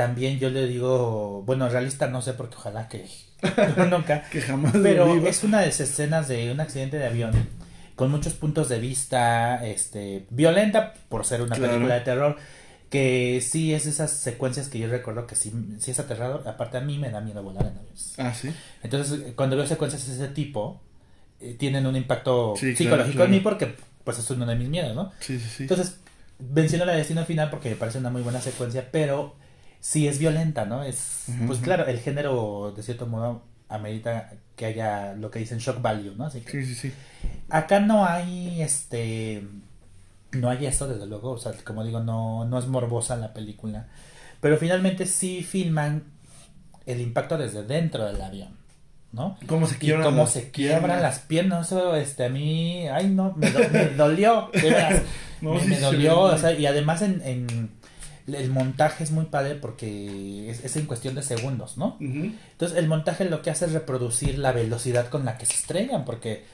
También 0.00 0.38
yo 0.38 0.48
le 0.50 0.66
digo, 0.66 1.42
bueno, 1.44 1.68
realista 1.68 2.06
no 2.06 2.22
sé 2.22 2.32
porque 2.32 2.56
ojalá 2.56 2.88
que 2.88 3.04
nunca. 3.90 4.22
Que 4.30 4.40
jamás 4.40 4.72
Pero 4.82 5.26
es 5.26 5.44
una 5.44 5.60
de 5.60 5.68
esas 5.68 5.90
escenas 5.90 6.26
de 6.28 6.50
un 6.52 6.60
accidente 6.60 6.98
de 6.98 7.06
avión 7.06 7.32
con 7.96 8.10
muchos 8.10 8.32
puntos 8.32 8.70
de 8.70 8.78
vista, 8.78 9.66
este, 9.66 10.24
violenta 10.30 10.94
por 11.10 11.26
ser 11.26 11.42
una 11.42 11.54
Claro. 11.56 11.72
película 11.74 11.96
de 11.96 12.00
terror, 12.00 12.36
que 12.88 13.42
sí 13.46 13.74
es 13.74 13.84
esas 13.84 14.10
secuencias 14.10 14.68
que 14.68 14.78
yo 14.78 14.88
recuerdo 14.88 15.26
que 15.26 15.36
sí, 15.36 15.52
sí 15.80 15.90
es 15.90 16.00
aterrador. 16.00 16.48
Aparte 16.48 16.78
a 16.78 16.80
mí 16.80 16.96
me 16.98 17.10
da 17.10 17.20
miedo 17.20 17.42
volar 17.42 17.66
en 17.66 17.76
aviones. 17.76 18.14
Ah, 18.16 18.32
sí. 18.32 18.50
Entonces, 18.82 19.34
cuando 19.36 19.56
veo 19.56 19.66
secuencias 19.66 20.06
de 20.08 20.14
ese 20.14 20.28
tipo, 20.28 20.80
eh, 21.40 21.56
tienen 21.58 21.86
un 21.86 21.94
impacto 21.94 22.54
Sí, 22.56 22.68
claro, 22.74 22.76
psicológico 22.78 23.12
claro. 23.16 23.24
en 23.26 23.30
mí 23.32 23.40
porque 23.40 23.74
pues 24.02 24.18
es 24.18 24.30
uno 24.30 24.46
de 24.46 24.56
mis 24.56 24.68
miedos, 24.70 24.94
¿no? 24.94 25.12
Sí, 25.20 25.38
sí, 25.38 25.46
sí. 25.58 25.62
Entonces, 25.64 25.96
menciono 26.54 26.86
la 26.86 26.94
destino 26.94 27.22
final 27.26 27.50
porque 27.50 27.68
me 27.68 27.76
parece 27.76 27.98
una 27.98 28.08
muy 28.08 28.22
buena 28.22 28.40
secuencia, 28.40 28.88
pero 28.90 29.36
sí 29.80 30.06
es 30.08 30.18
violenta, 30.18 30.64
¿no? 30.66 30.82
Es, 30.82 31.26
pues 31.46 31.58
claro, 31.60 31.86
el 31.86 31.98
género 32.00 32.72
de 32.76 32.82
cierto 32.82 33.06
modo 33.06 33.42
amerita 33.68 34.30
que 34.56 34.66
haya 34.66 35.14
lo 35.14 35.30
que 35.30 35.38
dicen 35.38 35.58
shock 35.58 35.80
value, 35.80 36.14
¿no? 36.16 36.26
Así 36.26 36.40
que 36.40 36.50
Sí, 36.50 36.64
sí, 36.64 36.74
sí. 36.74 36.92
acá 37.48 37.80
no 37.80 38.04
hay 38.06 38.60
este 38.62 39.42
no 40.32 40.48
hay 40.50 40.66
eso 40.66 40.86
desde 40.86 41.06
luego, 41.06 41.30
o 41.32 41.38
sea, 41.38 41.52
como 41.64 41.82
digo, 41.84 42.00
no 42.00 42.44
no 42.44 42.58
es 42.58 42.66
morbosa 42.66 43.16
la 43.16 43.32
película, 43.32 43.86
pero 44.40 44.56
finalmente 44.58 45.06
sí 45.06 45.42
filman 45.42 46.04
el 46.86 47.00
impacto 47.00 47.38
desde 47.38 47.62
dentro 47.62 48.04
del 48.06 48.20
avión, 48.20 48.50
¿no? 49.12 49.36
¿Cómo 49.46 49.66
se 49.66 49.78
quiebran 49.78 50.04
cómo 50.04 50.22
las 50.22 50.30
se 50.32 50.50
quiebran 50.50 50.80
piernas? 50.82 51.02
las 51.02 51.18
piernas, 51.20 51.66
eso, 51.66 51.94
este, 51.96 52.24
a 52.24 52.28
mí, 52.28 52.86
ay 52.88 53.08
no, 53.08 53.32
me, 53.36 53.50
do- 53.50 53.68
me 53.72 53.86
dolió, 53.90 54.50
de 54.52 54.60
veras, 54.62 55.02
No, 55.40 55.54
me, 55.54 55.60
sí 55.60 55.68
me 55.68 55.76
se 55.76 55.80
dolió, 55.82 56.24
ve 56.24 56.34
o 56.34 56.38
sea, 56.38 56.52
y 56.52 56.66
además 56.66 57.02
en, 57.02 57.22
en 57.24 57.70
el 58.34 58.50
montaje 58.50 59.04
es 59.04 59.10
muy 59.10 59.26
padre 59.26 59.54
porque 59.54 60.50
es, 60.50 60.64
es 60.64 60.76
en 60.76 60.86
cuestión 60.86 61.14
de 61.14 61.22
segundos, 61.22 61.76
¿no? 61.76 61.96
Entonces 62.00 62.76
el 62.78 62.86
montaje 62.88 63.24
lo 63.24 63.42
que 63.42 63.50
hace 63.50 63.66
es 63.66 63.72
reproducir 63.72 64.38
la 64.38 64.52
velocidad 64.52 65.08
con 65.08 65.24
la 65.24 65.36
que 65.38 65.46
se 65.46 65.54
estrellan, 65.54 66.04
porque 66.04 66.44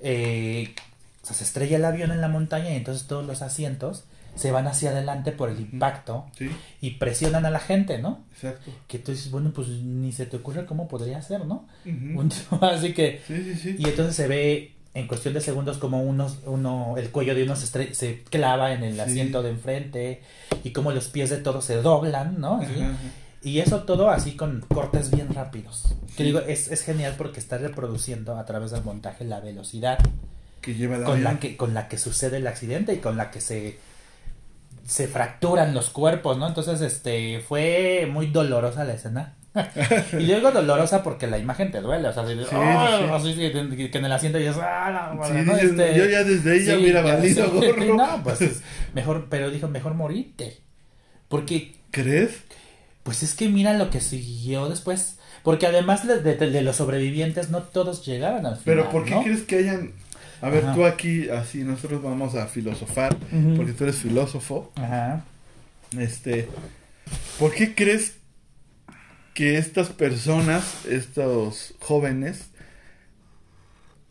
eh, 0.00 0.74
o 1.22 1.26
sea, 1.26 1.36
se 1.36 1.44
estrella 1.44 1.76
el 1.76 1.84
avión 1.84 2.10
en 2.10 2.20
la 2.20 2.28
montaña 2.28 2.70
y 2.72 2.76
entonces 2.76 3.06
todos 3.06 3.26
los 3.26 3.42
asientos 3.42 4.04
se 4.36 4.52
van 4.52 4.66
hacia 4.68 4.90
adelante 4.90 5.32
por 5.32 5.50
el 5.50 5.58
impacto 5.60 6.24
Sí, 6.38 6.48
y 6.80 6.92
presionan 6.92 7.44
a 7.46 7.50
la 7.50 7.58
gente, 7.58 7.98
¿no? 7.98 8.20
exacto. 8.32 8.70
Que 8.86 8.98
tú 9.00 9.10
dices, 9.10 9.30
bueno, 9.30 9.50
pues 9.52 9.68
ni 9.68 10.12
se 10.12 10.24
te 10.24 10.36
ocurre 10.36 10.64
cómo 10.66 10.86
podría 10.88 11.20
ser, 11.20 11.44
¿no? 11.46 11.66
Un- 11.84 12.32
Así 12.62 12.94
que, 12.94 13.20
Sí, 13.26 13.42
sí, 13.42 13.54
sí. 13.56 13.76
y 13.78 13.88
entonces 13.88 14.14
se 14.14 14.28
ve 14.28 14.72
en 14.94 15.06
cuestión 15.06 15.34
de 15.34 15.40
segundos 15.40 15.78
como 15.78 16.02
unos, 16.02 16.38
uno, 16.46 16.94
el 16.98 17.10
cuello 17.10 17.34
de 17.34 17.44
uno 17.44 17.54
se, 17.56 17.66
estre- 17.66 17.92
se 17.94 18.22
clava 18.24 18.72
en 18.72 18.82
el 18.82 18.94
Sí. 18.94 19.00
asiento 19.00 19.42
de 19.42 19.50
enfrente 19.50 20.22
y 20.64 20.72
como 20.72 20.90
los 20.92 21.06
pies 21.08 21.30
de 21.30 21.36
todos 21.38 21.64
se 21.64 21.76
doblan, 21.76 22.40
¿no? 22.40 22.56
Así. 22.56 22.72
Ajá, 22.74 22.90
ajá. 22.90 22.98
Y 23.42 23.60
eso 23.60 23.84
todo 23.84 24.10
así 24.10 24.36
con 24.36 24.60
cortes 24.68 25.10
bien 25.10 25.32
rápidos. 25.32 25.94
Que 26.08 26.16
Sí. 26.18 26.22
digo, 26.24 26.40
es, 26.40 26.68
es 26.70 26.82
genial 26.82 27.14
porque 27.16 27.40
está 27.40 27.56
reproduciendo 27.56 28.36
a 28.36 28.44
través 28.44 28.72
del 28.72 28.82
montaje 28.84 29.24
la 29.24 29.40
velocidad 29.40 29.98
Que 30.60 30.74
lleva 30.74 31.02
con 31.04 31.22
la 31.24 31.38
que, 31.38 31.56
con 31.56 31.72
la 31.72 31.88
que 31.88 31.96
sucede 31.96 32.36
el 32.38 32.46
accidente 32.46 32.92
y 32.92 32.98
con 32.98 33.16
la 33.16 33.30
que 33.30 33.40
se, 33.40 33.78
se 34.86 35.06
fracturan 35.08 35.72
los 35.72 35.88
cuerpos, 35.90 36.36
¿no? 36.36 36.48
Entonces, 36.48 36.80
este, 36.82 37.40
fue 37.40 38.08
muy 38.12 38.26
dolorosa 38.26 38.84
la 38.84 38.92
escena. 38.94 39.36
y 40.12 40.26
luego 40.26 40.52
dolorosa 40.52 41.02
porque 41.02 41.26
la 41.26 41.38
imagen 41.38 41.72
te 41.72 41.80
duele, 41.80 42.06
o 42.08 42.12
sea, 42.12 42.24
Sí, 42.26 42.34
"Oh", 42.38 43.18
sí. 43.24 43.30
así 43.30 43.34
que, 43.34 43.98
en 43.98 44.04
el 44.04 44.12
asiento 44.12 44.38
dices, 44.38 44.56
ah, 44.62 44.90
la 44.90 45.10
Sí, 45.12 45.18
madre", 45.32 45.42
¿no? 45.44 45.54
dices, 45.54 45.70
Este, 45.70 45.98
yo 45.98 46.04
ya 46.06 46.22
desde 46.24 46.64
ya, 46.64 47.02
valido 47.02 47.44
sí, 47.50 47.50
gorro. 47.66 47.94
No, 47.96 48.22
pues 48.22 48.40
es 48.42 48.62
mejor, 48.94 49.26
pero 49.28 49.50
dijo, 49.50 49.66
mejor 49.68 49.94
morirte. 49.94 50.58
Porque, 51.28 51.74
¿Crees? 51.90 52.30
pues 53.02 53.22
es 53.22 53.34
que 53.34 53.48
mira 53.48 53.72
lo 53.74 53.90
que 53.90 54.00
siguió 54.00 54.68
después. 54.68 55.16
Porque 55.42 55.66
además 55.66 56.06
de, 56.06 56.20
de- 56.20 56.36
de 56.36 56.62
los 56.62 56.76
sobrevivientes, 56.76 57.50
no 57.50 57.62
todos 57.62 58.04
llegaron 58.04 58.44
al 58.46 58.56
final. 58.56 58.62
Pero 58.64 58.90
¿por 58.90 59.04
qué 59.04 59.10
¿no? 59.12 59.22
crees 59.22 59.42
que 59.42 59.56
hayan... 59.56 59.92
A 60.42 60.48
ver, 60.48 60.64
Ajá. 60.64 60.74
tú 60.74 60.84
aquí, 60.86 61.28
así, 61.28 61.64
nosotros 61.64 62.02
vamos 62.02 62.34
a 62.34 62.46
filosofar, 62.46 63.14
porque 63.56 63.72
tú 63.72 63.84
eres 63.84 63.96
filósofo. 63.96 64.70
Ajá. 64.76 65.22
Este, 65.98 66.48
¿por 67.38 67.52
qué 67.52 67.74
crees 67.74 68.14
que 69.34 69.58
estas 69.58 69.88
personas, 69.90 70.84
estos 70.86 71.74
jóvenes, 71.80 72.50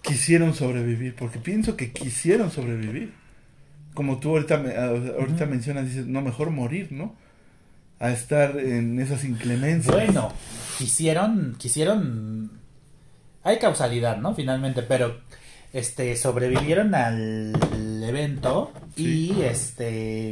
quisieron 0.01 0.53
sobrevivir? 0.53 1.15
Porque 1.15 1.39
pienso 1.39 1.75
que 1.75 1.91
quisieron 1.91 2.51
sobrevivir. 2.51 3.13
Como 3.93 4.19
tú 4.19 4.29
ahorita, 4.29 4.57
me- 4.57 4.75
ahorita 4.75 5.45
mencionas, 5.45 5.85
dices, 5.85 6.05
no, 6.07 6.21
mejor 6.21 6.51
morir, 6.51 6.91
¿no? 6.91 7.15
A 7.99 8.11
estar 8.11 8.57
en 8.57 8.99
esas 8.99 9.25
inclemencias. 9.25 9.93
Bueno, 9.93 10.31
quisieron, 10.77 11.55
quisieron, 11.57 12.51
hay 13.43 13.59
causalidad, 13.59 14.17
¿no? 14.17 14.33
Finalmente, 14.35 14.83
pero, 14.83 15.19
este, 15.73 16.15
sobrevivieron 16.15 16.95
al 16.95 17.53
evento 18.03 18.71
Sí. 18.95 19.33
y, 19.37 19.41
este, 19.41 20.31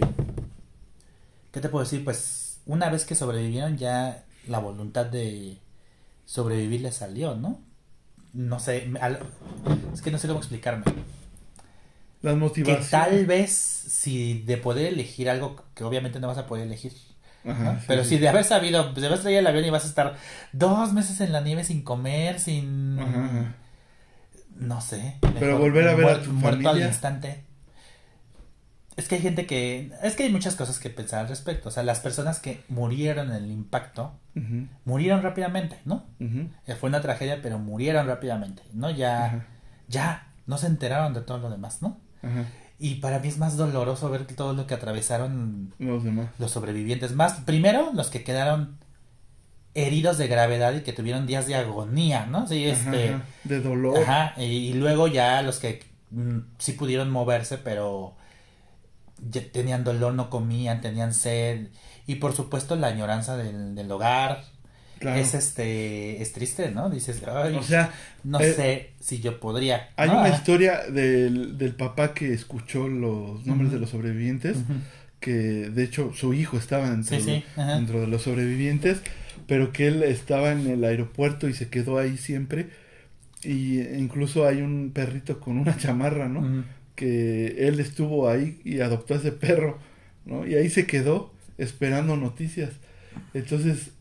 ¿qué 1.52 1.60
te 1.60 1.68
puedo 1.70 1.84
decir? 1.84 2.04
Pues, 2.06 2.60
una 2.66 2.90
vez 2.90 3.04
que 3.06 3.16
sobrevivieron 3.16 3.78
ya 3.78 4.24
la 4.48 4.60
voluntad 4.60 5.06
de 5.06 5.58
sobrevivir 6.26 6.82
les 6.82 6.95
salió, 6.95 7.36
¿no? 7.36 7.62
No 8.34 8.60
sé, 8.60 8.91
al- 9.02 9.20
es 9.93 10.02
que 10.02 10.12
no 10.12 10.18
sé 10.20 10.28
cómo 10.28 10.39
explicarme. 10.39 10.84
Las 12.22 12.36
Que 12.36 12.39
motivaciones. 12.39 12.89
tal 12.89 13.26
vez 13.26 13.52
si 13.52 14.41
de 14.43 14.58
poder 14.58 14.88
elegir 14.93 15.30
algo 15.30 15.56
que 15.74 15.84
obviamente 15.84 16.20
no 16.20 16.28
vas 16.28 16.38
a 16.38 16.45
poder 16.48 16.66
elegir, 16.68 16.93
Ajá, 17.45 17.64
¿no? 17.64 17.80
sí, 17.80 17.86
Pero 17.88 18.04
sí. 18.04 18.10
si 18.10 18.18
de 18.18 18.28
haber 18.30 18.43
sabido, 18.43 18.93
de 18.93 19.06
haber 19.08 19.20
traído 19.22 19.39
el 19.39 19.48
avión 19.48 19.66
y 19.66 19.70
vas 19.70 19.86
a 19.86 19.88
estar 19.88 20.18
dos 20.52 20.93
meses 20.93 21.22
en 21.22 21.32
la 21.32 21.41
nieve 21.41 21.64
sin 21.64 21.84
comer, 21.84 22.39
sin... 22.39 23.00
Ajá, 23.00 23.26
ajá. 23.26 23.56
No 24.56 24.82
sé. 24.82 25.16
Pero 25.39 25.58
volver 25.60 25.88
a 25.88 25.95
ver 25.95 26.10
a 26.10 26.22
tu 26.24 26.32
Muerto 26.32 26.70
al 26.70 26.76
familia. 26.76 26.88
instante. 26.88 27.43
Es 28.98 29.08
que 29.08 29.16
hay 29.16 29.22
gente 29.22 29.45
que... 29.45 29.91
Es 30.04 30.16
que 30.16 30.24
hay 30.24 30.32
muchas 30.32 30.56
cosas 30.56 30.80
que 30.80 30.89
pensar 30.89 31.20
al 31.22 31.28
respecto. 31.30 31.70
O 31.70 31.72
sea, 31.72 31.84
las 31.84 32.00
personas 32.00 32.39
que 32.39 32.64
murieron 32.68 33.30
en 33.30 33.36
el 33.43 33.52
impacto, 33.52 34.12
murieron 34.86 35.22
rápidamente, 35.22 35.80
¿no? 35.86 36.04
Eh, 36.20 36.76
Fue 36.76 36.89
una 36.89 37.00
tragedia, 37.02 37.39
pero 37.41 37.60
murieron 37.60 38.08
rápidamente, 38.08 38.64
¿no? 38.74 38.89
Ya... 38.89 39.45
Ya, 39.88 40.28
no 40.48 40.58
se 40.58 40.68
enteraron 40.68 41.14
de 41.14 41.22
todo 41.22 41.38
lo 41.38 41.50
demás, 41.50 41.82
¿no? 41.82 41.98
Y 42.80 42.95
para 42.95 43.20
mí 43.20 43.28
es 43.30 43.38
más 43.38 43.56
doloroso 43.56 44.10
ver 44.10 44.26
todo 44.28 44.54
lo 44.54 44.68
que 44.68 44.74
atravesaron 44.74 45.74
Los 45.80 46.04
demás. 46.04 46.28
los 46.39 46.52
sobrevivientes. 46.52 47.14
Más, 47.14 47.34
primero, 47.45 47.91
los 47.93 48.10
que 48.10 48.24
quedaron 48.24 48.78
heridos 49.76 50.18
de 50.18 50.28
gravedad 50.28 50.74
y 50.74 50.82
que 50.82 50.91
tuvieron 50.91 51.26
días 51.28 51.48
de 51.48 51.56
agonía, 51.56 52.26
¿no? 52.26 52.48
Sí, 52.48 52.66
este. 52.66 53.10
ajá. 53.14 53.24
De 53.43 53.62
dolor. 53.62 53.98
Ajá, 54.00 54.34
y, 54.41 54.43
y 54.43 54.74
luego 54.74 55.08
ya 55.08 55.41
los 55.43 55.60
que 55.60 55.84
mm, 56.12 56.39
sí 56.58 56.74
pudieron 56.74 57.10
moverse, 57.12 57.58
pero 57.58 58.16
tenían 59.51 59.84
dolor, 59.84 60.13
no 60.13 60.30
comían, 60.30 60.82
tenían 60.82 61.13
sed. 61.13 61.68
Y 62.05 62.15
por 62.15 62.34
supuesto 62.34 62.76
la 62.76 62.88
añoranza 62.88 63.38
del, 63.38 63.76
del 63.76 63.91
hogar. 63.91 64.43
Claro. 64.99 65.20
Es 65.20 65.36
este, 65.36 66.22
es 66.24 66.34
triste, 66.34 66.72
¿no? 66.72 66.89
Dices, 66.89 67.22
ay, 67.28 67.53
O 67.55 67.61
sea, 67.61 67.91
no 68.24 68.39
eh, 68.39 68.53
sé 68.53 68.89
si 68.99 69.20
yo 69.20 69.39
podría. 69.39 69.89
Hay 69.95 70.09
¿no? 70.09 70.15
una 70.20 70.24
Ah, 70.26 70.30
historia 70.30 70.80
del, 70.89 71.57
del 71.59 71.76
papá 71.76 72.15
que 72.15 72.34
escuchó 72.34 72.88
los 72.88 73.45
nombres 73.45 73.72
de 73.72 73.78
los 73.80 73.91
sobrevivientes, 73.91 74.57
que 75.20 75.32
de 75.32 75.84
hecho 75.84 76.13
su 76.15 76.34
hijo 76.34 76.57
estaba 76.57 76.89
dentro, 76.89 77.15
Sí, 77.15 77.22
sí, 77.24 77.43
dentro 77.55 78.01
de 78.01 78.07
los 78.07 78.24
sobrevivientes, 78.24 79.01
pero 79.45 79.72
que 79.72 79.88
él 79.88 80.01
estaba 80.01 80.51
en 80.51 80.65
el 80.68 80.84
aeropuerto 80.84 81.47
y 81.47 81.53
se 81.53 81.70
quedó 81.70 81.99
ahí 81.99 82.18
siempre. 82.18 82.70
Y 83.43 83.82
incluso 83.82 84.47
hay 84.47 84.61
un 84.63 84.89
perrito 84.95 85.39
con 85.39 85.59
una 85.59 85.78
chamarra, 85.78 86.28
¿no? 86.28 86.63
Que 86.98 87.68
él 87.70 87.80
estuvo 87.80 88.28
ahí 88.28 88.60
y 88.66 88.82
adoptó 88.82 89.14
a 89.14 89.18
ese 89.18 89.32
perro, 89.32 89.78
¿no? 90.26 90.45
Y 90.45 90.56
ahí 90.56 90.70
se 90.70 90.86
quedó 90.86 91.32
esperando 91.58 92.18
noticias. 92.18 92.72
Entonces, 93.34 93.91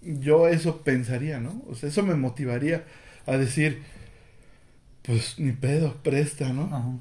yo 0.00 0.48
eso 0.48 0.82
pensaría, 0.82 1.40
¿no? 1.40 1.62
O 1.68 1.74
sea, 1.74 1.88
eso 1.88 2.02
me 2.04 2.14
motivaría 2.14 2.84
a 3.26 3.36
decir, 3.36 3.82
pues 5.02 5.38
ni 5.38 5.52
pedo, 5.52 5.94
presta, 6.02 6.52
¿no? 6.52 6.64
Ajá. 6.64 6.92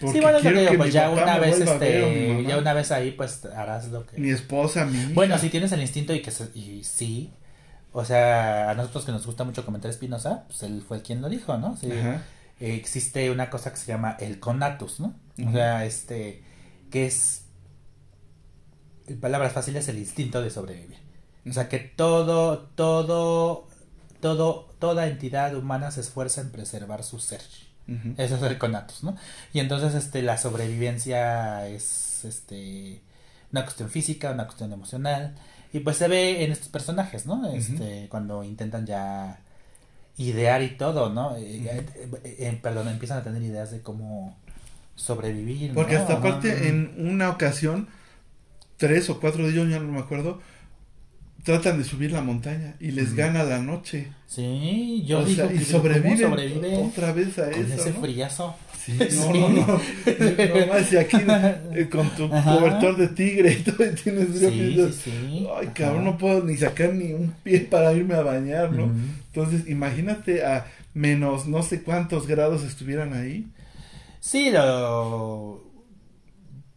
Porque 0.00 0.18
Sí, 0.18 0.22
bueno, 0.22 0.38
es 0.38 0.44
lo 0.44 0.50
quiero 0.50 0.56
que 0.56 0.60
digo, 0.60 0.70
que 0.72 0.78
pues 0.78 0.92
ya 0.92 1.10
una 1.10 1.38
vez, 1.38 1.60
este, 1.60 2.44
ya 2.46 2.58
una 2.58 2.72
vez 2.72 2.90
ahí, 2.92 3.10
pues 3.12 3.44
harás 3.46 3.88
lo 3.88 4.06
que... 4.06 4.18
Mi 4.18 4.30
esposa, 4.30 4.84
mi 4.86 4.96
hija. 4.98 5.10
Bueno, 5.14 5.38
si 5.38 5.48
tienes 5.50 5.72
el 5.72 5.80
instinto 5.80 6.14
y 6.14 6.22
que 6.22 6.30
se- 6.30 6.50
y 6.56 6.84
sí, 6.84 7.30
o 7.92 8.04
sea, 8.04 8.70
a 8.70 8.74
nosotros 8.74 9.04
que 9.04 9.12
nos 9.12 9.26
gusta 9.26 9.44
mucho 9.44 9.64
comentar 9.64 9.90
Espinosa, 9.90 10.44
pues 10.46 10.62
él 10.62 10.82
fue 10.86 10.98
el 10.98 11.02
quien 11.02 11.20
lo 11.20 11.28
dijo, 11.28 11.58
¿no? 11.58 11.76
Sí, 11.76 11.90
Ajá. 11.90 12.22
Eh, 12.62 12.76
existe 12.76 13.28
una 13.32 13.50
cosa 13.50 13.72
que 13.72 13.76
se 13.76 13.86
llama 13.86 14.16
el 14.20 14.38
conatus, 14.38 15.00
¿no? 15.00 15.16
O 15.44 15.50
sea, 15.50 15.84
este, 15.84 16.44
que 16.92 17.06
es, 17.06 17.46
en 19.08 19.18
palabras 19.18 19.52
fáciles, 19.52 19.88
el 19.88 19.98
instinto 19.98 20.40
de 20.40 20.50
sobrevivir. 20.50 20.98
O 21.44 21.52
sea, 21.52 21.68
que 21.68 21.80
todo, 21.80 22.60
todo, 22.76 23.66
todo, 24.20 24.72
toda 24.78 25.08
entidad 25.08 25.56
humana 25.56 25.90
se 25.90 26.02
esfuerza 26.02 26.40
en 26.40 26.52
preservar 26.52 27.02
su 27.02 27.18
ser. 27.18 27.40
Ujú. 27.88 28.14
Eso 28.16 28.36
es 28.36 28.42
el 28.42 28.58
conatus, 28.58 29.02
¿no? 29.02 29.16
Y 29.52 29.58
entonces 29.58 29.96
este 29.96 30.22
la 30.22 30.38
sobrevivencia 30.38 31.66
es 31.66 32.24
este 32.24 33.02
una 33.50 33.64
cuestión 33.64 33.90
física, 33.90 34.30
una 34.30 34.44
cuestión 34.44 34.72
emocional 34.72 35.34
y 35.72 35.80
pues 35.80 35.96
se 35.96 36.06
ve 36.06 36.44
en 36.44 36.52
estos 36.52 36.68
personajes, 36.68 37.26
¿no? 37.26 37.44
Este 37.52 38.06
cuando 38.08 38.44
intentan 38.44 38.86
ya 38.86 39.42
idear 40.16 40.62
y 40.62 40.76
todo, 40.76 41.10
¿no? 41.10 41.36
Eh, 41.36 41.64
eh, 41.66 41.86
eh, 42.24 42.58
perdón, 42.62 42.88
empiezan 42.88 43.18
a 43.18 43.24
tener 43.24 43.42
ideas 43.42 43.70
de 43.70 43.80
cómo 43.80 44.36
sobrevivir, 44.94 45.70
¿no? 45.70 45.74
Porque 45.74 45.96
hasta 45.96 46.14
aparte, 46.14 46.68
en 46.68 46.94
una 46.98 47.30
ocasión, 47.30 47.88
tres 48.76 49.08
o 49.10 49.20
cuatro 49.20 49.44
de 49.44 49.52
ellos, 49.52 49.68
ya 49.68 49.78
no 49.78 49.92
me 49.92 50.00
acuerdo, 50.00 50.40
tratan 51.42 51.78
de 51.78 51.84
subir 51.84 52.12
la 52.12 52.20
montaña 52.22 52.74
y 52.80 52.92
les 52.92 53.14
gana 53.14 53.42
la 53.42 53.58
noche. 53.58 54.08
Sí, 54.26 55.02
yo 55.06 55.20
o 55.20 55.24
digo 55.24 55.36
sea, 55.42 55.48
que 55.48 55.54
y 55.56 55.58
¿cómo 55.58 55.70
sobreviven 55.70 56.18
sobrevive 56.18 56.76
otra 56.78 57.12
vez 57.12 57.38
a 57.38 57.50
con 57.50 57.62
eso. 57.62 57.74
ese 57.74 57.90
¿no? 57.92 58.00
friazo. 58.00 58.54
Sí, 58.82 58.98
no, 58.98 59.32
no, 59.32 59.48
no. 59.48 59.66
No 59.66 60.66
más, 60.66 60.92
y 60.92 60.96
aquí 60.96 61.16
eh, 61.72 61.88
con 61.88 62.10
tu 62.16 62.24
Ajá. 62.24 62.56
cobertor 62.58 62.96
de 62.96 63.06
tigre 63.08 63.52
y 63.52 63.62
todo, 63.62 63.86
y 63.86 63.94
tienes 63.94 64.26
frío, 64.30 64.88
Sí, 64.88 64.92
sí, 64.92 65.10
sí. 65.12 65.48
Ay, 65.56 65.66
Ajá. 65.66 65.72
cabrón, 65.74 66.04
no 66.04 66.18
puedo 66.18 66.42
ni 66.42 66.56
sacar 66.56 66.92
ni 66.92 67.12
un 67.12 67.32
pie 67.44 67.60
para 67.60 67.92
irme 67.92 68.14
a 68.14 68.22
bañar, 68.22 68.72
¿no? 68.72 68.90
Entonces, 69.32 69.68
imagínate 69.68 70.44
a 70.44 70.66
menos 70.94 71.46
no 71.46 71.62
sé 71.62 71.84
cuántos 71.84 72.26
grados 72.26 72.64
estuvieran 72.64 73.14
ahí. 73.14 73.46
Sí, 74.18 74.50
lo 74.50 75.62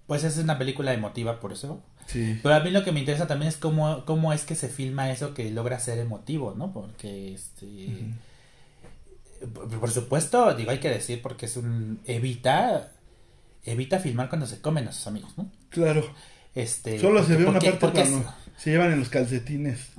pues 0.05 0.23
es 0.23 0.37
una 0.37 0.59
película 0.59 0.93
emotiva 0.93 1.39
por 1.39 1.53
eso. 1.53 1.81
Sí. 2.07 2.39
Pero 2.43 2.55
a 2.55 2.59
mí 2.59 2.69
lo 2.71 2.83
que 2.83 2.91
me 2.91 2.99
interesa 2.99 3.27
también 3.27 3.49
es 3.49 3.57
cómo, 3.57 4.05
cómo 4.05 4.31
es 4.33 4.43
que 4.43 4.55
se 4.55 4.69
filma 4.69 5.09
eso 5.11 5.33
que 5.33 5.49
logra 5.51 5.79
ser 5.79 5.97
emotivo, 5.99 6.53
¿no? 6.55 6.71
Porque, 6.71 7.33
este... 7.33 8.13
por, 9.53 9.67
por 9.79 9.91
supuesto, 9.91 10.53
digo, 10.55 10.71
hay 10.71 10.79
que 10.79 10.89
decir, 10.89 11.21
porque 11.21 11.45
es 11.47 11.57
un... 11.57 11.99
Evita... 12.05 12.91
Evita 13.63 13.99
filmar 13.99 14.29
cuando 14.29 14.45
se 14.45 14.61
comen 14.61 14.87
a 14.87 14.91
sus 14.91 15.07
amigos, 15.07 15.31
¿no? 15.37 15.49
Claro. 15.69 16.05
Este... 16.53 16.99
Solo 16.99 17.23
se 17.23 17.35
ve 17.35 17.43
una 17.45 17.53
porque- 17.53 17.71
parte 17.71 17.79
porque 17.79 18.01
es- 18.01 18.09
cuando 18.09 18.33
se 18.57 18.69
llevan 18.69 18.91
en 18.93 18.99
los 18.99 19.09
calcetines. 19.09 19.89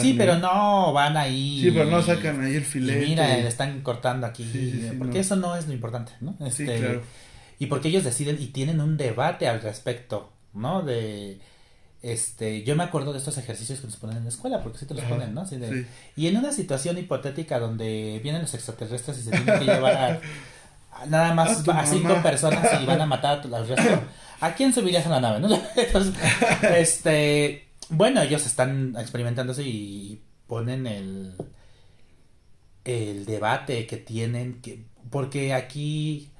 Sí, 0.00 0.14
pero 0.18 0.36
no 0.38 0.92
van 0.92 1.16
ahí... 1.16 1.60
Sí, 1.62 1.70
pero 1.70 1.86
no 1.88 2.02
sacan 2.02 2.44
ahí 2.44 2.56
el 2.56 2.62
Y 2.62 2.64
filete. 2.66 3.06
mira, 3.06 3.28
le 3.28 3.48
están 3.48 3.80
cortando 3.82 4.26
aquí. 4.26 4.42
Sí, 4.44 4.70
sí, 4.72 4.80
sí, 4.90 4.96
porque 4.98 5.14
no. 5.14 5.20
eso 5.20 5.36
no 5.36 5.56
es 5.56 5.66
lo 5.66 5.72
importante, 5.72 6.12
¿no? 6.20 6.36
Sí, 6.50 6.64
Este, 6.64 6.78
claro. 6.80 7.02
Y 7.58 7.66
porque 7.66 7.88
ellos 7.88 8.04
deciden 8.04 8.36
y 8.40 8.48
tienen 8.48 8.80
un 8.82 8.96
debate 8.98 9.48
al 9.48 9.62
respecto, 9.62 10.30
¿no? 10.54 10.82
De. 10.82 11.40
Este, 12.00 12.62
yo 12.62 12.76
me 12.76 12.84
acuerdo 12.84 13.12
de 13.12 13.18
estos 13.18 13.38
ejercicios 13.38 13.80
que 13.80 13.86
nos 13.86 13.96
ponen 13.96 14.18
en 14.18 14.22
la 14.22 14.28
escuela, 14.28 14.62
porque 14.62 14.78
sí 14.78 14.86
te 14.86 14.94
los 14.94 15.02
Ajá, 15.02 15.14
ponen, 15.14 15.34
¿no? 15.34 15.40
Así 15.40 15.56
de- 15.56 15.82
sí. 15.82 15.88
Y 16.16 16.28
en 16.28 16.36
una 16.36 16.52
situación 16.52 16.96
hipotética 16.96 17.58
donde 17.58 18.20
vienen 18.22 18.42
los 18.42 18.54
extraterrestres 18.54 19.18
y 19.18 19.22
se 19.22 19.30
tienen 19.30 19.58
que 19.58 19.64
llevar 19.64 19.96
a, 19.96 20.20
a 20.92 21.06
nada 21.06 21.34
más 21.34 21.68
a, 21.68 21.86
cinco 21.86 22.22
personas 22.22 22.80
y 22.80 22.86
van 22.86 23.00
a 23.00 23.06
matar 23.06 23.40
a 23.52 23.62
resto, 23.62 24.02
¿a 24.40 24.54
quién 24.54 24.72
subirías 24.72 25.06
a 25.06 25.10
la 25.10 25.20
nave, 25.20 25.40
no? 25.40 25.60
Entonces, 25.76 26.14
este, 26.76 27.68
bueno, 27.88 28.22
ellos 28.22 28.46
están 28.46 28.94
experimentándose 28.98 29.64
y 29.64 30.22
ponen 30.46 30.86
el 30.86 31.34
el 32.84 33.26
debate 33.26 33.86
que 33.86 33.98
tienen 33.98 34.60
que 34.62 34.84
porque 35.10 35.52
aquí 35.52 36.30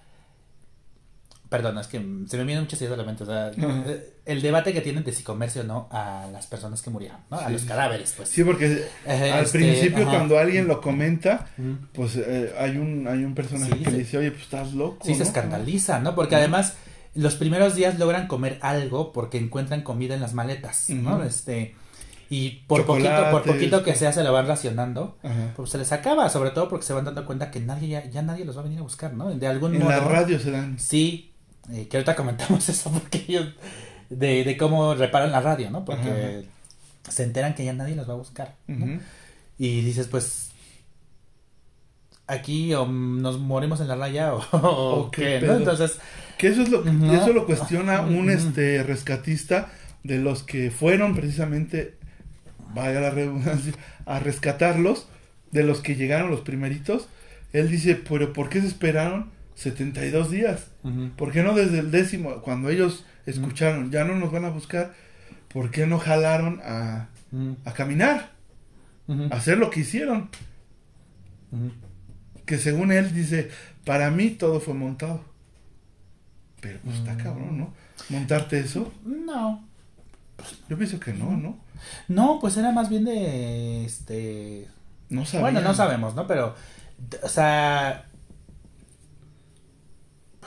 Perdón, 1.49 1.78
es 1.78 1.86
que 1.86 1.96
se 2.26 2.36
me 2.36 2.44
vienen 2.44 2.64
muchas 2.64 2.78
ideas 2.82 2.92
a 2.92 2.96
la 2.99 3.05
mente. 3.05 3.22
O 3.22 3.26
sea, 3.26 3.46
Ajá. 3.46 3.82
eh, 3.86 4.12
el 4.26 4.42
debate 4.42 4.74
que 4.74 4.82
tienen 4.82 5.03
de 5.03 5.12
si 5.12 5.22
comerse 5.22 5.61
o 5.61 5.64
no 5.64 5.88
a 5.90 6.26
las 6.30 6.46
personas 6.46 6.82
que 6.82 6.90
murieron, 6.90 7.18
¿no? 7.30 7.38
A 7.38 7.46
Sí. 7.46 7.53
los 7.55 7.62
cadáveres, 7.62 8.12
pues. 8.16 8.28
Sí, 8.28 8.44
porque 8.44 8.86
Eh, 9.07 9.32
al 9.32 9.44
este, 9.44 9.59
principio 9.59 10.03
ajá. 10.07 10.11
cuando 10.18 10.38
alguien 10.38 10.68
lo 10.68 10.80
comenta, 10.82 11.46
pues 11.94 12.16
eh, 12.16 12.53
hay 12.59 12.76
un 12.76 13.07
hay 13.09 13.24
un 13.24 13.34
personaje 13.34 13.72
Sí, 13.76 13.82
que 13.82 13.90
le 13.90 13.99
dice, 13.99 14.18
oye, 14.18 14.30
pues 14.30 14.42
estás 14.42 14.74
loco. 14.74 14.99
Sí, 15.07 15.14
se 15.14 15.22
escandaliza, 15.22 16.01
¿no? 16.01 16.14
Porque 16.14 16.36
además 16.36 16.74
los 17.14 17.34
primeros 17.36 17.74
días 17.74 17.99
logran 17.99 18.26
comer 18.28 18.59
algo 18.61 19.12
porque 19.12 19.38
encuentran 19.38 19.80
comida 19.82 20.14
en 20.14 20.20
las 20.20 20.34
maletas, 20.34 20.90
¿no? 20.90 21.22
Este 21.24 21.74
y 22.30 22.51
por 22.66 22.84
poquito, 22.84 23.09
por 23.30 23.42
poquito 23.42 23.82
que 23.82 23.94
sea 23.94 24.12
se 24.12 24.22
lo 24.22 24.34
van 24.34 24.46
racionando, 24.46 25.16
Ajá. 25.22 25.55
pues 25.57 25.70
se 25.70 25.78
les 25.78 25.90
acaba, 25.92 26.28
sobre 26.28 26.51
todo 26.51 26.68
porque 26.68 26.84
se 26.84 26.92
van 26.92 27.07
dando 27.07 27.24
cuenta 27.24 27.51
que 27.51 27.59
nadie 27.59 27.88
ya, 27.88 28.05
ya 28.11 28.20
nadie 28.20 28.44
los 28.44 28.55
va 28.55 28.61
a 28.61 28.64
venir 28.64 28.80
a 28.80 28.82
buscar, 28.82 29.14
¿no? 29.14 29.30
De 29.34 29.46
algún 29.46 29.74
En 29.74 29.78
modo. 29.80 29.90
la 29.92 30.01
radio 30.01 30.38
se 30.38 30.51
dan. 30.51 30.78
Sí, 30.78 31.28
eh, 31.73 31.87
que 31.89 31.97
ahorita 31.99 32.16
comentamos 32.16 32.69
eso 32.69 32.91
porque 32.91 33.25
ellos 33.29 33.55
de, 34.11 34.45
de 34.45 34.57
cómo 34.57 34.95
reparan 34.95 35.33
la 35.33 35.41
radio, 35.41 35.71
¿no? 35.71 35.85
Porque 35.85 36.09
Ajá. 36.09 37.11
se 37.12 37.25
enteran 37.25 37.55
que 37.55 37.64
ya 37.64 37.73
nadie 37.73 37.95
los 37.97 38.09
va 38.09 38.14
a 38.14 38.16
buscar. 38.16 38.55
¿no? 38.66 39.01
Y 39.59 39.83
dices, 39.83 40.07
pues 40.09 40.51
aquí 42.27 42.75
o 42.75 42.87
nos 42.87 43.39
morimos 43.39 43.81
en 43.81 43.89
la 43.89 43.97
raya 43.97 44.35
o, 44.35 44.39
o 44.53 45.01
O 45.01 45.11
qué 45.11 45.41
¿no? 45.41 45.55
Entonces, 45.57 45.99
Que 46.37 46.49
eso 46.49 46.62
es 46.62 46.69
lo 46.71 46.81
Ujú. 46.83 47.12
eso 47.12 47.33
lo 47.33 47.47
cuestiona 47.47 48.01
un 48.03 48.31
este 48.31 48.83
rescatista 48.83 49.71
de 50.05 50.19
los 50.19 50.43
que 50.43 50.71
fueron 50.71 51.14
precisamente 51.14 51.97
vaya 52.75 53.01
la 53.01 53.11
redundancia 53.11 53.73
a 54.07 54.19
rescatarlos 54.21 55.09
de 55.51 55.64
los 55.64 55.81
que 55.81 55.97
llegaron 55.97 56.31
los 56.31 56.41
primeritos. 56.43 57.09
Él 57.53 57.71
dice, 57.71 57.95
"Pero 57.97 58.33
¿por 58.35 58.49
qué 58.51 58.61
se 58.61 58.66
esperaron 58.66 59.31
72 59.59 60.30
días? 60.30 60.68
ujú, 60.84 61.11
¿Por 61.16 61.32
qué 61.32 61.42
no 61.42 61.54
desde 61.54 61.80
el 61.80 61.90
décimo 61.90 62.42
cuando 62.42 62.68
ellos 62.70 63.04
escucharon, 63.26 63.90
ya 63.90 64.04
no 64.04 64.14
nos 64.14 64.30
van 64.32 64.44
a 64.44 64.50
buscar? 64.50 64.94
¿Por 65.52 65.70
qué 65.70 65.86
no 65.86 65.98
jalaron 65.98 66.61
a 66.64 67.09
a 67.64 67.72
caminar, 67.74 68.30
a 69.30 69.36
hacer 69.36 69.59
lo 69.59 69.68
que 69.70 69.80
hicieron? 69.80 70.30
Que 72.46 72.56
según 72.59 72.92
él 72.92 73.12
dice, 73.14 73.50
para 73.84 74.11
mí 74.11 74.30
todo 74.30 74.61
fue 74.61 74.74
montado. 74.74 75.22
Pero 76.61 76.78
pues 76.84 76.96
está 76.96 77.14
Mm. 77.14 77.18
cabrón, 77.18 77.59
¿no? 77.59 77.74
Montarte 78.09 78.59
eso. 78.61 78.92
no, 79.04 79.64
Yo 80.68 80.76
pienso 80.78 80.98
que 81.00 81.12
no, 81.12 81.36
¿no? 81.36 81.59
no, 82.09 82.38
pues 82.40 82.56
era 82.56 82.70
más 82.72 82.88
bien 82.88 83.04
de, 83.04 83.84
este, 83.84 84.66
No 85.11 85.24
sabía. 85.26 85.40
bueno, 85.42 85.61
no 85.61 85.74
sabemos, 85.74 86.14
¿no? 86.14 86.26
Pero, 86.26 86.54
o 87.22 87.28
sea, 87.28 88.06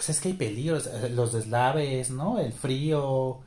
pues 0.01 0.09
es 0.17 0.19
que 0.19 0.29
hay 0.29 0.33
peligros, 0.33 0.87
eh, 0.87 1.09
los 1.13 1.31
deslaves, 1.31 2.09
¿no? 2.09 2.39
El 2.39 2.53
frío, 2.53 3.39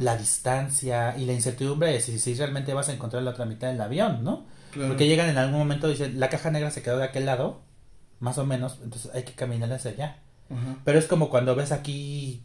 la 0.00 0.16
distancia 0.16 1.14
y 1.16 1.24
la 1.26 1.32
incertidumbre 1.32 1.92
de 1.92 2.00
si, 2.00 2.18
si 2.18 2.34
realmente 2.34 2.74
vas 2.74 2.88
a 2.88 2.92
encontrar 2.92 3.22
la 3.22 3.30
otra 3.30 3.44
mitad 3.44 3.68
del 3.70 3.80
avión, 3.80 4.24
¿no? 4.24 4.44
claro. 4.72 4.88
Porque 4.88 5.06
llegan 5.06 5.28
en 5.28 5.38
algún 5.38 5.60
momento 5.60 5.86
y 5.86 5.92
dicen, 5.92 6.18
la 6.18 6.28
caja 6.28 6.50
negra 6.50 6.72
se 6.72 6.82
quedó 6.82 6.98
de 6.98 7.04
aquel 7.04 7.26
lado, 7.26 7.60
más 8.18 8.36
o 8.38 8.44
menos, 8.44 8.78
entonces 8.82 9.12
hay 9.14 9.22
que 9.22 9.32
caminar 9.34 9.72
hacia 9.72 9.92
allá. 9.92 10.16
Pero 10.84 10.98
es 10.98 11.06
como 11.06 11.30
cuando 11.30 11.54
ves 11.54 11.70
aquí 11.70 12.42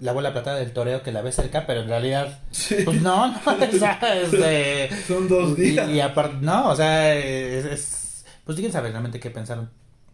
la 0.00 0.12
bola 0.12 0.32
platada 0.32 0.58
del 0.58 0.72
toreo 0.72 1.02
que 1.04 1.12
la 1.12 1.22
ves 1.22 1.36
cerca, 1.36 1.66
pero 1.66 1.82
en 1.82 1.88
realidad, 1.88 2.40
Sí. 2.50 2.76
pues 2.84 3.00
no, 3.00 3.28
no, 3.28 3.38
o 3.46 3.78
sea, 3.78 4.00
es 4.20 4.30
de- 4.32 4.90
Son 5.06 5.28
dos 5.28 5.56
días. 5.56 5.88
Y, 5.88 5.92
y 5.92 6.00
aparte, 6.00 6.38
no, 6.40 6.70
o 6.70 6.74
sea, 6.76 7.14
es, 7.16 7.64
es- 7.66 8.24
pues 8.44 8.58
quién 8.58 8.72
sabe 8.72 8.90
realmente 8.90 9.20
qué 9.20 9.30
pensaron. 9.30 9.70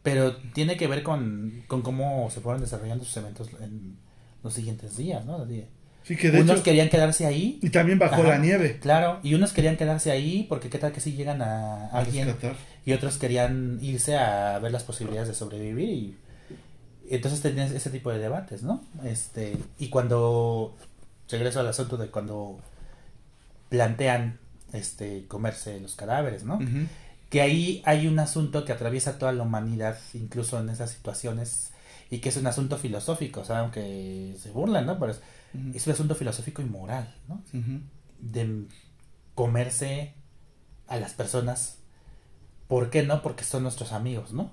Pero 0.07 0.37
tiene 0.55 0.77
que 0.77 0.87
ver 0.87 1.03
con, 1.03 1.65
con 1.67 1.83
cómo 1.83 2.31
se 2.31 2.41
fueron 2.41 2.61
desarrollando 2.63 3.05
sus 3.05 3.17
eventos 3.17 3.51
en 3.61 3.97
los 4.45 4.55
siguientes 4.55 4.97
días, 4.97 5.25
¿no? 5.27 5.43
Así 5.43 5.65
Sí, 6.05 6.15
que 6.17 6.31
de 6.31 6.41
unos 6.41 6.57
hecho. 6.57 6.63
querían 6.63 6.89
quedarse 6.89 7.27
ahí. 7.27 7.59
Y 7.61 7.71
también 7.71 8.01
Ajá. 8.01 8.23
la 8.23 8.39
nieve. 8.39 8.79
Claro, 8.81 9.19
y 9.25 9.35
unos 9.35 9.53
querían 9.53 9.77
quedarse 9.77 10.13
ahí 10.13 10.47
porque 10.49 10.71
qué 10.71 10.79
tal 10.79 10.93
que 10.93 11.01
si 11.01 11.15
llegan 11.15 11.43
a 11.43 11.87
A 11.87 11.99
alguien 11.99 12.27
rescatar. 12.29 12.55
y 12.85 12.93
otros 12.93 13.19
querían 13.19 13.81
irse 13.83 14.17
a 14.17 14.57
ver 14.61 14.71
las 14.71 14.85
posibilidades 14.85 15.27
de 15.29 15.35
sobrevivir 15.35 15.89
y 15.91 16.17
entonces 17.11 17.41
tenías 17.41 17.73
ese 17.73 17.91
tipo 17.91 18.13
de 18.13 18.21
debates, 18.21 18.63
¿no? 18.63 18.85
Este, 19.05 19.57
y 19.81 19.89
cuando 19.89 20.77
regreso 21.29 21.59
al 21.59 21.67
asunto 21.67 21.97
de 21.97 22.07
cuando 22.07 22.61
plantean 23.69 24.39
este 24.73 25.25
comerse 25.27 25.81
los 25.81 25.97
cadáveres, 25.97 26.45
¿no? 26.45 26.57
Ujú. 26.57 26.87
Que 27.37 27.43
ahí 27.43 27.83
hay 27.85 28.07
un 28.07 28.19
asunto 28.19 28.65
que 28.65 28.73
atraviesa 28.73 29.19
toda 29.19 29.31
la 29.31 29.43
humanidad, 29.43 29.99
incluso 30.15 30.59
en 30.59 30.71
esas 30.71 30.91
situaciones, 30.91 31.71
y 32.09 32.21
que 32.21 32.31
es 32.31 32.39
un 32.39 32.47
asunto 32.47 32.79
filosófico, 32.79 33.43
o 33.43 33.45
sea, 33.45 33.59
aunque 33.59 34.35
se 34.41 34.51
burlan, 34.53 34.87
¿no? 34.87 34.99
Pero 34.99 35.13
es, 35.13 35.87
un 35.87 35.93
asunto 35.93 36.15
filosófico 36.15 36.63
y 36.63 36.65
moral, 36.65 37.15
¿no? 37.29 37.43
De 38.21 38.65
comerse 39.35 40.15
a 40.87 40.97
las 40.97 41.13
personas. 41.13 41.77
¿Por 42.69 42.89
qué 42.89 43.03
no? 43.03 43.21
Porque 43.21 43.45
son 43.45 43.65
nuestros 43.65 43.93
amigos, 43.93 44.33
¿no? 44.33 44.51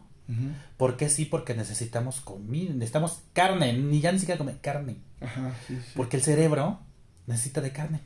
¿Por 0.75 0.97
qué 0.97 1.07
sí? 1.07 1.23
Porque 1.23 1.55
necesitamos 1.55 2.19
comida, 2.19 2.73
necesitamos 2.73 3.21
carne, 3.31 3.71
ni 3.71 4.01
ya 4.01 4.11
ni 4.11 4.19
siquiera 4.19 4.37
comer 4.37 4.59
carne. 4.59 4.97
Ajá, 5.21 5.55
sí, 5.69 5.77
sí. 5.77 5.91
Porque 5.95 6.17
el 6.17 6.23
cerebro 6.23 6.81
necesita 7.27 7.61
de 7.61 7.71
carne. 7.71 8.01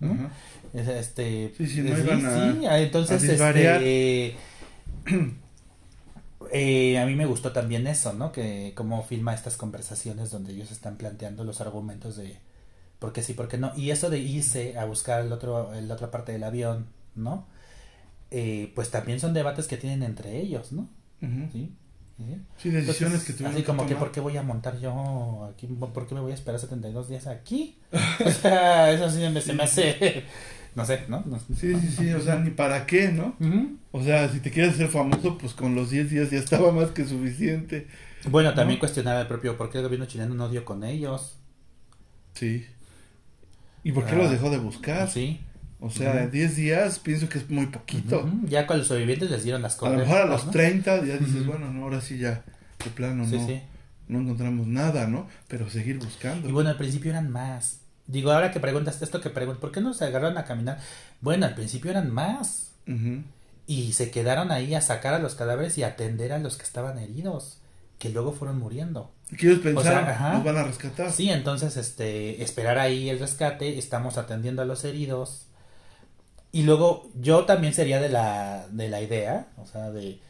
¿No? 0.00 0.12
Ajá. 0.12 0.30
Es- 0.74 0.88
Este, 0.88 1.52
Sí, 1.56 1.66
sí, 1.66 1.80
no 1.82 1.96
sí, 1.96 2.02
iban 2.02 2.26
a- 2.26 2.52
sí, 2.52 2.66
entonces 2.66 3.22
a 3.40 3.50
este, 3.50 4.36
eh, 6.52 6.98
a 6.98 7.06
mí 7.06 7.14
me 7.14 7.26
gustó 7.26 7.52
también 7.52 7.86
eso, 7.86 8.12
¿no? 8.12 8.32
Que 8.32 8.72
cómo 8.76 9.02
filma 9.02 9.34
estas 9.34 9.56
conversaciones 9.56 10.30
donde 10.30 10.52
ellos 10.52 10.70
están 10.70 10.96
planteando 10.96 11.44
los 11.44 11.60
argumentos 11.60 12.16
de 12.16 12.36
por 12.98 13.12
qué 13.12 13.22
sí, 13.22 13.32
por 13.34 13.48
qué 13.48 13.58
no. 13.58 13.72
Y 13.76 13.90
eso 13.90 14.10
de 14.10 14.18
irse 14.18 14.78
a 14.78 14.84
buscar 14.84 15.22
el 15.24 15.32
otro, 15.32 15.70
la 15.80 15.94
otra 15.94 16.10
parte 16.10 16.32
del 16.32 16.44
avión, 16.44 16.86
¿no? 17.14 17.46
Eh, 18.30 18.72
pues 18.74 18.90
también 18.90 19.20
son 19.20 19.34
debates 19.34 19.66
que 19.66 19.76
tienen 19.76 20.02
entre 20.02 20.38
ellos, 20.40 20.72
¿no? 20.72 20.88
Sí. 21.52 21.72
¿Sí? 22.18 22.24
Sí, 22.56 22.70
decisiones 22.70 22.96
Entonces, 23.20 23.24
que 23.24 23.32
tuvieron 23.34 23.54
Así 23.56 23.62
como 23.64 23.86
que. 23.86 23.94
¿por 23.94 24.10
qué 24.10 24.20
voy 24.20 24.36
a 24.38 24.42
montar 24.42 24.78
yo 24.80 25.50
aquí? 25.52 25.66
¿Por 25.66 26.06
qué 26.06 26.14
me 26.14 26.20
voy 26.22 26.32
a 26.32 26.34
esperar 26.34 26.58
72 26.60 27.08
días 27.08 27.26
aquí? 27.26 27.76
O 28.24 28.30
sea, 28.30 28.90
eso 28.92 29.10
sí 29.10 29.18
me, 29.30 29.40
se 29.40 29.52
me 29.52 29.62
hace... 29.64 30.24
No 30.74 30.84
sé, 30.84 31.04
¿no? 31.08 31.22
No- 31.26 31.38
Sí, 31.58 31.74
sí, 31.80 31.88
sí, 31.88 32.12
o 32.12 32.20
sea, 32.20 32.36
ni 32.36 32.50
para 32.50 32.84
qué, 32.86 33.08
¿no? 33.12 33.34
Ujú. 33.40 33.76
O 33.92 34.02
sea, 34.02 34.28
si 34.30 34.40
te 34.40 34.50
quieres 34.50 34.74
hacer 34.74 34.88
famoso, 34.88 35.36
pues 35.38 35.52
con 35.54 35.74
los 35.74 35.90
10 35.90 36.10
días 36.10 36.30
ya 36.30 36.38
estaba 36.38 36.70
más 36.72 36.90
que 36.90 37.04
suficiente. 37.06 37.86
Bueno, 38.30 38.52
también 38.54 38.76
¿No? 38.78 38.80
cuestionar 38.80 39.20
el 39.20 39.26
propio 39.26 39.56
por 39.56 39.70
qué 39.70 39.78
el 39.78 39.84
gobierno 39.84 40.06
chileno 40.06 40.34
no 40.34 40.48
dio 40.48 40.64
con 40.64 40.84
ellos. 40.84 41.36
Sí. 42.34 42.66
¿Y 43.84 43.92
por 43.92 44.04
qué 44.04 44.12
Ah. 44.14 44.18
los 44.18 44.30
dejó 44.30 44.50
de 44.50 44.58
buscar? 44.58 45.08
Sí. 45.10 45.40
O 45.80 45.90
sea. 45.90 46.26
10 46.26 46.56
días 46.56 46.98
pienso 46.98 47.28
que 47.28 47.38
es 47.38 47.50
muy 47.50 47.66
poquito. 47.66 48.28
Ya 48.44 48.66
con 48.66 48.78
los 48.78 48.86
sobrevivientes 48.88 49.30
les 49.30 49.42
dieron 49.44 49.62
las 49.62 49.74
A 49.74 49.78
cosas. 49.78 49.94
lo 49.98 50.00
mejor 50.00 50.20
a 50.22 50.26
los 50.26 50.50
30 50.50 51.04
ya 51.04 51.16
dices, 51.18 51.46
bueno, 51.46 51.70
no, 51.72 51.84
ahora 51.84 52.00
sí 52.00 52.18
ya, 52.18 52.42
de 52.84 52.90
plano 52.94 53.26
Sí, 53.26 53.36
no, 53.36 53.46
sí. 53.46 53.60
no 54.08 54.20
encontramos 54.20 54.66
nada, 54.66 55.06
¿no? 55.06 55.26
Pero 55.48 55.68
seguir 55.70 55.98
buscando. 55.98 56.48
Y 56.48 56.52
bueno, 56.52 56.70
al 56.70 56.76
principio 56.78 57.10
eran 57.10 57.30
más. 57.30 57.78
Digo, 58.06 58.30
ahora 58.30 58.52
que 58.52 58.60
preguntas 58.60 59.02
esto 59.02 59.20
que 59.20 59.30
preguntas, 59.30 59.60
¿por 59.60 59.72
qué 59.72 59.80
no 59.80 59.92
se 59.92 60.04
agarraron 60.04 60.38
a 60.38 60.44
caminar? 60.44 60.78
Bueno, 61.20 61.44
al 61.46 61.54
principio 61.54 61.90
eran 61.90 62.10
más. 62.12 62.70
Y 63.66 63.92
se 63.94 64.10
quedaron 64.12 64.52
ahí 64.52 64.74
a 64.74 64.80
sacar 64.80 65.12
a 65.14 65.18
los 65.18 65.34
cadáveres 65.34 65.76
y 65.76 65.82
a 65.82 65.88
atender 65.88 66.32
a 66.32 66.38
los 66.38 66.56
que 66.56 66.62
estaban 66.62 66.98
heridos, 66.98 67.58
que 67.98 68.10
luego 68.10 68.32
fueron 68.32 68.58
muriendo. 68.60 69.10
Que 69.36 69.48
ellos 69.48 69.58
pensaron, 69.58 70.04
sea, 70.04 70.10
ajá. 70.14 70.32
nos 70.34 70.44
van 70.44 70.56
a 70.56 70.62
rescatar. 70.62 71.10
Sí, 71.10 71.30
entonces, 71.30 71.76
este, 71.76 72.44
esperar 72.44 72.78
ahí 72.78 73.10
el 73.10 73.18
rescate, 73.18 73.76
estamos 73.76 74.18
atendiendo 74.18 74.62
a 74.62 74.66
los 74.66 74.84
heridos. 74.84 75.45
Y 76.52 76.62
luego, 76.62 77.08
yo 77.20 77.44
también 77.44 77.74
sería 77.74 78.00
de 78.00 78.08
la, 78.08 78.66
de 78.70 78.88
la 78.88 79.02
idea, 79.02 79.48
o 79.58 79.66
sea, 79.66 79.90
de, 79.90 80.20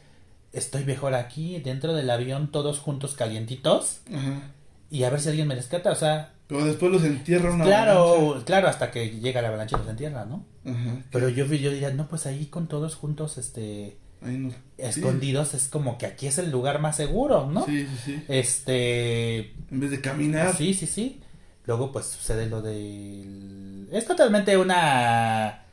estoy 0.51 0.83
mejor 0.83 1.13
aquí, 1.13 1.59
dentro 1.59 1.93
del 1.93 2.09
avión, 2.09 2.51
todos 2.51 2.79
juntos 2.79 3.13
calientitos, 3.13 3.99
Ajá. 4.13 4.41
y 4.89 5.03
a 5.03 5.09
ver 5.09 5.21
si 5.21 5.29
alguien 5.29 5.47
me 5.47 5.55
rescata, 5.55 5.91
o 5.91 5.95
sea, 5.95 6.33
Pero 6.47 6.65
después 6.65 6.91
los 6.91 7.03
entierra 7.03 7.53
una 7.53 7.63
claro, 7.65 8.13
avalancha. 8.15 8.45
claro, 8.45 8.67
hasta 8.67 8.91
que 8.91 9.09
llega 9.19 9.41
la 9.41 9.47
avalancha 9.49 9.77
y 9.77 9.79
los 9.79 9.89
entierra, 9.89 10.25
¿no? 10.25 10.43
Ajá. 10.65 11.01
Pero 11.11 11.29
yo, 11.29 11.45
yo 11.45 11.71
diría, 11.71 11.91
no, 11.91 12.07
pues 12.09 12.25
ahí 12.25 12.47
con 12.47 12.67
todos 12.67 12.95
juntos, 12.95 13.37
este, 13.37 13.97
Ahí 14.21 14.37
no- 14.37 14.51
escondidos, 14.77 15.53
es 15.53 15.67
como 15.69 15.97
que 15.97 16.07
aquí 16.07 16.27
es 16.27 16.39
el 16.39 16.51
lugar 16.51 16.79
más 16.79 16.97
seguro, 16.97 17.45
¿no? 17.45 17.65
Sí, 17.65 17.85
sí, 17.85 17.97
sí. 18.03 18.23
Este, 18.27 19.51
En 19.71 19.79
vez 19.79 19.91
de 19.91 20.01
caminar. 20.01 20.55
Sí, 20.55 20.73
sí, 20.73 20.87
sí. 20.87 21.21
Luego, 21.65 21.91
pues 21.91 22.05
sucede 22.07 22.47
lo 22.47 22.61
del. 22.61 23.87
Es 23.91 24.05
totalmente 24.05 24.57
una. 24.57 25.63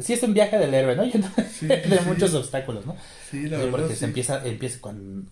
Sí, 0.00 0.14
es 0.14 0.22
un 0.22 0.34
viaje 0.34 0.58
del 0.58 0.72
héroe, 0.74 0.96
¿no? 0.96 1.04
Sí, 1.52 1.66
de 1.66 1.82
sí, 1.82 2.04
muchos 2.06 2.34
obstáculos, 2.34 2.86
¿no? 2.86 2.96
Sí, 3.30 3.48
la 3.48 3.58
verdad. 3.58 3.70
porque 3.72 3.94
se 3.96 4.06
empieza, 4.06 4.44
empieza 4.46 4.78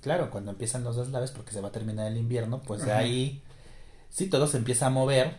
claro, 0.00 0.30
cuando 0.30 0.50
empiezan 0.52 0.84
los 0.84 0.96
deslaves, 0.96 1.30
porque 1.30 1.52
se 1.52 1.60
va 1.60 1.68
a 1.68 1.72
terminar 1.72 2.06
el 2.06 2.16
invierno, 2.18 2.60
pues 2.62 2.84
de 2.84 2.92
Ajá. 2.92 3.00
ahí, 3.00 3.42
sí, 4.10 4.26
todo 4.26 4.46
se 4.46 4.58
empieza 4.58 4.86
a 4.86 4.90
mover. 4.90 5.36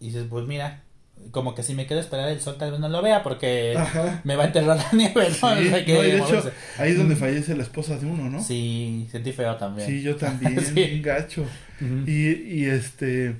Y 0.00 0.06
dices, 0.06 0.26
pues 0.28 0.46
mira, 0.46 0.82
como 1.30 1.54
que 1.54 1.62
si 1.62 1.74
me 1.74 1.86
quedo 1.86 1.98
esperar 2.00 2.28
el 2.28 2.40
sol 2.40 2.56
tal 2.58 2.70
vez 2.70 2.80
no 2.80 2.88
lo 2.88 3.02
vea 3.02 3.22
porque 3.22 3.74
Ajá. 3.76 4.20
me 4.24 4.36
va 4.36 4.44
a 4.44 4.46
enterrar 4.46 4.76
la 4.76 4.88
nieve, 4.92 5.28
¿no? 5.28 5.34
Sí, 5.56 5.66
O 5.66 5.70
sea, 5.70 5.84
que 5.84 5.94
no, 5.94 6.02
de 6.02 6.16
hecho, 6.18 6.52
ahí 6.78 6.90
es 6.92 6.98
donde 6.98 7.16
fallece 7.16 7.56
la 7.56 7.62
esposa 7.64 7.96
de 7.96 8.06
uno, 8.06 8.28
¿no? 8.30 8.42
Sí, 8.42 9.08
sentí 9.10 9.32
feo 9.32 9.56
también. 9.56 9.88
Sí, 9.88 10.02
yo 10.02 10.16
también, 10.26 10.60
Sí. 10.64 10.72
bien 10.74 11.02
gacho. 11.02 11.42
Ujú. 11.80 12.04
Y, 12.10 12.58
y 12.60 12.64
este. 12.66 13.36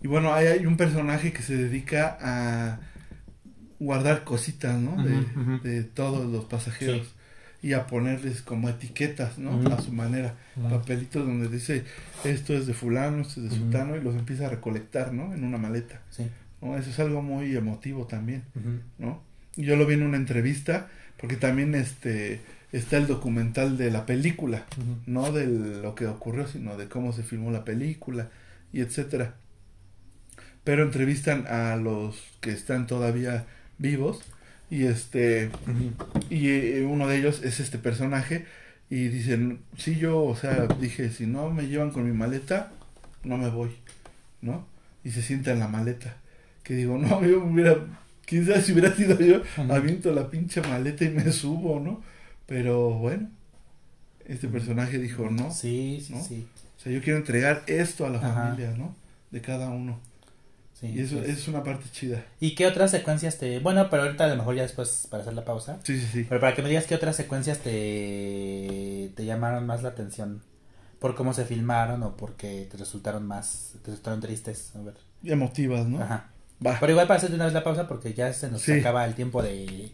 Y 0.00 0.06
bueno, 0.06 0.32
hay, 0.32 0.46
hay 0.46 0.66
un 0.66 0.76
personaje 0.76 1.32
que 1.32 1.42
se 1.42 1.56
dedica 1.56 2.16
a 2.20 2.80
guardar 3.78 4.24
cositas, 4.24 4.78
¿no? 4.78 5.02
De, 5.62 5.82
todos 5.84 6.30
los 6.30 6.44
pasajeros. 6.44 7.14
Y 7.60 7.72
a 7.72 7.88
ponerles 7.88 8.40
como 8.40 8.68
etiquetas, 8.68 9.38
¿no? 9.38 9.60
A 9.72 9.80
su 9.80 9.92
manera. 9.92 10.34
Papelitos 10.70 11.26
donde 11.26 11.48
dice 11.48 11.84
esto 12.24 12.54
es 12.54 12.66
de 12.66 12.74
fulano, 12.74 13.22
esto 13.22 13.40
es 13.40 13.50
de 13.50 13.56
sultano. 13.56 13.96
Y 13.96 14.00
los 14.00 14.14
empieza 14.14 14.46
a 14.46 14.50
recolectar, 14.50 15.12
¿no? 15.12 15.34
En 15.34 15.44
una 15.44 15.58
maleta. 15.58 16.02
Sí. 16.10 16.28
¿no? 16.60 16.76
Eso 16.76 16.90
es 16.90 16.98
algo 17.00 17.22
muy 17.22 17.56
emotivo 17.56 18.06
también. 18.06 18.44
¿no? 18.98 19.22
Yo 19.56 19.76
lo 19.76 19.86
vi 19.86 19.94
en 19.94 20.04
una 20.04 20.16
entrevista, 20.16 20.88
porque 21.16 21.36
también 21.36 21.74
este 21.74 22.40
está 22.70 22.98
el 22.98 23.06
documental 23.06 23.78
de 23.78 23.90
la 23.90 24.06
película, 24.06 24.66
no 25.06 25.32
de 25.32 25.46
lo 25.46 25.94
que 25.94 26.06
ocurrió, 26.06 26.46
sino 26.46 26.76
de 26.76 26.88
cómo 26.88 27.12
se 27.12 27.22
filmó 27.22 27.50
la 27.50 27.64
película 27.64 28.28
y 28.72 28.80
etcétera. 28.80 29.34
Pero 30.64 30.82
entrevistan 30.82 31.46
a 31.46 31.76
los 31.76 32.22
que 32.40 32.50
están 32.50 32.86
todavía 32.86 33.46
vivos 33.78 34.20
y 34.70 34.84
este 34.84 35.50
y 36.30 36.48
eh, 36.48 36.84
uno 36.84 37.06
de 37.08 37.18
ellos 37.18 37.42
es 37.42 37.60
este 37.60 37.78
personaje 37.78 38.44
y 38.90 39.08
dicen, 39.08 39.60
sí 39.76 39.96
yo, 39.96 40.22
o 40.22 40.34
sea, 40.36 40.66
dije, 40.66 41.10
si 41.10 41.26
no 41.26 41.50
me 41.50 41.66
llevan 41.68 41.90
con 41.90 42.04
mi 42.06 42.12
maleta, 42.16 42.72
no 43.22 43.36
me 43.36 43.50
voy, 43.50 43.70
¿no? 44.40 44.66
Y 45.04 45.10
se 45.10 45.20
sienta 45.22 45.52
en 45.52 45.58
la 45.58 45.68
maleta. 45.68 46.16
Que 46.62 46.74
digo, 46.74 46.96
no, 46.98 47.22
yo 47.24 47.44
hubiera, 47.44 47.76
quién 48.24 48.46
sabe 48.46 48.62
si 48.62 48.72
hubiera 48.72 48.94
sido 48.94 49.18
yo, 49.20 49.42
Ujú. 49.58 49.72
aviento 49.72 50.12
la 50.12 50.30
pinche 50.30 50.60
maleta 50.62 51.04
y 51.04 51.10
me 51.10 51.30
subo, 51.32 51.80
¿no? 51.80 52.02
Pero 52.46 52.90
bueno, 52.94 53.28
este 54.26 54.48
personaje 54.48 54.98
dijo, 54.98 55.28
no, 55.30 55.50
Sí, 55.50 56.02
sí, 56.06 56.14
¿No? 56.14 56.22
sí. 56.22 56.46
o 56.78 56.80
sea, 56.80 56.92
yo 56.92 57.02
quiero 57.02 57.18
entregar 57.18 57.64
esto 57.66 58.06
a 58.06 58.10
la 58.10 58.18
Ajá. 58.18 58.32
familia, 58.34 58.74
¿no? 58.76 58.94
De 59.30 59.40
cada 59.42 59.68
uno. 59.68 60.00
Sí, 60.80 60.86
y 60.94 61.00
eso 61.00 61.16
sí. 61.24 61.30
es 61.30 61.48
una 61.48 61.62
parte 61.62 61.86
chida. 61.92 62.24
¿Y 62.40 62.54
qué 62.54 62.66
otras 62.66 62.90
secuencias 62.90 63.38
te... 63.38 63.58
Bueno, 63.58 63.88
pero 63.90 64.02
ahorita 64.04 64.24
a 64.24 64.28
lo 64.28 64.36
mejor 64.36 64.54
ya 64.56 64.62
después 64.62 65.06
para 65.10 65.22
hacer 65.22 65.34
la 65.34 65.44
pausa. 65.44 65.78
Sí, 65.84 66.00
sí, 66.00 66.06
sí. 66.12 66.26
Pero 66.28 66.40
para 66.40 66.54
que 66.54 66.62
me 66.62 66.68
digas 66.68 66.86
qué 66.86 66.94
otras 66.94 67.16
secuencias 67.16 67.58
te, 67.58 69.10
te 69.14 69.24
llamaron 69.24 69.66
más 69.66 69.82
la 69.82 69.90
atención. 69.90 70.42
Por 70.98 71.14
cómo 71.14 71.32
se 71.32 71.44
filmaron 71.44 72.02
o 72.02 72.16
porque 72.16 72.66
te 72.70 72.76
resultaron 72.76 73.26
más... 73.26 73.72
Te 73.84 73.90
resultaron 73.92 74.20
tristes. 74.20 74.72
A 74.76 74.80
ver. 74.82 74.94
Emotivas, 75.24 75.86
¿no? 75.86 76.02
Ajá. 76.02 76.30
Va. 76.64 76.76
Pero 76.80 76.92
igual 76.92 77.06
para 77.06 77.18
hacerte 77.18 77.36
una 77.36 77.44
vez 77.44 77.54
la 77.54 77.62
pausa 77.64 77.86
porque 77.86 78.14
ya 78.14 78.32
se 78.32 78.50
nos 78.50 78.62
Sí. 78.62 78.72
acaba 78.72 79.04
el 79.04 79.14
tiempo 79.14 79.42
de... 79.42 79.92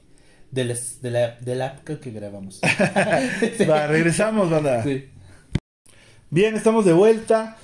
De, 0.50 0.64
les- 0.64 1.02
de 1.02 1.10
la, 1.10 1.36
de 1.40 1.56
la 1.56 1.76
que 1.84 1.98
que 1.98 2.10
grabamos. 2.12 2.60
Va, 3.68 3.86
regresamos, 3.86 4.48
banda. 4.50 4.82
Sí. 4.84 5.08
Bien, 6.30 6.54
estamos 6.54 6.84
de 6.84 6.92
vuelta. 6.92 7.56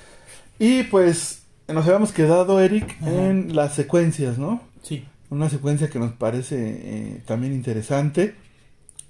Y 0.59 0.83
pues 0.83 1.40
nos 1.73 1.85
habíamos 1.85 2.11
quedado, 2.11 2.59
Eric, 2.61 2.95
Ajá. 3.01 3.29
en 3.29 3.55
las 3.55 3.75
secuencias, 3.75 4.37
¿no? 4.37 4.61
Sí. 4.83 5.05
Una 5.29 5.49
secuencia 5.49 5.89
que 5.89 5.99
nos 5.99 6.13
parece 6.13 6.55
eh, 6.59 7.21
también 7.25 7.53
interesante. 7.53 8.35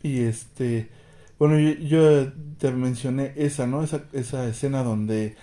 Y 0.03 0.21
este, 0.21 0.89
bueno, 1.39 1.59
yo, 1.59 1.71
yo 1.79 2.31
te 2.57 2.71
mencioné 2.71 3.33
esa, 3.35 3.67
¿no? 3.67 3.83
Esa, 3.83 4.03
esa 4.13 4.47
escena 4.47 4.83
donde 4.83 5.35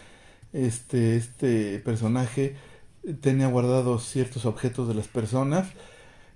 este, 0.53 1.17
este 1.17 1.79
personaje 1.79 2.57
tenía 3.21 3.49
guardados 3.49 4.09
ciertos 4.09 4.47
objetos 4.47 4.89
de 4.89 4.95
las 4.95 5.09
personas. 5.09 5.69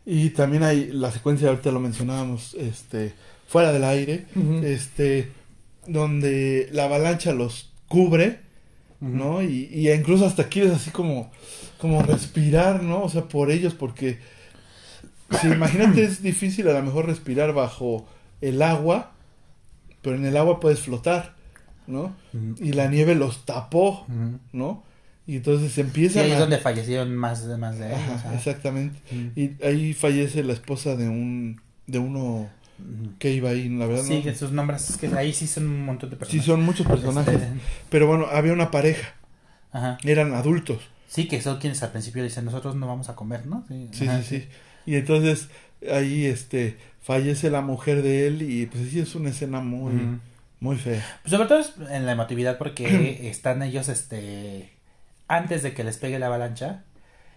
Y 0.05 0.31
también 0.31 0.65
hay 0.65 0.89
la 0.93 1.13
secuencia, 1.13 1.49
ahorita 1.49 1.71
lo 1.71 1.81
mencionábamos, 1.81 2.55
este, 2.55 3.13
fuera 3.47 3.73
del 3.73 3.85
aire, 3.85 4.27
este, 4.65 5.31
donde 5.87 6.69
la 6.73 6.85
avalancha 6.85 7.33
los 7.33 7.73
cubre, 7.87 8.41
¿no? 9.03 9.43
Y, 9.43 9.69
y 9.73 9.91
incluso 9.91 10.25
hasta 10.27 10.49
quieres 10.49 10.73
así 10.73 10.91
como, 10.91 11.31
como 11.79 12.03
respirar, 12.03 12.83
¿no? 12.83 13.03
O 13.03 13.09
sea, 13.09 13.25
por 13.29 13.51
ellos, 13.51 13.75
porque 13.75 14.19
si 15.41 15.49
imagínate 15.49 16.05
es 16.05 16.23
difícil 16.23 16.69
a 16.69 16.73
lo 16.75 16.83
mejor 16.83 17.07
respirar 17.07 17.53
bajo 17.53 18.07
el 18.41 18.63
agua, 18.63 19.13
pero 20.03 20.17
en 20.17 20.25
el 20.25 20.37
agua 20.37 20.61
puedes 20.61 20.81
flotar, 20.81 21.35
¿no? 21.87 22.15
Y 22.61 22.73
la 22.73 22.89
nieve 22.89 23.15
los 23.15 23.45
tapó. 23.45 24.07
¿no? 24.53 24.83
Y 25.27 25.37
entonces 25.37 25.73
Sí, 25.73 25.81
empiezan 25.81 26.25
ahí 26.25 26.31
es 26.33 26.37
a- 26.37 26.41
donde 26.41 26.59
fallecieron 26.59 27.15
más, 27.15 27.45
más 27.59 27.79
de 27.79 27.87
ellos. 27.89 28.01
Ajá, 28.17 28.35
exactamente. 28.35 28.99
Y 29.37 29.53
ahí 29.65 29.95
fallece 29.95 30.43
la 30.45 30.53
esposa 30.53 30.97
de 30.97 31.09
un 31.09 31.61
de 31.87 31.99
uno. 31.99 32.49
Que 33.19 33.31
iba 33.33 33.51
ahí, 33.51 33.69
la 33.69 33.87
verdad. 33.87 34.03
Sí, 34.05 34.17
no- 34.19 34.23
que 34.23 34.35
sus 34.35 34.53
nombres, 34.53 34.91
es 34.91 34.97
que 34.97 35.07
ahí 35.17 35.33
sí 35.33 35.47
son 35.47 35.67
un 35.67 35.85
montón 35.85 36.11
de 36.11 36.17
sí, 36.17 36.21
personas. 36.21 36.45
son 36.47 36.63
muchos 36.63 36.87
personajes. 36.87 37.35
Este, 37.43 37.53
Pero 37.91 38.07
bueno, 38.07 38.27
había 38.31 38.53
una 38.53 38.71
pareja, 38.71 39.15
Ajá. 39.73 39.99
eran 40.05 40.35
adultos. 40.35 40.79
Sí, 41.09 41.29
que 41.29 41.41
son 41.43 41.59
quienes 41.59 41.83
al 41.83 41.91
principio 41.91 42.23
dicen, 42.23 42.45
nosotros 42.45 42.75
no 42.75 42.87
vamos 42.87 43.09
a 43.09 43.15
comer, 43.17 43.47
¿no? 43.47 43.65
Sí, 43.69 43.89
Sí, 43.93 44.09
ajá, 44.09 44.23
sí, 44.23 44.41
sí. 44.41 44.49
Y 44.87 44.97
entonces 44.97 45.49
ahí 45.91 46.25
este 46.27 46.79
fallece 47.03 47.51
la 47.51 47.61
mujer 47.61 48.03
de 48.03 48.27
él 48.29 48.43
y 48.43 48.67
pues 48.67 48.89
sí 48.91 49.01
es 49.01 49.15
una 49.15 49.31
escena 49.31 49.61
muy 49.61 50.19
muy 50.61 50.77
fea. 50.77 51.05
Pues 51.23 51.33
sobre 51.33 51.49
todo 51.49 51.59
es 51.59 51.75
en 51.91 52.07
la 52.07 52.13
emotividad 52.13 52.57
porque 52.57 53.19
están 53.29 53.63
ellos, 53.63 53.89
este, 53.89 54.71
antes 55.29 55.63
de 55.63 55.75
que 55.75 55.83
les 55.85 55.99
pegue 55.99 56.19
la 56.19 56.27
avalancha, 56.27 56.85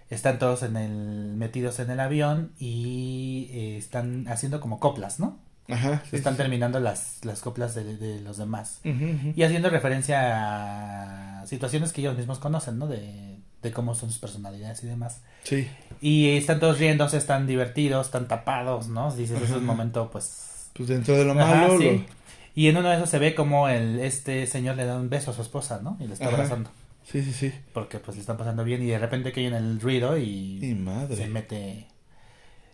están 0.09 0.37
todos 0.39 0.63
en 0.63 0.75
el, 0.77 1.35
metidos 1.35 1.79
en 1.79 1.89
el 1.89 1.99
avión 1.99 2.51
y 2.59 3.47
eh, 3.51 3.77
están 3.77 4.27
haciendo 4.27 4.59
como 4.59 4.79
coplas, 4.79 5.19
¿no? 5.19 5.39
Ajá. 5.67 6.03
sí, 6.09 6.15
están 6.15 6.33
sí. 6.33 6.37
terminando 6.37 6.79
las, 6.79 7.25
las 7.25 7.41
coplas 7.41 7.73
de, 7.73 7.97
de 7.97 8.21
los 8.21 8.37
demás. 8.37 8.81
Y 8.83 9.41
haciendo 9.41 9.69
referencia 9.71 11.39
a 11.41 11.47
situaciones 11.47 11.91
que 11.91 12.01
ellos 12.01 12.15
mismos 12.17 12.37
conocen, 12.39 12.77
¿no? 12.77 12.87
De, 12.87 13.39
de 13.63 13.71
cómo 13.71 13.95
son 13.95 14.09
sus 14.11 14.19
personalidades 14.19 14.83
y 14.83 14.87
demás. 14.87 15.21
Sí. 15.43 15.67
Y 16.01 16.37
están 16.37 16.59
todos 16.59 16.77
riéndose, 16.77 17.17
están 17.17 17.47
divertidos, 17.47 18.05
están 18.07 18.27
tapados, 18.27 18.87
¿no? 18.89 19.11
Dices, 19.15 19.37
ese 19.41 19.45
es 19.53 19.57
un 19.57 19.65
momento, 19.65 20.09
pues... 20.11 20.69
Pues 20.73 20.89
dentro 20.89 21.17
de 21.17 21.25
lo 21.25 21.31
Ajá, 21.31 21.55
malo 21.61 21.79
sí. 21.79 21.85
lo- 21.85 22.05
Y 22.53 22.67
en 22.67 22.77
uno 22.77 22.89
de 22.89 22.97
esos 22.97 23.09
se 23.09 23.17
ve 23.17 23.33
como 23.33 23.67
el, 23.67 23.99
este 24.01 24.45
señor 24.45 24.75
le 24.75 24.85
da 24.85 24.97
un 24.97 25.09
beso 25.09 25.31
a 25.31 25.33
su 25.33 25.41
esposa, 25.41 25.79
¿no? 25.81 25.97
Y 25.99 26.05
le 26.07 26.13
está 26.13 26.25
Ajá. 26.27 26.35
abrazando. 26.35 26.69
Sí, 27.09 27.23
sí, 27.23 27.33
sí. 27.33 27.53
Porque 27.73 27.99
pues 27.99 28.17
le 28.17 28.21
están 28.21 28.37
pasando 28.37 28.63
bien 28.63 28.81
y 28.81 28.87
de 28.87 28.97
repente 28.99 29.31
que 29.31 29.45
en 29.45 29.53
el 29.53 29.79
ruido 29.79 30.17
y, 30.17 30.59
Y 30.65 30.75
madre. 30.75 31.15
se 31.15 31.27
mete... 31.27 31.87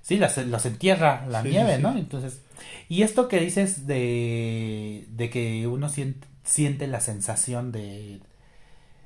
Sí, 0.02 0.18
las, 0.18 0.38
los 0.38 0.66
entierra 0.66 1.26
la 1.28 1.44
Sí, 1.44 1.50
nieve, 1.50 1.76
sí. 1.78 1.82
¿no? 1.82 1.98
Entonces... 1.98 2.42
Y 2.90 3.04
esto 3.04 3.28
que 3.28 3.40
dices 3.40 3.88
de, 3.88 5.06
de 5.10 5.30
que 5.30 5.68
uno 5.68 5.90
siente, 5.90 6.28
siente 6.44 6.88
la 6.88 7.00
sensación 7.02 7.72
de, 7.72 8.20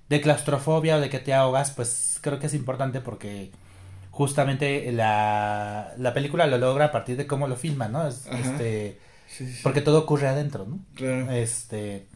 de 0.09 0.21
claustrofobia 0.21 0.97
o 0.97 0.99
de 1.01 1.09
que 1.09 1.19
te 1.19 1.33
ahogas, 1.33 1.71
pues 1.71 2.19
creo 2.21 2.39
que 2.39 2.47
es 2.47 2.53
importante 2.53 3.01
porque 3.01 3.51
justamente 4.11 4.91
la, 4.91 5.93
la 5.97 6.13
película 6.13 6.47
lo 6.47 6.57
logra 6.57 6.85
a 6.85 6.91
partir 6.91 7.17
de 7.17 7.27
cómo 7.27 7.47
lo 7.47 7.55
filma, 7.55 7.87
¿no? 7.87 8.07
Es- 8.07 8.27
este, 8.27 8.99
Sí, 9.27 9.45
sí, 9.47 9.53
sí. 9.53 9.59
porque 9.63 9.81
todo 9.81 9.99
ocurre 9.99 10.27
adentro, 10.27 10.65
¿no? 10.65 10.79
Claro. 10.95 11.31
Este, 11.31 12.07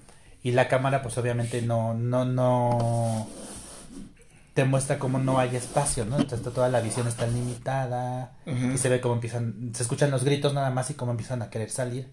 y 0.43 0.51
la 0.51 0.67
cámara 0.67 1.01
pues 1.01 1.17
obviamente 1.17 1.61
no, 1.61 1.93
no, 1.93 2.25
no 2.25 3.27
te 4.53 4.65
muestra 4.65 4.99
cómo 4.99 5.19
no 5.19 5.39
hay 5.39 5.55
espacio, 5.55 6.05
¿no? 6.05 6.17
Entonces 6.19 6.53
toda 6.53 6.69
la 6.69 6.81
visión 6.81 7.07
está 7.07 7.27
limitada 7.27 8.33
y 8.73 8.77
se 8.77 8.89
ve 8.89 8.99
cómo 8.99 9.13
empiezan, 9.15 9.71
se 9.73 9.83
escuchan 9.83 10.11
los 10.11 10.23
gritos 10.23 10.53
nada 10.53 10.69
más 10.69 10.89
y 10.89 10.95
cómo 10.95 11.11
empiezan 11.11 11.41
a 11.41 11.49
querer 11.49 11.69
salir 11.69 12.11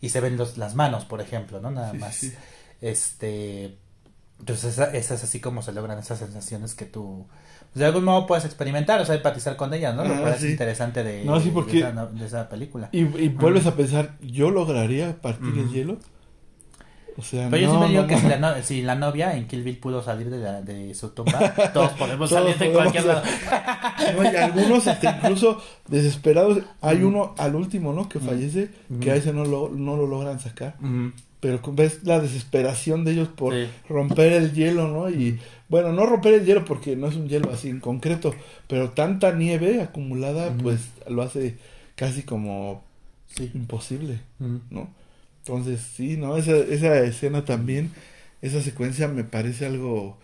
y 0.00 0.08
se 0.10 0.20
ven 0.20 0.36
los, 0.36 0.58
las 0.58 0.74
manos, 0.74 1.04
por 1.04 1.20
ejemplo, 1.20 1.60
¿no? 1.60 1.70
Nada 1.70 1.92
Sí, 1.92 1.98
más. 1.98 2.14
sí. 2.16 2.32
Este, 2.80 3.78
entonces 4.38 4.72
esa, 4.74 4.92
esa 4.94 5.14
es 5.14 5.24
así 5.24 5.40
como 5.40 5.62
se 5.62 5.72
logran 5.72 5.98
esas 5.98 6.18
sensaciones 6.18 6.74
que 6.74 6.84
tú 6.84 7.26
pues, 7.72 7.80
de 7.80 7.86
algún 7.86 8.04
modo 8.04 8.26
puedes 8.26 8.44
experimentar, 8.44 9.00
o 9.00 9.04
sea, 9.06 9.14
empatizar 9.14 9.56
con 9.56 9.72
ellas, 9.74 9.94
¿no? 9.94 10.04
Lo 10.04 10.14
Ah, 10.14 10.20
cual 10.20 10.34
es 10.34 10.44
interesante 10.44 11.02
de, 11.04 11.24
No, 11.24 11.40
de 11.40 11.78
esa, 11.78 11.92
no- 11.92 12.06
de 12.06 12.26
esa 12.26 12.48
película. 12.48 12.88
Y, 12.92 13.00
y 13.00 13.28
vuelves 13.28 13.66
a 13.66 13.74
pensar, 13.76 14.16
¿yo 14.20 14.50
lograría 14.50 15.20
partir 15.20 15.58
el 15.58 15.70
hielo? 15.70 15.98
O 17.18 17.22
sea, 17.22 17.48
Pero 17.50 17.62
yo 17.62 17.66
no, 17.66 17.72
siempre 17.80 17.88
digo 17.90 18.02
no, 18.02 18.08
que 18.08 18.14
no. 18.14 18.20
si, 18.20 18.26
la 18.28 18.38
no- 18.38 18.62
si 18.62 18.82
la 18.82 18.94
novia 18.94 19.36
en 19.36 19.48
Kill 19.48 19.64
Bill 19.64 19.76
pudo 19.78 20.02
salir 20.04 20.30
de, 20.30 20.38
la- 20.38 20.62
de 20.62 20.94
su 20.94 21.08
tumba, 21.10 21.52
todos 21.74 21.90
podemos 21.92 22.30
Todos 22.30 22.42
salir 22.44 22.56
de 22.58 22.66
podemos 22.70 22.92
cualquier 22.92 23.04
lado. 23.06 23.22
No, 24.16 24.22
y 24.24 24.36
algunos 24.36 24.86
hasta 24.86 25.16
incluso 25.16 25.60
desesperados. 25.88 26.60
Hay 26.80 27.02
uno 27.02 27.34
al 27.36 27.56
último, 27.56 27.92
¿no? 27.92 28.08
Que 28.08 28.20
fallece, 28.20 28.70
que 29.00 29.10
a 29.10 29.16
ese 29.16 29.32
no 29.32 29.44
lo, 29.44 29.68
no 29.68 29.96
lo 29.96 30.06
logran 30.06 30.38
sacar. 30.38 30.76
Pero 31.40 31.60
ves 31.72 32.00
la 32.04 32.20
desesperación 32.20 33.04
de 33.04 33.12
ellos 33.12 33.28
por 33.28 33.52
Sí. 33.54 33.66
romper 33.88 34.32
el 34.32 34.52
hielo, 34.52 34.88
¿no? 34.88 35.08
Y 35.10 35.38
bueno, 35.68 35.92
no 35.92 36.06
romper 36.06 36.34
el 36.34 36.44
hielo 36.46 36.64
porque 36.64 36.94
no 36.96 37.08
es 37.08 37.16
un 37.16 37.28
hielo 37.28 37.50
así 37.52 37.68
en 37.68 37.80
concreto, 37.80 38.34
pero 38.68 38.90
tanta 38.90 39.32
nieve 39.32 39.82
acumulada, 39.82 40.52
pues 40.62 40.88
lo 41.08 41.22
hace 41.22 41.56
casi 41.96 42.22
como 42.22 42.82
Sí. 43.28 43.50
imposible. 43.54 44.20
¿no? 44.70 44.88
Entonces, 45.48 45.80
sí, 45.96 46.16
¿no? 46.16 46.36
Esa, 46.36 46.56
esa 46.56 47.00
escena 47.00 47.44
también, 47.44 47.90
esa 48.42 48.60
secuencia 48.62 49.08
me 49.08 49.24
parece 49.24 49.66
algo, 49.66 50.18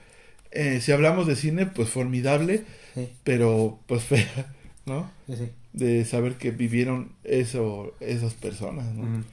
eh, 0.52 0.80
si 0.80 0.92
hablamos 0.92 1.26
de 1.26 1.36
cine, 1.36 1.66
pues 1.66 1.88
formidable. 1.90 2.64
Sí, 2.94 3.08
pero 3.24 3.80
pues 3.86 4.04
fea, 4.10 4.54
¿no? 4.86 5.10
sí, 5.26 5.36
sí. 5.36 5.50
De 5.72 6.04
saber 6.04 6.34
que 6.34 6.50
vivieron 6.52 7.12
eso, 7.24 7.94
esas 8.00 8.34
personas, 8.34 8.86
¿no? 8.94 9.24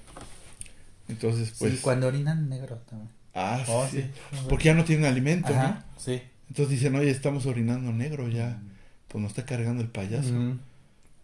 Entonces, 1.09 1.53
pues... 1.59 1.73
sí, 1.73 1.79
cuando 1.81 2.07
orinan 2.07 2.49
negro 2.49 2.77
también. 2.89 3.09
Ah, 3.33 3.63
Oh, 3.67 3.85
sí. 3.91 4.01
sí. 4.01 4.05
Porque 4.49 4.65
ya 4.65 4.73
no 4.73 4.83
tienen 4.83 5.05
alimento, 5.05 5.53
Ajá, 5.53 5.85
¿no? 5.95 6.01
sí. 6.01 6.21
Entonces 6.49 6.79
dicen, 6.79 6.95
oye, 6.95 7.09
estamos 7.09 7.45
orinando 7.45 7.91
negro 7.93 8.27
ya. 8.27 8.61
Pues 9.07 9.21
nos 9.21 9.31
está 9.31 9.45
cargando 9.45 9.81
el 9.81 9.89
payaso. 9.89 10.33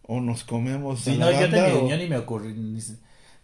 O 0.04 0.22
nos 0.22 0.44
comemos 0.44 1.02
Sí, 1.04 1.12
a 1.12 1.16
no, 1.16 1.32
la 1.32 1.32
yo, 1.32 1.42
banda, 1.42 1.58
también, 1.58 1.86
o- 1.86 1.90
yo 1.90 1.98
ni 1.98 2.08
me 2.08 2.18
ocurrió, 2.18 2.52
ni, 2.56 2.82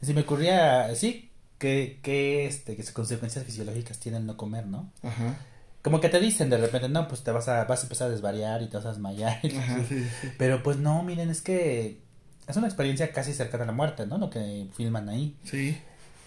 se- 0.03 0.13
me 0.13 0.21
ocurría, 0.21 0.93
sí, 0.95 1.31
que, 1.57 1.99
que, 2.03 2.45
este, 2.45 2.75
que 2.75 2.83
consecuencias 2.93 3.45
fisiológicas 3.45 3.99
tienen 3.99 4.25
no 4.25 4.37
comer, 4.37 4.67
¿no? 4.67 4.91
Ajá. 5.03 5.37
Como 5.81 5.99
que 5.99 6.09
te 6.09 6.19
dicen 6.19 6.49
de 6.49 6.57
repente, 6.57 6.87
no, 6.89 7.07
pues 7.07 7.23
te 7.23 7.31
vas 7.31 7.47
a, 7.49 7.65
vas 7.65 7.81
a 7.81 7.83
empezar 7.83 8.07
a 8.07 8.11
desvariar 8.11 8.61
y 8.61 8.67
te 8.67 8.77
vas 8.77 8.85
a 8.85 8.89
desmayar. 8.89 9.39
Ajá, 9.57 9.79
sí, 9.87 10.07
sí. 10.21 10.31
Pero 10.37 10.63
pues 10.63 10.77
no, 10.77 11.03
miren, 11.03 11.29
es 11.29 11.41
que 11.41 11.99
es 12.47 12.55
una 12.57 12.67
experiencia 12.67 13.11
casi 13.11 13.33
cercana 13.33 13.63
a 13.63 13.67
la 13.67 13.73
muerte, 13.73 14.05
¿no? 14.07 14.17
Lo 14.17 14.29
que 14.29 14.67
filman 14.75 15.09
ahí. 15.09 15.35
Sí, 15.43 15.77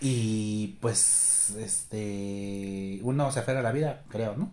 Y 0.00 0.76
pues, 0.80 1.54
este, 1.58 2.98
uno 3.02 3.30
se 3.32 3.40
aferra 3.40 3.60
a 3.60 3.62
la 3.62 3.72
vida, 3.72 4.02
creo, 4.10 4.36
¿no? 4.36 4.52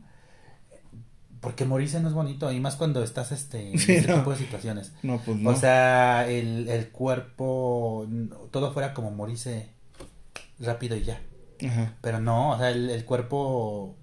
Porque 1.43 1.65
morirse 1.65 1.99
no 1.99 2.07
es 2.07 2.13
bonito, 2.15 2.51
y 2.51 2.59
más 2.59 2.75
cuando 2.77 3.03
estás, 3.03 3.31
este, 3.31 3.69
en 3.71 3.77
Sí, 3.79 3.97
no. 4.07 4.15
tipo 4.15 4.31
de 4.31 4.37
situaciones. 4.37 4.93
no, 5.03 5.19
pues 5.19 5.37
no. 5.37 5.49
O 5.51 5.55
sea, 5.55 6.27
el, 6.27 6.67
el 6.69 6.89
cuerpo, 6.89 8.07
todo 8.49 8.71
fuera 8.73 8.93
como 8.95 9.11
morirse 9.11 9.69
rápido 10.59 10.95
y 10.95 11.03
ya. 11.03 11.21
Ajá, 11.67 11.93
Pero 12.01 12.19
no, 12.19 12.51
o 12.51 12.57
sea, 12.57 12.71
el, 12.71 12.89
el 12.89 13.05
cuerpo 13.05 13.95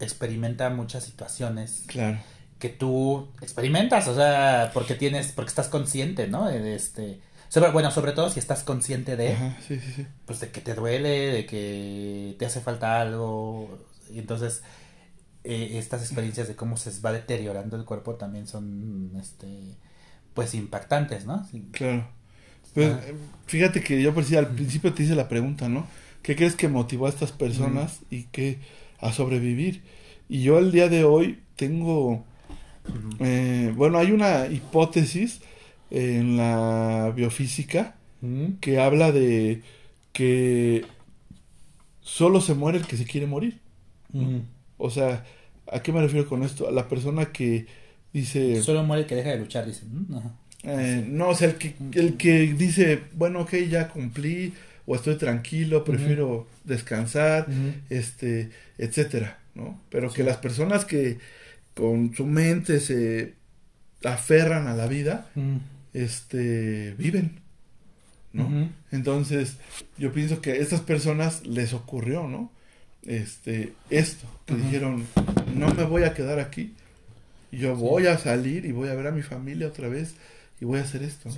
experimenta 0.00 0.68
muchas 0.70 1.04
situaciones 1.04 1.84
claro. 1.86 2.18
que 2.58 2.68
tú 2.68 3.28
experimentas, 3.40 4.08
o 4.08 4.14
sea, 4.14 4.70
porque 4.74 4.94
tienes, 4.94 5.32
porque 5.32 5.48
estás 5.50 5.68
consciente, 5.68 6.26
¿no? 6.28 6.46
De, 6.48 6.60
de 6.60 6.74
este, 6.74 7.20
sobre, 7.48 7.70
bueno, 7.70 7.90
sobre 7.90 8.12
todo 8.12 8.30
si 8.30 8.38
estás 8.40 8.62
consciente 8.62 9.16
de, 9.16 9.32
Ajá, 9.32 9.56
sí, 9.66 9.78
sí, 9.80 9.92
sí. 9.96 10.06
pues 10.26 10.40
de 10.40 10.50
que 10.50 10.60
te 10.60 10.74
duele, 10.74 11.32
de 11.32 11.46
que 11.46 12.36
te 12.38 12.46
hace 12.46 12.60
falta 12.60 13.00
algo, 13.00 13.78
y 14.10 14.18
entonces 14.18 14.62
eh, 15.48 15.78
estas 15.78 16.02
experiencias 16.02 16.48
de 16.48 16.56
cómo 16.56 16.76
se 16.76 16.92
va 17.00 17.12
deteriorando 17.12 17.76
el 17.76 17.84
cuerpo 17.84 18.14
también 18.16 18.46
son, 18.46 19.12
este, 19.20 19.48
pues 20.34 20.54
impactantes, 20.54 21.26
¿no? 21.26 21.46
Sí. 21.50 21.64
Claro. 21.72 22.08
Pues, 22.74 22.92
Ah. 22.92 23.00
fíjate 23.46 23.82
que 23.82 24.00
yo 24.02 24.12
sí, 24.22 24.36
al 24.36 24.48
principio 24.48 24.92
te 24.94 25.02
hice 25.02 25.14
la 25.14 25.28
pregunta, 25.28 25.68
¿no? 25.68 25.86
¿Qué 26.22 26.36
crees 26.36 26.54
que 26.54 26.68
motivó 26.68 27.06
a 27.06 27.10
estas 27.10 27.32
personas 27.32 28.00
y 28.10 28.24
que 28.24 28.58
a 29.00 29.12
sobrevivir? 29.12 29.82
Y 30.28 30.42
yo 30.42 30.58
el 30.58 30.72
día 30.72 30.88
de 30.88 31.04
hoy 31.04 31.40
tengo, 31.56 32.24
eh, 33.20 33.72
bueno, 33.76 33.98
hay 33.98 34.12
una 34.12 34.46
hipótesis 34.46 35.40
en 35.90 36.36
la 36.36 37.12
biofísica 37.14 37.94
Mm, 38.20 38.54
que 38.60 38.80
habla 38.80 39.12
de 39.12 39.62
que 40.12 40.84
solo 42.00 42.40
se 42.40 42.54
muere 42.54 42.78
el 42.78 42.86
que 42.86 42.96
se 42.96 43.04
quiere 43.04 43.26
morir. 43.26 43.60
O 44.76 44.90
sea, 44.90 45.24
¿a 45.72 45.80
qué 45.82 45.92
me 45.92 46.00
refiero 46.00 46.28
con 46.28 46.42
esto? 46.42 46.68
A 46.68 46.70
la 46.72 46.88
persona 46.88 47.26
que 47.32 47.66
dice... 48.12 48.62
Solo 48.62 48.82
muere 48.84 49.02
el 49.02 49.08
que 49.08 49.14
deja 49.14 49.30
de 49.30 49.38
luchar, 49.38 49.66
dicen. 49.66 50.06
¿no? 50.08 50.36
Eh, 50.64 51.04
no, 51.08 51.28
o 51.28 51.34
sea, 51.34 51.48
el 51.48 51.54
que, 51.56 51.74
el 51.94 52.16
que 52.16 52.52
dice, 52.54 53.00
bueno, 53.14 53.40
ok, 53.42 53.54
ya 53.70 53.88
cumplí, 53.88 54.52
o 54.86 54.94
estoy 54.94 55.16
tranquilo, 55.16 55.84
prefiero 55.84 56.46
descansar, 56.64 57.46
Ujú. 57.48 57.72
este, 57.90 58.50
etcétera, 58.78 59.38
¿no? 59.54 59.80
Pero 59.90 60.10
que 60.12 60.24
las 60.24 60.38
personas 60.38 60.84
que 60.84 61.18
con 61.74 62.14
su 62.14 62.26
mente 62.26 62.80
se 62.80 63.34
aferran 64.04 64.66
a 64.66 64.74
la 64.74 64.86
vida, 64.86 65.28
Mm. 65.34 65.56
este, 65.94 66.94
viven, 66.98 67.40
¿no? 68.32 68.70
Entonces, 68.92 69.56
yo 69.96 70.12
pienso 70.12 70.40
que 70.40 70.52
a 70.52 70.56
estas 70.56 70.80
personas 70.80 71.46
les 71.46 71.72
ocurrió, 71.72 72.26
¿no? 72.28 72.50
Este, 73.04 73.72
esto, 73.90 74.26
que 74.46 74.54
dijeron, 74.54 75.06
no 75.54 75.72
me 75.74 75.84
voy 75.84 76.02
a 76.02 76.14
quedar 76.14 76.38
aquí, 76.40 76.74
yo 77.52 77.76
voy 77.76 78.06
a 78.06 78.18
salir 78.18 78.64
y 78.66 78.72
voy 78.72 78.88
a 78.88 78.94
ver 78.94 79.06
a 79.06 79.12
mi 79.12 79.22
familia 79.22 79.68
otra 79.68 79.88
vez 79.88 80.14
y 80.60 80.64
voy 80.64 80.78
a 80.78 80.82
hacer 80.82 81.02
esto, 81.02 81.28
¿no? 81.30 81.36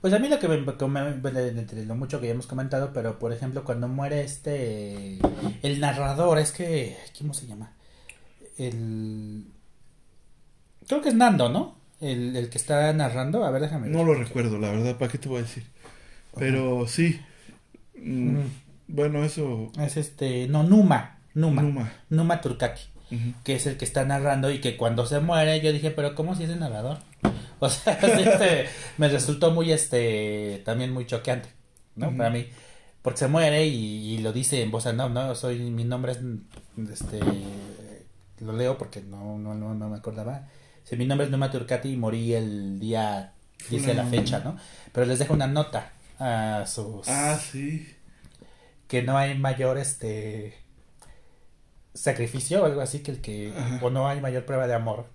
Pues 0.00 0.14
a 0.14 0.18
mí 0.18 0.28
lo 0.28 0.38
que 0.38 0.48
me, 0.48 0.64
que 0.76 0.86
me- 0.86 1.12
bueno, 1.14 1.40
entre 1.40 1.84
lo 1.84 1.94
mucho 1.94 2.20
que 2.20 2.26
ya 2.26 2.32
hemos 2.32 2.46
comentado, 2.46 2.92
pero 2.94 3.18
por 3.18 3.32
ejemplo 3.32 3.64
cuando 3.64 3.86
muere 3.86 4.22
este 4.22 5.18
el 5.62 5.80
narrador, 5.80 6.38
es 6.38 6.52
que 6.52 6.96
¿cómo 7.18 7.34
se 7.34 7.46
llama? 7.46 7.72
El 8.58 9.44
creo 10.88 11.02
que 11.02 11.10
es 11.10 11.14
Nando, 11.14 11.48
¿no? 11.48 11.76
El, 12.00 12.34
el 12.34 12.48
que 12.48 12.56
está 12.58 12.92
narrando, 12.94 13.44
a 13.44 13.50
ver, 13.50 13.62
déjame 13.62 13.88
ver. 13.88 13.96
No 13.96 14.04
lo 14.04 14.14
recuerdo, 14.14 14.58
la 14.58 14.70
verdad, 14.70 14.96
¿para 14.96 15.12
qué 15.12 15.18
te 15.18 15.28
voy 15.28 15.40
a 15.40 15.42
decir? 15.42 15.64
Pero 16.38 16.86
sí, 16.88 17.20
mm, 17.98 18.36
Ujú. 18.38 18.48
Bueno, 18.92 19.24
eso, 19.24 19.70
Es 19.78 19.96
este, 19.96 20.48
no 20.48 20.62
Numa, 20.62 21.18
Numa, 21.34 21.62
Numa, 21.62 21.92
Numa, 22.08 22.40
que 23.44 23.56
es 23.56 23.66
el 23.66 23.76
que 23.76 23.84
está 23.84 24.04
narrando 24.04 24.50
y 24.50 24.60
que 24.60 24.76
cuando 24.76 25.06
se 25.06 25.20
muere 25.20 25.60
yo 25.60 25.72
dije, 25.72 25.90
pero 25.90 26.14
¿cómo 26.14 26.34
si 26.34 26.44
es 26.44 26.50
el 26.50 26.60
narrador? 26.60 26.98
O 27.62 27.68
sea, 27.68 27.92
este, 28.02 28.70
me 28.96 29.08
resultó 29.08 29.50
muy 29.50 29.70
este 29.70 30.62
también 30.64 30.94
muy 30.94 31.04
choqueante, 31.04 31.50
¿no? 31.94 32.16
Para 32.16 32.30
mí, 32.30 32.46
porque 33.02 33.18
se 33.18 33.28
muere 33.28 33.66
y, 33.66 34.14
y 34.14 34.18
lo 34.18 34.32
dice 34.32 34.62
en 34.62 34.70
voz 34.70 34.86
off, 34.86 34.94
no, 34.94 35.34
soy 35.34 35.58
mi 35.58 35.84
nombre 35.84 36.12
es 36.12 36.20
este 36.90 37.20
lo 38.40 38.54
leo 38.54 38.78
porque 38.78 39.02
no 39.02 39.36
no 39.36 39.54
no, 39.54 39.74
no 39.74 39.88
me 39.90 39.98
acordaba. 39.98 40.48
Sí, 40.84 40.96
mi 40.96 41.04
nombre 41.04 41.26
es 41.26 41.30
Numa 41.30 41.50
Turcati 41.50 41.90
y 41.90 41.96
morí 41.98 42.32
el 42.32 42.80
día 42.80 43.34
dice 43.68 43.92
la 43.92 44.06
fecha, 44.06 44.40
¿no? 44.40 44.56
Pero 44.92 45.04
les 45.04 45.18
dejo 45.18 45.34
una 45.34 45.46
nota 45.46 45.92
a 46.18 46.64
sus 46.66 47.06
ah, 47.08 47.38
sí, 47.38 47.86
que 48.90 49.02
no 49.02 49.16
hay 49.16 49.38
mayor 49.38 49.78
este 49.78 50.52
sacrificio 51.94 52.62
o 52.62 52.66
algo 52.66 52.80
así 52.80 53.00
que 53.00 53.12
el 53.12 53.20
que 53.20 53.52
Ajá. 53.56 53.78
o 53.82 53.90
no 53.90 54.08
hay 54.08 54.20
mayor 54.20 54.44
prueba 54.44 54.66
de 54.66 54.74
amor 54.74 55.06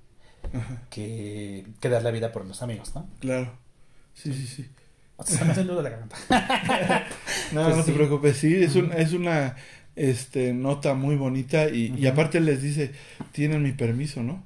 ajá, 0.53 0.81
que, 0.89 1.65
que 1.79 1.89
dar 1.89 2.01
la 2.03 2.11
vida 2.11 2.31
por 2.31 2.45
los 2.45 2.61
amigos, 2.61 2.93
¿no? 2.95 3.07
claro, 3.19 3.51
sí, 4.13 4.33
sí, 4.33 4.47
sí. 4.47 4.69
O 5.17 5.23
sea, 5.23 5.37
se 5.39 5.45
me 5.45 5.51
hace 5.51 5.63
nudo 5.63 5.81
la 5.81 5.89
garganta. 5.89 6.17
No, 7.53 7.63
Pues 7.63 7.77
no 7.77 7.83
sí. 7.83 7.91
te 7.91 7.95
preocupes, 7.97 8.37
sí, 8.37 8.55
es, 8.55 8.75
un, 8.75 8.91
es 8.91 9.13
una 9.13 9.55
este, 9.95 10.51
nota 10.53 10.93
muy 10.93 11.15
bonita 11.15 11.69
y, 11.69 11.93
y 11.97 12.07
aparte 12.07 12.39
les 12.41 12.61
dice, 12.61 12.91
tienen 13.31 13.61
mi 13.63 13.71
permiso, 13.71 14.23
¿no? 14.23 14.43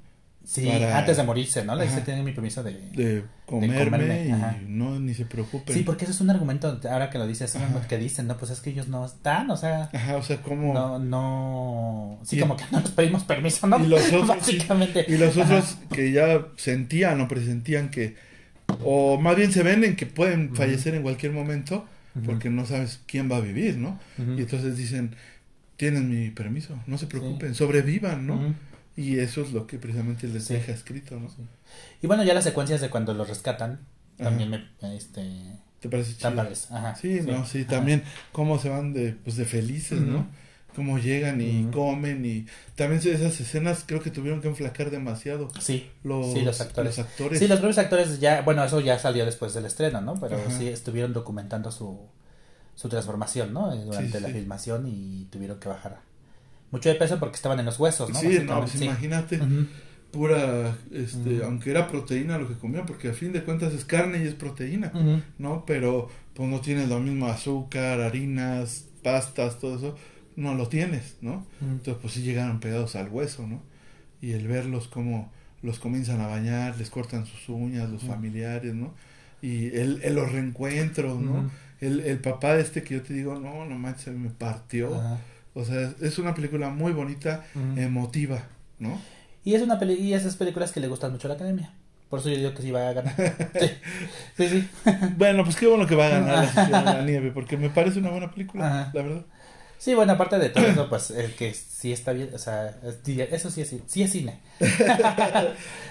Sí, 0.52 0.66
Para- 0.66 0.98
antes 0.98 1.16
de 1.16 1.22
morirse, 1.24 1.64
¿no? 1.64 1.76
Le 1.76 1.84
dice, 1.84 1.98
Ajá. 1.98 2.06
tienen 2.06 2.26
mi 2.26 2.32
permiso 2.32 2.64
de... 2.64 2.72
De 2.96 3.24
comerme, 3.46 3.84
comerme, 3.86 4.26
y 4.28 4.32
ajá. 4.32 4.58
no, 4.66 5.00
ni 5.00 5.14
se 5.14 5.26
preocupen. 5.26 5.76
Sí, 5.76 5.84
porque 5.84 6.06
eso 6.06 6.12
es 6.12 6.22
un 6.22 6.32
argumento, 6.32 6.80
ahora 6.90 7.12
que 7.12 7.20
lo 7.20 7.28
dices, 7.28 7.56
que 7.88 7.98
dicen, 8.00 8.26
no, 8.26 8.36
pues 8.36 8.50
es 8.50 8.60
que 8.60 8.72
ellos 8.72 8.88
no 8.88 9.06
están, 9.06 9.52
o 9.52 9.58
sea, 9.58 9.92
Ajá, 9.94 10.18
o 10.18 10.24
sea, 10.24 10.42
como... 10.42 10.74
no, 10.74 10.98
no, 10.98 12.20
sí, 12.24 12.38
Y- 12.38 12.40
como 12.40 12.58
que 12.58 12.64
no 12.72 12.80
nos 12.82 12.90
pedimos 12.90 13.24
permiso, 13.26 13.68
¿no? 13.68 13.78
Y 13.80 13.88
los 13.90 14.08
otros, 14.08 14.28
Básicamente. 14.28 15.06
Y 15.08 15.18
los 15.20 15.38
Ajá. 15.38 15.44
otros 15.58 15.78
que 15.94 16.12
ya 16.12 16.48
sentían 16.58 17.22
o 17.22 17.28
presentían 17.28 17.92
que, 17.92 18.16
o 18.84 19.20
más 19.22 19.36
bien 19.36 19.52
se 19.52 19.62
ven 19.62 19.84
en 19.84 19.96
que 19.96 20.08
pueden 20.08 20.56
fallecer 20.56 20.96
en 20.96 21.04
cualquier 21.04 21.32
momento, 21.32 21.86
porque 22.26 22.50
no 22.50 22.66
sabes 22.66 23.02
quién 23.06 23.32
va 23.32 23.38
a 23.38 23.42
vivir, 23.42 23.78
¿no? 23.78 24.00
Y 24.18 24.42
entonces 24.42 24.76
dicen, 24.78 25.16
tienen 25.78 26.10
mi 26.10 26.32
permiso, 26.32 26.74
no 26.88 26.98
se 26.98 27.06
preocupen, 27.06 27.54
sobrevivan, 27.54 28.26
¿no? 28.26 28.56
Y 28.96 29.20
eso 29.20 29.42
es 29.42 29.52
lo 29.54 29.66
que 29.68 29.78
precisamente 29.78 30.28
les 30.28 30.46
Sí. 30.46 30.54
deja 30.56 30.72
escrito, 30.74 31.20
¿no? 31.20 31.30
Y 32.02 32.08
bueno, 32.08 32.24
ya 32.24 32.34
las 32.34 32.44
secuencias 32.44 32.82
de 32.82 32.90
cuando 32.90 33.14
los 33.14 33.30
rescatan, 33.30 33.80
también 34.18 34.54
Ajá. 34.54 34.66
me, 34.82 34.96
este, 34.98 35.58
¿Te 35.80 35.88
parece 35.88 36.16
chido? 36.18 36.42
Ajá. 36.72 36.96
Sí, 36.96 37.22
no, 37.26 37.46
sí, 37.46 37.60
Ajá. 37.62 37.70
también 37.78 38.04
cómo 38.34 38.60
se 38.60 38.68
van 38.70 38.92
de, 38.94 39.14
pues 39.14 39.38
de 39.38 39.46
felices. 39.46 40.00
¿no? 40.02 40.28
Cómo 40.76 41.00
llegan 41.00 41.42
y 41.42 41.66
comen 41.72 42.26
y 42.26 42.46
también 42.76 43.02
esas 43.04 43.40
escenas 43.40 43.84
creo 43.86 44.02
que 44.02 44.12
tuvieron 44.12 44.40
que 44.42 44.48
enflacar 44.50 44.92
demasiado 44.92 45.50
Sí, 45.60 45.90
los, 46.04 46.32
sí, 46.34 46.42
los 46.42 46.62
actores. 46.62 46.98
los 46.98 47.06
actores. 47.08 47.40
Sí, 47.40 47.48
los 47.48 47.60
propios 47.60 47.78
actores 47.80 48.20
ya, 48.20 48.42
bueno, 48.44 48.64
eso 48.64 48.80
ya 48.80 49.00
salió 49.00 49.26
después 49.26 49.54
del 49.54 49.66
estreno, 49.66 50.00
¿no? 50.02 50.20
Pero 50.20 50.38
Ajá. 50.38 50.52
sí 50.52 50.68
estuvieron 50.68 51.12
documentando 51.12 51.72
su, 51.72 52.00
su 52.76 52.88
transformación, 52.88 53.52
¿no? 53.52 53.74
Eh, 53.74 53.84
Durante 53.84 54.18
Sí, 54.20 54.24
la 54.24 54.30
filmación 54.30 54.86
y 54.88 55.26
tuvieron 55.32 55.60
que 55.60 55.70
bajar 55.70 56.00
mucho 56.72 56.90
de 56.90 56.96
peso 56.96 57.20
porque 57.20 57.36
estaban 57.36 57.60
en 57.60 57.66
los 57.66 57.80
huesos, 57.80 58.10
¿no? 58.10 58.20
Sí, 58.20 58.28
no, 58.46 58.60
pues 58.62 58.72
sí. 58.80 58.86
imagínate. 58.86 59.38
Pura, 60.12 60.76
este, 60.92 61.44
aunque 61.44 61.70
era 61.70 61.88
proteína 61.88 62.40
lo 62.40 62.48
que 62.48 62.56
comían, 62.56 62.86
porque 62.88 63.10
a 63.10 63.14
fin 63.14 63.32
de 63.32 63.44
cuentas 63.44 63.74
es 63.74 63.86
carne 63.86 64.24
y 64.24 64.28
es 64.28 64.34
proteína. 64.34 64.92
¿no? 65.38 65.66
Pero 65.68 66.10
pues 66.34 66.50
no 66.50 66.62
tienes 66.62 66.90
lo 66.90 67.00
mismo 67.00 67.28
azúcar, 67.28 68.02
harinas, 68.02 68.86
pastas, 69.04 69.60
todo 69.60 69.78
eso, 69.78 69.96
no 70.36 70.56
lo 70.56 70.68
tienes, 70.68 71.18
¿no? 71.22 71.46
Entonces 71.62 71.96
pues 72.02 72.14
sí 72.16 72.22
llegaron 72.24 72.60
pegados 72.60 72.96
al 72.96 73.10
hueso, 73.10 73.46
¿no? 73.46 73.62
Y 74.22 74.32
el 74.32 74.48
verlos 74.48 74.88
como 74.88 75.32
los 75.62 75.78
comienzan 75.78 76.22
a 76.22 76.28
bañar, 76.28 76.78
les 76.80 76.90
cortan 76.90 77.26
sus 77.28 77.48
uñas, 77.50 77.90
los 77.92 78.02
familiares, 78.04 78.74
¿no? 78.74 78.94
Y 79.44 79.68
el, 79.68 80.02
el- 80.04 80.16
los 80.16 80.32
reencuentros, 80.32 81.20
¿no? 81.20 81.52
El, 81.82 82.00
el 82.02 82.18
papá 82.20 82.56
de 82.56 82.62
este 82.64 82.82
que 82.84 82.96
yo 82.96 83.04
te 83.04 83.14
digo, 83.14 83.40
no, 83.40 83.66
no 83.66 83.78
manches, 83.78 84.14
me 84.16 84.30
partió. 84.32 84.90
O 85.60 85.66
sea, 85.66 85.92
es 86.02 86.18
una 86.18 86.34
película 86.34 86.70
muy 86.70 86.92
bonita, 86.94 87.44
emotiva, 87.76 88.44
¿no? 88.80 89.00
Y 89.44 89.56
es 89.56 89.62
una 89.62 89.80
peli 89.80 89.94
y 89.96 90.14
esas 90.14 90.36
películas 90.36 90.72
que 90.72 90.80
le 90.80 90.88
gustan 90.88 91.12
mucho 91.12 91.28
a 91.28 91.30
la 91.30 91.36
academia. 91.36 91.72
Por 92.10 92.20
eso 92.20 92.30
yo 92.30 92.38
digo 92.38 92.54
que 92.56 92.62
sí 92.64 92.72
va 92.72 92.90
a 92.90 92.94
ganar. 92.94 93.16
Sí, 93.60 93.70
sí. 94.38 94.48
sí. 94.50 94.70
Bueno, 95.18 95.44
pues 95.44 95.56
qué 95.56 95.68
bueno 95.68 95.86
que 95.86 95.96
va 95.96 96.08
a 96.08 96.10
ganar 96.10 96.56
la 96.56 96.80
de 96.80 96.86
la 96.86 97.02
Nieve, 97.04 97.32
porque 97.32 97.56
me 97.58 97.70
parece 97.70 98.00
una 98.00 98.10
buena 98.10 98.32
película, 98.32 98.66
Ajá. 98.68 98.92
la 98.94 99.02
verdad. 99.02 99.26
Sí, 99.78 99.94
bueno, 99.94 100.14
aparte 100.14 100.38
de 100.40 100.50
todo 100.50 100.66
eso, 100.66 100.90
pues 100.90 101.12
el 101.12 101.34
que 101.36 101.54
sí 101.54 101.94
está 101.94 102.12
bien, 102.12 102.30
o 102.34 102.38
sea, 102.38 102.76
es- 102.84 103.00
eso 103.32 103.50
sí 103.50 103.62
es, 103.62 103.74
sí 103.88 104.02
es 104.04 104.12
cine. 104.12 104.40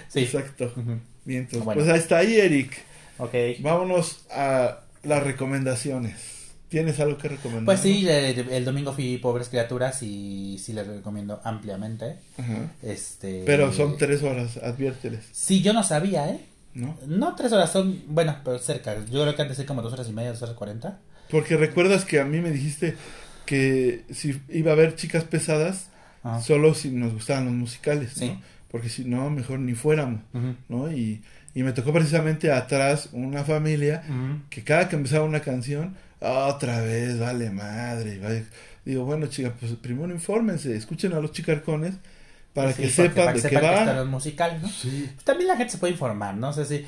sí. 0.08 0.20
Exacto. 0.20 0.66
Ujú. 0.76 0.98
Bien, 1.24 1.40
entonces, 1.42 1.64
Bueno. 1.64 1.82
pues 1.84 1.96
está 1.96 2.18
ahí, 2.18 2.36
Eric. 2.38 2.76
Ok. 3.18 3.34
Vámonos 3.60 4.26
a 4.30 4.80
las 5.04 5.22
recomendaciones. 5.22 6.14
¿Tienes 6.68 7.00
algo 7.00 7.16
que 7.16 7.28
recomendar? 7.28 7.64
Pues 7.64 7.80
sí, 7.80 8.06
el, 8.08 8.38
el 8.50 8.64
domingo 8.64 8.92
fui 8.92 9.16
Pobres 9.18 9.48
Criaturas 9.48 10.02
y 10.02 10.58
sí 10.58 10.72
les 10.74 10.86
recomiendo 10.86 11.40
ampliamente. 11.44 12.16
Ajá. 12.36 12.72
Este. 12.82 13.42
Pero 13.46 13.72
son 13.72 13.96
tres 13.96 14.22
horas, 14.22 14.58
adviérteles, 14.58 15.24
Sí, 15.32 15.62
yo 15.62 15.72
no 15.72 15.82
sabía, 15.82 16.28
¿eh? 16.28 16.40
¿no? 16.74 16.96
No 17.06 17.34
tres 17.34 17.52
horas, 17.52 17.72
son, 17.72 18.02
bueno, 18.08 18.36
pero 18.44 18.58
cerca. 18.58 18.96
Yo 19.10 19.22
creo 19.22 19.34
que 19.34 19.42
antes 19.42 19.56
de 19.56 19.66
como 19.66 19.80
dos 19.82 19.92
horas 19.94 20.08
y 20.08 20.12
media, 20.12 20.30
dos 20.32 20.42
horas 20.42 20.56
cuarenta. 20.56 20.98
Porque 21.30 21.56
recuerdas 21.56 22.04
que 22.04 22.20
a 22.20 22.24
mí 22.24 22.40
me 22.40 22.50
dijiste 22.50 22.96
que 23.46 24.04
si 24.10 24.38
iba 24.50 24.70
a 24.70 24.74
haber 24.74 24.94
chicas 24.94 25.24
pesadas, 25.24 25.88
Ajá. 26.22 26.42
solo 26.42 26.74
si 26.74 26.90
nos 26.90 27.14
gustaban 27.14 27.46
los 27.46 27.54
musicales, 27.54 28.20
¿no? 28.20 28.40
Porque 28.70 28.90
si 28.90 29.04
no, 29.04 29.30
mejor 29.30 29.58
ni 29.60 29.72
fuéramos. 29.74 30.20
¿no? 30.68 30.92
Y, 30.92 31.22
y 31.58 31.62
me 31.64 31.72
tocó 31.72 31.92
precisamente 31.92 32.52
atrás 32.52 33.08
una 33.12 33.42
familia 33.44 34.02
que 34.50 34.62
cada 34.62 34.88
que 34.88 34.94
empezaba 34.96 35.24
una 35.24 35.40
canción, 35.40 35.96
otra 36.20 36.80
vez, 36.82 37.18
vale 37.18 37.50
madre. 37.50 38.18
vale- 38.20 38.46
Digo, 38.84 39.04
bueno, 39.04 39.26
chicas, 39.26 39.52
pues 39.58 39.72
primero 39.72 40.12
infórmense, 40.12 40.74
escuchen 40.76 41.12
a 41.14 41.20
los 41.20 41.32
chicarcones 41.32 41.94
para 42.54 42.72
Sí, 42.72 42.82
que 42.82 42.88
sepan 42.90 43.14
para 43.14 43.26
de 43.32 43.32
que 43.34 43.42
qué 43.42 43.48
sepan 43.56 43.62
que 43.70 43.76
van. 43.76 43.88
está 43.88 44.00
el 44.00 44.08
musical, 44.08 44.58
¿no? 44.62 44.68
Sí, 44.68 45.10
También 45.24 45.48
la 45.48 45.56
gente 45.56 45.72
se 45.72 45.78
puede 45.78 45.92
informar, 45.94 46.36
¿no? 46.36 46.48
O 46.50 46.52
sea, 46.52 46.64
sí. 46.64 46.86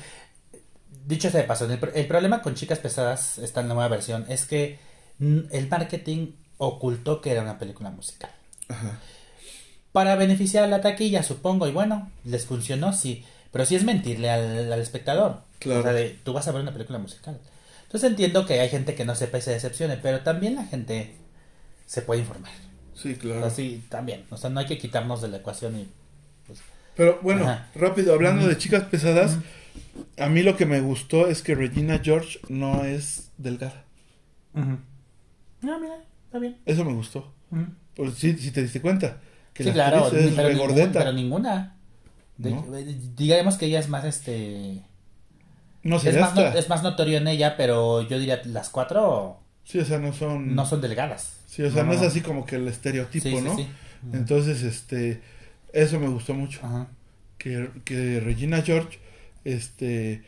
Dicho 1.05 1.29
sea 1.29 1.41
de 1.41 1.47
paso, 1.47 1.65
el, 1.71 1.79
pr- 1.79 1.91
el 1.93 2.07
problema 2.07 2.41
con 2.41 2.55
Chicas 2.55 2.79
Pesadas, 2.79 3.37
esta 3.39 3.61
nueva 3.63 3.87
versión, 3.89 4.25
es 4.29 4.45
que 4.45 4.79
el 5.19 5.67
marketing 5.69 6.27
ocultó 6.57 7.19
que 7.21 7.31
era 7.31 7.41
una 7.41 7.57
película 7.59 7.89
musical. 7.91 8.31
ajá. 8.69 8.99
Para 9.91 10.15
beneficiar 10.15 10.63
a 10.63 10.67
la 10.67 10.79
taquilla, 10.81 11.21
supongo, 11.23 11.67
y 11.67 11.71
bueno, 11.71 12.09
les 12.23 12.45
funcionó, 12.45 12.93
sí. 12.93 13.25
Pero 13.51 13.65
sí 13.65 13.75
es 13.75 13.83
mentirle 13.83 14.29
al, 14.29 14.71
al 14.71 14.79
espectador. 14.79 15.41
Claro. 15.59 15.81
O 15.81 15.83
sea, 15.83 15.93
de, 15.93 16.09
tú 16.23 16.33
vas 16.33 16.47
a 16.47 16.51
ver 16.51 16.61
una 16.61 16.71
película 16.73 16.99
musical. 16.99 17.39
Entonces 17.83 18.09
entiendo 18.09 18.45
que 18.45 18.59
hay 18.59 18.69
gente 18.69 18.95
que 18.95 19.03
no 19.05 19.15
sepa 19.15 19.37
y 19.37 19.41
se 19.41 19.51
decepcione, 19.51 19.97
pero 19.97 20.21
también 20.21 20.55
la 20.55 20.65
gente 20.65 21.15
se 21.85 22.01
puede 22.01 22.21
informar. 22.21 22.51
Sí, 22.95 23.15
claro. 23.15 23.45
Así 23.45 23.83
también. 23.89 24.25
O 24.29 24.37
sea, 24.37 24.49
no 24.49 24.59
hay 24.61 24.65
que 24.65 24.77
quitarnos 24.77 25.21
de 25.21 25.27
la 25.27 25.37
ecuación 25.37 25.75
y. 25.77 25.87
Pero 26.95 27.19
bueno, 27.21 27.43
Ajá. 27.47 27.69
rápido, 27.75 28.13
hablando 28.13 28.47
de 28.47 28.57
chicas 28.57 28.83
pesadas, 28.83 29.37
a 30.17 30.27
mí 30.27 30.43
lo 30.43 30.55
que 30.57 30.65
me 30.65 30.81
gustó 30.81 31.27
es 31.27 31.41
que 31.41 31.55
Regina 31.55 31.99
George 32.03 32.39
no 32.49 32.83
es 32.85 33.31
delgada. 33.37 33.85
No, 34.53 34.79
Ah, 35.63 35.77
mira, 35.79 35.97
está 36.25 36.39
bien. 36.39 36.57
Eso 36.65 36.83
me 36.85 36.93
gustó. 36.93 37.33
Pues 37.95 38.13
sí, 38.15 38.37
si 38.37 38.51
te 38.51 38.61
diste 38.63 38.81
cuenta. 38.81 39.19
Que 39.53 39.63
Sí, 39.63 39.69
la 39.69 39.73
claro, 39.73 40.07
es 40.07 40.33
pero, 40.35 40.49
ningún- 40.49 40.91
pero 40.93 41.11
ninguna. 41.13 41.77
¿No? 42.49 42.75
eh, 42.77 42.97
digamos 43.15 43.55
que 43.57 43.67
ella 43.67 43.79
es 43.79 43.87
más 43.89 44.03
este. 44.05 44.81
No 45.83 45.99
sé, 45.99 46.09
Es 46.09 46.19
más, 46.19 46.35
no- 46.35 46.41
es 46.47 46.69
más 46.69 46.83
notorio 46.83 47.17
en 47.17 47.27
ella, 47.27 47.55
pero 47.57 48.01
yo 48.07 48.19
diría 48.19 48.41
las 48.45 48.69
cuatro 48.69 49.39
Sí, 49.63 49.79
o 49.79 49.85
sea, 49.85 49.99
no 49.99 50.11
son... 50.13 50.55
no 50.55 50.65
son 50.65 50.81
delgadas. 50.81 51.37
Sí, 51.47 51.61
o 51.63 51.71
sea, 51.71 51.83
no, 51.83 51.89
No, 51.93 51.99
es 51.99 52.01
así 52.01 52.21
como 52.21 52.45
que 52.45 52.55
el 52.57 52.67
estereotipo, 52.67 53.29
Sí, 53.29 53.41
¿no? 53.41 53.55
sí. 53.55 53.67
Entonces, 54.13 54.63
este... 54.63 55.21
Eso 55.73 55.99
me 55.99 56.07
gustó 56.07 56.33
mucho. 56.33 56.59
Ajá. 56.63 56.87
Que, 57.37 57.69
que 57.85 58.19
Regina 58.19 58.61
George, 58.61 58.99
este... 59.45 60.23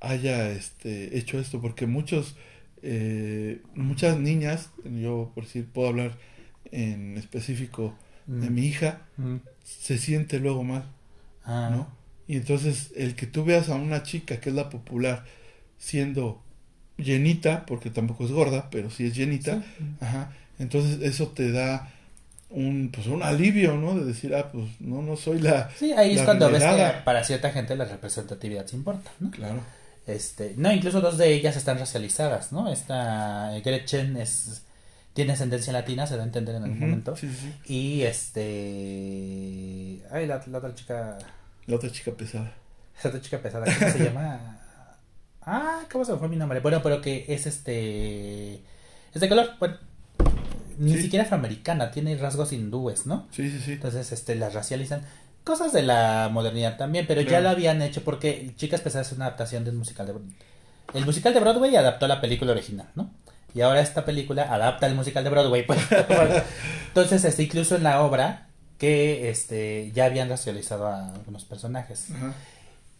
Haya, 0.00 0.50
este... 0.50 1.16
Hecho 1.16 1.38
esto. 1.38 1.60
Porque 1.60 1.86
muchos... 1.86 2.36
eh, 2.82 3.62
muchas 3.74 4.18
niñas, 4.18 4.70
yo 4.84 5.30
por 5.34 5.44
decir, 5.44 5.66
puedo 5.72 5.88
hablar 5.88 6.18
en 6.72 7.16
específico 7.18 7.94
de 8.26 8.50
Mm. 8.50 8.54
mi 8.54 8.66
hija, 8.66 9.02
Mm. 9.16 9.36
se 9.64 9.98
siente 9.98 10.38
luego 10.38 10.62
mal, 10.64 10.84
Ah, 11.44 11.68
¿no? 11.72 11.88
Y 12.28 12.36
entonces 12.36 12.92
el 12.96 13.14
que 13.14 13.26
tú 13.26 13.44
veas 13.44 13.68
a 13.68 13.74
una 13.74 14.02
chica 14.02 14.40
que 14.40 14.50
es 14.50 14.54
la 14.54 14.70
popular 14.70 15.24
siendo 15.78 16.40
llenita, 16.96 17.66
porque 17.66 17.90
tampoco 17.90 18.24
es 18.24 18.30
gorda, 18.30 18.68
pero 18.70 18.90
sí 18.90 19.06
es 19.06 19.14
llenita, 19.14 19.56
Sí. 19.78 19.84
ajá, 20.00 20.32
entonces 20.58 21.00
eso 21.02 21.28
te 21.28 21.50
da 21.50 21.90
un 22.50 22.90
pues 22.92 23.06
un 23.06 23.22
alivio, 23.22 23.76
¿no? 23.76 23.94
De 23.94 24.04
decir, 24.04 24.34
ah, 24.34 24.52
pues 24.52 24.66
no 24.80 25.02
no 25.02 25.16
soy 25.16 25.40
la 25.40 25.70
Sí, 25.76 25.92
ahí 25.92 26.14
es 26.16 26.22
cuando 26.22 26.50
ves 26.50 26.62
que 26.62 26.92
para 27.04 27.24
cierta 27.24 27.50
gente 27.50 27.74
la 27.76 27.86
representatividad 27.86 28.66
se 28.66 28.76
importa, 28.76 29.10
¿no? 29.20 29.30
Claro. 29.30 29.60
Este, 30.06 30.54
no, 30.56 30.72
incluso 30.72 31.00
dos 31.00 31.16
de 31.16 31.32
ellas 31.32 31.56
están 31.56 31.78
racializadas, 31.78 32.52
¿no? 32.52 32.70
Esta 32.70 33.52
Gretchen 33.64 34.16
es 34.16 34.62
tiene 35.14 35.32
ascendencia 35.32 35.72
latina, 35.72 36.06
se 36.06 36.16
da 36.16 36.22
a 36.22 36.26
entender 36.26 36.54
en 36.54 36.64
algún 36.64 36.80
momento. 36.80 37.16
Sí, 37.16 37.28
sí. 37.30 37.52
Y 37.72 38.02
este 38.02 40.02
ay, 40.10 40.26
la, 40.26 40.42
la 40.46 40.58
otra 40.58 40.74
chica 40.74 41.18
La 41.66 41.76
otra 41.76 41.90
chica 41.90 42.12
pesada. 42.12 42.52
esa 42.98 43.08
otra 43.08 43.20
chica 43.20 43.38
pesada, 43.38 43.66
¿cómo 43.78 43.92
se 43.92 44.04
llama? 44.04 44.58
Ah, 45.44 45.80
¿cómo 45.90 46.04
se 46.04 46.12
me 46.12 46.18
fue 46.18 46.28
mi 46.28 46.36
nombre? 46.36 46.60
Bueno, 46.60 46.82
pero 46.82 47.00
que 47.00 47.24
es 47.28 47.46
este 47.46 48.62
es 49.14 49.20
de 49.20 49.28
color, 49.28 49.50
bueno, 49.58 49.76
ni 50.78 50.94
Sí. 50.94 51.02
siquiera 51.02 51.24
afroamericana, 51.24 51.90
tiene 51.90 52.16
rasgos 52.16 52.52
hindúes, 52.52 53.06
¿no? 53.06 53.26
Sí, 53.30 53.50
sí, 53.50 53.58
sí. 53.60 53.72
Entonces, 53.72 54.10
este, 54.12 54.34
las 54.36 54.54
racializan. 54.54 55.02
Cosas 55.44 55.72
de 55.72 55.82
la 55.82 56.30
modernidad 56.32 56.76
también, 56.78 57.06
pero 57.08 57.20
ya 57.20 57.40
lo 57.40 57.48
habían 57.50 57.82
hecho 57.82 58.04
porque 58.04 58.52
Chicas 58.56 58.80
Pesadas 58.80 59.08
es 59.10 59.16
una 59.16 59.26
adaptación 59.26 59.64
del 59.64 59.74
musical 59.74 60.06
de 60.06 60.14
El 60.94 61.04
musical 61.04 61.34
de 61.34 61.40
Broadway 61.40 61.74
adaptó 61.74 62.06
la 62.06 62.20
película 62.20 62.52
original, 62.52 62.86
¿no? 62.94 63.10
Y 63.54 63.60
ahora 63.60 63.80
esta 63.80 64.04
película 64.04 64.52
adapta 64.52 64.86
el 64.86 64.94
musical 64.94 65.24
de 65.24 65.30
Broadway. 65.30 65.66
pues. 65.66 65.80
Entonces, 66.88 67.24
este, 67.24 67.42
incluso 67.42 67.76
en 67.76 67.82
la 67.82 68.02
obra 68.02 68.48
que 68.78 69.30
este, 69.30 69.92
ya 69.94 70.06
habían 70.06 70.28
racializado 70.28 70.86
a 70.86 71.14
algunos 71.14 71.44
personajes. 71.44 72.10
Ajá. 72.10 72.34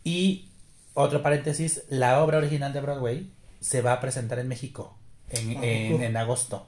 Y 0.04 0.48
otro 0.94 1.22
paréntesis, 1.22 1.82
la 1.88 2.22
obra 2.22 2.38
original 2.38 2.72
de 2.72 2.80
Broadway 2.80 3.30
se 3.60 3.80
va 3.82 3.92
a 3.92 4.00
presentar 4.00 4.38
en 4.38 4.48
México 4.48 4.96
en, 5.30 5.56
¿A 5.56 6.04
en, 6.06 6.16
agosto. 6.16 6.66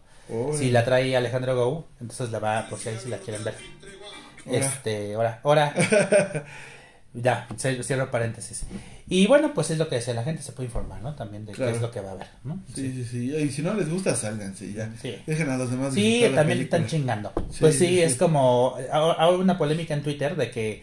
Si 0.57 0.71
la 0.71 0.85
trae 0.85 1.17
Alejandro 1.17 1.55
Gou, 1.55 1.85
entonces 2.01 2.31
la 2.31 2.39
va, 2.39 2.67
si 2.79 2.89
ahí 2.89 2.99
si 2.99 3.09
la 3.09 3.19
quieren 3.19 3.45
ver. 3.45 3.55
Este, 4.47 5.15
ahora, 5.15 5.41
ahora. 5.43 5.75
ya, 7.15 7.47
cierro 7.57 8.11
paréntesis. 8.11 8.65
Y 9.09 9.27
bueno, 9.27 9.55
pues 9.55 9.71
es 9.71 9.79
lo 9.79 9.89
que 9.89 9.97
decía 9.97 10.15
la 10.15 10.25
gente, 10.25 10.43
se 10.43 10.53
puede 10.53 10.67
informar, 10.67 11.01
¿no? 11.01 11.15
También 11.15 11.47
de 11.47 11.53
Claro. 11.53 11.71
qué 11.71 11.77
es 11.77 11.83
lo 11.83 11.91
que 11.91 12.01
va 12.01 12.11
a 12.11 12.13
haber, 12.13 12.27
¿no? 12.43 12.61
Sí, 12.75 12.93
sí, 12.93 13.05
sí. 13.05 13.35
Y 13.37 13.51
si 13.51 13.63
no 13.63 13.73
les 13.75 13.89
gusta, 13.89 14.15
sálganse 14.17 14.73
ya. 14.73 14.91
Sí. 15.01 15.15
Dejen 15.27 15.49
a 15.51 15.57
los 15.57 15.71
demás 15.71 15.95
Sí, 15.95 16.25
también 16.35 16.61
están 16.61 16.87
chingando. 16.87 17.33
Sí, 17.51 17.59
pues 17.61 17.79
sí, 17.79 18.01
es 18.03 18.17
como. 18.17 18.77
Ahora 18.93 19.29
una 19.31 19.57
polémica 19.57 19.95
en 19.95 20.03
Twitter 20.03 20.37
de 20.37 20.51
que 20.51 20.83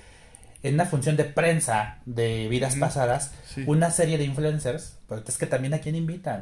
en 0.64 0.76
una 0.76 0.86
función 0.86 1.18
de 1.18 1.26
prensa 1.26 1.98
de 2.06 2.48
vidas 2.48 2.76
pasadas, 2.76 3.32
una 3.66 3.92
serie 3.92 4.18
de 4.18 4.24
influencers, 4.24 4.98
pues 5.08 5.24
es 5.28 5.38
que 5.38 5.48
también 5.48 5.74
a 5.74 5.80
quién 5.80 5.96
invitan. 5.96 6.42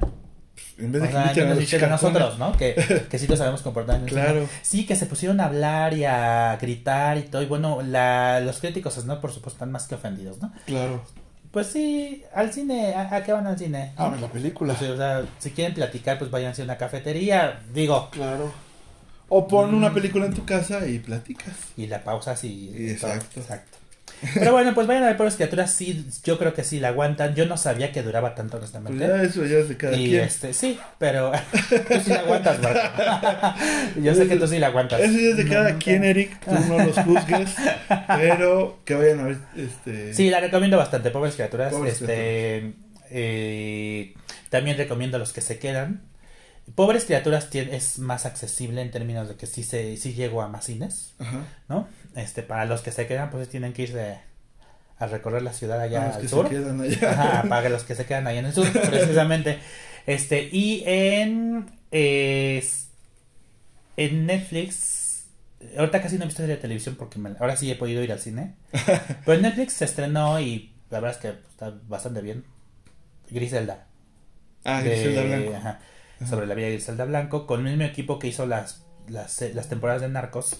En 0.80 0.92
vez 0.92 1.02
de 1.02 1.08
que 1.08 1.14
sea, 1.14 1.22
a 1.22 1.56
nos 1.56 1.84
a 1.84 1.88
nosotros, 1.88 2.40
¿no? 2.40 2.52
Que, 2.54 2.76
que 3.10 3.20
sí 3.20 3.28
lo 3.28 3.36
sabemos 3.36 3.62
comportar 3.62 3.98
en 3.98 4.04
el 4.04 4.08
Claro. 4.10 4.48
Sí, 4.62 4.86
que 4.86 4.96
se 4.96 5.06
pusieron 5.06 5.40
a 5.42 5.46
hablar 5.46 5.94
y 5.94 6.06
a 6.06 6.58
gritar 6.62 7.18
y 7.18 7.24
todo. 7.24 7.42
Y 7.42 7.46
bueno, 7.48 7.82
la, 7.82 8.40
los 8.40 8.60
críticos, 8.60 9.04
¿no? 9.06 9.20
Por 9.20 9.32
supuesto, 9.32 9.58
están 9.58 9.72
más 9.72 9.88
que 9.88 9.96
ofendidos, 9.96 10.42
¿no? 10.42 10.52
Claro. 10.66 11.04
Pues 11.52 11.68
sí, 11.68 12.24
al 12.36 12.54
cine, 12.54 12.94
¿a, 12.94 13.16
a 13.16 13.24
qué 13.24 13.32
van 13.34 13.48
al 13.48 13.58
cine? 13.58 13.94
Ah, 13.98 14.16
la 14.22 14.28
película. 14.28 14.74
O 14.74 14.78
sea, 14.98 15.24
si 15.40 15.50
quieren 15.52 15.74
platicar, 15.74 16.20
pues 16.20 16.30
váyanse 16.30 16.62
a 16.62 16.66
una 16.66 16.78
cafetería, 16.78 17.60
digo. 17.74 18.10
Claro. 18.12 18.52
O 19.30 19.48
pon 19.48 19.72
Mm. 19.72 19.78
una 19.78 19.94
película 19.94 20.28
en 20.28 20.34
tu 20.36 20.46
casa 20.46 20.86
y 20.88 21.00
platicas. 21.00 21.54
Y 21.76 21.88
la 21.88 22.04
pausa 22.04 22.36
sí. 22.36 22.72
Exacto. 22.78 23.40
Exacto. 23.40 23.79
Pero 24.34 24.52
bueno, 24.52 24.74
pues 24.76 24.86
vayan 24.86 25.04
a 25.04 25.08
ver 25.08 25.18
por 25.18 25.26
las 25.26 25.36
criaturas, 25.36 25.72
sí, 25.74 26.06
yo 26.24 26.38
creo 26.38 26.54
que 26.54 26.64
sí 26.64 26.80
la 26.80 26.90
aguantan. 26.90 27.36
Yo 27.36 27.46
no 27.46 27.56
sabía 27.58 27.92
que 27.92 28.04
duraba 28.04 28.36
tanto, 28.36 28.58
Pues 28.60 28.74
honestamente. 28.76 29.08
ya 29.08 29.24
eso 29.24 29.46
ya 29.46 29.58
es 29.60 29.70
de 29.70 29.78
cada 29.78 29.96
y 29.98 30.10
quien. 30.10 30.22
este, 30.24 30.54
sí, 30.54 30.80
pero 30.98 31.32
tú 31.88 31.94
sí 32.04 32.10
la 32.10 32.20
aguantas, 32.20 32.60
Marco. 32.62 33.60
Yo 34.02 34.14
sé 34.16 34.28
que 34.28 34.36
tú 34.36 34.48
sí 34.48 34.60
la 34.60 34.68
aguantas. 34.68 35.00
Eso 35.00 35.14
ya 35.18 35.30
es 35.30 35.38
de 35.38 35.44
No, 35.46 35.50
cada 35.52 35.78
quien, 35.78 36.04
Eric. 36.04 36.40
Tú 36.44 36.52
no 36.52 36.78
los 36.86 36.96
juzgues. 36.98 37.56
pero 38.08 38.80
que 38.86 38.96
vayan 38.96 39.20
a 39.20 39.24
ver 39.24 39.38
este. 39.56 40.14
Sí, 40.14 40.30
la 40.30 40.40
recomiendo 40.40 40.78
bastante, 40.78 41.12
pobres 41.12 41.36
criaturas. 41.36 41.72
Pobres 41.74 42.02
este, 42.02 42.74
eh, 43.12 44.14
también 44.50 44.78
recomiendo 44.78 45.18
a 45.18 45.20
los 45.20 45.34
que 45.34 45.42
se 45.42 45.60
quedan. 45.60 46.02
Pobres 46.76 47.06
criaturas 47.06 47.48
es 47.54 48.00
más 48.00 48.26
accesible 48.26 48.82
en 48.82 48.92
términos 48.92 49.28
de 49.30 49.36
que 49.36 49.46
sí 49.48 49.64
se 49.64 49.98
sí 49.98 50.14
llego 50.14 50.42
a 50.42 50.48
más 50.48 50.66
cines, 50.66 51.14
Ajá. 51.20 51.44
¿no? 51.68 51.88
Este, 52.16 52.44
para 52.44 52.66
los 52.66 52.82
que 52.82 52.92
se 52.92 53.08
quedan, 53.08 53.30
pues 53.32 53.50
tienen 53.50 53.74
que 53.74 53.84
irse 53.84 54.20
a 54.98 55.08
recorrer 55.08 55.42
la 55.42 55.54
ciudad 55.54 55.80
allá 55.80 56.04
A 56.04 56.08
los 56.08 56.16
al 56.18 56.22
que 56.22 56.28
sur. 56.28 56.48
se 56.50 56.56
quedan 56.56 56.82
allá. 56.82 57.12
Ajá, 57.12 57.44
para 57.50 57.70
los 57.70 57.84
que 57.84 57.96
se 57.96 58.06
quedan 58.06 58.28
ahí 58.28 58.38
en 58.38 58.46
el 58.46 58.54
sur, 58.54 58.68
precisamente. 58.90 59.60
Este, 60.06 60.50
y 60.52 60.84
en, 60.86 61.72
eh, 61.92 62.64
en 63.98 64.26
Netflix 64.26 65.26
ahorita 65.78 66.02
casi 66.02 66.18
no 66.18 66.24
he 66.24 66.28
visto 66.28 66.42
serie 66.42 66.56
de 66.56 66.62
televisión 66.62 66.96
porque 66.96 67.20
me- 67.20 67.36
ahora 67.40 67.56
sí 67.58 67.70
he 67.70 67.76
podido 67.76 68.02
ir 68.04 68.12
al 68.12 68.20
cine. 68.20 68.56
Pero 69.26 69.34
en 69.34 69.42
Netflix 69.42 69.74
se 69.74 69.86
estrenó 69.86 70.40
y 70.40 70.74
la 70.90 71.00
verdad 71.00 71.18
es 71.18 71.22
que 71.22 71.40
está 71.50 71.74
bastante 71.88 72.22
bien. 72.22 72.44
Griselda. 73.30 73.86
Ah, 74.64 74.82
de- 74.82 74.90
Griselda 74.90 75.24
Blanco. 75.24 75.56
ajá, 75.58 75.80
sobre 76.28 76.48
la 76.48 76.56
vida 76.56 76.68
de 76.68 76.74
Griselda 76.74 77.06
Blanco, 77.06 77.46
con 77.48 77.66
el 77.66 77.78
mismo 77.78 77.86
equipo 77.86 78.20
que 78.20 78.28
hizo 78.28 78.46
las, 78.46 78.84
las, 79.08 79.42
las 79.54 79.70
temporadas 79.70 80.02
de 80.02 80.10
Narcos, 80.10 80.58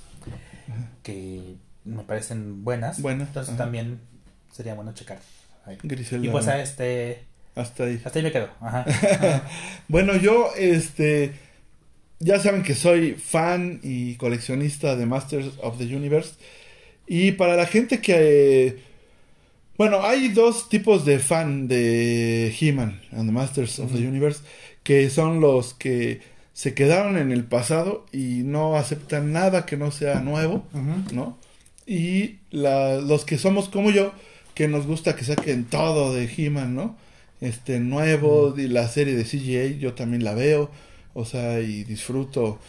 que 1.04 1.56
me 1.86 2.04
parecen 2.04 2.64
buenas. 2.64 3.02
Buenas, 3.02 3.28
Entonces 3.30 3.54
ajá. 3.56 3.64
también 3.64 4.00
sería 4.52 4.74
bueno 4.76 4.94
checar. 4.94 5.20
ahí. 5.66 5.78
Griselda 5.84 6.26
Y 6.28 6.30
pues 6.30 6.48
a 6.48 6.62
este... 6.62 7.24
Hasta 7.56 7.84
ahí. 7.86 8.02
Hasta 8.06 8.20
ahí 8.20 8.24
me 8.24 8.32
quedo. 8.32 8.50
Bueno, 9.88 10.16
yo, 10.16 10.52
este, 10.56 11.34
ya 12.20 12.40
saben 12.40 12.64
que 12.64 12.76
soy 12.76 13.14
fan 13.14 13.80
y 13.84 14.16
coleccionista 14.16 14.96
de 14.96 15.06
Masters 15.06 15.54
of 15.62 15.78
the 15.78 15.84
Universe. 15.96 16.34
Y 17.08 17.32
para 17.34 17.56
la 17.56 17.66
gente 17.66 18.02
que, 18.02 18.68
eh, 18.68 18.84
bueno, 19.78 20.04
hay 20.04 20.30
dos 20.30 20.70
tipos 20.70 21.06
de 21.06 21.18
fan 21.20 21.68
de 21.68 22.54
He-Man 22.60 23.02
and 23.12 23.26
the 23.26 23.32
Masters 23.32 23.80
of 23.80 23.92
the 23.92 24.08
Universe, 24.08 24.42
que 24.84 25.10
son 25.10 25.42
los 25.42 25.74
que 25.74 26.22
se 26.54 26.74
quedaron 26.74 27.18
en 27.18 27.32
el 27.32 27.44
pasado 27.46 28.06
y 28.12 28.42
no 28.44 28.76
aceptan 28.76 29.32
nada 29.32 29.66
que 29.66 29.78
no 29.78 29.92
sea 29.92 30.20
nuevo. 30.22 30.66
¿no? 31.14 31.38
Y 31.86 32.38
la- 32.52 32.98
los 32.98 33.26
que 33.26 33.38
somos 33.38 33.70
como 33.70 33.92
yo, 33.92 34.12
que 34.56 34.68
nos 34.68 34.86
gusta 34.86 35.16
que 35.16 35.24
saquen 35.26 35.66
todo 35.66 36.14
de 36.14 36.30
He-Man, 36.36 36.76
¿no? 36.76 36.98
Este 37.42 37.80
nuevo, 37.80 38.54
y 38.58 38.68
la 38.68 38.88
serie 38.90 39.16
de 39.16 39.24
CGA, 39.24 39.78
yo 39.80 39.94
también 39.94 40.24
la 40.26 40.34
veo, 40.34 40.70
o 41.14 41.24
sea, 41.24 41.62
y 41.62 41.84
disfruto 41.86 42.60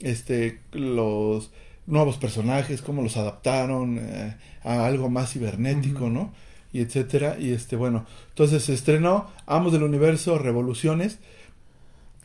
este 0.00 0.60
los 0.72 1.50
nuevos 1.86 2.18
personajes, 2.18 2.82
cómo 2.82 3.02
los 3.02 3.16
adaptaron 3.16 3.98
eh, 3.98 4.36
a 4.62 4.86
algo 4.86 5.08
más 5.08 5.32
cibernético. 5.32 6.10
¿no? 6.10 6.32
Y 6.72 6.80
etcétera, 6.80 7.36
y 7.40 7.52
este, 7.52 7.76
bueno, 7.76 8.04
entonces 8.28 8.62
se 8.64 8.74
estrenó 8.74 9.30
Amos 9.46 9.72
del 9.72 9.84
Universo, 9.84 10.36
Revoluciones, 10.38 11.18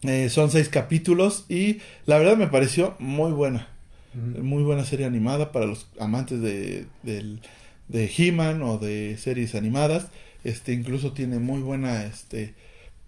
eh, 0.04 0.30
son 0.30 0.52
seis 0.52 0.70
capítulos 0.70 1.46
y 1.50 1.80
la 2.06 2.18
verdad 2.18 2.38
me 2.38 2.48
pareció 2.48 2.96
muy 3.00 3.32
buena 3.32 3.68
muy 4.16 4.62
buena 4.62 4.86
serie 4.86 5.08
animada 5.08 5.52
para 5.52 5.66
los 5.66 5.88
amantes 6.00 6.40
de, 6.40 6.86
del- 7.02 7.40
de 7.88 8.12
He-Man 8.16 8.62
o 8.62 8.78
de 8.78 9.18
series 9.18 9.56
animadas. 9.56 10.06
Este 10.44 10.72
incluso 10.74 11.14
tiene 11.14 11.40
muy 11.40 11.62
buena 11.62 12.06
este 12.06 12.54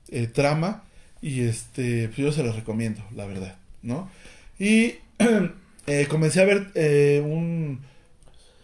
eh, 0.09 0.25
trama 0.25 0.83
y 1.21 1.41
este 1.41 2.07
pues 2.07 2.17
yo 2.17 2.31
se 2.31 2.41
los 2.43 2.55
recomiendo, 2.55 3.03
la 3.15 3.27
verdad, 3.27 3.55
¿no? 3.83 4.09
Y 4.57 4.95
eh, 5.87 6.07
comencé 6.09 6.41
a 6.41 6.45
ver 6.45 6.71
eh, 6.73 7.21
un 7.23 7.81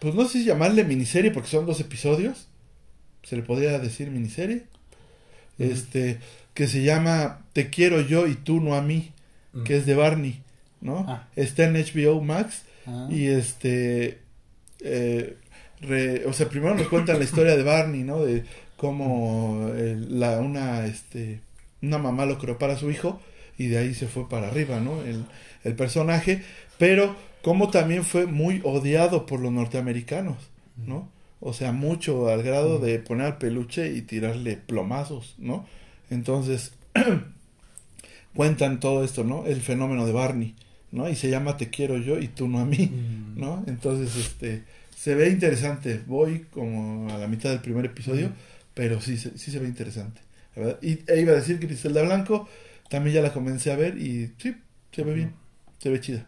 pues 0.00 0.14
no 0.16 0.24
sé 0.24 0.38
si 0.40 0.44
llamarle 0.44 0.82
miniserie 0.82 1.30
porque 1.30 1.48
son 1.48 1.64
dos 1.64 1.78
episodios. 1.78 2.48
Se 3.22 3.36
le 3.36 3.42
podría 3.42 3.78
decir 3.78 4.10
miniserie. 4.10 4.64
Este 5.60 6.18
que 6.54 6.66
se 6.66 6.82
llama 6.82 7.40
Te 7.52 7.70
quiero 7.70 8.00
yo 8.00 8.26
y 8.26 8.34
tú 8.34 8.60
no 8.60 8.74
a 8.74 8.82
mí, 8.82 9.12
Ujú. 9.54 9.64
que 9.64 9.76
es 9.76 9.86
de 9.86 9.94
Barney, 9.94 10.40
¿no? 10.80 11.04
Ah. 11.08 11.28
Está 11.36 11.64
en 11.64 11.74
HBO 11.76 12.20
Max 12.22 12.62
Ah. 12.86 13.06
y 13.10 13.26
este, 13.26 14.18
eh, 14.80 15.36
re- 15.80 16.26
o 16.26 16.32
sea, 16.32 16.48
primero 16.48 16.74
nos 16.74 16.88
cuentan 16.88 17.18
la 17.18 17.24
historia 17.24 17.56
de 17.56 17.62
Barney, 17.62 18.02
¿no? 18.02 18.24
De 18.24 18.44
cómo 18.76 19.70
eh, 19.74 19.96
la, 20.08 20.38
una, 20.40 20.86
este, 20.86 21.40
una 21.80 21.98
mamá 21.98 22.26
lo 22.26 22.38
creó 22.38 22.58
para 22.58 22.76
su 22.76 22.90
hijo 22.90 23.20
y 23.58 23.66
de 23.68 23.78
ahí 23.78 23.94
se 23.94 24.06
fue 24.08 24.28
para 24.28 24.48
arriba, 24.48 24.80
¿no? 24.80 25.02
El, 25.02 25.24
el 25.64 25.74
personaje, 25.76 26.42
pero 26.78 27.14
como 27.42 27.70
también 27.70 28.02
fue 28.04 28.26
muy 28.26 28.60
odiado 28.64 29.26
por 29.26 29.40
los 29.40 29.52
norteamericanos, 29.52 30.36
¿no? 30.76 31.08
O 31.40 31.52
sea, 31.52 31.72
mucho 31.72 32.28
al 32.28 32.42
grado 32.42 32.78
de 32.78 32.98
poner 32.98 33.26
al 33.26 33.38
peluche 33.38 33.92
y 33.92 34.02
tirarle 34.02 34.56
plomazos, 34.56 35.34
¿no? 35.38 35.66
Entonces, 36.12 36.72
cuentan 38.34 38.80
todo 38.80 39.04
esto, 39.04 39.24
¿no? 39.24 39.46
El 39.46 39.60
fenómeno 39.60 40.06
de 40.06 40.12
Barney, 40.12 40.54
¿no? 40.90 41.08
Y 41.08 41.16
se 41.16 41.30
llama 41.30 41.56
Te 41.56 41.70
quiero 41.70 41.98
yo 41.98 42.18
y 42.18 42.28
tú 42.28 42.48
no 42.48 42.60
a 42.60 42.64
mí, 42.64 42.86
Mm. 42.86 43.40
¿no? 43.40 43.64
Entonces, 43.66 44.14
este, 44.16 44.64
se 44.96 45.14
ve 45.14 45.28
interesante. 45.28 46.00
Voy 46.06 46.46
como 46.50 47.12
a 47.12 47.18
la 47.18 47.26
mitad 47.28 47.50
del 47.50 47.60
primer 47.60 47.84
episodio, 47.86 48.26
Ujú. 48.26 48.34
pero 48.74 49.00
sí, 49.00 49.16
se- 49.16 49.36
sí 49.38 49.50
se 49.50 49.58
ve 49.58 49.68
interesante, 49.68 50.20
la 50.56 50.62
¿verdad? 50.62 50.78
Y 50.82 51.00
e 51.10 51.20
iba 51.20 51.32
a 51.32 51.36
decir 51.36 51.58
que 51.58 51.66
Griselda 51.66 52.02
Blanco, 52.02 52.48
también 52.88 53.14
ya 53.16 53.22
la 53.22 53.32
comencé 53.32 53.72
a 53.72 53.76
ver 53.76 53.98
y 53.98 54.32
sí, 54.38 54.54
se 54.92 55.02
ve 55.02 55.14
bien, 55.14 55.34
se 55.78 55.90
ve 55.90 56.00
chida. 56.00 56.26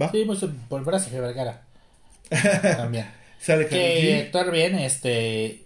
¿Va? 0.00 0.10
Sí, 0.10 0.22
pues 0.26 0.40
por 0.68 0.84
Brazo 0.84 1.10
Vergara. 1.10 1.64
También. 2.76 3.06
Sale 3.38 3.66
que 3.66 4.22
actuar 4.24 4.50
bien, 4.50 4.76
este. 4.76 5.61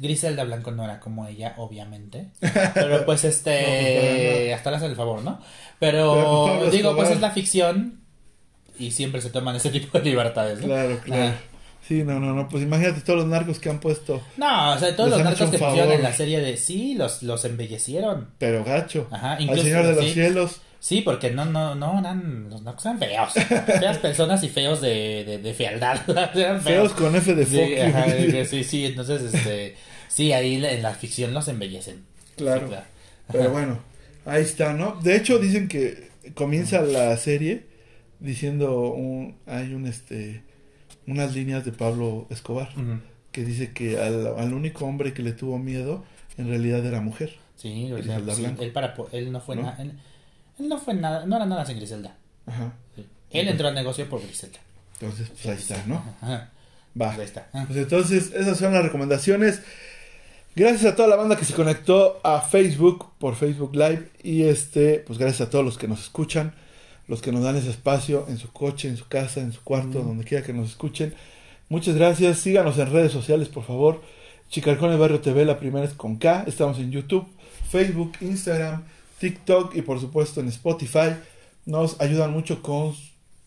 Griselda 0.00 0.44
Blanco 0.44 0.70
no 0.70 0.84
era 0.84 0.98
como 1.00 1.26
ella, 1.26 1.54
obviamente. 1.58 2.30
Pero 2.74 3.04
pues 3.04 3.20
pues, 3.20 3.24
este. 3.24 4.44
nada. 4.44 4.56
hasta 4.56 4.70
le 4.70 4.76
hace 4.76 4.86
el 4.86 4.96
favor, 4.96 5.22
¿no? 5.22 5.40
Pero, 5.78 6.46
pues, 6.46 6.58
Pero 6.58 6.70
digo, 6.70 6.96
pues 6.96 7.10
es 7.10 7.20
la 7.20 7.30
ficción. 7.30 8.00
Y 8.78 8.92
siempre 8.92 9.20
se 9.20 9.30
toman 9.30 9.56
ese 9.56 9.70
tipo 9.70 9.98
de 9.98 10.04
libertades, 10.04 10.60
¿no? 10.60 10.66
Claro, 10.66 10.98
claro. 11.04 11.34
Ah. 11.36 11.50
Sí, 11.86 12.04
no, 12.04 12.20
no, 12.20 12.32
no, 12.34 12.48
pues 12.48 12.62
imagínate 12.62 13.00
todos 13.00 13.20
los 13.20 13.28
narcos 13.28 13.58
que 13.58 13.68
han 13.68 13.80
puesto, 13.80 14.22
No, 14.36 14.74
o 14.74 14.78
sea, 14.78 14.94
todos 14.94 15.10
los 15.10 15.24
narcos 15.24 15.50
que 15.50 15.58
pusieron 15.58 15.90
en 15.90 16.02
la 16.02 16.12
serie 16.12 16.40
de. 16.40 16.56
Sí, 16.56 16.94
los, 16.94 17.22
los 17.22 17.44
embellecieron. 17.44 18.30
pero 18.38 18.62
gacho. 18.64 19.08
Ajá, 19.10 19.32
Al 19.32 19.42
incluso. 19.42 19.62
Señor 19.64 19.86
de 19.86 19.94
los 19.94 20.04
sí. 20.04 20.12
Cielos. 20.12 20.60
Sí, 20.78 21.02
porque 21.02 21.30
no, 21.30 21.44
no, 21.44 21.74
no 21.74 21.98
eran. 21.98 22.48
Los 22.48 22.62
narcos 22.62 22.86
eran 22.86 22.98
feos. 22.98 23.32
Feas 23.32 23.98
personas 23.98 24.42
y 24.44 24.48
feos 24.48 24.80
de, 24.80 25.24
de, 25.24 25.38
de 25.38 25.52
fealdad. 25.52 25.98
eran 26.34 26.60
Feos 26.62 26.92
con 26.92 27.14
F 27.14 27.34
de 27.34 27.44
Sí, 27.44 27.58
fuck 27.58 27.94
ajá, 27.94 28.06
eh, 28.06 28.44
sí, 28.48 28.64
sí, 28.64 28.86
entonces, 28.86 29.34
este, 29.34 29.76
sí, 30.10 30.32
ahí 30.32 30.62
en 30.64 30.82
la 30.82 30.94
ficción 30.94 31.32
los 31.32 31.48
embellecen. 31.48 32.04
Claro. 32.36 32.62
Sí, 32.62 32.66
claro. 32.68 32.86
Pero 33.32 33.50
bueno, 33.52 33.78
ahí 34.26 34.42
está, 34.42 34.74
¿no? 34.74 34.98
De 35.02 35.16
hecho, 35.16 35.38
dicen 35.38 35.68
que 35.68 36.10
comienza 36.34 36.82
la 36.82 37.16
serie 37.16 37.64
diciendo 38.18 38.90
un, 38.90 39.36
hay 39.46 39.72
un 39.72 39.86
este 39.86 40.42
unas 41.06 41.34
líneas 41.34 41.64
de 41.64 41.72
Pablo 41.72 42.26
Escobar 42.30 42.70
que 43.32 43.44
dice 43.44 43.72
que 43.72 43.98
al, 43.98 44.38
al 44.38 44.52
único 44.52 44.84
hombre 44.84 45.12
que 45.12 45.22
le 45.22 45.32
tuvo 45.32 45.58
miedo 45.58 46.04
en 46.36 46.48
realidad 46.48 46.84
era 46.84 47.00
mujer. 47.00 47.36
Sí, 47.56 47.88
Griselda 47.90 48.34
sí, 48.34 48.42
Blanco. 48.42 48.62
él, 48.62 48.72
para, 48.72 48.94
él 49.12 49.32
no 49.32 49.40
fue 49.40 49.56
¿No? 49.56 49.62
nada, 49.62 49.82
él, 49.82 49.92
él 50.58 50.68
no 50.68 50.78
fue 50.78 50.94
nada, 50.94 51.26
no 51.26 51.36
era 51.36 51.46
nada 51.46 51.66
sin 51.66 51.76
Griselda. 51.76 52.16
Ajá. 52.46 52.72
Sí. 52.96 53.06
Él 53.30 53.48
entró 53.48 53.68
al 53.68 53.74
negocio 53.74 54.08
por 54.08 54.22
Griselda. 54.22 54.58
Entonces, 55.00 55.28
pues 55.30 55.46
ahí 55.46 55.56
está, 55.56 55.84
¿no? 55.86 56.02
Ajá. 56.20 56.50
Va. 57.00 57.14
Pues 57.14 57.18
ahí 57.18 57.24
está. 57.24 57.48
Pues 57.66 57.78
entonces, 57.78 58.32
esas 58.34 58.58
son 58.58 58.72
las 58.72 58.82
recomendaciones. 58.82 59.62
Gracias 60.56 60.92
a 60.92 60.96
toda 60.96 61.08
la 61.08 61.16
banda 61.16 61.36
que 61.36 61.44
se 61.44 61.54
conectó 61.54 62.20
a 62.24 62.40
Facebook 62.40 63.06
por 63.18 63.36
Facebook 63.36 63.74
Live 63.74 64.08
y 64.22 64.42
este, 64.42 64.98
pues 65.06 65.16
gracias 65.16 65.46
a 65.46 65.50
todos 65.50 65.64
los 65.64 65.78
que 65.78 65.86
nos 65.86 66.00
escuchan, 66.00 66.54
los 67.06 67.22
que 67.22 67.30
nos 67.30 67.44
dan 67.44 67.56
ese 67.56 67.70
espacio 67.70 68.26
en 68.28 68.36
su 68.36 68.52
coche, 68.52 68.88
en 68.88 68.96
su 68.96 69.06
casa, 69.06 69.40
en 69.40 69.52
su 69.52 69.62
cuarto, 69.62 70.00
donde 70.00 70.24
quiera 70.24 70.44
que 70.44 70.52
nos 70.52 70.70
escuchen. 70.70 71.14
Muchas 71.68 71.94
gracias. 71.94 72.40
Síganos 72.40 72.78
en 72.78 72.90
redes 72.90 73.12
sociales, 73.12 73.48
por 73.48 73.62
favor. 73.62 74.02
Chicarcones 74.48 74.98
Barrio 74.98 75.20
TV, 75.20 75.44
la 75.44 75.60
primera 75.60 75.86
es 75.86 75.92
con 75.92 76.16
K. 76.16 76.42
Estamos 76.48 76.80
en 76.80 76.90
YouTube, 76.90 77.28
Facebook, 77.70 78.14
Instagram, 78.20 78.82
TikTok 79.20 79.76
y 79.76 79.82
por 79.82 80.00
supuesto 80.00 80.40
en 80.40 80.48
Spotify. 80.48 81.14
Nos 81.64 82.00
ayudan 82.00 82.32
mucho 82.32 82.60
con, 82.60 82.96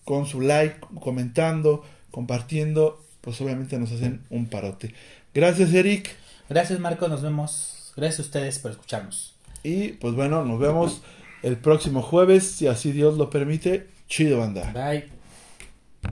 con 0.05 0.25
su 0.25 0.39
like, 0.39 0.77
comentando, 1.01 1.84
compartiendo. 2.11 3.03
Pues 3.19 3.41
obviamente 3.41 3.77
nos 3.77 3.91
hacen 3.91 4.21
un 4.30 4.45
parote. 4.45 4.93
Gracias, 5.34 5.73
Eric. 5.73 6.22
Gracias, 6.49 6.80
Marco, 6.80 7.07
nos 7.07 7.22
vemos. 7.22 7.94
Gracias 7.95 8.20
a 8.20 8.24
ustedes 8.24 8.60
por 8.60 8.72
escucharnos. 8.72 9.34
Y 9.64 9.90
pues 9.94 10.14
bueno, 10.14 10.44
nos 10.44 10.60
vemos 10.60 11.02
el 11.41 11.57
próximo 11.57 12.02
jueves, 12.02 12.44
si 12.52 12.68
así 12.68 12.91
Dios 12.91 13.18
lo 13.18 13.30
permite. 13.30 13.88
Chido, 14.07 14.40
banda. 14.40 14.72
Bye. 14.74 15.22